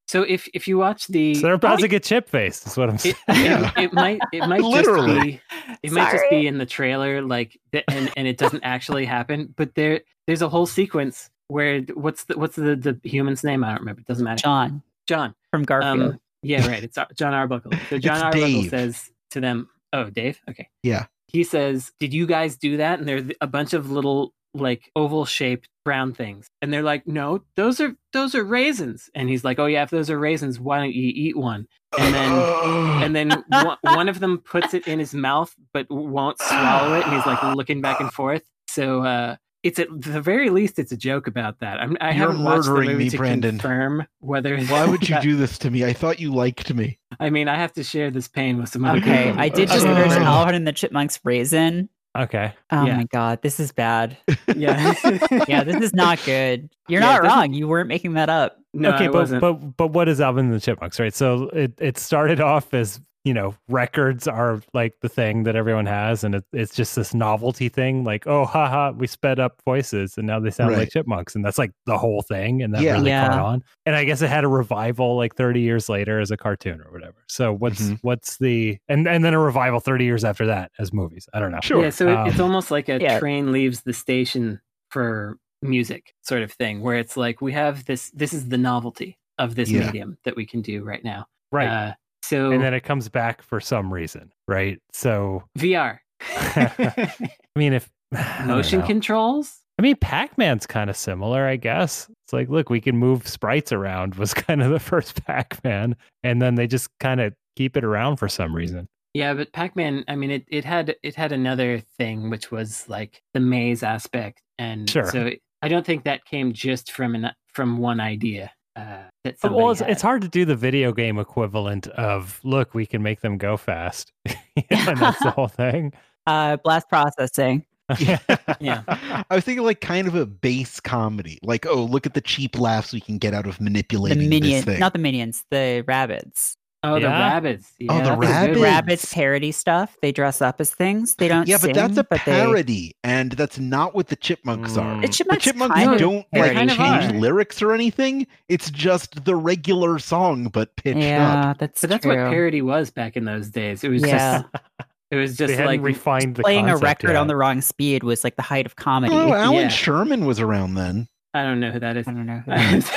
So 0.09 0.23
if 0.23 0.49
if 0.55 0.67
you 0.67 0.77
watch 0.77 1.07
the, 1.07 1.35
So 1.37 1.43
they're 1.43 1.53
about 1.55 1.79
to 1.79 1.87
get 1.89 2.03
chip 2.03 2.29
faced. 2.29 2.67
Is 2.67 2.77
what 2.77 2.91
I'm 2.91 2.99
saying. 2.99 3.15
it, 3.29 3.37
Yeah. 3.45 3.71
it, 3.77 3.85
it 3.85 3.93
might 3.93 4.21
it 4.33 4.41
might 4.49 4.61
Literally. 4.61 5.15
just 5.15 5.23
be 5.23 5.79
it 5.85 5.93
might 5.93 6.11
just 6.11 6.25
be 6.31 6.49
in 6.49 6.59
the 6.59 6.67
trailer, 6.67 7.23
like 7.23 7.57
and 7.89 8.11
and 8.17 8.27
it 8.27 8.37
doesn't 8.37 8.65
actually 8.65 9.05
happen. 9.05 9.55
But 9.57 9.77
there 9.77 10.01
there's 10.27 10.43
a 10.43 10.49
whole 10.49 10.67
sequence 10.67 11.31
where 11.47 11.83
what's 11.95 12.25
the 12.25 12.37
what's 12.37 12.57
the 12.57 12.75
the 12.75 12.99
human's 13.09 13.45
name? 13.45 13.63
I 13.63 13.69
don't 13.69 13.79
remember. 13.81 14.01
It 14.01 14.09
doesn't 14.09 14.25
matter. 14.25 14.43
John 14.43 14.83
John. 15.07 15.35
from 15.53 15.63
Garfield. 15.63 16.15
Um, 16.15 16.21
yeah, 16.43 16.67
right. 16.67 16.83
It's 16.85 16.99
John 17.17 17.35
Arbuckle. 17.35 17.73
So 17.89 17.99
John 17.99 18.17
It's 18.17 18.25
Arbuckle 18.25 18.47
Dave. 18.63 18.71
says 18.71 19.11
to 19.33 19.41
them, 19.41 19.69
"Oh, 19.93 20.11
Dave. 20.11 20.41
Okay. 20.49 20.69
Yeah. 20.83 21.07
He 21.29 21.45
says, 21.45 21.93
"Did 22.01 22.13
you 22.15 22.27
guys 22.27 22.57
do 22.57 22.79
that?" 22.79 22.99
And 22.99 23.09
there's 23.09 23.31
a 23.41 23.47
bunch 23.47 23.73
of 23.73 23.91
little 23.91 24.33
like 24.53 24.91
oval 24.97 25.25
shaped 25.25 25.69
brown 25.85 26.13
things, 26.13 26.49
and 26.61 26.73
they're 26.73 26.83
like, 26.83 27.07
"No, 27.07 27.43
those 27.57 27.81
are 27.81 27.95
those 28.13 28.35
are 28.35 28.43
raisins." 28.43 29.09
And 29.15 29.29
he's 29.29 29.45
like, 29.45 29.59
"Oh 29.61 29.67
yeah, 29.67 29.85
if 29.85 29.91
those 29.91 30.11
are 30.11 30.19
raisins, 30.19 30.59
why 30.59 30.79
don't 30.79 30.95
you 30.95 31.13
eat 31.15 31.37
one?" 31.37 31.67
And 31.99 32.13
then 32.15 32.33
and 33.05 33.15
then 33.17 33.45
one, 33.49 33.77
one 33.83 34.09
of 34.09 34.19
them 34.19 34.39
puts 34.39 34.75
it 34.75 34.89
in 34.89 34.99
his 34.99 35.15
mouth 35.15 35.55
but 35.73 35.87
won't 35.89 36.41
swallow 36.41 36.95
it, 36.99 37.05
and 37.07 37.15
he's 37.15 37.27
like 37.27 37.43
looking 37.55 37.81
back 37.81 38.01
and 38.01 38.13
forth. 38.13 38.43
So 38.69 39.05
uh, 39.05 39.37
it's 39.63 39.79
at 39.79 39.89
the 40.01 40.21
very 40.21 40.51
least, 40.51 40.79
it's 40.79 40.93
a 40.93 40.97
joke 40.97 41.27
about 41.27 41.61
that. 41.61 41.81
I'm, 41.81 41.97
I 42.01 42.07
You're 42.13 42.29
haven't 42.29 42.45
watched 42.45 42.67
the 42.67 42.73
movie 42.75 42.95
me, 42.95 43.11
to 43.11 43.17
Brandon. 43.19 43.59
confirm 43.59 44.07
whether. 44.21 44.59
Why 44.65 44.87
would 44.87 45.09
you 45.09 45.15
that- 45.17 45.23
do 45.23 45.37
this 45.37 45.59
to 45.59 45.71
me? 45.71 45.85
I 45.85 45.93
thought 45.93 46.19
you 46.21 46.33
liked 46.33 46.73
me. 46.73 46.99
I 47.19 47.31
mean, 47.31 47.49
I 47.49 47.57
have 47.57 47.73
to 47.75 47.83
share 47.85 48.11
this 48.11 48.29
pain 48.29 48.59
with 48.59 48.69
some 48.71 48.85
other 48.85 48.99
okay, 48.99 49.27
people. 49.27 49.41
I 49.41 49.49
did 49.49 49.69
just 49.69 49.83
search 49.83 50.11
uh, 50.13 50.51
and 50.53 50.67
the 50.67 50.73
Chipmunks 50.73 51.21
raisin. 51.25 51.89
Okay. 52.19 52.53
Oh 52.73 52.87
Yeah. 52.87 52.97
my 52.97 53.05
god, 53.05 53.41
this 53.43 53.61
is 53.61 53.71
bad. 53.73 54.17
Yeah, 54.57 54.95
Yeah, 55.49 55.63
this 55.63 55.77
is 55.83 55.95
not 55.95 56.21
good. 56.25 56.69
You're 56.89 57.01
Yeah, 57.03 57.13
not 57.19 57.23
wrong. 57.23 57.53
You 57.53 57.69
weren't 57.69 57.89
making 57.89 58.15
that 58.15 58.29
up. 58.29 58.57
No, 58.73 58.91
okay, 58.95 59.05
I 59.05 59.09
but, 59.09 59.15
wasn't. 59.15 59.41
but 59.41 59.53
but 59.77 59.89
what 59.89 60.09
is 60.09 60.21
Alvin 60.21 60.47
and 60.47 60.55
the 60.55 60.61
Chipmunks, 60.61 60.99
right? 60.99 61.15
So 61.15 61.49
it 61.51 61.73
it 61.79 61.99
started 61.99 62.41
off 62.41 62.73
as 62.75 63.01
you 63.25 63.35
know 63.35 63.55
records 63.69 64.27
are 64.27 64.63
like 64.73 64.95
the 65.03 65.09
thing 65.09 65.43
that 65.43 65.55
everyone 65.57 65.87
has, 65.87 66.25
and 66.25 66.35
it, 66.37 66.45
it's 66.53 66.75
just 66.75 66.97
this 66.97 67.13
novelty 67.15 67.69
thing, 67.69 68.03
like 68.05 68.27
oh 68.27 68.45
haha, 68.45 68.93
we 68.93 69.07
sped 69.07 69.39
up 69.39 69.61
voices, 69.65 70.17
and 70.17 70.27
now 70.27 70.41
they 70.41 70.51
sound 70.51 70.75
like 70.77 70.91
chipmunks, 70.91 71.35
and 71.35 71.45
that's 71.45 71.59
like 71.59 71.73
the 71.87 71.99
whole 71.99 72.23
thing, 72.23 72.63
and 72.63 72.75
that 72.75 72.83
Yeah. 72.83 72.93
really 72.95 73.11
caught 73.11 73.33
on. 73.39 73.63
And 73.87 73.95
I 73.97 74.05
guess 74.05 74.23
it 74.23 74.29
had 74.29 74.45
a 74.45 74.49
revival 74.49 75.17
like 75.17 75.35
30 75.35 75.61
years 75.61 75.89
later 75.89 76.21
as 76.21 76.31
a 76.31 76.37
cartoon 76.37 76.81
or 76.81 76.91
whatever. 76.93 77.17
So 77.29 77.53
what's 77.53 77.81
Mhm. 77.83 77.99
what's 78.03 78.39
the 78.39 78.79
and 78.89 79.07
and 79.07 79.25
then 79.25 79.35
a 79.35 79.39
revival 79.39 79.81
30 79.81 80.05
years 80.05 80.25
after 80.25 80.47
that 80.47 80.71
as 80.79 80.93
movies. 80.93 81.29
I 81.35 81.41
don't 81.41 81.53
know. 81.53 81.61
Sure. 81.63 81.83
Yeah, 81.83 81.91
so 81.91 82.09
it, 82.09 82.29
it's 82.29 82.41
Um, 82.41 82.47
almost 82.47 82.71
like 82.71 82.89
a 82.89 82.99
yeah. 83.01 83.19
train 83.19 83.53
leaves 83.53 83.83
the 83.83 83.93
station 83.93 84.61
for 84.91 85.37
music 85.63 86.15
sort 86.23 86.43
of 86.43 86.51
thing, 86.53 86.81
where 86.81 86.97
it's 86.97 87.17
like 87.19 87.43
we 87.43 87.53
have 87.53 87.85
this. 87.85 88.11
This 88.13 88.33
is 88.33 88.49
the 88.49 88.57
novelty 88.59 89.19
of 89.39 89.57
this 89.57 89.71
Yeah. 89.71 89.85
medium 89.87 90.17
that 90.25 90.37
we 90.37 90.47
can 90.47 90.63
do 90.63 90.83
right 90.85 91.05
now. 91.05 91.27
Right. 91.53 91.69
Uh, 91.69 91.93
so 92.31 92.51
and 92.51 92.63
then 92.63 92.75
it 92.75 92.83
comes 92.83 93.09
back 93.09 93.43
for 93.43 93.61
some 93.61 93.93
reason, 93.93 94.33
right? 94.49 94.79
So 94.93 95.43
VR, 95.59 95.99
I 96.23 97.13
mean, 97.57 97.73
if 97.73 97.91
I 98.15 98.45
motion 98.45 98.83
controls. 98.83 99.57
I 99.79 99.83
mean, 99.83 99.97
Pac 99.97 100.37
Man's 100.37 100.67
kind 100.67 100.91
of 100.91 100.97
similar, 100.97 101.47
I 101.47 101.57
guess. 101.57 102.11
It's 102.25 102.35
like, 102.35 102.51
look, 102.51 102.69
we 102.69 102.83
can 102.83 102.99
move 102.99 103.27
sprites 103.27 103.73
around, 103.73 104.17
was 104.17 104.35
kind 104.47 104.63
of 104.63 104.71
the 104.71 104.81
first 104.81 105.25
Pac 105.25 105.63
Man. 105.65 105.97
And 106.23 106.41
then 106.43 106.55
they 106.55 106.67
just 106.67 106.89
kind 107.01 107.21
of 107.21 107.33
keep 107.57 107.77
it 107.77 107.85
around 107.85 108.17
for 108.17 108.29
some 108.29 108.55
reason. 108.55 108.89
Yeah, 109.15 109.35
but 109.35 109.53
Pac-Man, 109.53 110.05
I 110.07 110.15
mean, 110.15 110.31
it, 110.31 110.45
it 110.49 110.65
had 110.65 110.95
it 111.03 111.17
had 111.17 111.33
another 111.33 111.81
thing 111.99 112.31
which 112.31 112.53
was 112.53 112.89
like 112.89 113.21
the 113.35 113.41
maze 113.41 113.83
aspect, 113.83 114.41
and 114.57 114.89
Sure. 114.89 115.11
so 115.11 115.31
I 115.63 115.69
don't 115.69 115.85
think 115.85 116.05
that 116.05 116.25
came 116.25 116.53
just 116.53 116.93
from 116.93 117.17
an 117.17 117.33
from 117.53 117.79
one 117.79 117.99
idea. 117.99 118.53
Uh, 118.77 119.03
well, 119.45 119.71
it's, 119.71 119.81
had. 119.81 119.91
it's 119.91 120.03
hard 120.03 120.23
to 120.23 120.29
do 120.29 120.45
the 120.45 120.57
video 120.57 120.93
game 120.93 121.19
equivalent 121.19 121.87
of, 121.89 122.41
look, 122.43 122.75
we 122.75 122.87
can 122.87 123.03
make 123.03 123.21
them 123.21 123.39
go 123.39 123.57
fast. 123.57 124.13
and 124.27 124.99
that's 124.99 125.23
the 125.23 125.31
whole 125.31 125.49
thing. 125.49 125.93
Uh, 126.27 126.59
blast 126.59 126.89
processing. 126.89 127.65
Yeah. 127.99 128.19
Yeah. 128.61 128.83
I 128.87 129.35
was 129.35 129.43
thinking 129.43 129.65
like 129.65 129.81
kind 129.81 130.07
of 130.07 130.15
a 130.15 130.27
base 130.27 130.81
comedy. 130.81 131.39
Like, 131.43 131.67
oh, 131.67 131.83
look 131.83 132.05
at 132.05 132.13
the 132.13 132.21
cheap 132.21 132.59
laughs 132.59 132.93
we 132.93 133.01
can 133.01 133.17
get 133.17 133.33
out 133.33 133.47
of 133.47 133.59
manipulating 133.59 134.19
this 134.19 134.29
minion, 134.29 134.79
not 134.79 134.93
the 134.93 134.99
minions, 134.99 135.45
the 135.51 135.83
rabbits. 135.89 136.59
Oh, 136.83 136.99
the 136.99 137.07
rabbits. 137.09 137.73
Yeah, 137.79 137.93
Oh, 137.93 137.99
the 137.99 138.03
that's 138.03 138.11
a 138.11 138.17
good 138.17 138.23
rabbits. 138.27 138.61
Rabbits 138.63 139.15
parody 139.15 139.53
stuff. 139.53 139.97
They 140.01 140.13
dress 140.13 140.41
up 140.41 140.61
as 140.63 140.71
things. 140.71 141.15
They 141.17 141.29
don't. 141.29 141.47
yeah, 141.47 141.59
but 141.61 141.75
that's 141.75 141.99
a 141.99 142.05
but 142.05 142.23
they- 142.25 142.33
parody, 142.33 142.97
and 143.05 143.33
that's 143.33 143.59
not 143.59 143.95
what 143.95 144.07
the 144.09 144.17
chipmunks 144.17 144.77
are. 144.79 144.95
Mm. 144.97 145.01
The 145.03 145.07
The 145.09 145.13
chipmunks, 145.13 145.45
chipmunks 145.45 145.75
kind 145.75 145.99
don't 145.99 146.27
like. 146.33 146.53
Kind 146.55 146.71
of 146.71 146.77
change 146.79 147.05
are. 147.13 147.19
lyrics 147.19 147.61
or 147.61 147.73
anything. 147.73 148.27
It's 148.49 148.71
just 148.71 149.25
the 149.27 149.37
regular 149.37 149.99
song, 149.99 150.49
but 150.49 150.75
pitched 150.77 150.97
up. 150.97 151.03
Yeah, 151.03 151.55
that's 151.59 151.83
But 151.83 151.91
that's 151.91 152.03
true. 152.05 152.17
what 152.17 152.31
parody 152.31 152.63
was 152.63 152.91
back 152.91 153.15
in 153.17 153.27
those 153.27 153.51
days. 153.51 153.85
It 153.85 153.91
was 153.91 154.01
Yeah. 154.03 154.43
just 154.43 154.65
it 155.11 155.17
was 155.17 155.37
just 155.37 155.59
like 155.59 155.83
refined 155.83 156.37
the 156.37 156.43
Playing 156.45 156.67
a 156.67 156.69
concept 156.71 156.85
record 156.85 157.17
on 157.17 157.27
the 157.27 157.37
wrong 157.37 157.61
speed 157.61 158.05
was 158.05 158.25
like 158.25 158.37
the 158.37 158.43
height 158.43 158.65
of 158.65 158.77
comedy. 158.77 159.15
Oh, 159.15 159.35
Allan 159.35 159.55
Yeah. 159.65 159.69
Sherman 159.69 160.25
was 160.25 160.41
around 160.41 160.75
then. 160.75 161.09
I 161.35 161.43
don't 161.43 161.61
know 161.61 161.71
who 161.73 161.81
that 161.81 161.97
is. 161.97 162.09
I 162.09 162.13
don't 162.13 162.27
know. 162.27 162.39
Who 162.45 162.51
that 162.53 162.75
is. 162.75 162.91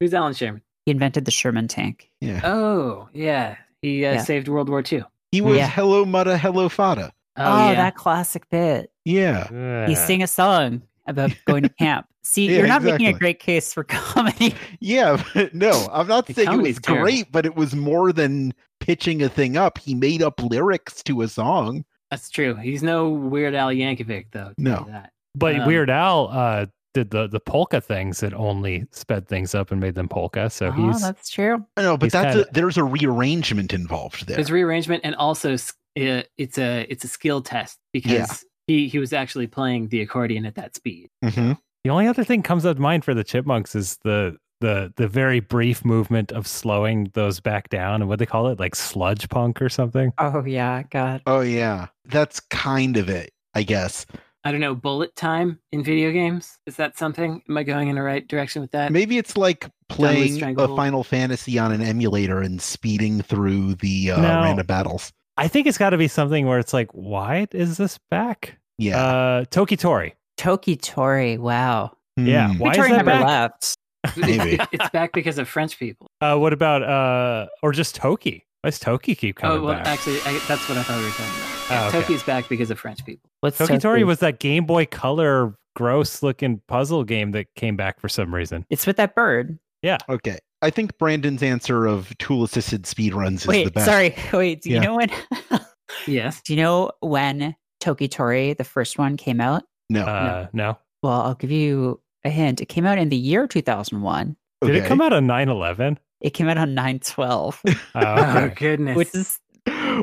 Who's 0.00 0.12
Allan 0.14 0.34
Sherman? 0.34 0.62
He 0.88 0.92
invented 0.92 1.26
the 1.26 1.30
Sherman 1.30 1.68
tank. 1.68 2.08
Yeah, 2.22 2.40
Oh, 2.44 3.10
yeah. 3.12 3.56
He 3.82 4.06
uh, 4.06 4.14
Yeah. 4.14 4.22
saved 4.22 4.48
World 4.48 4.70
War 4.70 4.82
II. 4.90 5.04
he 5.30 5.42
was 5.42 5.58
Yeah. 5.58 5.68
Hello 5.68 6.06
Muddah, 6.06 6.38
Hello 6.38 6.70
Faddah. 6.70 7.10
Oh, 7.36 7.42
Oh, 7.44 7.68
yeah. 7.68 7.74
that 7.74 7.94
classic 7.94 8.48
bit. 8.48 8.90
Yeah, 9.04 9.48
He 9.86 9.92
Yeah. 9.92 10.06
sang 10.06 10.22
a 10.22 10.26
song 10.26 10.80
about 11.06 11.30
going 11.46 11.64
to 11.64 11.68
camp. 11.68 12.06
See, 12.22 12.46
Yeah, 12.50 12.56
you're 12.60 12.66
not 12.68 12.82
making 12.82 13.06
a 13.06 13.12
great 13.12 13.38
case 13.38 13.74
for 13.74 13.84
comedy. 13.88 14.54
yeah. 14.80 15.22
But 15.34 15.54
no, 15.54 15.88
I'm 15.92 16.06
not 16.08 16.26
The 16.26 16.32
saying 16.32 16.48
it 16.48 16.52
comedy's 16.52 16.76
was 16.76 16.82
terrible. 16.82 17.02
great, 17.04 17.30
but 17.32 17.44
it 17.44 17.54
was 17.54 17.74
more 17.76 18.10
than 18.10 18.54
pitching 18.80 19.22
a 19.22 19.28
thing 19.28 19.58
up. 19.58 19.76
He 19.76 19.94
made 19.94 20.22
up 20.22 20.40
lyrics 20.42 21.02
to 21.02 21.20
a 21.20 21.28
song. 21.28 21.84
That's 22.10 22.30
true. 22.30 22.54
He's 22.54 22.82
no 22.82 23.10
Weird 23.10 23.54
Al 23.54 23.68
Yankovic, 23.68 24.28
though. 24.32 24.52
No. 24.56 24.86
That. 24.88 25.12
But 25.34 25.56
Um, 25.60 25.66
Weird 25.66 25.90
Al 25.90 26.30
uh, 26.32 26.66
did 26.98 27.10
the, 27.10 27.28
the 27.28 27.40
polka 27.40 27.80
things 27.80 28.20
that 28.20 28.34
only 28.34 28.84
sped 28.90 29.28
things 29.28 29.54
up 29.54 29.70
and 29.70 29.80
made 29.80 29.94
them 29.94 30.08
polka. 30.08 30.50
So 30.50 30.66
oh, 30.68 30.72
he's 30.72 31.00
that's 31.02 31.30
true. 31.30 31.64
I 31.76 31.82
know, 31.82 31.96
but 31.96 32.10
that's 32.12 32.34
kinda- 32.34 32.48
a, 32.48 32.52
there's 32.52 32.76
a 32.76 32.84
rearrangement 32.84 33.72
involved 33.72 34.26
there. 34.26 34.36
There's 34.36 34.50
rearrangement, 34.50 35.02
and 35.04 35.14
also 35.14 35.52
s- 35.52 35.72
uh, 35.98 36.22
it's 36.36 36.58
a 36.58 36.86
it's 36.88 37.04
a 37.04 37.08
skill 37.08 37.40
test 37.42 37.78
because 37.92 38.12
Yeah. 38.12 38.26
he 38.66 38.88
he 38.88 38.98
was 38.98 39.12
actually 39.12 39.46
playing 39.46 39.88
the 39.88 40.00
accordion 40.00 40.44
at 40.46 40.54
that 40.56 40.74
speed. 40.74 41.08
Mhm. 41.24 41.58
The 41.84 41.90
only 41.90 42.06
other 42.08 42.24
thing 42.24 42.42
comes 42.42 42.66
up 42.66 42.76
to 42.76 42.82
mind 42.82 43.04
for 43.04 43.14
the 43.14 43.24
chipmunks 43.24 43.74
is 43.74 43.98
the 44.04 44.36
the 44.60 44.92
the 44.96 45.06
very 45.06 45.38
brief 45.40 45.84
movement 45.84 46.32
of 46.32 46.46
slowing 46.46 47.10
those 47.14 47.38
back 47.40 47.68
down 47.68 48.00
and 48.02 48.08
what 48.08 48.18
they 48.18 48.26
call 48.26 48.48
it, 48.48 48.58
like 48.58 48.74
sludge 48.74 49.28
punk 49.28 49.62
or 49.62 49.68
something. 49.68 50.12
Oh 50.18 50.44
yeah, 50.44 50.82
God. 50.90 51.22
Oh 51.26 51.40
yeah, 51.40 51.86
that's 52.06 52.40
kind 52.40 52.96
of 52.96 53.08
it, 53.08 53.30
I 53.54 53.62
guess. 53.62 54.04
I 54.48 54.50
don't 54.50 54.62
know. 54.62 54.74
Bullet 54.74 55.14
time 55.14 55.58
in 55.72 55.84
video 55.84 56.10
games 56.10 56.58
is 56.66 56.76
that 56.76 56.96
something? 56.96 57.42
Am 57.50 57.58
I 57.58 57.64
going 57.64 57.88
in 57.88 57.96
the 57.96 58.02
right 58.02 58.26
direction 58.26 58.62
with 58.62 58.70
that? 58.70 58.90
Maybe 58.90 59.18
it's 59.18 59.36
like 59.36 59.68
playing 59.90 60.42
a 60.58 60.68
Final 60.74 61.04
Fantasy 61.04 61.58
on 61.58 61.70
an 61.70 61.82
emulator 61.82 62.40
and 62.40 62.58
speeding 62.58 63.20
through 63.20 63.74
the 63.74 64.12
uh, 64.12 64.18
No. 64.22 64.40
random 64.40 64.64
battles. 64.64 65.12
I 65.36 65.48
think 65.48 65.66
it's 65.66 65.76
got 65.76 65.90
to 65.90 65.98
be 65.98 66.08
something 66.08 66.46
where 66.46 66.58
it's 66.58 66.72
like, 66.72 66.90
why 66.92 67.46
is 67.52 67.76
this 67.76 67.98
back? 68.10 68.58
Yeah. 68.78 68.98
Uh, 69.04 69.44
Toki 69.50 69.76
Tori. 69.76 70.14
Toki 70.38 70.76
Tori. 70.76 71.36
Wow. 71.36 71.92
yeah. 72.16 72.50
Hmm. 72.50 72.58
Why 72.58 72.70
is 72.70 72.76
that 72.78 72.88
never 72.88 73.04
back? 73.04 73.26
left. 73.26 73.74
Maybe. 74.16 74.58
it's 74.72 74.88
back 74.88 75.12
because 75.12 75.36
of 75.36 75.46
French 75.46 75.78
people. 75.78 76.06
Uh, 76.22 76.38
what 76.38 76.54
about 76.54 76.82
uh, 76.82 77.48
or 77.62 77.72
just 77.72 77.96
Toki? 77.96 78.46
Why 78.62 78.70
does 78.70 78.78
Toki 78.78 79.14
keep 79.14 79.36
coming 79.36 79.58
back? 79.58 79.62
oh 79.62 79.66
well, 79.66 79.74
back? 79.76 79.86
actually, 79.86 80.18
I, 80.22 80.38
that's 80.48 80.68
what 80.68 80.78
I 80.78 80.82
thought 80.82 80.98
we 80.98 81.04
were 81.04 81.10
talking 81.10 81.24
about. 81.26 81.48
Oh, 81.48 81.66
Yeah, 81.70 81.88
okay. 81.88 82.00
Toki's 82.00 82.22
back 82.24 82.48
because 82.48 82.70
of 82.70 82.78
French 82.80 83.04
people. 83.04 83.30
What's 83.40 83.58
Toki 83.58 83.78
Tori 83.78 83.98
Toki? 84.00 84.04
was 84.04 84.18
that 84.20 84.40
Game 84.40 84.64
Boy 84.66 84.86
Color 84.86 85.54
gross 85.76 86.22
looking 86.24 86.60
puzzle 86.66 87.04
game 87.04 87.30
that 87.32 87.46
came 87.54 87.76
back 87.76 88.00
for 88.00 88.08
some 88.08 88.34
reason. 88.34 88.64
It's 88.68 88.84
with 88.86 88.96
that 88.96 89.14
bird. 89.14 89.58
Yeah. 89.82 89.98
Okay. 90.08 90.38
I 90.60 90.70
think 90.70 90.98
Brandon's 90.98 91.40
answer 91.40 91.86
of 91.86 92.16
tool 92.18 92.42
assisted 92.42 92.82
speedruns 92.82 93.34
is 93.34 93.64
the 93.64 93.70
best. 93.70 93.86
sorry. 93.86 94.12
Wait, 94.32 94.62
do 94.62 94.70
you 94.70 94.76
Yeah. 94.76 94.80
know 94.82 94.96
when? 94.96 95.10
Yes. 96.06 96.42
do 96.44 96.52
you 96.52 96.60
know 96.62 96.90
when 97.00 97.54
Toki 97.80 98.08
Tori, 98.08 98.52
the 98.54 98.64
first 98.64 98.98
one, 98.98 99.16
came 99.16 99.40
out? 99.40 99.62
No. 99.88 100.04
Uh, 100.04 100.46
no. 100.52 100.78
Well, 101.02 101.20
I'll 101.22 101.34
give 101.34 101.50
you 101.50 102.00
a 102.24 102.30
hint. 102.30 102.60
It 102.60 102.66
came 102.66 102.84
out 102.86 102.98
in 102.98 103.08
the 103.08 103.16
year 103.16 103.46
2001. 103.46 104.36
Did 104.62 104.74
it 104.74 104.84
come 104.86 105.00
out 105.00 105.12
on 105.12 105.26
9 105.26 105.48
11? 105.48 105.98
It 106.20 106.30
came 106.30 106.48
out 106.48 106.58
on 106.58 106.74
912, 106.74 107.62
Oh, 107.66 107.74
Oh 107.94 108.36
okay. 108.38 108.54
goodness. 108.56 108.96
which 108.96 109.14
is 109.14 109.38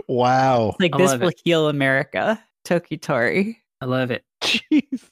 wow. 0.08 0.76
like 0.80 0.94
I 0.96 0.98
this 0.98 1.18
will 1.18 1.30
it. 1.30 1.42
heal 1.44 1.68
America. 1.70 2.42
Tokitori. 2.66 3.58
I 3.82 3.86
love 3.86 4.12
it. 4.12 4.24
Jeez. 4.42 5.10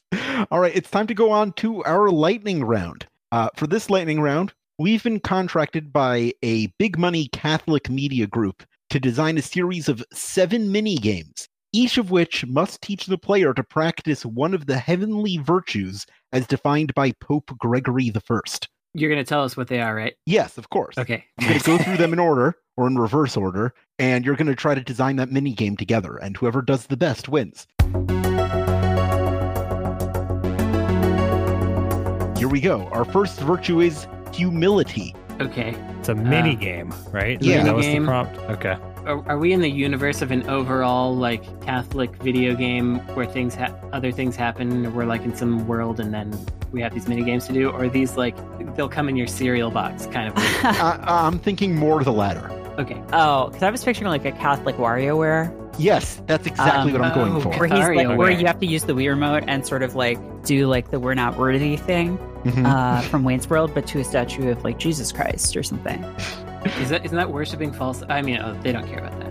All 0.52 0.60
right, 0.60 0.76
it's 0.76 0.90
time 0.90 1.08
to 1.08 1.14
go 1.14 1.32
on 1.32 1.54
to 1.54 1.84
our 1.84 2.10
lightning 2.10 2.64
round. 2.64 3.06
Uh, 3.32 3.50
for 3.56 3.68
this 3.68 3.90
lightning 3.90 4.22
round, 4.22 4.54
we've 4.80 5.04
been 5.04 5.20
contracted 5.20 5.92
by 5.92 6.32
a 6.44 6.68
big 6.80 6.98
money 6.98 7.28
Catholic 7.34 7.90
media 7.90 8.28
group 8.28 8.64
to 8.90 9.00
design 9.00 9.38
a 9.38 9.42
series 9.42 9.90
of 9.90 10.04
seven 10.14 10.72
mini 10.72 10.96
games, 10.98 11.48
each 11.74 11.98
of 11.98 12.12
which 12.12 12.46
must 12.46 12.82
teach 12.82 13.06
the 13.08 13.18
player 13.18 13.54
to 13.54 13.64
practice 13.64 14.26
one 14.26 14.54
of 14.54 14.66
the 14.68 14.78
heavenly 14.78 15.38
virtues 15.38 16.06
as 16.32 16.48
defined 16.48 16.94
by 16.96 17.12
Pope 17.20 17.52
Gregory 17.58 18.10
the 18.10 18.22
First. 18.22 18.70
You're 18.96 19.10
gonna 19.10 19.24
tell 19.24 19.44
us 19.44 19.58
what 19.58 19.68
they 19.68 19.82
are, 19.82 19.96
right? 19.96 20.14
Yes, 20.28 20.60
of 20.60 20.70
course. 20.70 20.98
Okay. 20.98 21.26
I'm 21.40 21.48
going 21.48 21.60
to 21.60 21.66
go 21.66 21.78
through 21.80 21.98
them 21.98 22.14
in 22.14 22.20
order 22.20 22.56
or 22.78 22.86
in 22.86 22.96
reverse 22.96 23.36
order, 23.36 23.74
and 23.98 24.24
you're 24.24 24.36
going 24.36 24.48
to 24.48 24.56
try 24.56 24.76
to 24.76 24.82
design 24.82 25.16
that 25.16 25.32
mini 25.32 25.54
game 25.54 25.76
together, 25.78 26.18
and 26.18 26.38
whoever 26.38 26.62
does 26.62 26.88
the 26.88 26.98
best 26.98 27.28
wins. 27.28 27.68
Here 32.38 32.48
we 32.48 32.62
go. 32.62 32.88
Our 32.92 33.06
first 33.06 33.40
virtue 33.40 33.80
is 33.80 34.08
humility. 34.32 35.16
Okay. 35.42 35.76
It's 36.00 36.10
a 36.10 36.16
mini 36.16 36.56
game, 36.56 36.94
right? 37.12 37.42
Yeah. 37.42 37.64
That 37.64 37.76
was 37.76 37.86
the 37.86 38.00
prompt. 38.02 38.38
Okay. 38.50 38.78
Are, 39.06 39.28
are 39.28 39.38
we 39.38 39.52
in 39.52 39.60
the 39.60 39.70
universe 39.70 40.22
of 40.22 40.32
an 40.32 40.50
overall 40.50 41.14
like 41.16 41.44
Catholic 41.62 42.16
video 42.18 42.56
game 42.56 43.00
where 43.16 43.26
things 43.26 43.54
ha- 43.56 43.74
other 43.92 44.12
things 44.12 44.36
happen? 44.36 44.86
Or 44.86 44.90
we're 44.92 45.06
like 45.06 45.24
in 45.24 45.36
some 45.36 45.68
world 45.68 46.00
and 46.00 46.14
then 46.14 46.34
we 46.72 46.82
have 46.82 46.94
these 46.94 47.08
mini 47.08 47.24
games 47.24 47.46
to 47.48 47.54
do, 47.54 47.70
or 47.70 47.84
are 47.86 47.90
these 47.90 48.16
like 48.16 48.36
they'll 48.76 48.88
come 48.90 49.10
in 49.10 49.16
your 49.18 49.28
cereal 49.28 49.72
box 49.72 50.06
kind 50.08 50.30
of? 50.30 50.36
weird? 50.36 50.54
Uh, 50.64 50.98
I'm 51.08 51.38
thinking 51.40 51.76
more 51.76 52.04
the 52.04 52.14
latter. 52.14 52.50
okay. 52.80 53.00
oh, 53.12 53.48
because 53.48 53.62
I 53.64 53.70
was 53.70 53.84
picturing 53.84 54.10
like 54.10 54.26
a 54.26 54.32
Catholic 54.32 54.78
WarioWare 54.78 55.60
Yes, 55.80 56.22
that's 56.28 56.46
exactly 56.48 56.94
Um, 56.94 57.00
what 57.00 57.02
I'm 57.02 57.14
going 57.16 57.32
oh, 57.34 57.40
for. 57.42 57.50
where 57.60 57.68
he's 57.68 57.80
like, 57.80 58.08
WarioWare. 58.08 58.18
where 58.18 58.32
you 58.32 58.46
have 58.46 58.60
to 58.60 58.66
use 58.68 58.84
the 58.84 58.94
Wii 58.94 59.10
remote 59.10 59.44
and 59.48 59.66
sort 59.66 59.82
of 59.84 59.96
like 59.96 60.18
do 60.44 60.68
like 60.68 60.92
the 60.92 61.00
"We're 61.00 61.14
not 61.16 61.36
worthy" 61.38 61.76
thing 61.78 62.18
Mhm. 62.44 62.66
uh, 62.66 63.02
from 63.02 63.24
Wayne's 63.24 63.50
World, 63.50 63.72
but 63.74 63.88
to 63.88 64.00
a 64.00 64.04
statue 64.04 64.50
of 64.50 64.64
like 64.64 64.78
Jesus 64.78 65.12
Christ 65.12 65.56
or 65.56 65.64
something. 65.64 66.04
Is 66.82 66.90
that 66.90 67.06
isn't 67.06 67.18
that 67.18 67.30
worshiping 67.32 67.72
false? 67.72 68.04
I 68.10 68.22
mean, 68.22 68.38
oh, 68.40 68.54
they 68.64 68.72
don't 68.72 68.88
care 68.88 69.00
about 69.00 69.18
that. 69.20 69.23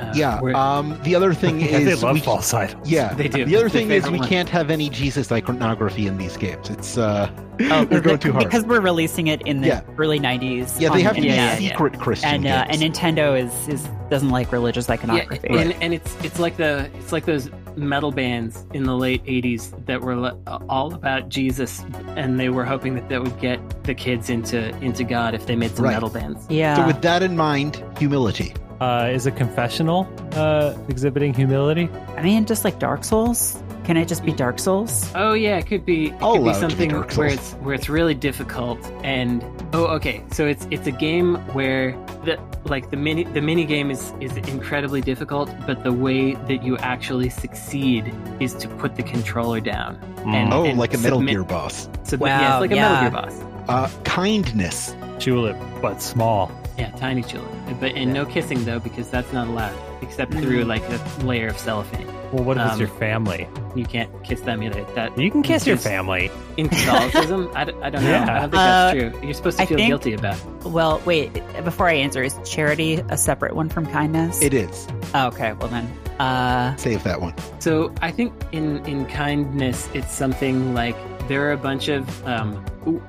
Never 0.00 0.06
mind. 0.06 0.16
Uh, 0.16 0.46
yeah. 0.46 0.76
Um, 0.78 0.98
the 1.02 1.14
other 1.14 1.34
thing 1.34 1.60
is 1.60 1.84
they 1.84 1.94
love 2.06 2.14
we, 2.14 2.20
false 2.20 2.52
idols. 2.54 2.88
Yeah, 2.88 3.12
They 3.20 3.28
do. 3.28 3.44
The 3.44 3.56
other 3.56 3.68
thing 3.68 3.90
is 3.90 4.08
we 4.10 4.18
one. 4.18 4.28
can't 4.28 4.48
have 4.48 4.70
any 4.70 4.88
Jesus 4.90 5.30
iconography 5.30 6.06
in 6.06 6.18
these 6.18 6.36
games. 6.36 6.70
It's 6.70 6.96
uh, 6.98 7.30
Oh, 7.70 7.84
they're 7.84 8.00
going 8.00 8.18
too 8.18 8.32
hard. 8.32 8.44
because 8.46 8.64
we're 8.64 8.80
releasing 8.80 9.26
it 9.26 9.42
in 9.42 9.60
the 9.60 9.68
Yeah. 9.68 9.80
early 9.98 10.18
'90s. 10.18 10.80
yeah, 10.80 10.88
they 10.90 11.02
have 11.02 11.14
to 11.16 11.20
be 11.20 11.26
yeah, 11.28 11.34
NES. 11.52 11.60
yeah, 11.60 11.66
yeah. 11.66 11.70
secret 11.72 11.98
Christian 12.00 12.30
and 12.30 12.46
uh, 12.46 12.64
and 12.70 12.80
Nintendo 12.80 13.38
is 13.38 13.68
is 13.68 13.86
doesn't 14.08 14.30
like 14.30 14.50
religious 14.50 14.88
yeah, 14.88 14.94
iconography. 14.94 15.46
and, 15.48 15.72
and 15.82 15.92
it's 15.94 16.16
it's 16.24 16.38
like 16.38 16.56
the 16.56 16.90
it's 16.94 17.12
like 17.12 17.26
those 17.26 17.50
metal 17.76 18.10
bands 18.12 18.66
in 18.72 18.84
the 18.84 18.96
late 18.96 19.22
'80s 19.26 19.84
that 19.86 20.00
were 20.00 20.32
all 20.70 20.94
about 20.94 21.28
Jesus, 21.28 21.84
and 22.16 22.40
they 22.40 22.48
were 22.48 22.64
hoping 22.64 22.94
that 22.94 23.08
that 23.10 23.22
would 23.22 23.38
get 23.40 23.84
the 23.84 23.94
kids 23.94 24.30
into 24.30 24.70
into 24.78 25.04
God 25.04 25.34
if 25.34 25.44
they 25.46 25.54
made 25.54 25.76
some 25.76 25.84
Right. 25.84 25.92
metal 25.92 26.08
bands. 26.10 26.46
Yeah, 26.48 26.76
so 26.76 26.86
with 26.86 27.02
that 27.02 27.22
in 27.22 27.36
mind, 27.36 27.84
humility. 27.98 28.54
Uh, 28.80 29.10
is 29.12 29.26
a 29.26 29.30
confessional 29.30 30.08
uh, 30.32 30.74
exhibiting 30.88 31.34
humility? 31.34 31.88
I 32.16 32.22
mean, 32.22 32.46
just 32.46 32.64
like 32.64 32.78
Dark 32.78 33.04
Souls. 33.04 33.62
Can 33.84 33.96
it 33.96 34.08
just 34.08 34.24
be 34.24 34.32
Dark 34.32 34.58
Souls? 34.58 35.10
Oh 35.14 35.32
yeah, 35.34 35.58
it 35.58 35.66
could 35.66 35.84
be. 35.84 36.06
It 36.08 36.14
I'll 36.20 36.34
could 36.34 36.44
be 36.44 36.48
allow 36.48 36.50
it 36.50 36.54
be 36.54 36.60
something 36.60 37.16
where 37.16 37.26
it's 37.26 37.52
where 37.54 37.74
it's 37.74 37.88
really 37.88 38.14
difficult. 38.14 38.78
And 39.02 39.44
oh, 39.74 39.86
okay. 39.96 40.22
So 40.32 40.46
it's 40.46 40.66
it's 40.70 40.86
a 40.86 40.92
game 40.92 41.36
where 41.54 41.92
the 42.24 42.38
like 42.64 42.90
the 42.90 42.96
mini 42.96 43.24
the 43.24 43.40
mini 43.40 43.64
game 43.64 43.90
is 43.90 44.12
is 44.20 44.36
incredibly 44.36 45.00
difficult, 45.00 45.50
but 45.66 45.82
the 45.82 45.92
way 45.92 46.34
that 46.34 46.62
you 46.62 46.76
actually 46.78 47.30
succeed 47.30 48.14
is 48.38 48.54
to 48.54 48.68
put 48.68 48.96
the 48.96 49.02
controller 49.02 49.60
down. 49.60 49.96
And- 50.26 50.52
Oh, 50.52 50.62
like 50.62 50.94
a 50.94 50.98
Metal 50.98 51.18
submit- 51.18 51.32
Gear 51.34 51.44
boss. 51.44 51.88
So 52.04 52.16
yeah, 52.16 52.50
Wow, 52.50 52.62
it's 52.62 52.70
like 52.70 52.78
a. 52.78 52.80
Metal 52.80 53.00
Gear 53.00 53.10
boss. 53.10 53.42
Uh, 53.68 53.90
kindness. 54.04 54.94
Tulip, 55.18 55.56
but 55.82 56.00
small. 56.00 56.50
Yeah, 56.78 56.90
tiny 56.92 57.22
children. 57.22 57.76
But 57.80 57.92
and 57.94 58.12
no 58.12 58.24
kissing 58.24 58.64
though 58.64 58.78
because 58.80 59.10
that's 59.10 59.32
not 59.32 59.48
allowed 59.48 59.74
except 60.02 60.32
through 60.32 60.64
like 60.64 60.82
a 60.88 60.98
layer 61.24 61.48
of 61.48 61.58
cellophane. 61.58 62.06
Well, 62.32 62.44
what 62.44 62.56
if 62.56 62.62
it's 62.64 62.74
Um, 62.74 62.78
your 62.80 62.88
family? 62.88 63.48
You 63.74 63.84
can't 63.84 64.10
kiss 64.24 64.40
them 64.42 64.62
either. 64.62 64.84
That 64.94 65.18
You 65.18 65.30
can 65.32 65.42
kiss 65.42 65.66
your 65.66 65.76
is- 65.76 65.82
family. 65.82 66.30
in 66.56 66.68
Catholicism. 66.68 67.50
I, 67.56 67.64
d- 67.64 67.72
I 67.82 67.90
don't 67.90 68.04
know. 68.04 68.08
Yeah. 68.10 68.22
I 68.22 68.40
don't 68.40 68.50
think 68.50 68.54
Uh, 68.54 68.56
that's 68.56 68.98
true. 68.98 69.20
You're 69.24 69.34
supposed 69.34 69.56
to 69.58 69.62
I 69.64 69.66
feel 69.66 69.76
think- 69.78 69.88
guilty 69.88 70.12
about 70.14 70.36
it. 70.36 70.66
Well, 70.68 71.02
wait. 71.04 71.32
Before 71.64 71.88
I 71.88 71.94
answer, 71.94 72.22
is 72.22 72.38
charity 72.44 73.02
a 73.08 73.16
separate 73.16 73.54
one 73.56 73.68
from 73.68 73.84
kindness? 73.86 74.40
It 74.42 74.54
is. 74.54 74.86
Oh, 75.14 75.26
okay. 75.28 75.52
Well 75.54 75.68
then, 75.68 75.86
uh, 76.20 76.76
Save 76.76 77.02
that 77.02 77.20
one. 77.20 77.34
So 77.58 77.92
I 78.00 78.10
think 78.12 78.32
in 78.52 78.84
in 78.86 79.06
kindness, 79.06 79.88
it's 79.92 80.12
something 80.14 80.72
like 80.72 80.96
there 81.30 81.46
are 81.46 81.52
a 81.52 81.56
bunch 81.56 81.86
of 81.86 82.02
um, 82.26 82.50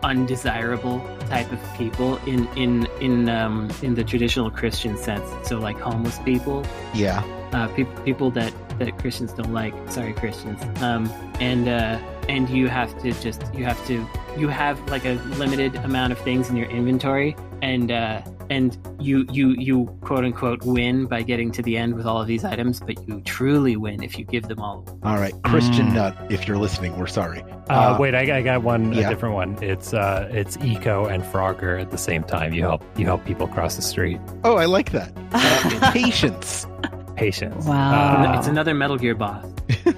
undesirable 0.03 0.99
type 1.27 1.51
of 1.51 1.59
people 1.75 2.17
in 2.27 2.47
in 2.55 2.85
in 3.01 3.27
um, 3.29 3.67
in 3.81 3.95
the 3.95 4.03
traditional 4.03 4.51
Christian 4.51 4.95
sense. 4.95 5.27
So 5.49 5.57
like 5.57 5.77
homeless 5.79 6.19
people, 6.19 6.63
Yeah. 6.93 7.23
uh, 7.51 7.67
people 7.69 7.95
people 8.03 8.29
that 8.39 8.53
that 8.77 8.95
Christians 8.99 9.33
don't 9.33 9.51
like. 9.61 9.73
Sorry, 9.89 10.13
Christians. 10.13 10.61
Um, 10.83 11.09
and 11.39 11.67
uh, 11.67 11.97
and 12.29 12.47
you 12.47 12.67
have 12.67 12.91
to 13.01 13.11
just 13.25 13.41
you 13.55 13.65
have 13.65 13.81
to 13.87 14.05
you 14.37 14.47
have 14.49 14.77
like 14.91 15.05
a 15.05 15.13
limited 15.41 15.75
amount 15.77 16.11
of 16.13 16.19
things 16.19 16.47
in 16.51 16.55
your 16.55 16.69
inventory, 16.69 17.35
and 17.63 17.89
uh, 17.91 18.21
and 18.51 18.77
you 18.99 19.25
you 19.31 19.55
you 19.57 19.85
quote 20.01 20.23
unquote 20.25 20.61
win 20.65 21.05
by 21.07 21.21
getting 21.23 21.51
to 21.53 21.61
the 21.63 21.77
end 21.77 21.95
with 21.95 22.05
all 22.05 22.21
of 22.21 22.27
these 22.27 22.43
items, 22.45 22.79
but 22.81 22.95
you 23.07 23.21
truly 23.21 23.75
win 23.77 24.03
if 24.03 24.17
you 24.19 24.25
give 24.25 24.43
them 24.47 24.59
all. 24.59 24.85
All 25.03 25.15
right. 25.15 25.33
Christian 25.43 25.87
Mm. 25.87 25.93
Nut, 25.93 26.17
if 26.29 26.47
you're 26.47 26.57
listening, 26.57 26.97
we're 26.99 27.07
sorry. 27.07 27.41
Uh, 27.69 27.73
Uh, 27.73 27.97
wait, 27.99 28.13
I, 28.13 28.37
I 28.37 28.41
got 28.41 28.61
one, 28.63 28.91
yeah. 28.93 29.07
a 29.07 29.09
different 29.09 29.33
one. 29.35 29.57
It's 29.63 29.93
uh, 29.93 30.27
it's 30.31 30.57
Eco 30.57 31.05
and 31.05 31.23
Frogger 31.23 31.79
at 31.81 31.89
the 31.89 31.97
same 31.97 32.23
time. 32.23 32.53
You 32.53 32.63
help 32.63 32.83
you 32.99 33.05
help 33.05 33.23
people 33.25 33.47
cross 33.47 33.75
the 33.77 33.81
street. 33.81 34.19
Oh, 34.43 34.57
I 34.57 34.65
like 34.65 34.91
that. 34.91 35.11
Uh, 35.31 35.91
patience. 35.93 36.67
Patience. 37.15 37.65
Wow. 37.65 38.33
Uh, 38.33 38.37
It's 38.37 38.47
another 38.47 38.73
Metal 38.73 38.97
Gear 38.97 39.15
boss. 39.15 39.45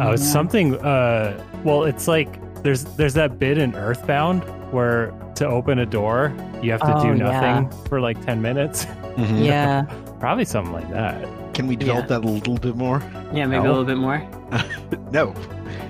Oh, 0.00 0.12
it's 0.12 0.24
something. 0.30 0.76
Uh, 0.76 1.42
well, 1.64 1.82
it's 1.84 2.06
like 2.06 2.28
there's 2.62 2.84
there's 2.96 3.14
that 3.14 3.38
bit 3.40 3.58
in 3.58 3.74
Earthbound 3.74 4.44
where 4.72 5.12
to 5.36 5.46
open 5.46 5.78
a 5.78 5.86
door 5.86 6.32
you 6.62 6.72
have 6.72 6.80
to 6.80 6.96
Oh, 6.96 7.02
do 7.02 7.08
yeah. 7.08 7.30
nothing 7.30 7.70
for 7.88 8.00
like 8.00 8.24
ten 8.26 8.42
minutes. 8.42 8.84
Mhm. 9.16 9.44
Yeah. 9.46 9.82
Probably 10.20 10.44
something 10.44 10.72
like 10.72 10.90
that. 10.90 11.26
Can 11.54 11.66
we 11.68 11.76
develop 11.76 12.04
Yeah. 12.10 12.18
that 12.18 12.24
a 12.24 12.28
little 12.28 12.56
bit 12.58 12.74
more? 12.76 13.00
Yeah, 13.32 13.46
maybe 13.46 13.62
No. 13.62 13.68
a 13.68 13.72
little 13.72 13.84
bit 13.84 13.98
more. 13.98 14.22
No. 15.12 15.32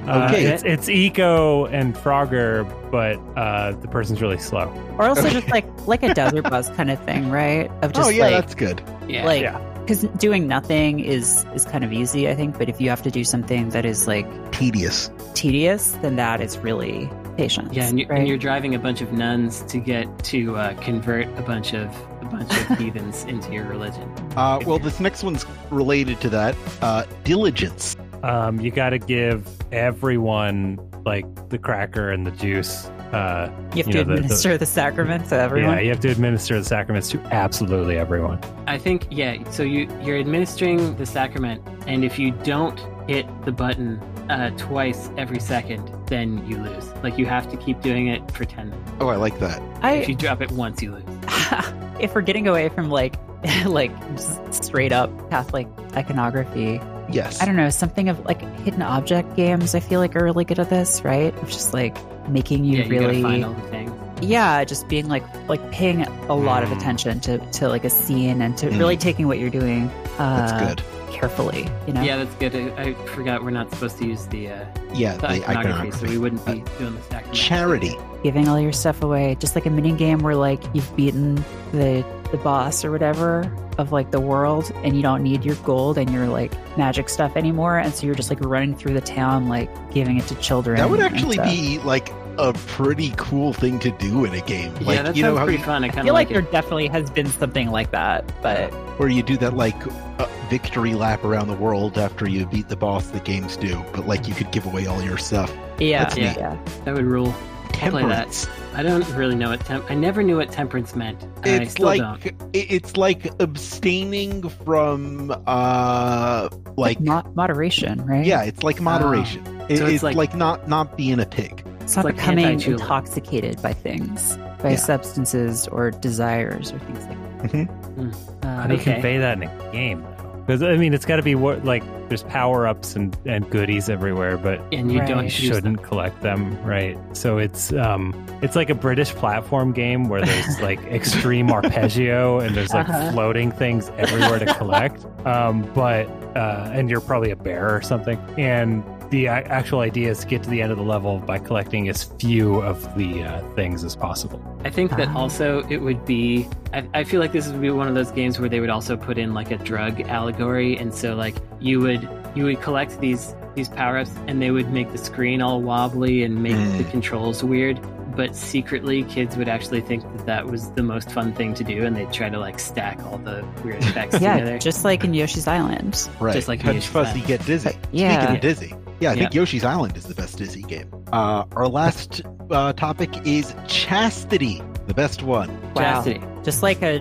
Uh, 0.06 0.26
Okay. 0.30 0.44
it's 0.46 0.62
it's 0.64 0.88
Eco 0.88 1.66
and 1.66 1.94
Frogger, 1.94 2.64
but 2.90 3.18
uh, 3.38 3.72
the 3.72 3.88
person's 3.88 4.20
really 4.22 4.38
slow. 4.38 4.70
Or 4.98 5.06
also 5.08 5.22
Okay. 5.22 5.32
just 5.34 5.48
like 5.50 5.66
like 5.86 6.02
a 6.02 6.14
desert 6.14 6.42
bus 6.50 6.68
kind 6.76 6.90
of 6.90 6.98
thing, 7.04 7.30
right? 7.30 7.70
Of 7.82 7.92
just 7.92 8.06
oh, 8.06 8.10
yeah, 8.10 8.24
like 8.24 8.34
that's 8.34 8.54
good. 8.54 8.80
Yeah, 9.08 9.24
like 9.26 9.42
Yeah. 9.42 9.58
because 9.80 10.02
doing 10.18 10.46
nothing 10.48 11.00
is 11.00 11.44
is 11.54 11.64
kind 11.64 11.84
of 11.84 11.92
easy, 11.92 12.28
I 12.28 12.34
think. 12.34 12.56
But 12.58 12.68
if 12.68 12.80
you 12.80 12.88
have 12.90 13.02
to 13.02 13.10
do 13.10 13.24
something 13.24 13.70
that 13.70 13.84
is 13.84 14.06
like 14.06 14.26
Tedious. 14.52 15.10
tedious, 15.34 15.92
then 16.02 16.16
that 16.16 16.40
is 16.40 16.56
really 16.58 17.08
patience. 17.38 17.72
yeah, 17.72 17.86
and, 17.86 18.00
you, 18.00 18.06
right? 18.08 18.18
and 18.18 18.28
you're 18.28 18.36
driving 18.36 18.74
a 18.74 18.78
bunch 18.78 19.00
of 19.00 19.12
nuns 19.12 19.62
to 19.62 19.78
get 19.78 20.06
to 20.24 20.56
uh, 20.56 20.74
convert 20.82 21.26
a 21.38 21.42
bunch 21.42 21.72
of 21.72 21.88
a 22.20 22.24
bunch 22.26 22.50
of 22.50 22.78
heathens 22.78 23.24
into 23.24 23.52
your 23.52 23.64
religion. 23.64 24.12
Uh, 24.36 24.60
well, 24.66 24.78
this 24.78 25.00
next 25.00 25.22
one's 25.22 25.46
related 25.70 26.20
to 26.20 26.28
that. 26.28 26.56
Uh, 26.82 27.04
diligence. 27.24 27.96
Um, 28.24 28.60
you 28.60 28.72
got 28.72 28.90
to 28.90 28.98
give 28.98 29.48
everyone 29.72 30.80
like 31.06 31.48
the 31.48 31.58
cracker 31.58 32.10
and 32.10 32.26
the 32.26 32.32
juice. 32.32 32.86
Uh, 33.12 33.50
you 33.74 33.84
have 33.84 33.86
you 33.86 33.92
to 33.92 33.92
know, 33.92 33.92
the- 33.92 34.04
the- 34.04 34.12
administer 34.16 34.58
the, 34.58 34.66
sacrament 34.66 35.28
to 35.28 35.36
everyone. 35.36 35.74
yeah, 35.74 35.80
you 35.80 35.90
have 35.90 36.00
to 36.00 36.08
administer 36.10 36.58
the 36.58 36.64
sacraments 36.64 37.08
to 37.10 37.20
absolutely 37.32 37.96
everyone. 37.96 38.40
I 38.66 38.76
think 38.78 39.06
yeah. 39.10 39.48
So 39.50 39.62
you 39.62 39.88
you're 40.02 40.18
administering 40.18 40.96
the 40.96 41.06
sacrament, 41.06 41.62
and 41.86 42.04
if 42.04 42.18
you 42.18 42.32
don't 42.32 42.78
hit 43.08 43.26
the 43.44 43.52
button 43.52 44.00
uh, 44.28 44.50
twice 44.56 45.10
every 45.16 45.40
second, 45.40 45.90
then 46.06 46.46
you 46.48 46.58
lose. 46.58 46.92
Like 47.02 47.18
you 47.18 47.26
have 47.26 47.50
to 47.50 47.56
keep 47.56 47.80
doing 47.80 48.08
it 48.08 48.30
for 48.32 48.44
ten. 48.44 48.70
minutes. 48.70 48.92
Oh, 49.00 49.08
I 49.08 49.16
like 49.16 49.38
that. 49.40 49.60
If 49.84 50.08
you 50.08 50.14
drop 50.14 50.42
it 50.42 50.50
once, 50.52 50.82
you 50.82 50.92
lose. 50.92 51.04
if 52.00 52.14
we're 52.14 52.22
getting 52.22 52.48
away 52.48 52.68
from 52.68 52.90
like 52.90 53.16
like 53.66 53.92
just 54.16 54.64
straight 54.64 54.92
up 54.92 55.30
Catholic 55.30 55.66
iconography, 55.94 56.80
Yes. 57.10 57.40
I 57.40 57.46
don't 57.46 57.56
know, 57.56 57.70
something 57.70 58.08
of 58.08 58.24
like 58.26 58.42
hidden 58.60 58.82
object 58.82 59.34
games 59.34 59.74
I 59.74 59.80
feel 59.80 60.00
like 60.00 60.14
are 60.14 60.24
really 60.24 60.44
good 60.44 60.58
at 60.58 60.70
this, 60.70 61.02
right? 61.02 61.34
Of 61.38 61.48
just 61.48 61.72
like 61.72 61.96
making 62.28 62.64
you 62.64 62.82
yeah, 62.82 62.88
really 62.88 63.22
gotta 63.22 63.22
find 63.22 63.44
all 63.44 63.54
the 63.54 63.68
things. 63.68 63.90
Yeah, 64.22 64.64
just 64.64 64.88
being 64.88 65.08
like 65.08 65.24
like 65.48 65.70
paying 65.70 66.02
a 66.28 66.34
lot 66.34 66.62
of 66.62 66.68
Mm. 66.70 66.76
attention 66.76 67.20
to 67.20 67.38
to 67.38 67.68
like 67.68 67.84
a 67.84 67.90
scene 67.90 68.40
and 68.42 68.56
to 68.58 68.68
really 68.70 68.96
taking 68.96 69.26
what 69.28 69.38
you're 69.38 69.50
doing. 69.50 69.90
Uh, 70.18 70.46
That's 70.46 70.66
good. 70.66 70.82
carefully. 71.12 71.66
You 71.86 71.92
know. 71.94 72.02
Yeah, 72.02 72.16
that's 72.16 72.34
good. 72.36 72.54
I, 72.54 72.82
I 72.90 72.94
forgot 73.14 73.42
we're 73.44 73.50
not 73.50 73.70
supposed 73.70 73.98
to 73.98 74.06
use 74.06 74.26
the, 74.26 74.48
uh, 74.48 74.64
Yeah, 74.92 75.14
the 75.14 75.20
the 75.20 75.26
iconography, 75.26 75.58
iconography. 75.58 75.90
so 76.06 76.06
we 76.12 76.18
wouldn't 76.18 76.44
be 76.44 76.52
Uh, 76.62 76.78
doing 76.78 76.94
the 76.96 77.02
stack. 77.02 77.32
Charity. 77.32 77.96
giving 78.24 78.48
all 78.48 78.58
your 78.60 78.72
stuff 78.72 79.02
away, 79.02 79.36
just 79.38 79.54
like 79.54 79.64
a 79.66 79.70
mini 79.70 79.92
game 79.92 80.18
where 80.18 80.34
like 80.34 80.62
you've 80.74 80.94
beaten 80.96 81.36
the 81.72 82.04
the 82.32 82.36
boss 82.38 82.84
or 82.84 82.90
whatever 82.90 83.50
of 83.78 83.90
like 83.92 84.10
the 84.10 84.20
world, 84.20 84.70
and 84.84 84.94
you 84.96 85.02
don't 85.02 85.22
need 85.22 85.44
your 85.44 85.54
gold 85.64 85.96
and 85.96 86.10
your 86.12 86.26
like 86.26 86.52
magic 86.76 87.08
stuff 87.08 87.36
anymore, 87.36 87.78
and 87.78 87.94
so 87.94 88.04
you're 88.06 88.14
just 88.16 88.28
like 88.28 88.40
running 88.44 88.74
through 88.74 88.92
the 88.92 89.00
town, 89.00 89.48
like 89.48 89.70
giving 89.94 90.18
it 90.18 90.26
to 90.26 90.34
children. 90.36 90.76
That 90.76 90.90
would 90.90 91.00
actually 91.00 91.38
be 91.38 91.78
like 91.84 92.12
a 92.38 92.52
pretty 92.52 93.12
cool 93.16 93.52
thing 93.52 93.78
to 93.80 93.90
do 93.92 94.24
in 94.24 94.32
a 94.34 94.40
game. 94.40 94.72
Like 94.76 94.96
yeah, 94.96 95.02
that 95.02 95.16
you 95.16 95.22
know 95.22 95.30
sounds 95.30 95.38
how 95.38 95.44
pretty 95.44 95.58
you, 95.58 95.64
fun. 95.64 95.84
I 95.84 95.88
I 95.88 95.90
feel 95.90 96.04
like 96.04 96.12
like, 96.14 96.28
there 96.28 96.42
definitely 96.42 96.86
has 96.88 97.10
been 97.10 97.26
something 97.26 97.70
like 97.70 97.90
that, 97.90 98.30
but 98.42 98.70
where 98.98 99.08
you 99.08 99.22
do 99.22 99.36
that 99.38 99.54
like 99.54 99.76
uh, 100.20 100.26
victory 100.48 100.94
lap 100.94 101.24
around 101.24 101.48
the 101.48 101.54
world 101.56 101.98
after 101.98 102.28
you 102.28 102.46
beat 102.46 102.68
the 102.68 102.76
boss 102.76 103.08
The 103.08 103.20
games 103.20 103.56
do, 103.56 103.82
but 103.92 104.06
like 104.06 104.26
you 104.28 104.34
could 104.34 104.50
give 104.52 104.66
away 104.66 104.86
all 104.86 105.02
your 105.02 105.18
stuff. 105.18 105.52
yeah, 105.78 106.04
That's 106.04 106.16
yeah, 106.16 106.28
neat. 106.32 106.38
yeah. 106.38 106.58
That 106.84 106.94
would 106.94 107.04
rule. 107.04 107.34
I'll 107.80 107.90
play 107.90 108.02
that. 108.02 108.32
Temperance. 108.32 108.48
I 108.74 108.82
don't 108.82 109.08
really 109.14 109.34
know 109.36 109.50
what 109.50 109.60
temp. 109.60 109.88
I 109.90 109.94
never 109.94 110.22
knew 110.24 110.36
what 110.36 110.50
temperance 110.50 110.96
meant. 110.96 111.22
and 111.22 111.46
I 111.46 111.48
It's 111.62 111.72
still 111.72 111.86
like 111.86 112.00
don't. 112.00 112.34
it's 112.52 112.96
like 112.96 113.26
abstaining 113.40 114.48
from 114.48 115.32
uh 115.46 116.48
like 116.76 117.00
Mo- 117.00 117.22
moderation, 117.34 118.04
right? 118.06 118.24
yeah, 118.26 118.42
it's 118.42 118.62
like 118.62 118.80
moderation. 118.80 119.44
It- 119.68 119.78
So 119.78 119.84
it's 119.84 119.94
it's 119.94 120.02
like, 120.02 120.16
like- 120.16 120.34
not 120.34 120.68
not 120.68 120.96
being 120.96 121.20
a 121.20 121.26
pig. 121.26 121.64
It's 121.88 121.96
not 121.96 122.04
like 122.04 122.16
becoming 122.16 122.44
anti-julep. 122.44 122.80
intoxicated 122.80 123.62
by 123.62 123.72
things, 123.72 124.36
by 124.62 124.70
Yeah. 124.70 124.76
substances 124.76 125.66
or 125.68 125.90
desires 125.90 126.72
or 126.72 126.78
things 126.80 127.04
like 127.06 127.42
that. 127.42 127.52
Mhm. 127.52 128.14
Uh, 128.42 128.46
How 128.46 128.66
do 128.66 128.74
you 128.74 128.80
Okay. 128.80 128.92
convey 128.94 129.18
that 129.18 129.36
in 129.38 129.44
a 129.44 129.72
game? 129.72 130.04
Because 130.46 130.62
I 130.62 130.76
mean, 130.78 130.94
it's 130.94 131.04
got 131.04 131.16
to 131.16 131.22
be 131.22 131.34
what 131.34 131.64
like 131.66 131.82
there's 132.08 132.22
power 132.22 132.66
ups 132.66 132.96
and, 132.96 133.14
and 133.26 133.48
goodies 133.50 133.90
everywhere, 133.90 134.38
but 134.38 134.60
and 134.72 134.90
you 134.90 135.00
Right. 135.00 135.08
don't 135.08 135.24
you 135.24 135.30
shouldn't 135.30 135.76
them. 135.76 135.86
collect 135.86 136.22
them, 136.22 136.56
right? 136.64 136.96
So 137.12 137.36
it's 137.36 137.70
um 137.74 138.14
it's 138.40 138.56
like 138.56 138.70
a 138.70 138.74
British 138.74 139.10
platform 139.14 139.72
game 139.72 140.08
where 140.08 140.22
there's 140.22 140.60
like 140.62 140.80
extreme 140.86 141.50
arpeggio 141.50 142.40
and 142.40 142.54
there's 142.56 142.72
like 142.72 142.88
Uh-huh. 142.88 143.12
floating 143.12 143.50
things 143.50 143.90
everywhere 143.98 144.38
to 144.38 144.54
collect. 144.54 145.04
Um, 145.26 145.68
but 145.74 146.06
uh, 146.36 146.70
and 146.72 146.88
you're 146.88 147.00
probably 147.02 147.30
a 147.30 147.36
bear 147.36 147.74
or 147.74 147.82
something. 147.82 148.18
And 148.38 148.82
the 149.10 149.26
actual 149.28 149.80
idea 149.80 150.10
is 150.10 150.18
to 150.20 150.26
get 150.26 150.42
to 150.42 150.50
the 150.50 150.60
end 150.60 150.70
of 150.72 150.78
the 150.78 150.84
level 150.84 151.18
by 151.18 151.38
collecting 151.38 151.88
as 151.88 152.04
few 152.20 152.56
of 152.60 152.82
the 152.96 153.22
uh, 153.22 153.42
things 153.54 153.82
as 153.84 153.96
possible. 153.96 154.40
I 154.64 154.70
think 154.70 154.90
that 154.96 155.08
Ah. 155.08 155.16
also 155.18 155.66
it 155.68 155.78
would 155.78 156.04
be. 156.04 156.46
I, 156.72 156.86
I 156.94 157.04
feel 157.04 157.20
like 157.20 157.32
this 157.32 157.48
would 157.48 157.60
be 157.60 157.70
one 157.70 157.88
of 157.88 157.94
those 157.94 158.10
games 158.10 158.38
where 158.38 158.48
they 158.48 158.60
would 158.60 158.70
also 158.70 158.96
put 158.96 159.16
in 159.18 159.32
like 159.34 159.50
a 159.50 159.56
drug 159.58 160.00
allegory, 160.02 160.76
and 160.76 160.92
so 160.92 161.14
like 161.14 161.36
you 161.60 161.80
would 161.80 162.08
you 162.34 162.44
would 162.44 162.60
collect 162.60 163.00
these 163.00 163.34
these 163.54 163.68
power 163.68 163.98
ups, 163.98 164.10
and 164.26 164.40
they 164.40 164.50
would 164.50 164.70
make 164.70 164.92
the 164.92 164.98
screen 164.98 165.40
all 165.42 165.60
wobbly 165.60 166.22
and 166.24 166.40
make 166.42 166.52
Mm. 166.54 166.78
the 166.78 166.84
controls 166.84 167.42
weird. 167.42 167.80
But 168.18 168.34
secretly, 168.34 169.04
kids 169.04 169.36
would 169.36 169.48
actually 169.48 169.80
think 169.80 170.02
that 170.02 170.26
that 170.26 170.46
was 170.46 170.72
the 170.72 170.82
most 170.82 171.08
fun 171.12 171.32
thing 171.32 171.54
to 171.54 171.62
do, 171.62 171.84
and 171.84 171.96
they'd 171.96 172.12
try 172.12 172.28
to 172.28 172.40
like 172.40 172.58
stack 172.58 173.00
all 173.04 173.18
the 173.18 173.46
weird 173.62 173.80
effects 173.84 174.18
yeah, 174.20 174.38
together. 174.38 174.58
just 174.58 174.84
like 174.84 175.04
in 175.04 175.14
Yoshi's 175.14 175.46
Island. 175.46 176.10
Right. 176.18 176.34
Just 176.34 176.48
like 176.48 176.58
Touch 176.58 176.74
Yoshi's 176.74 176.90
Fuzzy 176.90 177.20
get 177.20 177.46
dizzy. 177.46 177.78
Yeah. 177.92 178.18
Speaking 178.18 178.34
of 178.34 178.42
dizzy. 178.42 178.74
Yeah, 178.98 179.12
I 179.12 179.14
think 179.14 179.34
Yoshi's 179.34 179.62
Island 179.62 179.96
is 179.96 180.02
the 180.02 180.16
best 180.16 180.36
Dizzy 180.36 180.62
game. 180.62 180.90
Uh, 181.12 181.44
our 181.54 181.68
last 181.68 182.22
uh, 182.50 182.72
topic 182.72 183.24
is 183.24 183.54
chastity, 183.68 184.60
the 184.88 184.94
best 184.94 185.22
one. 185.22 185.48
Wow. 185.74 186.02
Chastity. 186.02 186.20
Just 186.42 186.64
like 186.64 186.82
a 186.82 186.98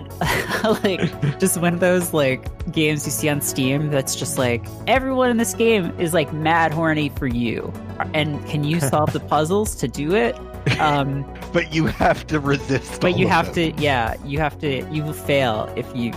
like 0.84 1.40
just 1.40 1.60
one 1.60 1.74
of 1.74 1.80
those 1.80 2.12
like 2.12 2.70
games 2.70 3.04
you 3.06 3.10
see 3.10 3.28
on 3.28 3.40
Steam 3.40 3.90
that's 3.90 4.14
just 4.14 4.38
like 4.38 4.64
everyone 4.86 5.30
in 5.30 5.38
this 5.38 5.54
game 5.54 5.92
is 5.98 6.14
like 6.14 6.32
mad 6.32 6.72
horny 6.72 7.08
for 7.08 7.26
you. 7.26 7.72
And 8.14 8.46
can 8.46 8.62
you 8.62 8.78
solve 8.92 9.12
the 9.12 9.20
puzzles 9.20 9.74
to 9.76 9.88
do 9.88 10.14
it? 10.14 10.36
Um 10.80 11.24
But 11.52 11.72
you 11.72 11.86
have 11.86 12.26
to 12.28 12.40
resist. 12.40 13.00
but 13.00 13.12
all 13.12 13.18
you 13.18 13.24
of 13.26 13.30
have 13.32 13.54
them. 13.54 13.72
to 13.76 13.82
yeah, 13.82 14.14
you 14.24 14.38
have 14.38 14.58
to 14.60 14.86
you 14.90 15.02
will 15.04 15.12
fail 15.12 15.72
if 15.76 15.86
you 15.94 16.12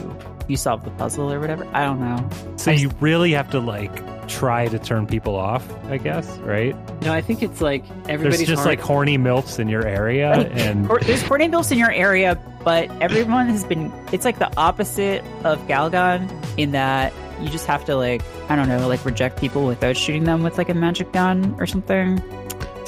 you 0.47 0.57
solve 0.57 0.83
the 0.83 0.91
puzzle 0.91 1.31
or 1.31 1.39
whatever. 1.39 1.65
I 1.73 1.85
don't 1.85 1.99
know. 2.01 2.29
So 2.57 2.71
you 2.71 2.91
really 2.99 3.31
have 3.31 3.49
to 3.51 3.59
like 3.59 3.91
try 4.27 4.67
to 4.67 4.77
turn 4.79 5.07
people 5.07 5.35
off, 5.35 5.65
I 5.85 5.97
guess, 5.97 6.27
right? 6.39 6.75
No, 7.03 7.13
I 7.13 7.21
think 7.21 7.41
it's 7.43 7.61
like 7.61 7.87
There's 7.87 8.09
everybody's 8.09 8.47
just 8.47 8.61
horny- 8.63 8.77
like 8.77 8.79
horny 8.85 9.17
milfs 9.17 9.59
in 9.59 9.67
your 9.69 9.85
area, 9.85 10.31
and 10.51 10.89
there's 11.03 11.21
horny 11.21 11.47
builds 11.47 11.71
in 11.71 11.77
your 11.77 11.91
area, 11.91 12.37
but 12.65 12.89
everyone 13.01 13.47
has 13.49 13.63
been 13.63 13.91
it's 14.11 14.25
like 14.25 14.39
the 14.39 14.53
opposite 14.57 15.23
of 15.45 15.59
Galgun 15.67 16.29
in 16.57 16.71
that 16.71 17.13
you 17.39 17.49
just 17.49 17.65
have 17.67 17.85
to 17.85 17.95
like 17.95 18.21
I 18.49 18.55
don't 18.57 18.67
know, 18.67 18.87
like 18.89 19.05
reject 19.05 19.39
people 19.39 19.65
without 19.65 19.95
shooting 19.95 20.25
them 20.25 20.43
with 20.43 20.57
like 20.57 20.67
a 20.69 20.73
magic 20.73 21.13
gun 21.13 21.55
or 21.59 21.65
something. 21.67 22.21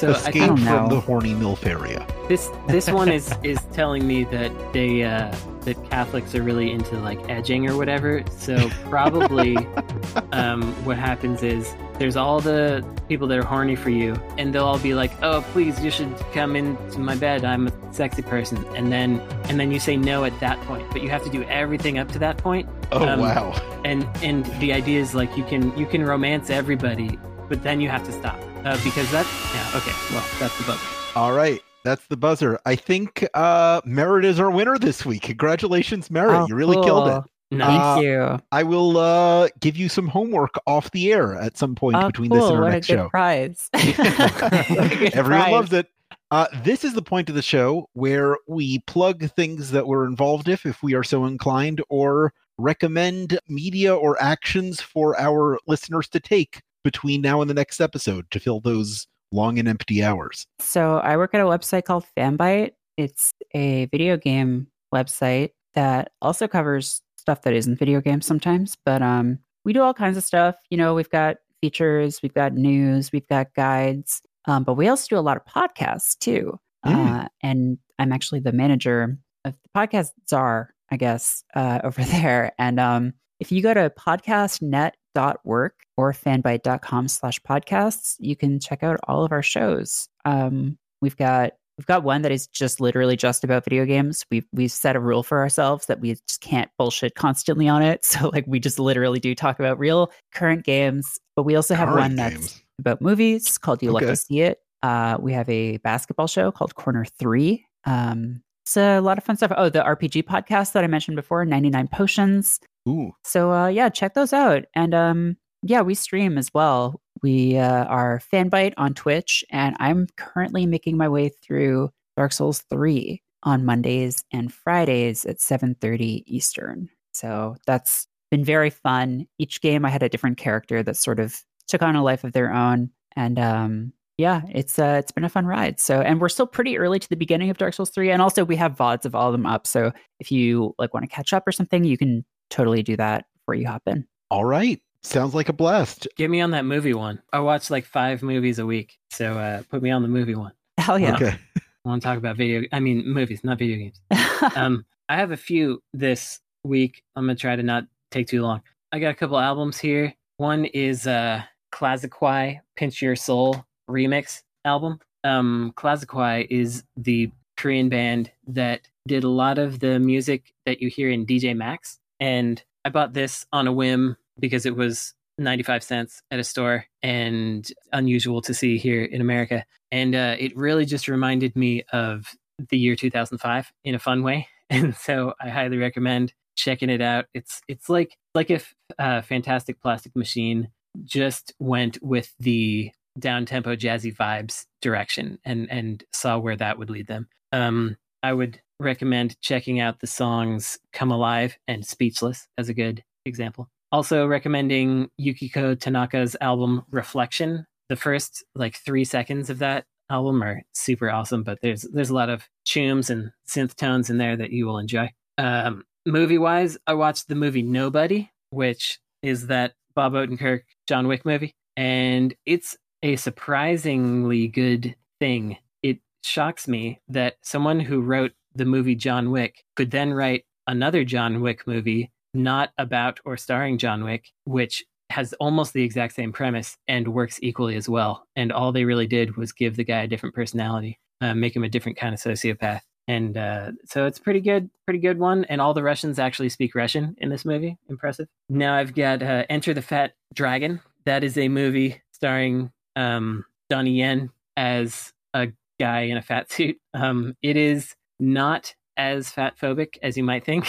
So 0.06 0.10
I 0.10 0.16
escape 0.16 0.32
think 0.34 0.46
don't 0.46 0.58
from 0.58 0.88
the 0.88 1.00
horny 1.00 1.34
milf 1.34 1.66
area. 1.66 2.06
This 2.28 2.50
this 2.68 2.90
one 2.90 3.10
is 3.10 3.34
is 3.42 3.58
telling 3.72 4.06
me 4.06 4.24
that 4.24 4.52
they 4.72 5.04
uh, 5.04 5.34
that 5.62 5.82
Catholics 5.90 6.34
are 6.34 6.42
really 6.42 6.70
into 6.70 6.98
like 6.98 7.18
edging 7.28 7.68
or 7.68 7.76
whatever. 7.76 8.22
So 8.30 8.68
probably 8.88 9.56
um, 10.32 10.72
what 10.84 10.96
happens 10.96 11.42
is 11.42 11.74
there's 11.98 12.16
all 12.16 12.40
the 12.40 12.84
people 13.08 13.26
that 13.28 13.38
are 13.38 13.44
horny 13.44 13.76
for 13.76 13.90
you, 13.90 14.14
and 14.36 14.54
they'll 14.54 14.64
all 14.64 14.78
be 14.78 14.94
like, 14.94 15.12
"Oh, 15.22 15.42
please, 15.52 15.82
you 15.82 15.90
should 15.90 16.14
come 16.32 16.56
into 16.56 16.98
my 16.98 17.14
bed. 17.14 17.44
I'm 17.44 17.68
a 17.68 17.92
sexy 17.92 18.22
person." 18.22 18.64
And 18.74 18.90
then 18.92 19.20
and 19.44 19.58
then 19.58 19.70
you 19.70 19.80
say 19.80 19.96
no 19.96 20.24
at 20.24 20.38
that 20.40 20.60
point, 20.62 20.86
but 20.90 21.02
you 21.02 21.10
have 21.10 21.22
to 21.24 21.30
do 21.30 21.44
everything 21.44 21.98
up 21.98 22.10
to 22.12 22.18
that 22.20 22.36
point. 22.36 22.68
Oh 22.92 23.06
Um, 23.06 23.20
wow! 23.20 23.52
And 23.84 24.08
and 24.22 24.44
the 24.60 24.72
idea 24.72 25.00
is 25.00 25.14
like 25.14 25.36
you 25.36 25.44
can 25.44 25.76
you 25.78 25.86
can 25.86 26.04
romance 26.04 26.50
everybody, 26.50 27.18
but 27.48 27.62
then 27.62 27.80
you 27.80 27.88
have 27.88 28.04
to 28.04 28.12
stop 28.12 28.38
uh, 28.64 28.78
because 28.84 29.10
that 29.10 29.26
yeah 29.54 29.78
okay 29.78 29.92
well 30.14 30.24
that's 30.40 30.56
the 30.58 30.64
buzzer. 30.64 30.86
All 31.16 31.32
right, 31.32 31.60
that's 31.84 32.06
the 32.08 32.16
buzzer. 32.16 32.58
I 32.66 32.74
think 32.74 33.24
uh, 33.34 33.80
Merritt 33.84 34.24
is 34.24 34.40
our 34.40 34.50
winner 34.50 34.78
this 34.78 35.04
week. 35.06 35.22
Congratulations, 35.22 36.10
Merritt! 36.10 36.34
Oh, 36.42 36.46
you 36.48 36.54
really 36.56 36.76
killed 36.84 37.08
it. 37.08 37.12
cool. 37.12 37.24
No, 37.52 37.66
Thank 37.66 37.82
Uh, 37.82 38.00
you. 38.00 38.38
I 38.50 38.62
will 38.64 38.96
uh, 38.96 39.48
give 39.60 39.76
you 39.76 39.88
some 39.88 40.08
homework 40.08 40.54
off 40.66 40.90
the 40.90 41.12
air 41.12 41.34
at 41.36 41.56
some 41.56 41.76
point 41.76 41.96
Oh, 41.96 42.06
between 42.08 42.30
cool. 42.30 42.40
this 42.40 42.48
and 42.48 42.56
our 42.56 42.62
what 42.64 42.70
next 42.72 42.88
a 42.90 42.92
good 42.96 42.98
show. 43.02 43.08
prize. 43.10 43.68
What 43.72 43.82
a 44.92 44.96
good 44.96 45.14
Everyone 45.14 45.42
prize. 45.42 45.52
loves 45.52 45.72
it. 45.72 45.86
Uh, 46.32 46.46
this 46.64 46.82
is 46.84 46.94
the 46.94 47.02
point 47.02 47.28
of 47.28 47.36
the 47.36 47.42
show 47.42 47.88
where 47.92 48.38
we 48.48 48.80
plug 48.88 49.30
things 49.36 49.70
that 49.70 49.86
we're 49.86 50.06
involved 50.06 50.48
if, 50.48 50.66
if 50.66 50.82
we 50.82 50.94
are 50.94 51.04
so 51.04 51.26
inclined, 51.26 51.80
or 51.90 52.32
recommend 52.58 53.38
media 53.48 53.94
or 53.94 54.20
actions 54.20 54.80
for 54.80 55.16
our 55.20 55.58
listeners 55.68 56.08
to 56.08 56.18
take 56.18 56.60
between 56.84 57.20
now 57.20 57.40
and 57.40 57.50
the 57.50 57.54
next 57.54 57.80
episode 57.80 58.30
to 58.30 58.38
fill 58.38 58.60
those 58.60 59.06
long 59.32 59.58
and 59.58 59.66
empty 59.66 60.04
hours. 60.04 60.46
So 60.60 60.98
I 60.98 61.16
work 61.16 61.34
at 61.34 61.40
a 61.40 61.44
website 61.44 61.84
called 61.84 62.04
Fanbyte. 62.16 62.72
It's 62.96 63.32
a 63.54 63.86
video 63.86 64.16
game 64.16 64.68
website 64.94 65.50
that 65.74 66.12
also 66.22 66.46
covers 66.46 67.02
stuff 67.16 67.42
that 67.42 67.54
isn't 67.54 67.78
video 67.78 68.00
games 68.00 68.26
sometimes, 68.26 68.76
but 68.84 69.02
um 69.02 69.38
we 69.64 69.72
do 69.72 69.82
all 69.82 69.94
kinds 69.94 70.16
of 70.16 70.24
stuff. 70.24 70.56
You 70.70 70.76
know, 70.76 70.94
we've 70.94 71.10
got 71.10 71.36
features, 71.60 72.20
we've 72.22 72.34
got 72.34 72.52
news, 72.52 73.10
we've 73.12 73.26
got 73.26 73.54
guides, 73.54 74.20
um, 74.46 74.64
but 74.64 74.74
we 74.74 74.88
also 74.88 75.06
do 75.08 75.18
a 75.18 75.20
lot 75.20 75.38
of 75.38 75.44
podcasts 75.44 76.18
too. 76.18 76.58
Mm. 76.84 77.24
Uh, 77.24 77.28
and 77.42 77.78
I'm 77.98 78.12
actually 78.12 78.40
the 78.40 78.52
manager 78.52 79.16
of 79.44 79.54
the 79.54 79.68
podcast 79.74 80.10
czar, 80.28 80.74
I 80.90 80.96
guess, 80.96 81.42
uh, 81.54 81.80
over 81.84 82.02
there. 82.04 82.52
And 82.58 82.78
um, 82.78 83.14
if 83.40 83.50
you 83.52 83.62
go 83.62 83.74
to 83.74 83.90
podcastnet.work 83.90 85.74
or 85.96 86.12
fanbyte.com 86.12 87.08
slash 87.08 87.40
podcasts, 87.40 88.16
you 88.18 88.36
can 88.36 88.60
check 88.60 88.82
out 88.82 89.00
all 89.06 89.24
of 89.24 89.32
our 89.32 89.42
shows. 89.42 90.08
Um, 90.24 90.78
we've 91.00 91.16
got 91.16 91.52
we've 91.78 91.86
got 91.86 92.04
one 92.04 92.22
that 92.22 92.30
is 92.32 92.46
just 92.46 92.80
literally 92.80 93.16
just 93.16 93.42
about 93.44 93.64
video 93.64 93.84
games. 93.84 94.24
We've 94.30 94.46
we've 94.52 94.70
set 94.70 94.96
a 94.96 95.00
rule 95.00 95.22
for 95.22 95.38
ourselves 95.40 95.86
that 95.86 96.00
we 96.00 96.14
just 96.28 96.40
can't 96.40 96.70
bullshit 96.78 97.14
constantly 97.14 97.68
on 97.68 97.82
it. 97.82 98.04
So 98.14 98.28
like 98.28 98.44
we 98.46 98.60
just 98.60 98.78
literally 98.78 99.20
do 99.20 99.34
talk 99.34 99.58
about 99.58 99.78
real 99.78 100.12
current 100.32 100.64
games. 100.64 101.18
But 101.36 101.42
we 101.44 101.56
also 101.56 101.74
have 101.74 101.88
Current 101.88 102.00
one 102.00 102.16
that's 102.16 102.34
games. 102.36 102.62
about 102.78 103.00
movies 103.02 103.58
called 103.58 103.82
You 103.82 103.90
Love 103.90 104.02
Okay. 104.04 104.12
to 104.12 104.16
See 104.16 104.40
It. 104.40 104.58
Uh, 104.82 105.16
we 105.20 105.32
have 105.32 105.48
a 105.48 105.78
basketball 105.78 106.26
show 106.28 106.52
called 106.52 106.74
Corner 106.74 107.04
Three. 107.18 107.66
Um, 107.84 108.42
it's 108.64 108.78
a 108.78 109.00
lot 109.00 109.18
of 109.18 109.24
fun 109.24 109.36
stuff. 109.36 109.52
Oh, 109.56 109.68
the 109.68 109.82
RPG 109.82 110.24
podcast 110.24 110.72
that 110.72 110.84
I 110.84 110.86
mentioned 110.86 111.16
before, 111.16 111.44
99 111.44 111.86
Potions. 111.88 112.60
Ooh, 112.88 113.12
So 113.22 113.52
uh, 113.52 113.68
yeah, 113.68 113.90
check 113.90 114.14
those 114.14 114.32
out. 114.32 114.64
And 114.74 114.94
um, 114.94 115.36
yeah, 115.62 115.82
we 115.82 115.94
stream 115.94 116.38
as 116.38 116.48
well. 116.54 117.00
We 117.22 117.58
uh, 117.58 117.84
are 117.84 118.22
Fanbyte 118.32 118.72
on 118.78 118.94
Twitch, 118.94 119.44
and 119.50 119.76
I'm 119.80 120.06
currently 120.16 120.64
making 120.64 120.96
my 120.96 121.08
way 121.10 121.28
through 121.28 121.90
Dark 122.16 122.32
Souls 122.32 122.64
3 122.70 123.22
on 123.42 123.66
Mondays 123.66 124.24
and 124.32 124.52
Fridays 124.52 125.26
at 125.26 125.38
7:30 125.40 126.24
Eastern. 126.26 126.88
So 127.12 127.56
that's 127.66 128.06
been 128.30 128.44
very 128.44 128.70
fun. 128.70 129.26
Each 129.38 129.60
game 129.60 129.84
I 129.84 129.90
had 129.90 130.02
a 130.02 130.08
different 130.08 130.38
character 130.38 130.82
that 130.82 130.96
sort 130.96 131.20
of 131.20 131.38
took 131.68 131.82
on 131.82 131.96
a 131.96 132.02
life 132.02 132.24
of 132.24 132.32
their 132.32 132.52
own, 132.52 132.90
and 133.14 133.38
um, 133.38 133.92
yeah, 134.16 134.42
it's 134.50 134.78
uh, 134.78 134.96
it's 134.98 135.12
been 135.12 135.24
a 135.24 135.28
fun 135.28 135.46
ride. 135.46 135.80
So, 135.80 136.00
and 136.00 136.20
we're 136.20 136.28
still 136.28 136.46
pretty 136.46 136.78
early 136.78 136.98
to 136.98 137.08
the 137.08 137.16
beginning 137.16 137.50
of 137.50 137.58
Dark 137.58 137.74
Souls 137.74 137.90
3, 137.90 138.10
and 138.10 138.22
also 138.22 138.44
we 138.44 138.56
have 138.56 138.76
vods 138.76 139.04
of 139.04 139.14
all 139.14 139.28
of 139.28 139.32
them 139.32 139.46
up. 139.46 139.66
So 139.66 139.92
if 140.20 140.30
you 140.30 140.74
like 140.78 140.94
want 140.94 141.08
to 141.08 141.14
catch 141.14 141.32
up 141.32 141.46
or 141.46 141.52
something, 141.52 141.84
you 141.84 141.98
can 141.98 142.24
totally 142.50 142.82
do 142.82 142.96
that 142.96 143.26
before 143.34 143.54
you 143.54 143.66
hop 143.66 143.82
in. 143.86 144.06
all 144.30 144.44
right. 144.44 144.80
Sounds 145.02 145.34
like 145.34 145.50
a 145.50 145.52
blast. 145.52 146.08
Get 146.16 146.30
me 146.30 146.40
on 146.40 146.52
that 146.52 146.64
movie 146.64 146.94
one. 146.94 147.20
I 147.30 147.40
watch 147.40 147.70
like 147.70 147.84
five 147.84 148.22
movies 148.22 148.58
a 148.58 148.64
week, 148.64 148.96
so 149.10 149.36
uh, 149.36 149.62
put 149.68 149.82
me 149.82 149.90
on 149.90 150.00
the 150.00 150.08
movie 150.08 150.34
one. 150.34 150.52
Hell 150.78 150.98
yeah. 150.98 151.16
Okay. 151.16 151.36
I 151.84 151.88
want 151.88 152.00
to 152.00 152.08
talk 152.08 152.16
about 152.16 152.38
video. 152.38 152.62
I 152.72 152.80
mean, 152.80 153.06
movies, 153.06 153.44
not 153.44 153.58
video 153.58 153.76
games. 153.76 154.00
um, 154.56 154.86
I 155.10 155.16
have 155.16 155.30
a 155.30 155.36
few 155.36 155.82
this 155.92 156.40
week. 156.62 157.02
I'm 157.16 157.24
gonna 157.24 157.34
try 157.34 157.54
to 157.54 157.62
not 157.62 157.84
take 158.10 158.28
too 158.28 158.40
long. 158.40 158.62
I 158.92 158.98
got 158.98 159.10
a 159.10 159.14
couple 159.14 159.38
albums 159.38 159.78
here. 159.78 160.14
One 160.38 160.64
is 160.64 161.06
uh 161.06 161.42
Clazziquai 161.72 162.60
Pinch 162.76 163.02
Your 163.02 163.16
Soul 163.16 163.62
remix 163.88 164.42
album. 164.64 165.00
Um 165.22 165.72
Clazziquai 165.76 166.46
is 166.50 166.84
the 166.96 167.30
Korean 167.56 167.88
band 167.88 168.30
that 168.48 168.88
did 169.06 169.24
a 169.24 169.28
lot 169.28 169.58
of 169.58 169.80
the 169.80 169.98
music 169.98 170.52
that 170.66 170.80
you 170.80 170.88
hear 170.88 171.10
in 171.10 171.26
DJ 171.26 171.56
Max. 171.56 171.98
And 172.20 172.62
I 172.84 172.90
bought 172.90 173.12
this 173.12 173.46
on 173.52 173.66
a 173.66 173.72
whim 173.72 174.16
because 174.38 174.66
it 174.66 174.76
was 174.76 175.14
95 175.38 175.82
cents 175.82 176.22
at 176.30 176.38
a 176.38 176.44
store 176.44 176.86
and 177.02 177.70
unusual 177.92 178.40
to 178.42 178.54
see 178.54 178.78
here 178.78 179.04
in 179.04 179.20
America. 179.20 179.64
And 179.90 180.14
uh, 180.14 180.36
it 180.38 180.56
really 180.56 180.84
just 180.84 181.08
reminded 181.08 181.56
me 181.56 181.82
of 181.92 182.34
the 182.70 182.78
year 182.78 182.96
2005 182.96 183.72
in 183.84 183.94
a 183.94 183.98
fun 183.98 184.22
way. 184.22 184.48
And 184.70 184.96
so 184.96 185.34
I 185.40 185.50
highly 185.50 185.76
recommend 185.76 186.32
checking 186.56 186.88
it 186.88 187.02
out. 187.02 187.26
It's 187.34 187.60
it's 187.68 187.90
like 187.90 188.16
like 188.34 188.50
if 188.50 188.74
uh, 188.98 189.20
Fantastic 189.20 189.80
Plastic 189.80 190.16
Machine 190.16 190.70
just 191.04 191.52
went 191.58 191.98
with 192.02 192.34
the 192.40 192.90
down 193.18 193.46
tempo 193.46 193.76
jazzy 193.76 194.14
vibes 194.14 194.66
direction 194.82 195.38
and 195.44 195.70
and 195.70 196.04
saw 196.12 196.38
where 196.38 196.56
that 196.56 196.78
would 196.78 196.90
lead 196.90 197.06
them. 197.06 197.28
Um, 197.52 197.96
I 198.22 198.32
would 198.32 198.60
recommend 198.80 199.40
checking 199.40 199.80
out 199.80 200.00
the 200.00 200.06
songs 200.06 200.78
"Come 200.92 201.10
Alive" 201.10 201.56
and 201.68 201.86
"Speechless" 201.86 202.48
as 202.58 202.68
a 202.68 202.74
good 202.74 203.04
example. 203.24 203.68
Also 203.92 204.26
recommending 204.26 205.10
Yukiko 205.18 205.74
Tanaka's 205.74 206.36
album 206.40 206.82
Reflection. 206.90 207.66
The 207.88 207.96
first 207.96 208.44
like 208.54 208.76
three 208.76 209.04
seconds 209.04 209.50
of 209.50 209.58
that 209.58 209.84
album 210.10 210.42
are 210.42 210.62
super 210.72 211.10
awesome, 211.10 211.42
but 211.42 211.58
there's 211.62 211.82
there's 211.82 212.10
a 212.10 212.14
lot 212.14 212.30
of 212.30 212.48
chooms 212.66 213.10
and 213.10 213.30
synth 213.46 213.76
tones 213.76 214.10
in 214.10 214.18
there 214.18 214.36
that 214.36 214.50
you 214.50 214.66
will 214.66 214.78
enjoy. 214.78 215.10
Um, 215.38 215.84
movie 216.06 216.38
wise, 216.38 216.76
I 216.86 216.94
watched 216.94 217.28
the 217.28 217.34
movie 217.34 217.62
Nobody, 217.62 218.30
which 218.50 218.98
is 219.22 219.46
that 219.48 219.74
Bob 219.94 220.14
Odenkirk 220.14 220.62
John 220.86 221.06
Wick 221.06 221.24
movie, 221.24 221.54
and 221.76 222.34
it's 222.46 222.76
a 223.04 223.16
surprisingly 223.16 224.48
good 224.48 224.96
thing. 225.20 225.58
It 225.82 225.98
shocks 226.22 226.66
me 226.66 227.00
that 227.08 227.36
someone 227.42 227.78
who 227.78 228.00
wrote 228.00 228.32
the 228.54 228.64
movie 228.64 228.94
John 228.94 229.30
Wick 229.30 229.62
could 229.76 229.90
then 229.90 230.14
write 230.14 230.46
another 230.66 231.04
John 231.04 231.42
Wick 231.42 231.66
movie 231.66 232.10
not 232.32 232.70
about 232.78 233.20
or 233.26 233.36
starring 233.36 233.76
John 233.76 234.04
Wick, 234.04 234.32
which 234.44 234.82
has 235.10 235.34
almost 235.34 235.74
the 235.74 235.82
exact 235.82 236.14
same 236.14 236.32
premise 236.32 236.78
and 236.88 237.06
works 237.08 237.38
equally 237.42 237.76
as 237.76 237.90
well. 237.90 238.26
And 238.36 238.50
all 238.50 238.72
they 238.72 238.86
really 238.86 239.06
did 239.06 239.36
was 239.36 239.52
give 239.52 239.76
the 239.76 239.84
guy 239.84 240.00
a 240.00 240.08
different 240.08 240.34
personality, 240.34 240.98
uh, 241.20 241.34
make 241.34 241.54
him 241.54 241.62
a 241.62 241.68
different 241.68 241.98
kind 241.98 242.14
of 242.14 242.20
sociopath. 242.20 242.80
And 243.06 243.36
uh, 243.36 243.72
so 243.84 244.06
it's 244.06 244.18
pretty 244.18 244.40
good, 244.40 244.70
pretty 244.86 244.98
good 244.98 245.18
one. 245.18 245.44
And 245.44 245.60
all 245.60 245.74
the 245.74 245.82
Russians 245.82 246.18
actually 246.18 246.48
speak 246.48 246.74
Russian 246.74 247.16
in 247.18 247.28
this 247.28 247.44
movie. 247.44 247.76
Impressive. 247.90 248.28
Now 248.48 248.76
I've 248.76 248.94
got 248.94 249.22
uh, 249.22 249.44
Enter 249.50 249.74
the 249.74 249.82
Fat 249.82 250.14
Dragon. 250.32 250.80
That 251.04 251.22
is 251.22 251.36
a 251.36 251.48
movie 251.48 252.00
starring 252.12 252.72
um, 252.96 253.44
Donnie 253.70 253.98
Yen 253.98 254.30
as 254.56 255.12
a 255.32 255.48
guy 255.80 256.02
in 256.02 256.16
a 256.16 256.22
fat 256.22 256.50
suit. 256.50 256.78
Um, 256.92 257.36
it 257.42 257.56
is 257.56 257.94
not 258.18 258.74
as 258.96 259.30
fat 259.30 259.58
phobic 259.58 259.96
as 260.02 260.16
you 260.16 260.24
might 260.24 260.44
think. 260.44 260.66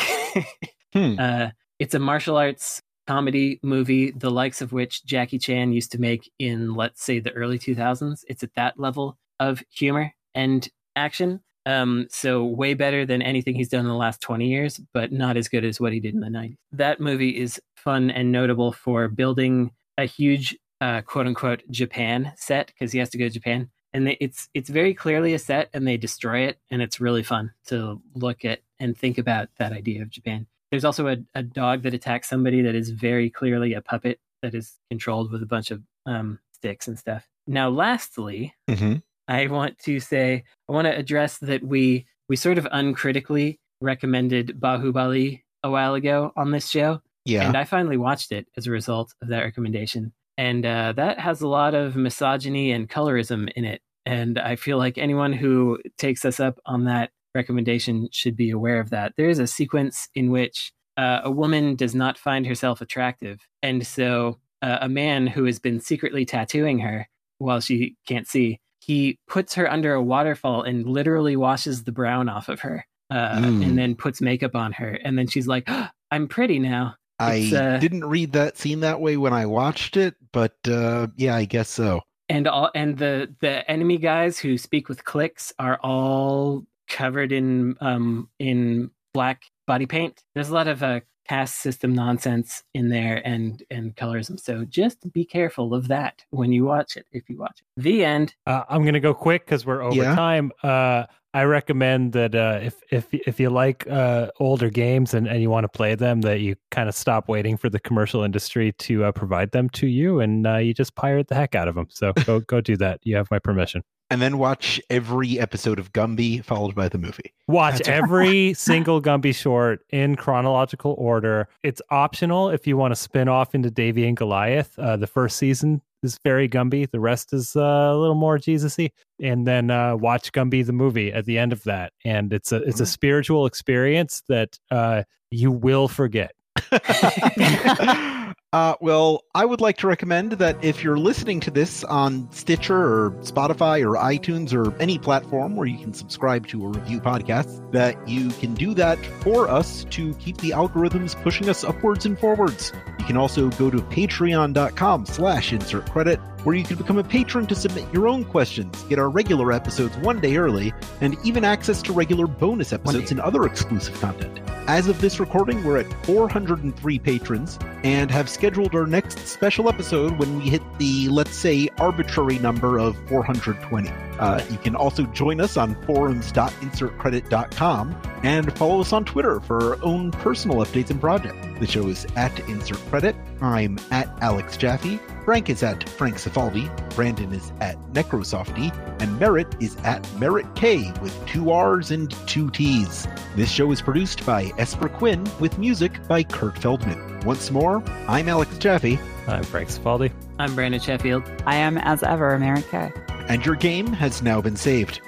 Hmm. 0.94 1.16
Uh, 1.20 1.50
it's 1.78 1.94
a 1.94 2.00
martial 2.00 2.38
arts 2.38 2.82
comedy 3.06 3.60
movie, 3.62 4.12
the 4.12 4.32
likes 4.32 4.62
of 4.62 4.72
which 4.72 5.06
Jackie 5.06 5.38
Chan 5.38 5.74
used 5.74 5.92
to 5.92 6.00
make 6.00 6.32
in, 6.40 6.74
let's 6.74 7.04
say, 7.04 7.20
the 7.20 7.34
early 7.34 7.60
2000s. 7.60 8.24
It's 8.30 8.44
at 8.44 8.54
that 8.56 8.80
level 8.80 9.18
of 9.40 9.62
humor 9.70 10.14
and 10.34 10.68
action. 10.96 11.42
Um, 11.66 12.08
so 12.10 12.46
way 12.46 12.76
better 12.76 13.06
than 13.06 13.22
anything 13.22 13.56
he's 13.56 13.70
done 13.70 13.82
in 13.82 13.88
the 13.88 13.96
last 13.96 14.22
20 14.22 14.48
years, 14.48 14.80
but 14.94 15.12
not 15.12 15.36
as 15.36 15.50
good 15.50 15.66
as 15.66 15.80
what 15.80 15.94
he 15.94 16.00
did 16.00 16.14
in 16.14 16.20
the 16.20 16.28
90s. 16.28 16.56
That 16.72 17.00
movie 17.00 17.38
is 17.38 17.60
fun 17.76 18.12
and 18.12 18.32
notable 18.32 18.72
for 18.72 19.08
building 19.08 19.72
a 19.98 20.06
huge 20.06 20.56
uh, 20.86 21.02
quote 21.02 21.28
unquote 21.28 21.64
Japan 21.72 22.32
set 22.38 22.68
because 22.68 22.92
he 22.92 23.00
has 23.00 23.10
to 23.10 23.18
go 23.18 23.26
to 23.26 23.34
Japan. 23.40 23.70
And 23.94 24.08
they, 24.08 24.18
it's 24.20 24.50
it's 24.54 24.70
very 24.70 24.94
clearly 24.94 25.34
a 25.34 25.40
set, 25.40 25.70
and 25.74 25.88
they 25.88 25.98
destroy 25.98 26.40
it, 26.50 26.60
and 26.70 26.82
it's 26.82 27.00
really 27.00 27.24
fun 27.24 27.54
to 27.68 28.02
look 28.14 28.44
at 28.46 28.60
and 28.80 28.98
think 28.98 29.18
about 29.18 29.48
that 29.58 29.72
idea 29.72 30.02
of 30.02 30.10
Japan. 30.10 30.48
There's 30.70 30.84
also 30.86 31.08
a, 31.08 31.18
a 31.34 31.44
dog 31.44 31.84
that 31.84 31.94
attacks 31.94 32.28
somebody 32.30 32.62
that 32.64 32.76
is 32.76 32.90
very 32.90 33.30
clearly 33.30 33.74
a 33.74 33.82
puppet 33.82 34.20
that 34.42 34.54
is 34.54 34.74
controlled 34.90 35.32
with 35.32 35.42
a 35.42 35.46
bunch 35.46 35.72
of 35.72 35.82
um, 36.06 36.40
sticks 36.52 36.88
and 36.90 37.00
stuff. 37.00 37.24
Now, 37.48 37.70
lastly, 37.70 38.54
Mhm. 38.70 39.02
I 39.28 39.48
want 39.48 39.80
to 39.88 40.00
say 40.02 40.44
I 40.68 40.72
want 40.74 40.86
to 40.88 40.96
address 40.96 41.38
that 41.40 41.64
we 41.64 42.06
we 42.30 42.36
sort 42.36 42.58
of 42.58 42.68
uncritically 42.72 43.60
recommended 43.82 44.60
Bahubali 44.60 45.44
a 45.64 45.70
while 45.70 45.94
ago 45.96 46.34
on 46.36 46.52
this 46.52 46.70
show, 46.70 47.02
Yeah. 47.24 47.48
and 47.48 47.56
I 47.56 47.64
finally 47.64 47.98
watched 47.98 48.32
it 48.34 48.48
as 48.58 48.68
a 48.68 48.72
result 48.72 49.14
of 49.22 49.30
that 49.30 49.44
recommendation. 49.44 50.12
And 50.38 50.66
uh, 50.66 50.94
that 50.94 51.20
has 51.20 51.42
a 51.42 51.48
lot 51.48 51.74
of 51.74 51.96
misogyny 51.96 52.72
and 52.72 52.90
colorism 52.90 53.50
in 53.56 53.66
it. 53.66 53.82
And 54.06 54.38
I 54.38 54.56
feel 54.56 54.78
like 54.78 54.98
anyone 54.98 55.34
who 55.34 55.80
takes 55.98 56.26
us 56.26 56.40
up 56.40 56.60
on 56.66 56.86
that 56.86 57.12
recommendation 57.34 58.08
should 58.12 58.36
be 58.36 58.50
aware 58.52 58.80
of 58.80 58.90
that. 58.92 59.14
There 59.18 59.30
is 59.30 59.40
a 59.40 59.48
sequence 59.48 60.08
in 60.16 60.32
which 60.32 60.72
uh, 60.98 61.22
a 61.24 61.32
woman 61.32 61.76
does 61.76 61.96
not 61.96 62.18
find 62.18 62.46
herself 62.48 62.82
attractive. 62.82 63.40
And 63.64 63.86
so 63.86 64.40
uh, 64.62 64.78
a 64.82 64.90
man 64.90 65.28
who 65.28 65.46
has 65.46 65.60
been 65.60 65.80
secretly 65.80 66.26
tattooing 66.26 66.80
her 66.80 67.08
while 67.40 67.60
she 67.60 67.96
can't 68.08 68.28
see, 68.28 68.60
he 68.80 69.18
puts 69.28 69.56
her 69.56 69.70
under 69.70 69.94
a 69.94 70.04
waterfall 70.04 70.62
and 70.62 70.86
literally 70.88 71.36
washes 71.36 71.84
the 71.84 71.92
brown 71.92 72.30
off 72.30 72.48
of 72.50 72.60
her 72.62 72.86
uh, 73.10 73.40
Mm. 73.40 73.64
and 73.66 73.78
then 73.78 73.96
puts 73.96 74.22
makeup 74.22 74.56
on 74.56 74.72
her. 74.74 74.90
And 75.04 75.18
then 75.18 75.28
she's 75.28 75.48
like, 75.48 75.70
I'm 76.12 76.28
pretty 76.28 76.60
now. 76.60 76.96
I 77.20 77.50
uh, 77.56 77.78
didn't 77.80 78.06
read 78.06 78.34
that 78.34 78.58
scene 78.58 78.82
that 78.82 79.00
way 79.00 79.18
when 79.18 79.34
I 79.34 79.46
watched 79.46 79.98
it, 79.98 80.16
but 80.32 80.56
uh, 80.68 81.08
yeah, 81.16 81.36
I 81.36 81.46
guess 81.46 81.70
so. 81.70 82.02
and 82.30 82.48
all 82.48 82.72
and 82.76 82.98
the 82.98 83.34
the 83.40 83.70
enemy 83.70 83.98
guys 83.98 84.40
who 84.40 84.58
speak 84.58 84.90
with 84.90 85.04
clicks 85.06 85.54
are 85.60 85.80
all 85.84 86.66
covered 86.90 87.32
in 87.32 87.76
um 87.82 88.30
in 88.40 88.90
black 89.14 89.44
body 89.66 89.86
paint 89.88 90.24
there's 90.36 90.50
a 90.50 90.54
lot 90.54 90.68
of 90.68 90.84
uh 90.84 91.00
caste 91.28 91.56
system 91.56 91.94
nonsense 91.96 92.64
in 92.76 92.90
there 92.90 93.22
and 93.26 93.64
and 93.72 93.96
colorism 93.96 94.40
so 94.40 94.64
just 94.66 95.12
be 95.14 95.26
careful 95.26 95.74
of 95.74 95.88
that 95.88 96.24
when 96.30 96.52
you 96.52 96.64
watch 96.66 96.98
it 96.98 97.06
if 97.12 97.28
you 97.30 97.38
watch 97.38 97.60
it 97.62 97.82
the 97.82 98.06
end 98.06 98.36
Uh, 98.46 98.62
I'm 98.70 98.86
gonna 98.86 99.00
go 99.00 99.14
quick 99.16 99.46
because 99.46 99.66
we're 99.66 99.82
over 99.82 99.96
Yeah. 100.04 100.14
time. 100.16 100.52
Uh, 100.62 101.06
I 101.36 101.44
recommend 101.44 102.14
that 102.14 102.34
uh, 102.34 102.60
if 102.62 102.82
if 102.92 103.14
if 103.14 103.42
you 103.42 103.50
like 103.50 103.86
uh, 103.88 104.30
older 104.40 104.70
games 104.70 105.14
and, 105.14 105.28
and 105.28 105.42
you 105.42 105.50
want 105.50 105.66
to 105.66 105.68
play 105.68 105.94
them, 105.94 106.22
that 106.22 106.40
you 106.40 106.56
kind 106.72 106.88
of 106.88 106.96
stop 106.96 107.28
waiting 107.28 107.58
for 107.58 107.70
the 107.70 107.78
commercial 107.78 108.24
industry 108.24 108.72
to 108.72 109.04
uh, 109.04 109.12
provide 109.12 109.52
them 109.52 109.68
to 109.72 109.86
you, 109.86 110.22
and 110.22 110.48
uh, 110.48 110.56
you 110.56 110.74
just 110.74 110.96
pirate 110.96 111.28
the 111.28 111.36
heck 111.36 111.54
out 111.54 111.68
of 111.68 111.76
them. 111.76 111.88
So 111.90 112.14
go 112.26 112.40
go 112.48 112.62
do 112.62 112.78
that. 112.78 113.02
You 113.04 113.18
have 113.18 113.30
my 113.32 113.40
permission. 113.40 113.84
And 114.10 114.22
then 114.22 114.38
watch 114.38 114.80
every 114.90 115.38
episode 115.38 115.78
of 115.78 115.92
Gumby 115.92 116.42
followed 116.46 116.74
by 116.74 116.88
the 116.88 116.98
movie. 117.00 117.34
Watch 117.50 117.80
That's- 117.80 118.02
every 118.04 118.54
single 118.58 119.02
Gumby 119.02 119.36
short 119.36 119.82
in 119.90 120.16
chronological 120.16 120.96
order. 120.98 121.50
It's 121.64 121.82
optional 121.90 122.50
if 122.50 122.66
you 122.66 122.78
want 122.78 122.94
to 122.94 122.96
spin 122.96 123.28
off 123.28 123.54
into 123.54 123.70
Davey 123.70 124.08
and 124.08 124.16
Goliath. 124.16 124.80
Uh, 124.80 124.96
the 124.96 125.08
first 125.08 125.36
season 125.36 125.82
is 126.06 126.18
very 126.24 126.48
Gumby. 126.48 126.90
The 126.90 127.02
rest 127.02 127.34
is 127.34 127.56
uh, 127.58 127.60
a 127.60 127.98
little 127.98 128.16
more 128.16 128.38
Jesus-y. 128.38 128.92
And 129.22 129.46
then 129.46 129.70
uh, 129.70 129.98
watch 129.98 130.32
Gumby 130.32 130.66
the 130.66 130.72
movie 130.72 131.12
at 131.12 131.26
the 131.26 131.38
end 131.38 131.52
of 131.52 131.64
that, 131.64 131.92
and 132.06 132.32
it's 132.32 132.52
a 132.52 132.58
it's 132.58 132.80
a 132.80 132.86
spiritual 132.86 133.46
experience 133.46 134.24
that 134.30 134.58
uh, 134.72 135.04
you 135.32 135.52
will 135.52 135.88
forget. 135.88 136.34
uh, 138.56 138.74
well, 138.80 139.26
I 139.36 139.44
would 139.44 139.60
like 139.60 139.76
to 139.80 139.88
recommend 139.88 140.32
that 140.34 140.64
if 140.64 140.82
you're 140.82 140.98
listening 140.98 141.42
to 141.42 141.52
this 141.52 141.84
on 141.84 142.32
Stitcher 142.32 142.78
or 142.78 143.12
Spotify 143.20 143.86
or 143.86 143.98
iTunes 144.02 144.54
or 144.54 144.74
any 144.82 144.98
platform 144.98 145.58
where 145.58 145.68
you 145.68 145.78
can 145.78 145.94
subscribe 145.94 146.48
to 146.48 146.64
or 146.64 146.70
review 146.70 147.02
podcasts, 147.02 147.70
that 147.74 148.08
you 148.08 148.30
can 148.30 148.54
do 148.54 148.74
that 148.76 148.98
for 149.20 149.50
us 149.50 149.84
to 149.90 150.14
keep 150.14 150.38
the 150.38 150.52
algorithms 150.52 151.22
pushing 151.22 151.50
us 151.50 151.66
upwards 151.66 152.06
and 152.06 152.18
forwards. 152.18 152.72
You 152.98 153.04
can 153.04 153.18
also 153.18 153.50
go 153.50 153.70
to 153.70 153.80
patreon.com 153.80 155.06
slash 155.06 155.52
insert 155.52 155.92
credit 155.92 156.22
where 156.46 156.56
you 156.56 156.64
can 156.64 156.78
become 156.78 156.98
a 156.98 157.04
patron 157.04 157.46
to 157.48 157.56
submit 157.56 157.92
your 157.92 158.08
own 158.08 158.24
questions, 158.24 158.82
get 158.84 159.00
our 159.00 159.10
regular 159.10 159.52
episodes 159.52 159.98
one 159.98 160.22
day 160.22 160.38
early, 160.38 160.74
and 161.02 161.18
even 161.26 161.44
access 161.44 161.82
to 161.82 161.92
regular 161.92 162.28
bonus 162.28 162.72
episodes 162.72 163.12
and 163.12 163.20
other 163.20 163.46
exclusive 163.46 164.00
content. 164.00 164.40
As 164.68 164.88
of 164.88 165.02
this 165.02 165.20
recording, 165.20 165.64
we're 165.64 165.78
at 165.78 166.06
403 166.06 167.00
patrons 167.00 167.60
and 167.84 168.10
have 168.10 168.28
scheduled 168.30 168.74
our 168.74 168.88
next 168.88 169.28
special 169.28 169.70
episode 169.70 170.18
when 170.18 170.38
we 170.38 170.50
hit 170.50 170.64
the, 170.80 171.08
let's 171.10 171.36
say, 171.36 171.70
arbitrary 171.78 172.40
number 172.40 172.80
of 172.80 172.96
420. 173.08 173.90
Uh, 174.20 174.44
you 174.50 174.58
can 174.58 174.76
also 174.76 175.04
join 175.08 175.40
us 175.40 175.58
on 175.58 175.76
forums.insertcredit.com 175.84 177.96
And 178.24 178.58
follow 178.58 178.82
us 178.82 178.92
on 178.92 179.06
Twitter 179.06 179.40
for 179.40 179.64
our 179.64 179.78
own 179.84 180.10
personal 180.12 180.58
updates 180.58 180.90
and 180.90 181.00
projects. 181.00 181.38
The 181.60 181.68
show 181.68 181.88
is 181.88 182.08
at 182.16 182.38
Insert 182.50 182.80
Credit. 182.90 183.16
I'm 183.42 183.78
at 183.92 184.10
Alex 184.22 184.58
Jaffe. 184.58 185.00
Frank 185.26 185.50
is 185.50 185.64
at 185.64 185.90
Frank 185.90 186.18
Cifaldi. 186.18 186.70
Brandon 186.94 187.34
is 187.34 187.52
at 187.60 187.80
Necrosofty. 187.94 188.72
And 189.02 189.20
Merritt 189.20 189.56
is 189.60 189.76
at 189.78 190.08
Merritt 190.20 190.46
K 190.56 190.92
with 191.02 191.26
two 191.26 191.50
R's 191.50 191.90
and 191.90 192.12
two 192.28 192.52
T's. 192.52 193.08
This 193.36 193.50
show 193.50 193.72
is 193.72 193.82
produced 193.82 194.24
by 194.24 194.52
Esper 194.60 194.88
Quinn 194.88 195.28
with 195.40 195.58
music 195.58 196.08
by 196.08 196.22
Kurt 196.22 196.60
Feldman. 196.60 197.22
Once 197.22 197.50
more, 197.50 197.84
I'm 198.08 198.30
Alex 198.30 198.56
Jaffe. 198.60 199.00
I'm 199.28 199.44
Frank 199.44 199.70
Cifaldi. 199.70 200.12
I'm 200.38 200.54
Brandon 200.54 200.80
Sheffield. 200.80 201.24
I 201.48 201.56
am, 201.56 201.80
as 201.80 202.04
ever, 202.04 202.38
Mary 202.38 202.62
Kay. 202.62 202.92
And 203.28 203.44
your 203.44 203.56
game 203.56 203.88
has 203.94 204.22
now 204.22 204.42
been 204.42 204.56
saved. 204.56 205.02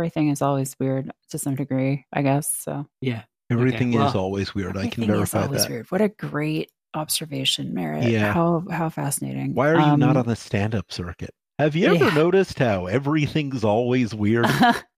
Everything 0.00 0.30
is 0.30 0.40
always 0.40 0.74
weird 0.80 1.10
to 1.30 1.38
some 1.38 1.54
degree, 1.54 2.06
I 2.12 2.22
guess. 2.22 2.56
So 2.56 2.86
Yeah. 3.00 3.22
Everything 3.50 3.92
well, 3.92 4.08
is 4.08 4.14
always 4.14 4.54
weird. 4.54 4.76
I 4.76 4.86
can 4.88 5.02
Everything 5.04 5.22
is 5.22 5.30
verify 5.32 5.42
always 5.42 5.62
that. 5.62 5.70
weird. 5.70 5.90
What 5.90 6.00
a 6.00 6.08
great 6.08 6.70
observation, 6.94 7.74
Merritt. 7.74 8.04
Yeah. 8.08 8.32
How 8.32 8.64
how 8.70 8.88
fascinating. 8.88 9.54
Why 9.54 9.70
are 9.70 9.90
you 9.90 9.96
not 9.96 10.10
Um, 10.10 10.16
on 10.18 10.26
the 10.26 10.36
stand 10.36 10.74
up 10.74 10.90
circuit? 10.92 11.30
Have 11.58 11.76
you 11.76 11.86
ever 11.94 12.06
yeah. 12.06 12.14
noticed 12.14 12.58
how 12.58 12.86
everything's 12.86 13.64
always 13.64 14.14
weird? 14.14 14.46